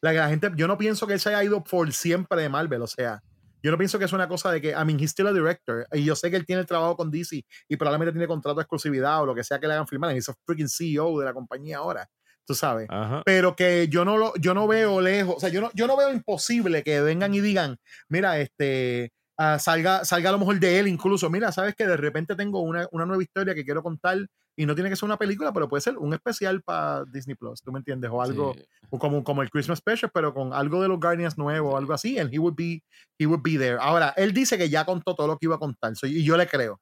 La, 0.00 0.12
la 0.12 0.28
gente, 0.28 0.50
yo 0.56 0.68
no 0.68 0.78
pienso 0.78 1.06
que 1.06 1.14
él 1.14 1.20
se 1.20 1.30
haya 1.30 1.44
ido 1.44 1.64
por 1.64 1.92
siempre 1.92 2.42
de 2.42 2.48
Marvel, 2.48 2.82
o 2.82 2.86
sea, 2.86 3.22
yo 3.66 3.72
no 3.72 3.78
pienso 3.78 3.98
que 3.98 4.04
es 4.04 4.12
una 4.12 4.28
cosa 4.28 4.52
de 4.52 4.60
que, 4.60 4.70
I 4.70 4.84
mean, 4.84 5.00
he's 5.00 5.10
still 5.10 5.26
a 5.26 5.32
director. 5.32 5.88
Y 5.92 6.04
yo 6.04 6.14
sé 6.14 6.30
que 6.30 6.36
él 6.36 6.46
tiene 6.46 6.60
el 6.60 6.66
trabajo 6.66 6.96
con 6.96 7.10
DC 7.10 7.44
y 7.68 7.76
probablemente 7.76 8.12
tiene 8.12 8.28
contrato 8.28 8.56
de 8.56 8.62
exclusividad 8.62 9.20
o 9.22 9.26
lo 9.26 9.34
que 9.34 9.42
sea 9.42 9.58
que 9.58 9.66
le 9.66 9.72
hagan 9.72 9.88
firmar. 9.88 10.14
Es 10.14 10.30
freaking 10.44 10.68
CEO 10.68 11.18
de 11.18 11.24
la 11.24 11.32
compañía 11.32 11.78
ahora. 11.78 12.08
Tú 12.44 12.54
sabes. 12.54 12.86
Pero 13.24 13.56
que 13.56 13.88
yo 13.88 14.04
no 14.04 14.18
lo, 14.18 14.32
yo 14.36 14.54
no 14.54 14.68
veo 14.68 15.00
lejos. 15.00 15.34
O 15.38 15.40
sea, 15.40 15.48
yo 15.48 15.60
no, 15.60 15.70
yo 15.74 15.88
no 15.88 15.96
veo 15.96 16.12
imposible 16.12 16.84
que 16.84 17.00
vengan 17.00 17.34
y 17.34 17.40
digan, 17.40 17.76
mira, 18.08 18.38
este. 18.38 19.12
Ah, 19.38 19.58
salga, 19.58 20.04
salga 20.04 20.30
a 20.30 20.32
lo 20.32 20.38
mejor 20.38 20.58
de 20.58 20.78
él 20.78 20.88
incluso. 20.88 21.28
Mira, 21.28 21.52
sabes 21.52 21.74
que 21.74 21.86
de 21.86 21.96
repente 21.96 22.34
tengo 22.34 22.60
una, 22.60 22.88
una 22.92 23.04
nueva 23.04 23.22
historia 23.22 23.54
que 23.54 23.64
quiero 23.64 23.82
contar 23.82 24.26
y 24.58 24.64
no 24.64 24.74
tiene 24.74 24.88
que 24.88 24.96
ser 24.96 25.06
una 25.06 25.18
película, 25.18 25.52
pero 25.52 25.68
puede 25.68 25.82
ser 25.82 25.98
un 25.98 26.14
especial 26.14 26.62
para 26.62 27.04
Disney 27.04 27.34
Plus, 27.36 27.60
¿tú 27.60 27.70
me 27.70 27.78
entiendes? 27.78 28.10
O 28.10 28.22
algo 28.22 28.54
como, 28.98 29.22
como 29.22 29.42
el 29.42 29.50
Christmas 29.50 29.78
Special, 29.78 30.10
pero 30.12 30.32
con 30.32 30.54
algo 30.54 30.80
de 30.80 30.88
los 30.88 30.98
Guardians 30.98 31.36
nuevo 31.36 31.72
o 31.72 31.76
algo 31.76 31.92
así, 31.92 32.18
and 32.18 32.32
he 32.32 32.38
would 32.38 32.54
be 32.56 32.82
he 33.18 33.26
would 33.26 33.42
be 33.42 33.58
there. 33.58 33.76
Ahora, 33.78 34.14
él 34.16 34.32
dice 34.32 34.56
que 34.56 34.70
ya 34.70 34.86
contó 34.86 35.14
todo 35.14 35.26
lo 35.26 35.36
que 35.36 35.46
iba 35.46 35.56
a 35.56 35.58
contar, 35.58 35.92
y 36.04 36.24
yo 36.24 36.36
le 36.38 36.46
creo. 36.46 36.80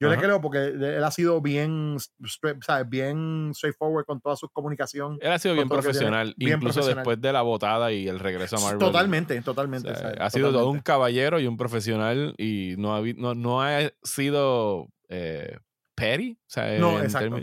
Yo 0.00 0.08
le 0.08 0.16
creo 0.16 0.40
porque 0.40 0.58
él 0.64 1.04
ha 1.04 1.10
sido 1.10 1.40
bien, 1.42 1.96
¿sabes? 2.62 2.88
bien 2.88 3.52
straightforward 3.54 4.06
con 4.06 4.20
toda 4.20 4.34
su 4.34 4.48
comunicación. 4.48 5.18
Él 5.20 5.30
ha 5.30 5.38
sido 5.38 5.54
bien 5.54 5.68
profesional, 5.68 6.34
incluso 6.38 6.84
después 6.86 7.20
de 7.20 7.32
la 7.32 7.42
botada 7.42 7.92
y 7.92 8.08
el 8.08 8.18
regreso 8.18 8.56
a 8.56 8.60
Marvel. 8.60 8.78
Totalmente, 8.78 9.40
totalmente. 9.42 9.90
ha 9.90 10.30
sido 10.30 10.52
todo 10.52 10.70
un 10.70 10.80
caballero 10.80 11.38
y 11.38 11.46
un 11.46 11.56
profesional 11.56 12.34
y 12.38 12.74
no 12.78 12.96
ha, 12.96 13.02
no, 13.16 13.34
no 13.34 13.62
ha 13.62 13.90
sido 14.02 14.88
eh, 15.10 15.58
petty. 15.94 16.32
O 16.32 16.50
sea, 16.50 16.78
no, 16.78 17.00
exacto. 17.00 17.40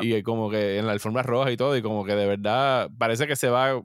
Y 0.00 0.22
como 0.22 0.50
que 0.50 0.78
en 0.78 0.86
la 0.86 0.92
alfombra 0.92 1.22
roja 1.22 1.50
y 1.52 1.56
todo, 1.56 1.76
y 1.76 1.82
como 1.82 2.04
que 2.04 2.14
de 2.14 2.26
verdad 2.26 2.90
parece 2.98 3.26
que 3.26 3.36
se 3.36 3.48
va. 3.48 3.80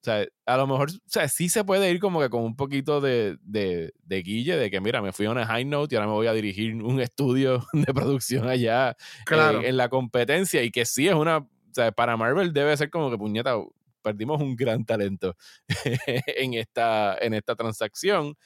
O 0.00 0.04
sea, 0.04 0.26
a 0.46 0.56
lo 0.56 0.66
mejor, 0.66 0.88
o 0.90 1.10
sea, 1.10 1.28
sí 1.28 1.50
se 1.50 1.62
puede 1.62 1.90
ir 1.90 2.00
como 2.00 2.20
que 2.20 2.30
con 2.30 2.42
un 2.42 2.56
poquito 2.56 3.02
de, 3.02 3.36
de, 3.42 3.92
de 4.02 4.22
guille, 4.22 4.56
de 4.56 4.70
que 4.70 4.80
mira, 4.80 5.02
me 5.02 5.12
fui 5.12 5.26
a 5.26 5.30
una 5.30 5.44
high 5.44 5.66
note 5.66 5.94
y 5.94 5.96
ahora 5.96 6.06
me 6.06 6.14
voy 6.14 6.26
a 6.26 6.32
dirigir 6.32 6.74
un 6.74 7.00
estudio 7.00 7.66
de 7.74 7.92
producción 7.92 8.48
allá 8.48 8.96
eh, 9.30 9.60
en 9.64 9.76
la 9.76 9.90
competencia 9.90 10.62
y 10.62 10.70
que 10.70 10.86
sí 10.86 11.06
es 11.06 11.14
una, 11.14 11.38
o 11.38 11.48
sea, 11.72 11.92
para 11.92 12.16
Marvel 12.16 12.54
debe 12.54 12.74
ser 12.78 12.88
como 12.88 13.10
que 13.10 13.18
puñeta, 13.18 13.56
perdimos 14.02 14.40
un 14.40 14.56
gran 14.56 14.86
talento 14.86 15.36
en, 16.26 16.54
esta, 16.54 17.18
en 17.20 17.34
esta 17.34 17.54
transacción, 17.54 18.36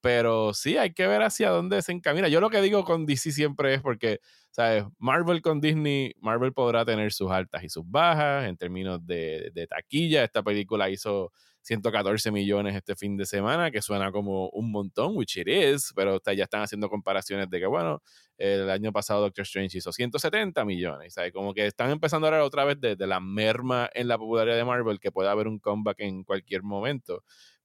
pero 0.00 0.54
sí 0.54 0.76
hay 0.76 0.92
que 0.92 1.06
ver 1.06 1.22
hacia 1.22 1.50
dónde 1.50 1.82
se 1.82 1.92
encamina. 1.92 2.28
Yo 2.28 2.40
lo 2.40 2.50
que 2.50 2.62
digo 2.62 2.84
con 2.84 3.06
DC 3.06 3.32
siempre 3.32 3.74
es 3.74 3.82
porque 3.82 4.20
¿sabes? 4.50 4.84
Marvel 4.98 5.42
con 5.42 5.60
Disney, 5.60 6.14
Marvel 6.20 6.52
podrá 6.52 6.84
tener 6.84 7.12
sus 7.12 7.30
altas 7.30 7.62
y 7.62 7.68
sus 7.68 7.88
bajas 7.88 8.48
en 8.48 8.56
términos 8.56 9.04
de, 9.06 9.66
taquilla. 9.68 10.24
Esta 10.24 10.42
película 10.42 10.90
hizo 10.90 11.32
114 11.62 12.30
millones 12.32 12.74
este 12.74 12.96
fin 12.96 13.16
de 13.16 13.26
semana, 13.26 13.70
que 13.70 13.80
suena 13.80 14.10
como 14.10 14.48
un 14.50 14.72
montón, 14.72 15.16
which 15.16 15.36
it 15.36 15.48
is, 15.48 15.92
pero 15.94 16.20
ya 16.24 16.44
están 16.44 16.62
haciendo 16.62 16.88
comparaciones 16.88 17.48
de 17.48 17.60
que, 17.60 17.66
bueno, 17.66 18.02
el 18.38 18.70
año 18.70 18.92
pasado 18.92 19.20
Doctor 19.20 19.42
Strange 19.42 19.78
hizo 19.78 19.92
170 19.92 20.64
millones, 20.64 21.14
¿sabes? 21.14 21.32
Como 21.32 21.54
que 21.54 21.66
están 21.66 21.90
empezando 21.90 22.26
a 22.26 22.28
hablar 22.28 22.42
otra 22.42 22.64
vez 22.64 22.80
de, 22.80 22.96
de, 22.96 23.06
la 23.06 23.20
merma 23.20 23.88
en 23.94 24.08
la 24.08 24.18
popularidad 24.18 24.56
de 24.56 24.64
Marvel, 24.64 24.98
que 24.98 25.12
puede 25.12 25.28
haber 25.28 25.46
un 25.46 25.58
comeback 25.58 26.00
en 26.00 26.24
cualquier 26.24 26.62
momento. 26.62 27.22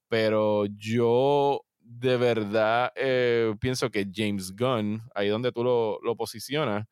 Pero 0.08 0.66
yo 0.68 1.62
de 1.86 2.18
verdad 2.18 2.92
eh, 2.96 3.54
pienso 3.60 3.90
que 3.92 4.08
James 4.12 4.56
Gunn, 4.56 5.02
ahí 5.14 5.30
donde 5.30 5.52
tú 5.52 5.64
lo, 5.64 6.00
lo 6.02 6.16
posicionas, 6.16 6.86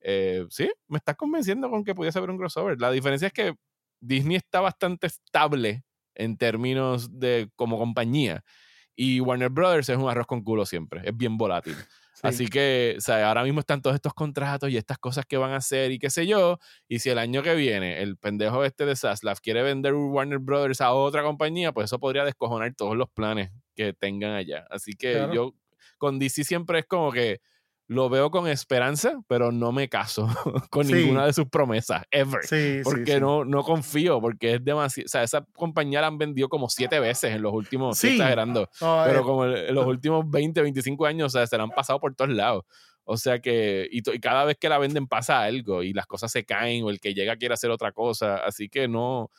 eh, 0.00 0.46
sí, 0.48 0.70
me 0.86 0.98
estás 0.98 1.16
convenciendo 1.16 1.68
con 1.70 1.84
que 1.84 1.94
pudiese 1.94 2.18
haber 2.18 2.30
un 2.30 2.38
crossover. 2.38 2.80
La 2.80 2.90
diferencia 2.90 3.26
es 3.26 3.32
que 3.32 3.54
Disney 4.00 4.36
está 4.36 4.60
bastante 4.60 5.06
estable 5.06 5.84
en 6.14 6.36
términos 6.36 7.18
de 7.18 7.50
como 7.56 7.78
compañía. 7.78 8.42
Y 8.96 9.20
Warner 9.20 9.50
Brothers 9.50 9.90
es 9.90 9.96
un 9.96 10.08
arroz 10.08 10.26
con 10.26 10.42
culo 10.42 10.66
siempre, 10.66 11.02
es 11.04 11.16
bien 11.16 11.36
volátil. 11.36 11.76
Así 12.22 12.48
que, 12.48 12.96
o 12.98 13.00
sea, 13.00 13.28
ahora 13.28 13.44
mismo 13.44 13.60
están 13.60 13.80
todos 13.80 13.94
estos 13.94 14.12
contratos 14.12 14.70
y 14.70 14.76
estas 14.76 14.98
cosas 14.98 15.24
que 15.24 15.36
van 15.36 15.52
a 15.52 15.56
hacer 15.56 15.92
y 15.92 16.00
qué 16.00 16.10
sé 16.10 16.26
yo. 16.26 16.58
Y 16.88 16.98
si 16.98 17.10
el 17.10 17.18
año 17.18 17.44
que 17.44 17.54
viene 17.54 18.02
el 18.02 18.16
pendejo 18.16 18.64
este 18.64 18.86
de 18.86 18.96
Saslav 18.96 19.40
quiere 19.40 19.62
vender 19.62 19.94
Warner 19.94 20.38
Brothers 20.40 20.80
a 20.80 20.92
otra 20.92 21.22
compañía, 21.22 21.72
pues 21.72 21.84
eso 21.84 22.00
podría 22.00 22.24
descojonar 22.24 22.74
todos 22.74 22.96
los 22.96 23.08
planes 23.10 23.52
que 23.78 23.92
tengan 23.92 24.32
allá. 24.32 24.66
Así 24.70 24.94
que 24.94 25.28
yo 25.32 25.54
con 25.98 26.18
DC 26.18 26.42
siempre 26.42 26.80
es 26.80 26.86
como 26.86 27.12
que 27.12 27.40
lo 27.86 28.10
veo 28.10 28.30
con 28.32 28.48
esperanza, 28.48 29.20
pero 29.28 29.52
no 29.52 29.70
me 29.70 29.88
caso 29.88 30.26
con 30.70 30.88
ninguna 30.88 31.26
de 31.26 31.32
sus 31.32 31.46
promesas, 31.46 32.02
ever. 32.10 32.40
porque 32.82 33.20
No, 33.20 33.44
no 33.44 33.62
confío, 33.62 34.20
porque 34.20 34.56
es 34.56 34.64
demasiado. 34.64 35.06
O 35.06 35.08
sea, 35.08 35.22
esa 35.22 35.46
compañía 35.54 36.00
la 36.00 36.08
han 36.08 36.18
vendido 36.18 36.48
como 36.48 36.68
siete 36.68 36.98
veces 36.98 37.32
en 37.34 37.40
los 37.40 37.54
últimos, 37.54 37.96
estoy 37.96 38.18
exagerando, 38.18 38.68
pero 38.80 39.22
como 39.22 39.44
en 39.46 39.72
los 39.72 39.86
últimos 39.86 40.28
20, 40.28 40.60
25 40.60 41.06
años, 41.06 41.26
o 41.34 41.38
sea, 41.38 41.46
se 41.46 41.56
la 41.56 41.62
han 41.62 41.70
pasado 41.70 42.00
por 42.00 42.14
todos 42.16 42.30
lados. 42.30 42.64
O 43.04 43.16
sea 43.16 43.38
que, 43.38 43.88
y, 43.90 43.98
y, 43.98 44.20
cada 44.20 44.44
vez 44.44 44.58
que 44.58 44.68
la 44.68 44.76
venden 44.76 45.06
pasa 45.06 45.40
algo 45.40 45.82
y 45.82 45.94
las 45.94 46.06
cosas 46.06 46.30
se 46.30 46.44
caen 46.44 46.84
o 46.84 46.90
el 46.90 47.00
que 47.00 47.14
llega 47.14 47.36
quiere 47.36 47.54
hacer 47.54 47.70
otra 47.70 47.92
cosa. 47.92 48.36
Así 48.36 48.68
que 48.68 48.86
no, 48.86 49.30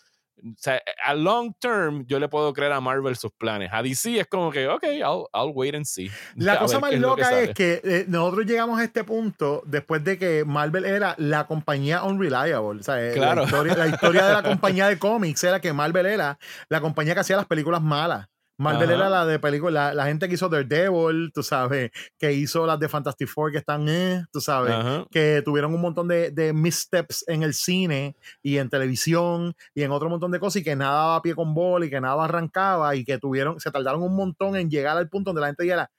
o 0.44 0.56
sea, 0.58 0.82
a 1.06 1.14
long 1.14 1.54
term 1.60 2.06
yo 2.06 2.20
le 2.20 2.28
puedo 2.30 2.54
creer 2.54 2.72
a 2.72 2.82
Marvel 2.82 3.16
sus 3.16 3.32
planes. 3.32 3.70
A 3.72 3.84
DC 3.84 4.20
es 4.20 4.28
como 4.28 4.52
que, 4.52 4.68
ok, 4.68 4.84
I'll, 4.84 5.28
I'll 5.34 5.52
wait 5.54 5.76
and 5.76 5.86
see. 5.86 6.10
La 6.36 6.58
cosa 6.60 6.80
más 6.80 6.94
loca 6.94 7.42
es, 7.42 7.54
que, 7.54 7.82
eh, 7.84 8.06
nosotros 8.08 8.46
llegamos 8.46 8.80
a 8.80 8.84
este 8.84 9.04
punto 9.04 9.62
después 9.66 10.04
de 10.04 10.18
que 10.18 10.46
Marvel 10.46 10.86
era 10.86 11.16
la 11.18 11.46
compañía 11.46 12.04
unreliable. 12.04 12.80
O 12.80 12.84
sea, 12.84 13.02
eh, 13.02 13.16
la, 13.18 13.44
historia, 13.44 13.76
la 13.76 13.88
historia 13.88 14.26
de 14.26 14.34
la 14.34 14.44
compañía 14.50 14.88
de 14.88 14.98
cómics 14.98 15.44
era 15.44 15.60
que 15.60 15.74
Marvel 15.74 16.06
era 16.06 16.40
la 16.70 16.82
compañía 16.82 17.14
que 17.14 17.20
hacía 17.20 17.36
las 17.36 17.46
películas 17.46 17.82
malas. 17.82 18.29
Marvel 18.60 18.92
era 18.92 19.10
la 19.10 19.26
de 19.26 19.40
película, 19.40 19.94
la, 19.94 20.06
gente 20.06 20.28
que 20.28 20.34
hizo 20.34 20.50
Daredevil, 20.50 21.32
tú 21.34 21.44
sabes, 21.44 21.92
que 22.18 22.34
hizo 22.34 22.68
las 22.68 22.78
de 22.78 22.90
Fantastic 22.90 23.30
Four 23.30 23.54
que 23.54 23.60
están, 23.60 23.88
eh, 23.88 24.26
tú 24.34 24.42
sabes, 24.42 24.76
que 25.10 25.42
tuvieron 25.46 25.74
un 25.74 25.80
montón 25.80 26.10
de, 26.10 26.30
de, 26.32 26.52
missteps 26.52 27.24
en 27.28 27.44
el 27.44 27.54
cine 27.54 28.18
y 28.44 28.58
en 28.58 28.70
televisión 28.70 29.56
y 29.74 29.84
en 29.84 29.92
otro 29.92 30.10
montón 30.10 30.32
de 30.32 30.42
cosas 30.42 30.58
y 30.58 30.64
que 30.66 30.76
nada 30.76 30.92
daba 30.92 31.22
pie 31.22 31.36
con 31.36 31.54
bola 31.54 31.86
y 31.86 31.90
que 31.90 32.02
nada 32.02 32.26
arrancaba 32.26 32.96
y 32.98 33.06
que 33.06 33.18
tuvieron, 33.18 33.62
se 33.62 33.72
tardaron 33.72 34.04
un 34.04 34.16
montón 34.16 34.58
en 34.58 34.70
llegar 34.70 34.98
al 34.98 35.08
punto 35.08 35.30
donde 35.30 35.42
la 35.42 35.48
gente 35.48 35.64
dijera, 35.64 35.90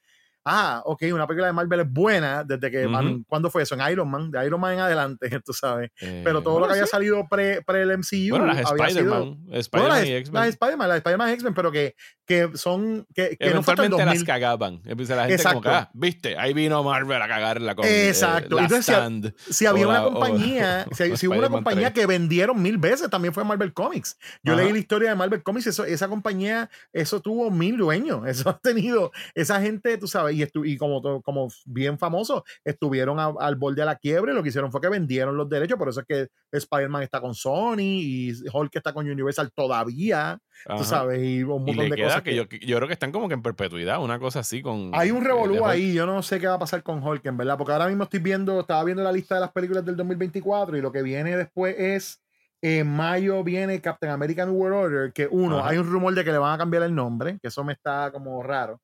ah, 0.45 0.81
ok, 0.85 1.03
una 1.13 1.27
película 1.27 1.47
de 1.47 1.53
Marvel 1.53 1.79
es 1.81 1.91
buena 1.91 2.43
desde 2.43 2.71
que, 2.71 2.87
¿cuándo 3.27 3.49
fue 3.49 3.63
eso? 3.63 3.75
En 3.75 3.91
Iron 3.91 4.09
Man, 4.09 4.31
de 4.31 4.45
Iron 4.45 4.59
Man 4.59 4.73
en 4.73 4.79
adelante, 4.79 5.29
tú 5.45 5.53
sabes. 5.53 5.91
Pero 5.99 6.39
eh, 6.39 6.41
todo 6.43 6.59
lo 6.59 6.67
que 6.67 6.73
había 6.73 6.87
salido 6.87 7.27
pre, 7.29 7.61
pre 7.61 7.81
el 7.83 7.97
MCU. 7.97 8.29
Bueno, 8.31 8.47
las 8.47 8.59
Spider-Man, 8.59 9.37
Spider-Man 9.51 10.05
y 10.07 10.11
X-Men. 10.11 10.41
Las 10.41 10.49
Spider-Man, 10.49 10.89
las 10.89 10.97
Spider-Man 10.97 11.29
y 11.29 11.33
X-Men, 11.33 11.53
pero 11.53 11.71
que, 11.71 11.95
que 12.25 12.49
son. 12.55 13.05
Que, 13.13 13.37
que 13.37 13.49
no 13.51 13.61
las 14.05 14.23
cagaban. 14.23 14.81
Empieza 14.85 15.15
la 15.15 15.27
gente 15.27 15.43
como 15.43 15.61
que, 15.61 15.69
ah, 15.69 15.89
viste, 15.93 16.37
ahí 16.37 16.53
vino 16.53 16.83
Marvel 16.83 17.21
a 17.21 17.27
cagarla 17.27 17.75
con 17.75 17.85
eh, 17.85 18.09
Exacto. 18.09 18.59
Entonces, 18.59 19.33
si, 19.49 19.65
había 19.65 19.87
una 19.87 20.03
compañía, 20.03 20.85
si, 21.15 21.27
hubo 21.27 21.37
una 21.37 21.49
compañía 21.49 21.93
que 21.93 22.05
vendieron 22.05 22.61
mil 22.61 22.77
veces, 22.77 23.09
también 23.09 23.33
fue 23.33 23.43
Marvel 23.43 23.73
Comics. 23.73 24.17
Yo 24.43 24.55
leí 24.55 24.71
la 24.71 24.79
historia 24.79 25.09
de 25.09 25.15
Marvel 25.15 25.43
Comics, 25.43 25.67
eso, 25.67 25.85
esa 25.85 26.07
compañía, 26.07 26.69
eso 26.93 27.19
tuvo 27.21 27.51
mil 27.51 27.77
dueños. 27.77 28.21
Eso 28.31 28.49
ha 28.49 28.57
tenido, 28.57 29.11
esa 29.35 29.61
gente, 29.61 29.97
tú 29.97 30.07
sabes 30.07 30.30
y, 30.31 30.47
y 30.65 30.77
como, 30.77 31.21
como 31.21 31.47
bien 31.65 31.97
famoso, 31.97 32.43
estuvieron 32.63 33.19
al 33.19 33.55
borde 33.55 33.81
de 33.81 33.85
la 33.85 33.95
quiebre. 33.95 34.33
Lo 34.33 34.43
que 34.43 34.49
hicieron 34.49 34.71
fue 34.71 34.81
que 34.81 34.89
vendieron 34.89 35.37
los 35.37 35.49
derechos. 35.49 35.77
Por 35.77 35.89
eso 35.89 36.01
es 36.01 36.05
que 36.05 36.27
Spider-Man 36.51 37.03
está 37.03 37.21
con 37.21 37.35
Sony 37.35 37.77
y 37.79 38.33
Hulk 38.51 38.75
está 38.75 38.93
con 38.93 39.09
Universal 39.09 39.51
todavía. 39.53 40.39
Tú 40.77 40.83
sabes, 40.83 41.21
y 41.23 41.43
un 41.43 41.65
montón 41.65 41.89
de 41.89 42.03
cosas. 42.03 42.21
Que, 42.21 42.35
yo, 42.35 42.43
yo, 42.43 42.77
creo 42.77 42.87
que 42.87 42.93
están 42.93 43.11
como 43.11 43.27
que 43.27 43.33
en 43.33 43.41
perpetuidad, 43.41 44.01
una 44.01 44.19
cosa 44.19 44.39
así 44.39 44.61
con. 44.61 44.91
Hay 44.93 45.11
un 45.11 45.23
revolú 45.23 45.65
ahí. 45.65 45.93
Yo 45.93 46.05
no 46.05 46.21
sé 46.21 46.39
qué 46.39 46.47
va 46.47 46.55
a 46.55 46.59
pasar 46.59 46.83
con 46.83 47.03
Hulk, 47.03 47.25
en 47.25 47.37
verdad. 47.37 47.57
Porque 47.57 47.73
ahora 47.73 47.87
mismo 47.87 48.03
estoy 48.03 48.19
viendo, 48.19 48.59
estaba 48.59 48.83
viendo 48.83 49.03
la 49.03 49.11
lista 49.11 49.35
de 49.35 49.41
las 49.41 49.51
películas 49.51 49.85
del 49.85 49.95
2024 49.97 50.77
y 50.77 50.81
lo 50.81 50.91
que 50.91 51.01
viene 51.01 51.35
después 51.35 51.75
es. 51.77 52.21
En 52.63 52.87
mayo 52.87 53.43
viene 53.43 53.81
Captain 53.81 54.11
American 54.11 54.47
New 54.47 54.55
World 54.55 54.77
Order, 54.77 55.13
que 55.13 55.27
uno, 55.31 55.65
hay 55.65 55.79
un 55.79 55.91
rumor 55.91 56.13
de 56.13 56.23
que 56.23 56.31
le 56.31 56.37
van 56.37 56.53
a 56.53 56.57
cambiar 56.59 56.83
el 56.83 56.93
nombre, 56.93 57.39
que 57.41 57.47
eso 57.47 57.63
me 57.63 57.73
está 57.73 58.11
como 58.11 58.43
raro 58.43 58.79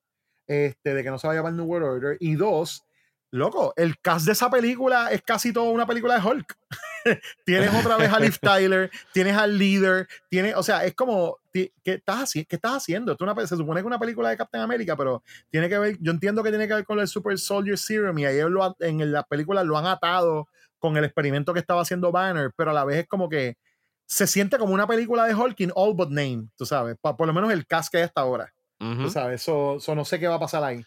este, 0.47 0.93
de 0.93 1.03
que 1.03 1.09
no 1.09 1.19
se 1.19 1.27
vaya 1.27 1.39
a 1.39 1.43
llamar 1.43 1.53
New 1.53 1.65
World 1.65 1.87
Order. 1.87 2.17
Y 2.19 2.35
dos, 2.35 2.85
loco, 3.31 3.73
el 3.75 3.99
cast 3.99 4.25
de 4.25 4.31
esa 4.31 4.49
película 4.49 5.11
es 5.11 5.21
casi 5.21 5.51
toda 5.51 5.69
una 5.69 5.85
película 5.85 6.15
de 6.15 6.27
Hulk. 6.27 6.57
tienes 7.45 7.73
otra 7.73 7.97
vez 7.97 8.11
a 8.11 8.19
Liv 8.19 8.37
Tyler, 8.41 8.91
tienes 9.13 9.35
al 9.35 9.57
líder, 9.57 10.07
tienes, 10.29 10.55
o 10.55 10.63
sea, 10.63 10.85
es 10.85 10.95
como, 10.95 11.37
¿qué 11.53 11.71
estás, 11.83 12.33
¿qué 12.33 12.45
estás 12.49 12.73
haciendo? 12.73 13.11
Esto 13.11 13.23
una, 13.23 13.35
se 13.47 13.55
supone 13.55 13.79
que 13.79 13.81
es 13.81 13.85
una 13.85 13.99
película 13.99 14.29
de 14.29 14.37
Captain 14.37 14.63
America, 14.63 14.95
pero 14.95 15.23
tiene 15.49 15.69
que 15.69 15.77
ver, 15.77 15.97
yo 15.99 16.11
entiendo 16.11 16.43
que 16.43 16.49
tiene 16.49 16.67
que 16.67 16.73
ver 16.73 16.85
con 16.85 16.99
el 16.99 17.07
Super 17.07 17.37
Soldier 17.37 17.77
Serum 17.77 18.17
y 18.19 18.25
ahí 18.25 18.39
lo, 18.49 18.75
en 18.79 19.11
la 19.11 19.23
película 19.23 19.63
lo 19.63 19.77
han 19.77 19.87
atado 19.87 20.47
con 20.79 20.95
el 20.97 21.03
experimento 21.03 21.53
que 21.53 21.59
estaba 21.59 21.81
haciendo 21.81 22.11
Banner, 22.11 22.51
pero 22.55 22.71
a 22.71 22.73
la 22.73 22.85
vez 22.85 22.97
es 22.97 23.07
como 23.07 23.29
que 23.29 23.57
se 24.05 24.25
siente 24.27 24.57
como 24.57 24.73
una 24.73 24.87
película 24.87 25.25
de 25.25 25.35
Hulk 25.35 25.59
in 25.59 25.71
all 25.75 25.93
but 25.93 26.09
name, 26.09 26.47
tú 26.55 26.65
sabes, 26.65 26.95
por, 27.01 27.17
por 27.17 27.27
lo 27.27 27.33
menos 27.33 27.51
el 27.51 27.65
cast 27.65 27.91
que 27.91 27.97
hay 27.97 28.03
hasta 28.03 28.21
ahora. 28.21 28.53
Sabes, 29.09 29.41
eso, 29.41 29.77
no 29.95 30.05
sé 30.05 30.19
qué 30.19 30.27
va 30.27 30.35
a 30.35 30.39
pasar 30.39 30.63
ahí. 30.63 30.83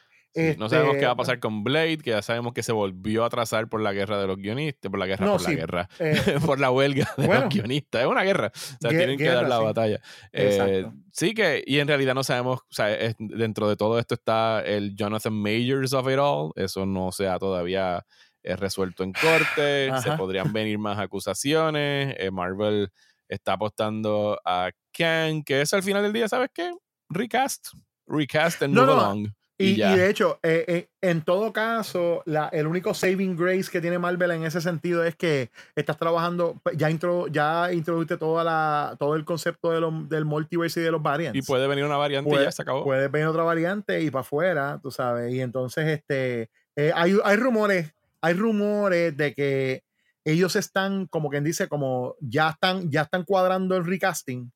no 0.58 0.68
sabemos 0.68 0.94
qué 0.96 1.02
va 1.02 1.08
a 1.08 1.12
Este, 1.12 1.16
pasar 1.16 1.40
con 1.40 1.64
Blade, 1.64 1.98
que 1.98 2.10
ya 2.10 2.22
sabemos 2.22 2.52
que 2.52 2.62
se 2.62 2.70
volvió 2.70 3.24
a 3.24 3.26
atrasar 3.26 3.68
por 3.68 3.80
la 3.80 3.92
guerra 3.92 4.20
de 4.20 4.28
los 4.28 4.36
guionistas, 4.36 4.88
por 4.90 5.00
la 5.00 5.06
guerra, 5.06 5.26
No, 5.26 5.32
por 5.32 5.40
sí, 5.40 5.52
la 5.52 5.56
guerra, 5.58 5.88
eh, 5.98 6.14
por 6.46 6.60
la 6.60 6.70
huelga 6.70 7.12
de 7.16 7.26
bueno. 7.26 7.42
los 7.46 7.54
guionistas. 7.54 8.02
Es 8.02 8.06
una 8.06 8.22
guerra. 8.22 8.52
O 8.54 8.76
sea, 8.80 8.90
tienen 8.90 9.18
que 9.18 9.28
dar 9.28 9.48
la 9.48 9.58
sí. 9.58 9.64
batalla. 9.64 10.00
Eh, 10.32 10.86
sí 11.12 11.34
que, 11.34 11.64
y 11.66 11.80
en 11.80 11.88
realidad 11.88 12.14
no 12.14 12.22
sabemos, 12.22 12.60
o 12.60 12.64
sea, 12.72 12.94
es- 12.94 13.16
dentro 13.18 13.68
de 13.68 13.76
todo 13.76 13.98
esto 13.98 14.14
está 14.14 14.60
el 14.64 14.94
Jonathan 14.94 15.32
Majors 15.32 15.92
of 15.94 16.06
it 16.08 16.18
all. 16.20 16.52
Eso 16.54 16.86
no 16.86 17.10
se 17.10 17.26
ha 17.28 17.38
todavía 17.40 18.04
eh, 18.44 18.54
resuelto 18.56 19.02
en 19.02 19.12
corte. 19.12 19.90
Se 20.02 20.12
podrían 20.12 20.52
venir 20.52 20.78
más 20.78 20.96
acusaciones. 20.98 22.14
Eh, 22.18 22.30
Marvel 22.30 22.90
está 23.28 23.54
apostando 23.54 24.38
a 24.44 24.70
Kang, 24.96 25.42
que 25.44 25.60
es 25.60 25.72
al 25.74 25.82
final 25.82 26.02
del 26.02 26.12
día, 26.12 26.28
¿sabes 26.28 26.50
qué? 26.54 26.72
Recast. 27.10 27.68
Recast 28.06 28.62
and 28.62 28.74
No, 28.74 28.82
move 28.82 28.90
no, 28.94 29.00
along. 29.00 29.26
Y, 29.58 29.72
Y, 29.72 29.82
y 29.82 29.94
de 29.94 30.08
hecho, 30.08 30.38
eh, 30.42 30.64
eh, 30.68 30.88
en 31.02 31.20
todo 31.20 31.52
caso, 31.52 32.22
la, 32.24 32.48
el 32.48 32.66
único 32.66 32.94
saving 32.94 33.36
grace 33.36 33.70
que 33.70 33.82
tiene 33.82 33.98
Marvel 33.98 34.30
en 34.30 34.44
ese 34.44 34.62
sentido 34.62 35.04
es 35.04 35.16
que 35.16 35.50
estás 35.76 35.98
trabajando, 35.98 36.58
pues, 36.62 36.78
ya, 36.78 36.90
intro, 36.90 37.26
ya 37.28 37.70
introduciste 37.70 38.16
toda 38.16 38.42
la, 38.42 38.96
todo 38.98 39.16
el 39.16 39.26
concepto 39.26 39.70
de 39.70 39.80
los- 39.82 40.08
del 40.08 40.24
multiverse 40.24 40.80
y 40.80 40.84
de 40.84 40.90
los 40.90 41.02
variants. 41.02 41.36
y 41.38 41.42
puede 41.42 41.66
venir 41.68 41.84
una 41.84 41.98
variante 41.98 42.30
y 42.30 42.32
Puede- 42.32 42.44
ya 42.46 42.52
se 42.52 42.62
acabó. 42.62 42.84
Puedes 42.84 43.10
ver 43.10 43.26
otra 43.26 43.42
variante 43.42 44.00
y 44.00 44.10
para 44.10 44.22
afuera, 44.22 44.80
tú 44.82 44.90
sabes. 44.90 45.30
Y 45.34 45.42
entonces, 45.42 45.86
este, 45.88 46.48
eh, 46.74 46.92
hay, 46.94 47.18
hay 47.22 47.36
rumores, 47.36 47.92
hay 48.22 48.32
rumores 48.32 49.14
de 49.14 49.34
que 49.34 49.82
ellos 50.24 50.56
están, 50.56 51.06
como 51.06 51.28
quien 51.28 51.44
dice, 51.44 51.68
como 51.68 52.16
ya 52.20 52.48
están, 52.50 52.90
ya 52.90 53.02
están 53.02 53.24
cuadrando 53.24 53.76
el 53.76 53.84
recasting 53.84 54.50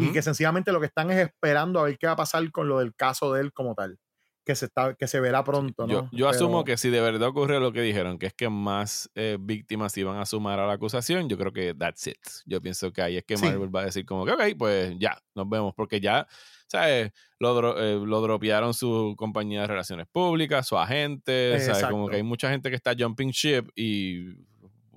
y 0.00 0.12
que 0.12 0.22
sencillamente 0.22 0.72
lo 0.72 0.80
que 0.80 0.86
están 0.86 1.10
es 1.10 1.18
esperando 1.18 1.80
a 1.80 1.84
ver 1.84 1.98
qué 1.98 2.06
va 2.06 2.12
a 2.14 2.16
pasar 2.16 2.50
con 2.50 2.68
lo 2.68 2.78
del 2.80 2.94
caso 2.94 3.32
de 3.32 3.40
él 3.42 3.52
como 3.52 3.74
tal. 3.74 3.98
Que 4.44 4.54
se, 4.54 4.64
está, 4.64 4.94
que 4.94 5.06
se 5.06 5.20
verá 5.20 5.44
pronto, 5.44 5.86
¿no? 5.86 5.92
Yo, 5.92 6.08
yo 6.10 6.26
asumo 6.26 6.64
que 6.64 6.78
si 6.78 6.88
de 6.88 7.02
verdad 7.02 7.28
ocurre 7.28 7.60
lo 7.60 7.70
que 7.70 7.82
dijeron, 7.82 8.18
que 8.18 8.24
es 8.28 8.32
que 8.32 8.48
más 8.48 9.10
eh, 9.14 9.36
víctimas 9.38 9.94
iban 9.98 10.16
a 10.18 10.24
sumar 10.24 10.58
a 10.58 10.66
la 10.66 10.72
acusación, 10.72 11.28
yo 11.28 11.36
creo 11.36 11.52
que 11.52 11.74
that's 11.74 12.06
it. 12.06 12.16
Yo 12.46 12.58
pienso 12.62 12.90
que 12.90 13.02
ahí 13.02 13.18
es 13.18 13.24
que 13.24 13.36
Sí. 13.36 13.44
Marvel 13.44 13.74
va 13.76 13.82
a 13.82 13.84
decir 13.84 14.06
como 14.06 14.24
que, 14.24 14.32
ok, 14.32 14.42
pues 14.58 14.94
ya, 14.98 15.18
nos 15.34 15.46
vemos, 15.50 15.74
porque 15.76 16.00
ya, 16.00 16.26
¿sabes? 16.66 17.12
Lo, 17.38 17.54
dro- 17.60 17.76
eh, 17.78 18.00
lo 18.02 18.22
dropearon 18.22 18.72
su 18.72 19.14
compañía 19.18 19.60
de 19.60 19.66
relaciones 19.66 20.06
públicas, 20.10 20.66
su 20.66 20.78
agente, 20.78 21.60
¿sabes? 21.60 21.84
Como 21.90 22.08
que 22.08 22.16
hay 22.16 22.22
mucha 22.22 22.48
gente 22.48 22.70
que 22.70 22.76
está 22.76 22.94
jumping 22.98 23.28
ship 23.32 23.64
y 23.76 24.30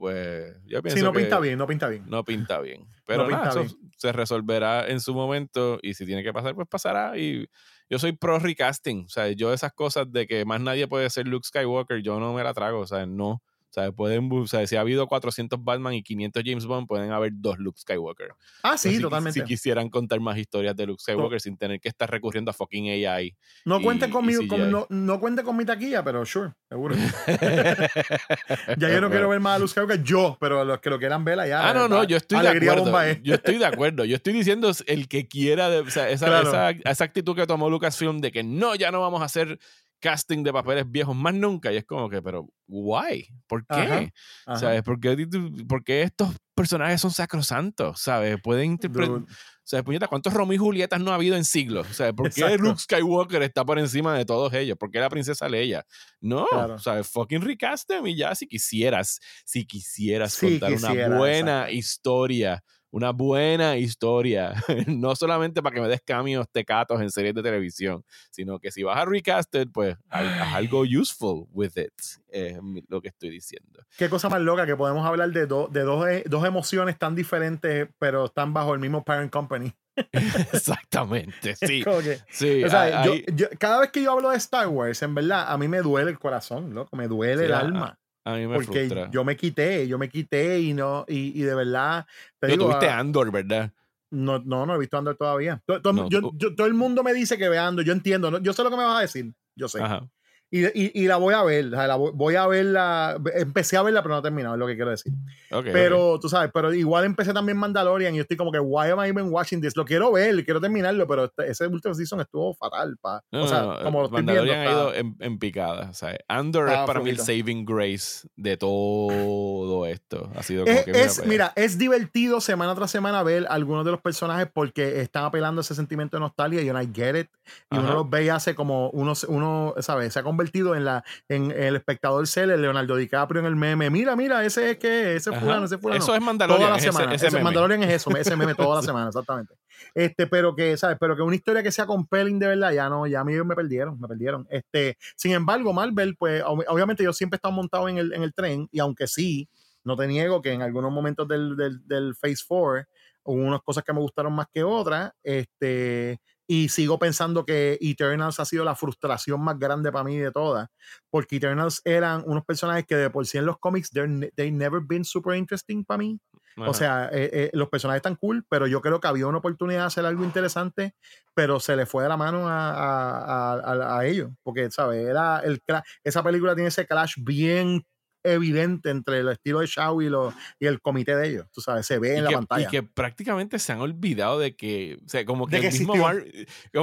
pues 0.02 0.56
yo 0.66 0.82
pienso 0.82 0.98
Sí, 0.98 1.04
no 1.04 1.14
que 1.14 1.20
pinta 1.20 1.40
bien, 1.40 1.60
no 1.60 1.68
pinta 1.68 1.88
bien. 1.88 2.04
no 2.08 2.24
pinta 2.24 2.60
bien. 2.60 2.88
Pero 3.06 3.28
pinta 3.28 3.44
nada, 3.46 3.62
eso 3.62 3.76
bien. 3.78 3.92
se 3.98 4.12
resolverá 4.12 4.88
en 4.88 5.00
su 5.00 5.14
momento 5.14 5.78
y 5.84 5.94
si 5.94 6.08
tiene 6.08 6.24
que 6.24 6.34
pasar, 6.34 6.56
pues 6.56 6.68
pasará. 6.68 7.16
Y 7.20 7.46
yo 7.88 8.00
soy 8.00 8.14
pro 8.14 8.40
recasting. 8.40 9.06
O 9.06 9.10
sea, 9.10 9.30
yo 9.32 9.54
esas 9.54 9.74
cosas 9.74 10.12
de 10.12 10.26
que 10.26 10.44
más 10.44 10.60
nadie 10.60 10.88
puede 10.88 11.08
ser 11.12 11.28
Luke 11.28 11.46
Skywalker, 11.48 12.02
yo 12.02 12.20
no 12.20 12.34
me 12.34 12.44
la 12.44 12.56
trago. 12.56 12.80
O 12.80 12.88
sea, 12.88 13.06
no. 13.06 13.44
O 13.72 13.74
sea, 13.74 13.90
pueden, 13.94 14.30
o 14.30 14.46
sea, 14.48 14.68
si 14.68 14.76
ha 14.76 14.82
habido 14.82 15.08
400 15.08 15.64
Batman 15.64 15.94
y 15.94 16.04
500 16.04 16.44
James 16.46 16.66
Bond, 16.66 16.88
pueden 16.88 17.12
haber 17.14 17.32
dos 17.36 17.58
Luke 17.58 17.80
Skywalker. 17.80 18.34
Ah, 18.64 18.74
O 18.74 18.78
sí, 18.78 19.00
totalmente. 19.00 19.40
Si 19.40 19.46
quisieran 19.46 19.90
contar 19.90 20.20
más 20.20 20.38
historias 20.38 20.76
de 20.76 20.86
Luke 20.88 21.02
Skywalker 21.02 21.40
sin 21.40 21.56
tener 21.56 21.80
que 21.80 21.88
estar 21.88 22.12
recurriendo 22.12 22.52
a 22.52 22.54
fucking 22.54 22.90
AI. 22.90 23.34
no 23.64 23.80
y- 23.80 23.84
cuente 23.84 24.10
con, 24.10 24.26
no, 24.70 24.88
no 24.90 25.20
cuente 25.22 25.44
con 25.44 25.56
mi 25.56 25.64
taquilla, 25.64 26.04
pero 26.04 26.26
sure, 26.26 26.52
seguro. 26.68 26.96
ya 28.78 28.90
yo 28.90 29.02
no 29.02 29.10
quiero 29.10 29.30
ver 29.30 29.40
más 29.40 29.56
a 29.56 29.60
Luz 29.60 29.72
Skywalker, 29.72 30.04
yo, 30.04 30.38
pero 30.40 30.64
los 30.66 30.80
que 30.80 30.90
lo 30.90 31.00
quieran 31.00 31.24
ver 31.24 31.40
allá. 31.40 31.70
Ah, 31.70 31.74
no, 31.74 31.88
no, 31.88 32.04
yo 32.04 32.18
estoy 32.18 32.42
de 32.42 32.50
acuerdo. 32.50 33.14
Yo 33.24 33.36
estoy 33.36 33.58
de 33.58 33.66
acuerdo. 33.66 34.06
Yo 34.06 34.16
estoy 34.16 34.34
diciendo 34.34 34.72
el 34.88 35.08
que 35.08 35.28
quiera, 35.28 35.70
de- 35.70 35.80
o 35.80 35.90
sea, 35.90 36.10
esa, 36.10 36.26
Claro. 36.28 36.50
esa, 36.50 36.70
esa 36.72 37.04
actitud 37.04 37.36
que 37.36 37.48
tomó 37.48 37.70
Lucasfilm 37.70 38.20
de 38.20 38.32
que 38.32 38.44
no, 38.44 38.76
ya 38.76 38.92
no 38.92 39.02
vamos 39.02 39.22
a 39.22 39.26
hacer 39.26 39.60
casting 40.02 40.44
de 40.44 40.52
papeles 40.52 40.84
viejos 40.90 41.16
más 41.16 41.34
nunca. 41.34 41.72
Y 41.72 41.78
es 41.78 41.86
como 41.86 42.10
que, 42.10 42.22
pero, 42.22 42.50
why? 42.68 43.28
¿Por 43.48 43.66
qué? 43.66 43.76
Ajá, 43.76 44.10
Ajá. 44.48 44.60
¿Sabes? 44.60 44.82
¿Por 44.84 45.00
qué, 45.00 45.28
por 45.68 45.84
qué 45.84 46.02
estos 46.02 46.36
personajes 46.56 47.00
son 47.00 47.12
sacrosantos? 47.12 48.02
¿Sabes? 48.02 48.38
Pueden 48.44 48.72
interpretar. 48.72 49.22
Sea, 49.64 49.84
puñeta, 49.84 50.08
¿cuántos 50.08 50.34
Romeo 50.34 50.56
y 50.56 50.58
Julietas 50.58 51.00
no 51.00 51.12
ha 51.12 51.16
habido 51.16 51.38
en 51.38 51.46
siglos? 51.46 51.88
Sea, 51.96 52.12
¿por 52.12 52.30
qué 52.34 52.42
Exacto. 52.42 52.64
Luke 52.64 52.80
Skywalker 52.80 53.42
está 53.44 53.64
por 53.64 53.80
encima 53.80 54.18
de 54.18 54.26
todos 54.26 54.52
ellos? 54.54 54.78
¿Por 54.78 54.92
qué 54.92 55.00
la 55.00 55.10
princesa 55.10 55.48
Leia? 55.48 55.86
No, 56.20 56.46
Claro. 56.48 56.78
sea, 56.80 57.02
fucking 57.04 57.42
recast 57.42 57.88
them 57.88 58.06
y 58.08 58.18
ya 58.18 58.36
si 58.36 58.48
quisieras, 58.48 59.20
si 59.46 59.66
quisieras 59.66 60.34
Si 60.34 60.50
contar 60.60 60.74
quisiera, 60.74 61.08
una 61.08 61.18
buena 61.18 61.58
exacto. 61.70 61.76
historia, 61.76 62.64
una 62.92 63.12
buena 63.12 63.78
historia, 63.78 64.54
no 64.88 65.16
solamente 65.16 65.62
para 65.62 65.74
que 65.74 65.82
me 65.82 65.88
des 65.88 66.02
cambios 66.02 66.46
tecatos 66.52 67.02
en 67.02 67.10
series 67.10 67.34
de 67.34 67.42
televisión, 67.42 68.04
sino 68.30 68.60
que 68.60 68.70
si 68.72 68.84
vas 68.84 68.98
a 68.98 69.06
recast 69.06 69.54
it, 69.56 69.70
pues 69.74 69.96
haz, 70.10 70.54
algo 70.56 70.82
useful 70.82 71.46
with 71.52 71.72
it, 71.78 71.94
es 72.28 72.58
lo 72.90 73.02
que 73.02 73.08
estoy 73.08 73.30
diciendo. 73.30 73.80
Qué 73.98 74.10
cosa 74.10 74.28
más 74.30 74.42
loca 74.42 74.66
que 74.66 74.76
podemos 74.76 75.06
hablar 75.06 75.32
de, 75.32 75.46
do- 75.48 75.68
de 75.72 75.82
dos, 75.82 76.08
e- 76.08 76.24
dos 76.28 76.46
emociones 76.46 76.98
tan 76.98 77.16
diferentes, 77.16 77.88
pero 77.98 78.26
están 78.26 78.54
bajo 78.54 78.74
el 78.74 78.80
mismo 78.80 79.04
parent 79.04 79.32
company. 79.32 79.74
Exactamente, 80.54 81.56
sí. 81.60 81.84
Que- 81.84 82.20
Sí, 82.30 82.64
o 82.64 82.70
sea, 82.70 83.06
yo- 83.06 83.14
ahí- 83.14 83.26
yo- 83.36 83.48
cada 83.60 83.80
vez 83.80 83.92
que 83.92 84.02
yo 84.04 84.12
hablo 84.12 84.30
de 84.30 84.38
Star 84.38 84.68
Wars, 84.68 85.02
en 85.02 85.16
verdad, 85.16 85.46
a 85.52 85.58
mí 85.58 85.68
me 85.68 85.80
duele 85.80 86.12
el 86.12 86.20
corazón, 86.20 86.74
loco, 86.74 86.96
me 86.96 87.08
duele 87.08 87.40
Sí, 87.40 87.46
el 87.46 87.54
alma. 87.54 87.98
A 88.24 88.34
mí 88.36 88.48
me 88.48 88.56
Porque 88.56 88.86
frustra. 88.86 89.10
yo 89.12 89.24
me 89.24 89.36
quité, 89.36 89.88
yo 89.88 89.98
me 89.98 90.10
quité 90.10 90.60
y 90.60 90.74
no, 90.74 91.06
y, 91.08 91.40
y 91.40 91.44
de 91.44 91.56
verdad, 91.56 92.06
te 92.06 92.48
Pero 92.48 92.54
digo, 92.54 92.66
tuviste 92.66 92.88
ah, 92.90 93.00
Andor, 93.00 93.32
¿verdad? 93.32 93.72
no, 94.12 94.40
no, 94.40 94.66
no 94.66 94.76
he 94.76 94.80
visto 94.80 94.98
Andor 94.98 95.16
todavía. 95.16 95.62
No, 95.68 96.10
yo- 96.10 96.32
yo- 96.36 96.56
todo 96.56 96.68
el 96.68 96.74
mundo 96.74 97.04
me 97.04 97.14
dice 97.14 97.38
que 97.38 97.50
ve 97.50 97.58
Andor, 97.58 97.86
yo 97.86 97.94
entiendo, 97.94 98.30
¿no? 98.30 98.40
yo 98.40 98.54
sé 98.54 98.64
lo 98.64 98.70
que 98.70 98.78
me 98.78 98.84
vas 98.84 98.98
a 98.98 99.02
decir, 99.02 99.34
yo 99.56 99.68
sé. 99.68 99.82
Ajá. 99.82 100.08
Y, 100.54 100.66
y, 100.66 100.92
y 100.94 101.08
la 101.08 101.16
voy 101.16 101.34
a 101.34 101.44
ver, 101.44 101.68
o 101.68 101.70
sea, 101.70 101.88
la 101.88 101.96
voy, 101.96 102.12
voy 102.14 102.36
a 102.36 102.46
verla, 102.46 103.18
empecé 103.36 103.78
a 103.78 103.84
verla, 103.84 104.02
pero 104.04 104.16
no 104.16 104.20
he 104.20 104.22
terminado, 104.22 104.56
es 104.56 104.60
lo 104.60 104.68
que 104.68 104.76
quiero 104.76 104.92
decir. 104.92 105.14
Ok, 105.50 105.60
ok. 105.60 105.68
Pero 105.72 106.20
tú 106.20 106.28
sabes, 106.28 106.52
pero 106.54 106.74
igual 106.74 107.06
empecé 107.06 107.32
también 107.32 107.58
Mandalorian 107.58 108.14
y 108.14 108.18
yo 108.18 108.24
estoy 108.24 108.36
como 108.36 108.52
que, 108.52 108.60
why 108.60 108.90
am 108.90 109.00
I 109.00 109.08
even 109.08 109.32
watching 109.32 109.62
this? 109.62 109.78
Lo 109.78 109.86
quiero 109.86 110.12
ver, 110.12 110.44
quiero 110.44 110.60
terminarlo, 110.60 111.08
pero 111.08 111.24
este- 111.24 111.50
ese 111.50 111.68
último 111.68 111.94
season 111.94 112.20
estuvo 112.20 112.54
fatal, 112.54 112.98
pa. 113.00 113.24
No, 113.32 113.44
o 113.44 113.48
sea, 113.48 113.62
no, 113.62 113.74
no, 113.78 113.84
como 113.84 114.00
lo 114.02 114.06
estoy 114.08 114.24
viendo. 114.24 114.34
Mandalorian 114.44 114.60
ha 114.60 114.64
está- 114.66 114.82
ido 114.82 114.94
en, 114.94 115.16
en 115.22 115.40
picada. 115.40 115.90
O 115.90 115.94
sea, 115.94 116.18
Andor 116.28 116.68
es 116.70 116.78
para 116.80 117.00
mí 117.00 117.12
el 117.12 117.20
saving 117.20 117.64
grace 117.64 118.28
de 118.36 118.58
todo 118.58 119.86
esto. 119.86 120.30
Ha 120.36 120.44
sido 120.44 120.66
como 120.66 120.76
Es, 120.78 120.84
que. 120.84 120.92
es- 120.92 120.98
para 120.98 121.22
allá. 121.22 121.30
mira, 121.30 121.54
es 121.56 121.78
divertido 121.78 122.42
semana 122.42 122.76
tras 122.76 122.92
semana 122.92 123.24
ver 123.24 123.46
algunos 123.50 123.86
de 123.86 123.92
los 123.92 124.02
personajes 124.02 124.48
porque 124.54 125.00
están 125.00 125.24
apelando 125.24 125.60
a 125.60 125.64
ese 125.64 125.76
sentimiento 125.76 126.18
de 126.18 126.22
nostalgia 126.22 126.62
y 126.62 126.68
I 126.70 126.90
get 126.94 127.16
it. 127.16 127.30
Y 127.72 127.78
uno 127.78 127.86
Ajá. 127.88 127.94
los 127.94 128.10
ve 128.10 128.26
y 128.26 128.30
hace 128.30 128.54
como 128.54 128.90
uno, 128.90 129.14
uno, 129.30 129.76
¿sabes? 129.80 130.12
Se 130.12 130.20
ha 130.20 130.24
convertido 130.24 130.41
en 130.50 130.86
la 130.86 131.04
en 131.30 131.52
el 131.52 131.76
espectador 131.76 132.28
cel, 132.28 132.52
el 132.52 132.62
Leonardo 132.62 132.96
DiCaprio 132.96 133.40
en 133.42 133.46
el 133.48 133.56
meme. 133.56 133.90
Mira, 133.90 134.16
mira, 134.16 134.44
ese 134.46 134.72
es 134.72 134.78
que, 134.78 135.16
ese 135.16 135.32
fulano, 135.32 135.66
ese 135.66 135.78
fulano. 135.78 136.02
Eso 136.04 136.16
es 136.16 136.22
Mandalorian. 136.22 136.60
toda 136.68 136.72
la 136.72 136.78
es 136.78 136.84
ese- 136.84 136.92
semana. 136.94 137.14
ese 137.16 137.28
Ese 137.28 137.36
meme. 137.38 137.44
Mandalorian 137.46 137.84
es 137.84 137.90
eso, 137.94 138.10
ese 138.18 138.36
meme 138.36 138.56
toda 138.56 138.78
la 138.78 138.82
semana, 138.82 139.08
exactamente. 139.08 139.54
Este, 139.96 140.28
pero 140.28 140.56
que, 140.56 140.76
¿sabes? 140.78 140.98
Pero 141.00 141.16
que 141.16 141.22
una 141.22 141.36
historia 141.36 141.64
que 141.64 141.72
sea 141.72 141.86
compelling 141.86 142.40
de 142.40 142.48
verdad, 142.48 142.72
ya 142.72 142.90
no, 142.90 143.08
ya 143.08 143.22
a 143.22 143.24
mí 143.24 143.34
me 143.44 143.56
perdieron, 143.56 144.00
me 144.00 144.08
perdieron. 144.08 144.48
Este, 144.50 144.98
sin 145.16 145.32
embargo, 145.34 145.74
Marvel, 145.74 146.16
pues, 146.18 146.44
ob- 146.44 146.66
obviamente 146.68 147.04
yo 147.04 147.14
siempre 147.14 147.36
he 147.36 147.40
estado 147.40 147.54
montado 147.54 147.88
en 147.90 147.98
el, 147.98 148.14
en 148.14 148.24
el 148.24 148.34
tren, 148.34 148.68
y 148.72 148.80
aunque 148.80 149.08
sí, 149.08 149.50
no 149.84 149.96
te 149.98 150.06
niego 150.08 150.42
que 150.42 150.52
en 150.54 150.62
algunos 150.62 150.92
momentos 150.92 151.28
del, 151.28 151.56
del, 151.58 151.86
del 151.88 152.16
Phase 152.16 152.44
4 152.48 152.86
hubo 153.24 153.42
unas 153.42 153.62
cosas 153.62 153.84
que 153.84 153.94
me 153.94 154.00
gustaron 154.00 154.34
más 154.34 154.46
que 154.54 154.64
otras, 154.64 155.12
este, 155.24 156.20
y 156.52 156.68
sigo 156.68 157.00
pensando 157.00 157.46
que 157.46 157.78
Eternals 157.80 158.40
ha 158.42 158.46
sido 158.46 158.66
la 158.66 158.76
frustración 158.76 159.40
más 159.42 159.58
grande 159.58 159.90
para 159.92 160.04
mí 160.04 160.18
de 160.18 160.32
todas, 160.32 160.68
porque 161.10 161.38
Eternals 161.38 161.82
eran 161.86 162.24
unos 162.26 162.44
personajes 162.44 162.86
que 162.86 162.96
de 162.98 163.10
por 163.10 163.26
sí 163.26 163.38
en 163.38 163.46
los 163.46 163.58
cómics, 163.58 163.90
they 164.36 164.52
never 164.52 164.82
been 164.84 165.06
super 165.06 165.36
interesting 165.38 165.86
para 165.86 166.00
mí. 166.00 166.20
Ajá. 166.58 166.70
O 166.70 166.74
sea, 166.74 167.10
eh, 167.14 167.30
eh, 167.32 167.50
los 167.54 167.70
personajes 167.70 168.00
están 168.00 168.16
cool, 168.18 168.46
pero 168.50 168.68
yo 168.68 168.82
creo 168.82 169.00
que 169.00 169.08
había 169.08 169.28
una 169.28 169.38
oportunidad 169.38 169.80
de 169.82 169.86
hacer 169.86 170.06
algo 170.06 170.26
interesante, 170.26 170.94
pero 171.34 171.62
se 171.62 171.78
le 171.78 171.86
fue 171.86 172.04
de 172.04 172.10
la 172.10 172.18
mano 172.18 172.50
a, 172.50 172.72
a, 172.72 173.54
a- 173.54 173.74
a- 173.74 174.00
a 174.00 174.06
ellos. 174.06 174.32
Porque, 174.44 174.70
¿sabes? 174.72 175.08
Era 175.08 175.40
el 175.40 175.62
esa 176.04 176.22
película 176.22 176.54
tiene 176.54 176.68
ese 176.68 176.86
clash 176.86 177.14
bien 177.18 177.86
evidente 178.24 178.90
entre 178.90 179.20
el 179.20 179.30
estilo 179.30 179.60
de 179.60 179.68
Shaw 179.68 180.02
y, 180.02 180.10
lo- 180.10 180.34
y 180.60 180.66
el 180.68 180.82
comité 180.82 181.16
de 181.16 181.30
ellos. 181.30 181.46
Tú 181.52 181.62
sabes, 181.62 181.86
se 181.86 182.00
ve 182.00 182.16
y 182.16 182.18
en 182.18 182.24
la 182.24 182.30
que, 182.30 182.36
pantalla. 182.36 182.68
y 182.68 182.70
que 182.72 182.84
prácticamente 182.84 183.60
se 183.60 183.72
han 183.72 183.82
olvidado 183.82 184.40
de 184.40 184.56
que, 184.56 184.98
o 185.06 185.10
sea, 185.10 185.26
como 185.26 185.48
que, 185.48 185.58
el, 185.58 185.62
que 185.64 185.70
mismo. 185.72 185.96
Mar- 185.96 186.24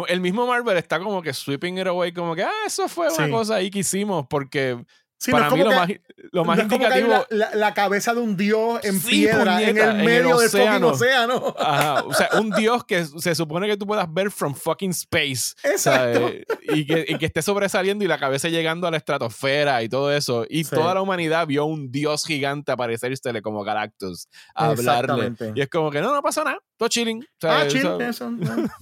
el 0.08 0.20
mismo 0.20 0.46
Marvel 0.46 0.76
está 0.76 0.98
como 0.98 1.22
que 1.22 1.32
sweeping 1.32 1.78
it 1.78 1.86
away, 1.86 2.12
como 2.12 2.34
que, 2.34 2.42
ah, 2.42 2.52
eso 2.66 2.88
fue 2.88 3.08
una 3.08 3.26
Sí. 3.26 3.30
cosa 3.30 3.54
ahí 3.56 3.70
que 3.70 3.80
hicimos, 3.80 4.26
porque 4.28 4.84
Sí, 5.20 5.32
no 5.32 5.36
para 5.38 5.48
es 5.48 5.52
mí 5.54 5.58
lo 5.64 5.70
más, 5.72 5.88
lo 6.32 6.44
más 6.44 6.56
no 6.58 6.62
indicativo. 6.62 7.08
la, 7.08 7.26
la- 7.30 7.54
la 7.56 7.74
cabeza 7.74 8.14
de 8.14 8.20
un 8.20 8.36
dios 8.36 8.78
en 8.84 9.00
Sí, 9.00 9.08
piedra 9.10 9.60
en 9.60 9.70
puñeta, 9.70 9.84
el 9.90 9.90
en 9.94 9.98
el 10.00 10.06
medio 10.06 10.38
del 10.38 10.48
fucking 10.48 10.84
océano. 10.84 10.88
océano. 10.88 11.54
Ajá, 11.58 12.04
o 12.04 12.14
sea, 12.14 12.28
un 12.40 12.50
dios 12.56 12.84
que 12.84 13.04
se 13.04 13.34
supone 13.34 13.66
que 13.66 13.76
tú 13.76 13.84
puedas 13.86 14.06
ver 14.12 14.30
from 14.30 14.54
fucking 14.54 14.90
space. 14.90 15.54
Exacto. 15.64 16.20
¿sabes? 16.20 16.44
Y 16.72 16.86
que, 16.86 17.04
y 17.08 17.18
que 17.18 17.26
esté 17.26 17.42
sobresaliendo 17.42 18.04
y 18.04 18.08
la 18.08 18.18
cabeza 18.18 18.48
llegando 18.48 18.86
a 18.86 18.90
la 18.92 18.96
estratosfera 18.96 19.82
y 19.82 19.88
todo 19.88 20.12
eso. 20.12 20.46
Y 20.48 20.62
Sí. 20.64 20.70
toda 20.74 20.94
la 20.94 21.02
humanidad 21.02 21.46
vio 21.48 21.64
un 21.64 21.90
dios 21.90 22.24
gigante 22.24 22.70
aparecérsele 22.70 23.42
como 23.42 23.64
Galactus 23.64 24.28
a 24.54 24.66
hablarle. 24.66 25.32
Y 25.54 25.60
es 25.62 25.68
como 25.68 25.90
que 25.90 26.00
no, 26.00 26.14
no 26.14 26.22
pasó 26.22 26.44
nada. 26.44 26.58
todo 26.76 26.88
chilling. 26.88 27.24
ah, 27.42 27.64
chilling, 27.66 28.00
eso. 28.02 28.30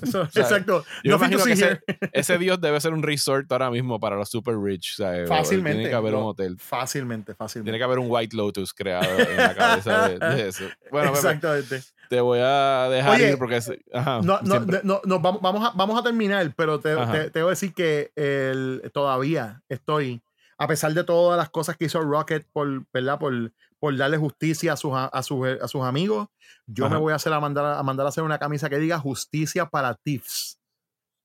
eso, 0.02 0.22
exacto. 0.34 0.84
Yo 1.02 1.16
imagino 1.16 1.42
que 1.42 1.52
ese, 1.52 1.80
ese, 2.12 2.36
dios 2.38 2.60
debe 2.60 2.78
ser 2.80 2.92
un 2.92 3.02
resort 3.02 3.50
ahora 3.50 3.70
mismo 3.70 3.98
para 3.98 4.16
los 4.16 4.28
super 4.28 4.54
rich. 4.58 4.96
Fácilmente. 5.26 5.76
Tiene 5.78 5.88
que 5.90 5.94
haber 5.96 6.14
un 6.14 6.25
hotel. 6.26 6.58
Fácilmente, 6.58 7.34
fácilmente. 7.34 7.70
Tiene 7.70 7.78
que 7.78 7.84
haber 7.84 7.98
un 7.98 8.06
White 8.08 8.36
Lotus 8.36 8.72
creado 8.74 9.18
en 9.18 9.36
la 9.36 9.54
cabeza 9.54 10.08
de, 10.08 10.18
eso. 10.48 10.64
Bueno, 10.90 11.10
Exactamente. 11.10 11.82
te 12.08 12.20
voy 12.20 12.40
a 12.42 12.88
dejar 12.90 13.20
ir 13.20 13.38
porque. 13.38 13.60
Ajá, 13.92 14.20
no, 14.22 14.40
no, 14.42 14.60
no, 14.82 15.00
no, 15.04 15.20
vamos, 15.20 15.64
a, 15.64 15.72
vamos 15.74 15.98
a 15.98 16.02
terminar, 16.02 16.52
pero 16.56 16.80
te, 16.80 16.94
te, 17.30 17.42
voy 17.42 17.48
a 17.48 17.50
decir 17.50 17.72
que 17.72 18.12
el, 18.16 18.90
todavía 18.92 19.62
estoy 19.68 20.20
a 20.58 20.66
pesar 20.66 20.94
de 20.94 21.04
todas 21.04 21.36
las 21.36 21.50
cosas 21.50 21.76
que 21.76 21.84
hizo 21.84 22.00
Rocket 22.00 22.46
por, 22.52 22.86
¿verdad? 22.92 23.18
por, 23.18 23.52
por 23.78 23.96
darle 23.96 24.16
justicia 24.16 24.72
a 24.72 24.76
sus, 24.76 24.92
a 24.94 25.22
sus, 25.22 25.46
a 25.46 25.68
sus 25.68 25.82
amigos, 25.82 26.28
yo 26.66 26.88
me 26.88 26.96
voy 26.96 27.12
a 27.12 27.16
hacer 27.16 27.32
a 27.32 27.40
mandar, 27.40 27.78
a 27.78 27.82
mandar 27.82 28.06
a 28.06 28.08
hacer 28.08 28.24
una 28.24 28.38
camisa 28.38 28.68
que 28.68 28.78
diga 28.78 28.98
justicia 28.98 29.66
para 29.66 29.94
Tiffs. 29.94 30.58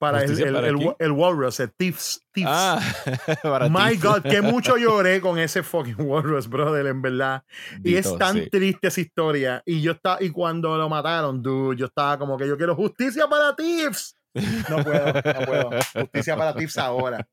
Para 0.02 0.24
el, 0.24 0.32
el, 0.42 0.96
el, 0.98 1.12
Walrus, 1.12 1.60
el 1.60 1.72
Tiffs. 1.74 2.26
Ah, 2.44 2.82
My 3.70 3.96
God, 3.98 4.24
que 4.24 4.42
mucho 4.42 4.76
lloré 4.80 5.22
con 5.22 5.38
ese 5.38 5.62
fucking 5.62 5.94
Walrus, 6.00 6.50
brother, 6.50 6.88
en 6.88 7.04
verdad. 7.04 7.44
y 7.84 7.94
es 7.94 8.18
tan 8.18 8.50
triste 8.50 8.88
esa 8.88 9.00
historia. 9.00 9.62
Y 9.64 9.80
yo 9.84 9.92
estaba, 9.92 10.18
y 10.20 10.32
cuando 10.32 10.76
lo 10.76 10.90
mataron, 10.90 11.44
dude, 11.44 11.78
yo 11.78 11.86
estaba 11.86 12.18
como 12.18 12.36
que 12.36 12.48
yo 12.48 12.58
quiero 12.58 12.76
justicia 12.76 13.28
para 13.28 13.56
Tiffs. 13.56 14.16
No 14.34 14.84
puedo, 14.84 15.06
no 15.06 15.46
puedo. 15.46 15.70
Justicia 15.94 16.36
para 16.36 16.56
Tiffs 16.56 16.80
ahora. 16.80 17.28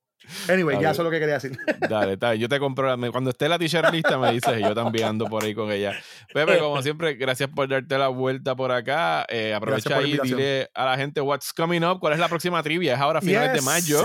Anyway, 0.48 0.80
ya 0.80 0.90
eso 0.90 1.02
es 1.02 1.04
lo 1.04 1.10
que 1.10 1.20
quería 1.20 1.34
decir. 1.34 1.58
Dale, 1.88 2.16
dale. 2.16 2.38
Yo 2.38 2.48
te 2.48 2.58
compro. 2.58 2.96
Cuando 3.12 3.30
esté 3.30 3.48
la 3.48 3.58
t-shirt 3.58 3.92
lista, 3.92 4.18
me 4.18 4.32
dices 4.32 4.58
y 4.58 4.62
yo 4.62 4.74
también 4.74 5.08
ando 5.08 5.26
por 5.26 5.44
ahí 5.44 5.54
con 5.54 5.70
ella. 5.70 5.94
Pepe, 6.32 6.58
como 6.58 6.82
siempre, 6.82 7.14
gracias 7.14 7.48
por 7.48 7.68
darte 7.68 7.96
la 7.96 8.08
vuelta 8.08 8.54
por 8.56 8.72
acá. 8.72 9.24
Eh, 9.28 9.54
aprovecha 9.54 9.96
ahí 9.96 10.18
y 10.22 10.28
dile 10.28 10.68
a 10.74 10.84
la 10.84 10.96
gente 10.96 11.20
what's 11.20 11.52
coming 11.52 11.82
up. 11.82 12.00
¿Cuál 12.00 12.14
es 12.14 12.18
la 12.18 12.28
próxima 12.28 12.62
trivia? 12.62 12.94
Es 12.94 13.00
ahora 13.00 13.20
finales 13.20 13.52
de 13.52 13.62
mayo. 13.62 13.98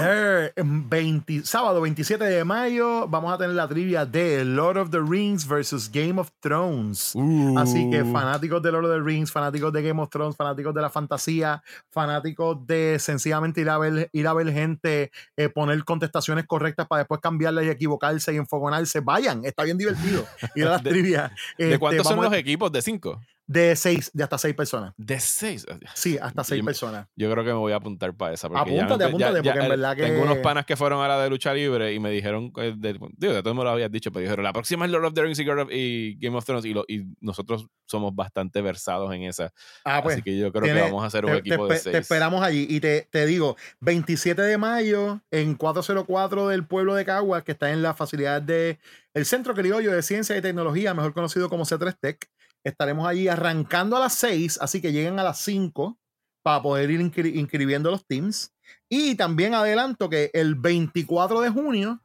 sábado 1.43 1.81
27 1.81 2.23
de 2.23 2.43
mayo 2.43 3.07
vamos 3.07 3.33
a 3.33 3.37
tener 3.37 3.55
la 3.55 3.67
trivia 3.67 4.05
de 4.05 4.45
Lord 4.45 4.77
of 4.77 4.89
the 4.91 4.99
Rings 4.99 5.47
versus 5.47 5.89
Game 5.91 6.19
of 6.19 6.29
Thrones. 6.39 7.13
Así 7.57 7.89
que 7.89 8.03
uh. 8.03 8.11
fanáticos 8.11 8.61
de 8.61 8.71
Lord 8.71 8.85
of 8.85 8.91
the 8.91 9.01
Rings, 9.01 9.31
fanáticos 9.31 9.73
de 9.73 9.81
Game 9.81 10.01
of 10.01 10.09
Thrones, 10.09 10.35
fanáticos 10.35 10.73
de 10.73 10.81
la 10.81 10.89
fantasía, 10.89 11.63
fanáticos 11.89 12.65
de 12.67 12.97
sencillamente 12.99 13.61
ir 13.61 13.69
a 13.69 13.77
ver, 13.77 14.09
ir 14.13 14.27
a 14.27 14.33
ver 14.33 14.51
gente 14.51 15.11
eh, 15.37 15.49
poner 15.49 15.83
contenido 15.83 16.03
estaciones 16.13 16.45
correctas 16.45 16.87
para 16.87 16.99
después 16.99 17.19
cambiarlas 17.19 17.65
y 17.65 17.69
equivocarse 17.69 18.33
y 18.33 18.37
enfogonarse. 18.37 18.99
Vayan, 18.99 19.43
está 19.43 19.63
bien 19.63 19.77
divertido. 19.77 20.25
A 20.55 20.69
las 20.69 20.83
trivias. 20.83 21.31
¿De 21.57 21.65
este, 21.65 21.79
cuántos 21.79 22.07
son 22.07 22.21
los 22.21 22.33
equipos? 22.33 22.71
¿De 22.71 22.81
cinco? 22.81 23.19
De 23.45 23.75
seis, 23.75 24.09
de 24.13 24.23
hasta 24.23 24.37
seis 24.37 24.55
personas. 24.55 24.93
¿De 24.95 25.19
seis? 25.19 25.65
Sí, 25.93 26.17
hasta 26.21 26.43
seis 26.43 26.63
personas. 26.63 27.07
Yo 27.15 27.29
creo 27.29 27.43
que 27.43 27.51
me 27.51 27.57
voy 27.57 27.73
a 27.73 27.75
apuntar 27.75 28.13
para 28.13 28.33
esa. 28.33 28.47
Porque 28.47 28.61
apúntate, 28.61 29.03
apúntate, 29.03 29.43
porque 29.43 29.59
en 29.59 29.69
verdad 29.69 29.95
que. 29.95 30.03
Tengo 30.03 30.21
unos 30.23 30.37
panas 30.37 30.65
que 30.65 30.77
fueron 30.77 31.03
a 31.03 31.07
la 31.07 31.21
de 31.21 31.29
lucha 31.29 31.53
libre 31.53 31.93
y 31.93 31.99
me 31.99 32.09
dijeron, 32.09 32.53
de, 32.53 32.93
digo, 33.17 33.33
de 33.33 33.43
todos 33.43 33.55
me 33.55 33.63
lo 33.63 33.69
habías 33.69 33.91
dicho, 33.91 34.11
pero 34.11 34.21
dijeron, 34.21 34.43
la 34.43 34.53
próxima 34.53 34.85
es 34.85 34.91
Lord 34.91 35.05
of 35.05 35.13
the 35.13 35.21
Rings 35.23 35.39
y, 35.39 36.15
Game 36.19 36.37
of 36.37 36.45
Thrones 36.45 36.65
y, 36.65 36.73
y, 36.87 37.05
nosotros 37.19 37.67
somos 37.85 38.15
bastante 38.15 38.61
versados 38.61 39.13
en 39.13 39.23
esa. 39.23 39.51
Ah, 39.83 40.01
pues, 40.01 40.15
Así 40.15 40.23
que 40.23 40.37
yo 40.37 40.51
creo 40.51 40.63
que 40.63 40.81
vamos 40.81 41.03
a 41.03 41.07
hacer 41.07 41.25
un 41.25 41.33
equipo 41.33 41.67
de 41.67 41.77
seis. 41.77 41.91
Te 41.91 41.99
esperamos 41.99 42.41
allí 42.43 42.65
y 42.69 42.79
te, 42.79 43.07
te, 43.11 43.25
digo, 43.25 43.57
27 43.81 44.41
de 44.41 44.57
mayo 44.57 45.21
en 45.31 45.55
404 45.55 46.47
del 46.47 46.65
pueblo 46.65 46.95
de 46.95 47.03
Caguas, 47.03 47.43
que 47.43 47.51
está 47.51 47.71
en 47.71 47.81
la 47.81 47.93
facilidad 47.93 48.41
de 48.41 48.79
el 49.13 49.25
Centro 49.25 49.53
Criollo 49.53 49.91
de 49.91 50.01
Ciencia 50.01 50.35
y 50.35 50.41
Tecnología, 50.41 50.93
mejor 50.93 51.13
conocido 51.13 51.49
como 51.49 51.65
C3 51.65 51.95
Tech. 51.99 52.29
Estaremos 52.63 53.07
allí 53.07 53.27
arrancando 53.27 53.97
a 53.97 53.99
las 53.99 54.13
6, 54.15 54.59
así 54.61 54.81
que 54.81 54.91
lleguen 54.91 55.19
a 55.19 55.23
las 55.23 55.39
5 55.39 55.97
para 56.41 56.61
poder 56.61 56.91
ir 56.91 57.01
inscribiendo 57.01 57.89
los 57.89 58.05
teams. 58.05 58.53
Y 58.89 59.15
también 59.15 59.53
adelanto 59.53 60.09
que 60.09 60.29
el 60.33 60.55
24 60.55 61.41
de 61.41 61.49
junio 61.49 62.01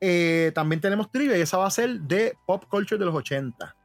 eh, 0.00 0.52
también 0.54 0.80
tenemos 0.80 1.10
trivia 1.10 1.38
y 1.38 1.42
esa 1.42 1.58
va 1.58 1.66
a 1.66 1.70
ser 1.70 2.00
de 2.00 2.36
Pop 2.46 2.64
Culture 2.68 2.98
de 2.98 3.04
los 3.04 3.14
80. 3.14 3.75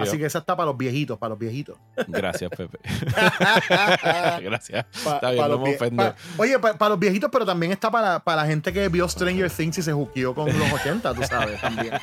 Así 0.00 0.18
que 0.18 0.26
esa 0.26 0.38
está 0.38 0.56
para 0.56 0.66
los 0.66 0.76
viejitos, 0.76 1.18
para 1.18 1.30
los 1.30 1.38
viejitos. 1.38 1.76
Gracias, 2.08 2.50
Pepe. 2.50 2.78
Gracias. 4.42 4.86
está 4.92 5.30
bien, 5.30 5.48
no 5.48 5.58
me 5.58 5.74
ofendo. 5.74 6.14
oye, 6.36 6.58
para 6.58 6.88
los 6.90 6.98
viejitos, 6.98 7.30
pero 7.32 7.46
también 7.46 7.72
está 7.72 7.90
para, 7.90 8.18
para 8.20 8.42
la 8.42 8.48
gente 8.48 8.72
que 8.72 8.88
vio 8.88 9.08
Stranger 9.08 9.50
Things 9.50 9.78
y 9.78 9.82
se 9.82 9.92
juqueó 9.92 10.34
con 10.34 10.46
los 10.46 10.72
80, 10.72 11.14
tú 11.14 11.22
sabes, 11.24 11.60
también. 11.60 11.94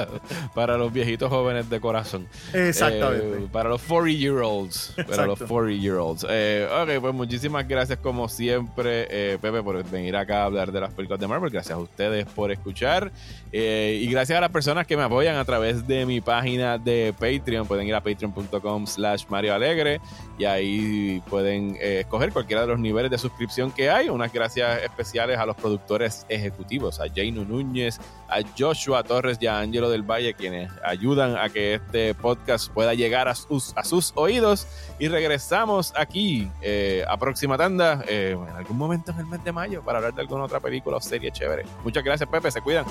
para 0.54 0.76
los 0.76 0.92
viejitos 0.92 1.28
jóvenes 1.28 1.68
de 1.70 1.80
corazón. 1.80 2.26
Exactamente. 2.52 3.44
Eh, 3.44 3.48
para 3.52 3.68
los 3.68 3.82
40 3.82 4.18
year 4.18 4.36
olds. 4.36 4.94
Para 5.08 5.26
los 5.26 5.38
40 5.38 5.82
year 5.82 5.96
olds. 5.96 6.26
Eh, 6.28 6.68
ok, 6.70 7.00
pues 7.00 7.14
muchísimas 7.14 7.66
gracias 7.66 7.98
como 7.98 8.28
siempre, 8.28 9.06
eh, 9.10 9.38
Pepe, 9.40 9.62
por 9.62 9.82
venir 9.90 10.16
acá 10.16 10.42
a 10.42 10.44
hablar 10.46 10.72
de 10.72 10.80
las 10.80 10.92
películas 10.92 11.20
de 11.20 11.28
Marvel. 11.28 11.50
Gracias 11.50 11.76
a 11.76 11.80
ustedes 11.80 12.26
por 12.26 12.50
escuchar. 12.50 13.12
y 13.52 14.06
gracias 14.10 14.38
a 14.38 14.40
las 14.40 14.50
personas 14.50 14.86
que 14.86 14.96
me 14.96 15.02
apoyan 15.02 15.36
a 15.36 15.44
través 15.44 15.86
de 15.86 16.06
mi 16.06 16.20
página 16.20 16.78
de 16.90 17.12
Patreon. 17.12 17.66
Pueden 17.66 17.86
ir 17.86 17.94
a 17.94 18.00
patreon.com 18.00 18.86
slash 18.86 19.24
Mario 19.28 19.54
Alegre 19.54 20.00
y 20.38 20.44
ahí 20.44 21.22
pueden 21.28 21.76
eh, 21.80 22.00
escoger 22.00 22.32
cualquiera 22.32 22.62
de 22.62 22.68
los 22.68 22.78
niveles 22.78 23.10
de 23.10 23.18
suscripción 23.18 23.70
que 23.70 23.90
hay. 23.90 24.08
Unas 24.08 24.32
gracias 24.32 24.82
especiales 24.82 25.38
a 25.38 25.46
los 25.46 25.56
productores 25.56 26.26
ejecutivos, 26.28 27.00
a 27.00 27.04
Jainu 27.14 27.44
Núñez, 27.44 28.00
a 28.28 28.40
Joshua 28.58 29.02
Torres 29.02 29.38
y 29.40 29.46
a 29.46 29.58
Angelo 29.58 29.90
del 29.90 30.02
Valle, 30.02 30.34
quienes 30.34 30.70
ayudan 30.84 31.36
a 31.36 31.48
que 31.48 31.74
este 31.74 32.14
podcast 32.14 32.72
pueda 32.72 32.94
llegar 32.94 33.28
a 33.28 33.34
sus, 33.34 33.76
a 33.76 33.84
sus 33.84 34.12
oídos. 34.16 34.66
Y 34.98 35.08
regresamos 35.08 35.92
aquí 35.96 36.48
eh, 36.62 37.04
a 37.08 37.16
próxima 37.16 37.56
tanda 37.56 38.04
eh, 38.08 38.32
en 38.32 38.56
algún 38.56 38.76
momento 38.76 39.12
en 39.12 39.20
el 39.20 39.26
mes 39.26 39.42
de 39.44 39.52
mayo 39.52 39.82
para 39.82 39.98
hablar 39.98 40.14
de 40.14 40.22
alguna 40.22 40.44
otra 40.44 40.60
película 40.60 40.96
o 40.96 41.00
serie 41.00 41.30
chévere. 41.30 41.64
Muchas 41.84 42.04
gracias, 42.04 42.28
Pepe. 42.28 42.50
Se 42.50 42.60
cuidan. 42.60 42.84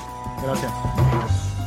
Gracias. 0.43 1.58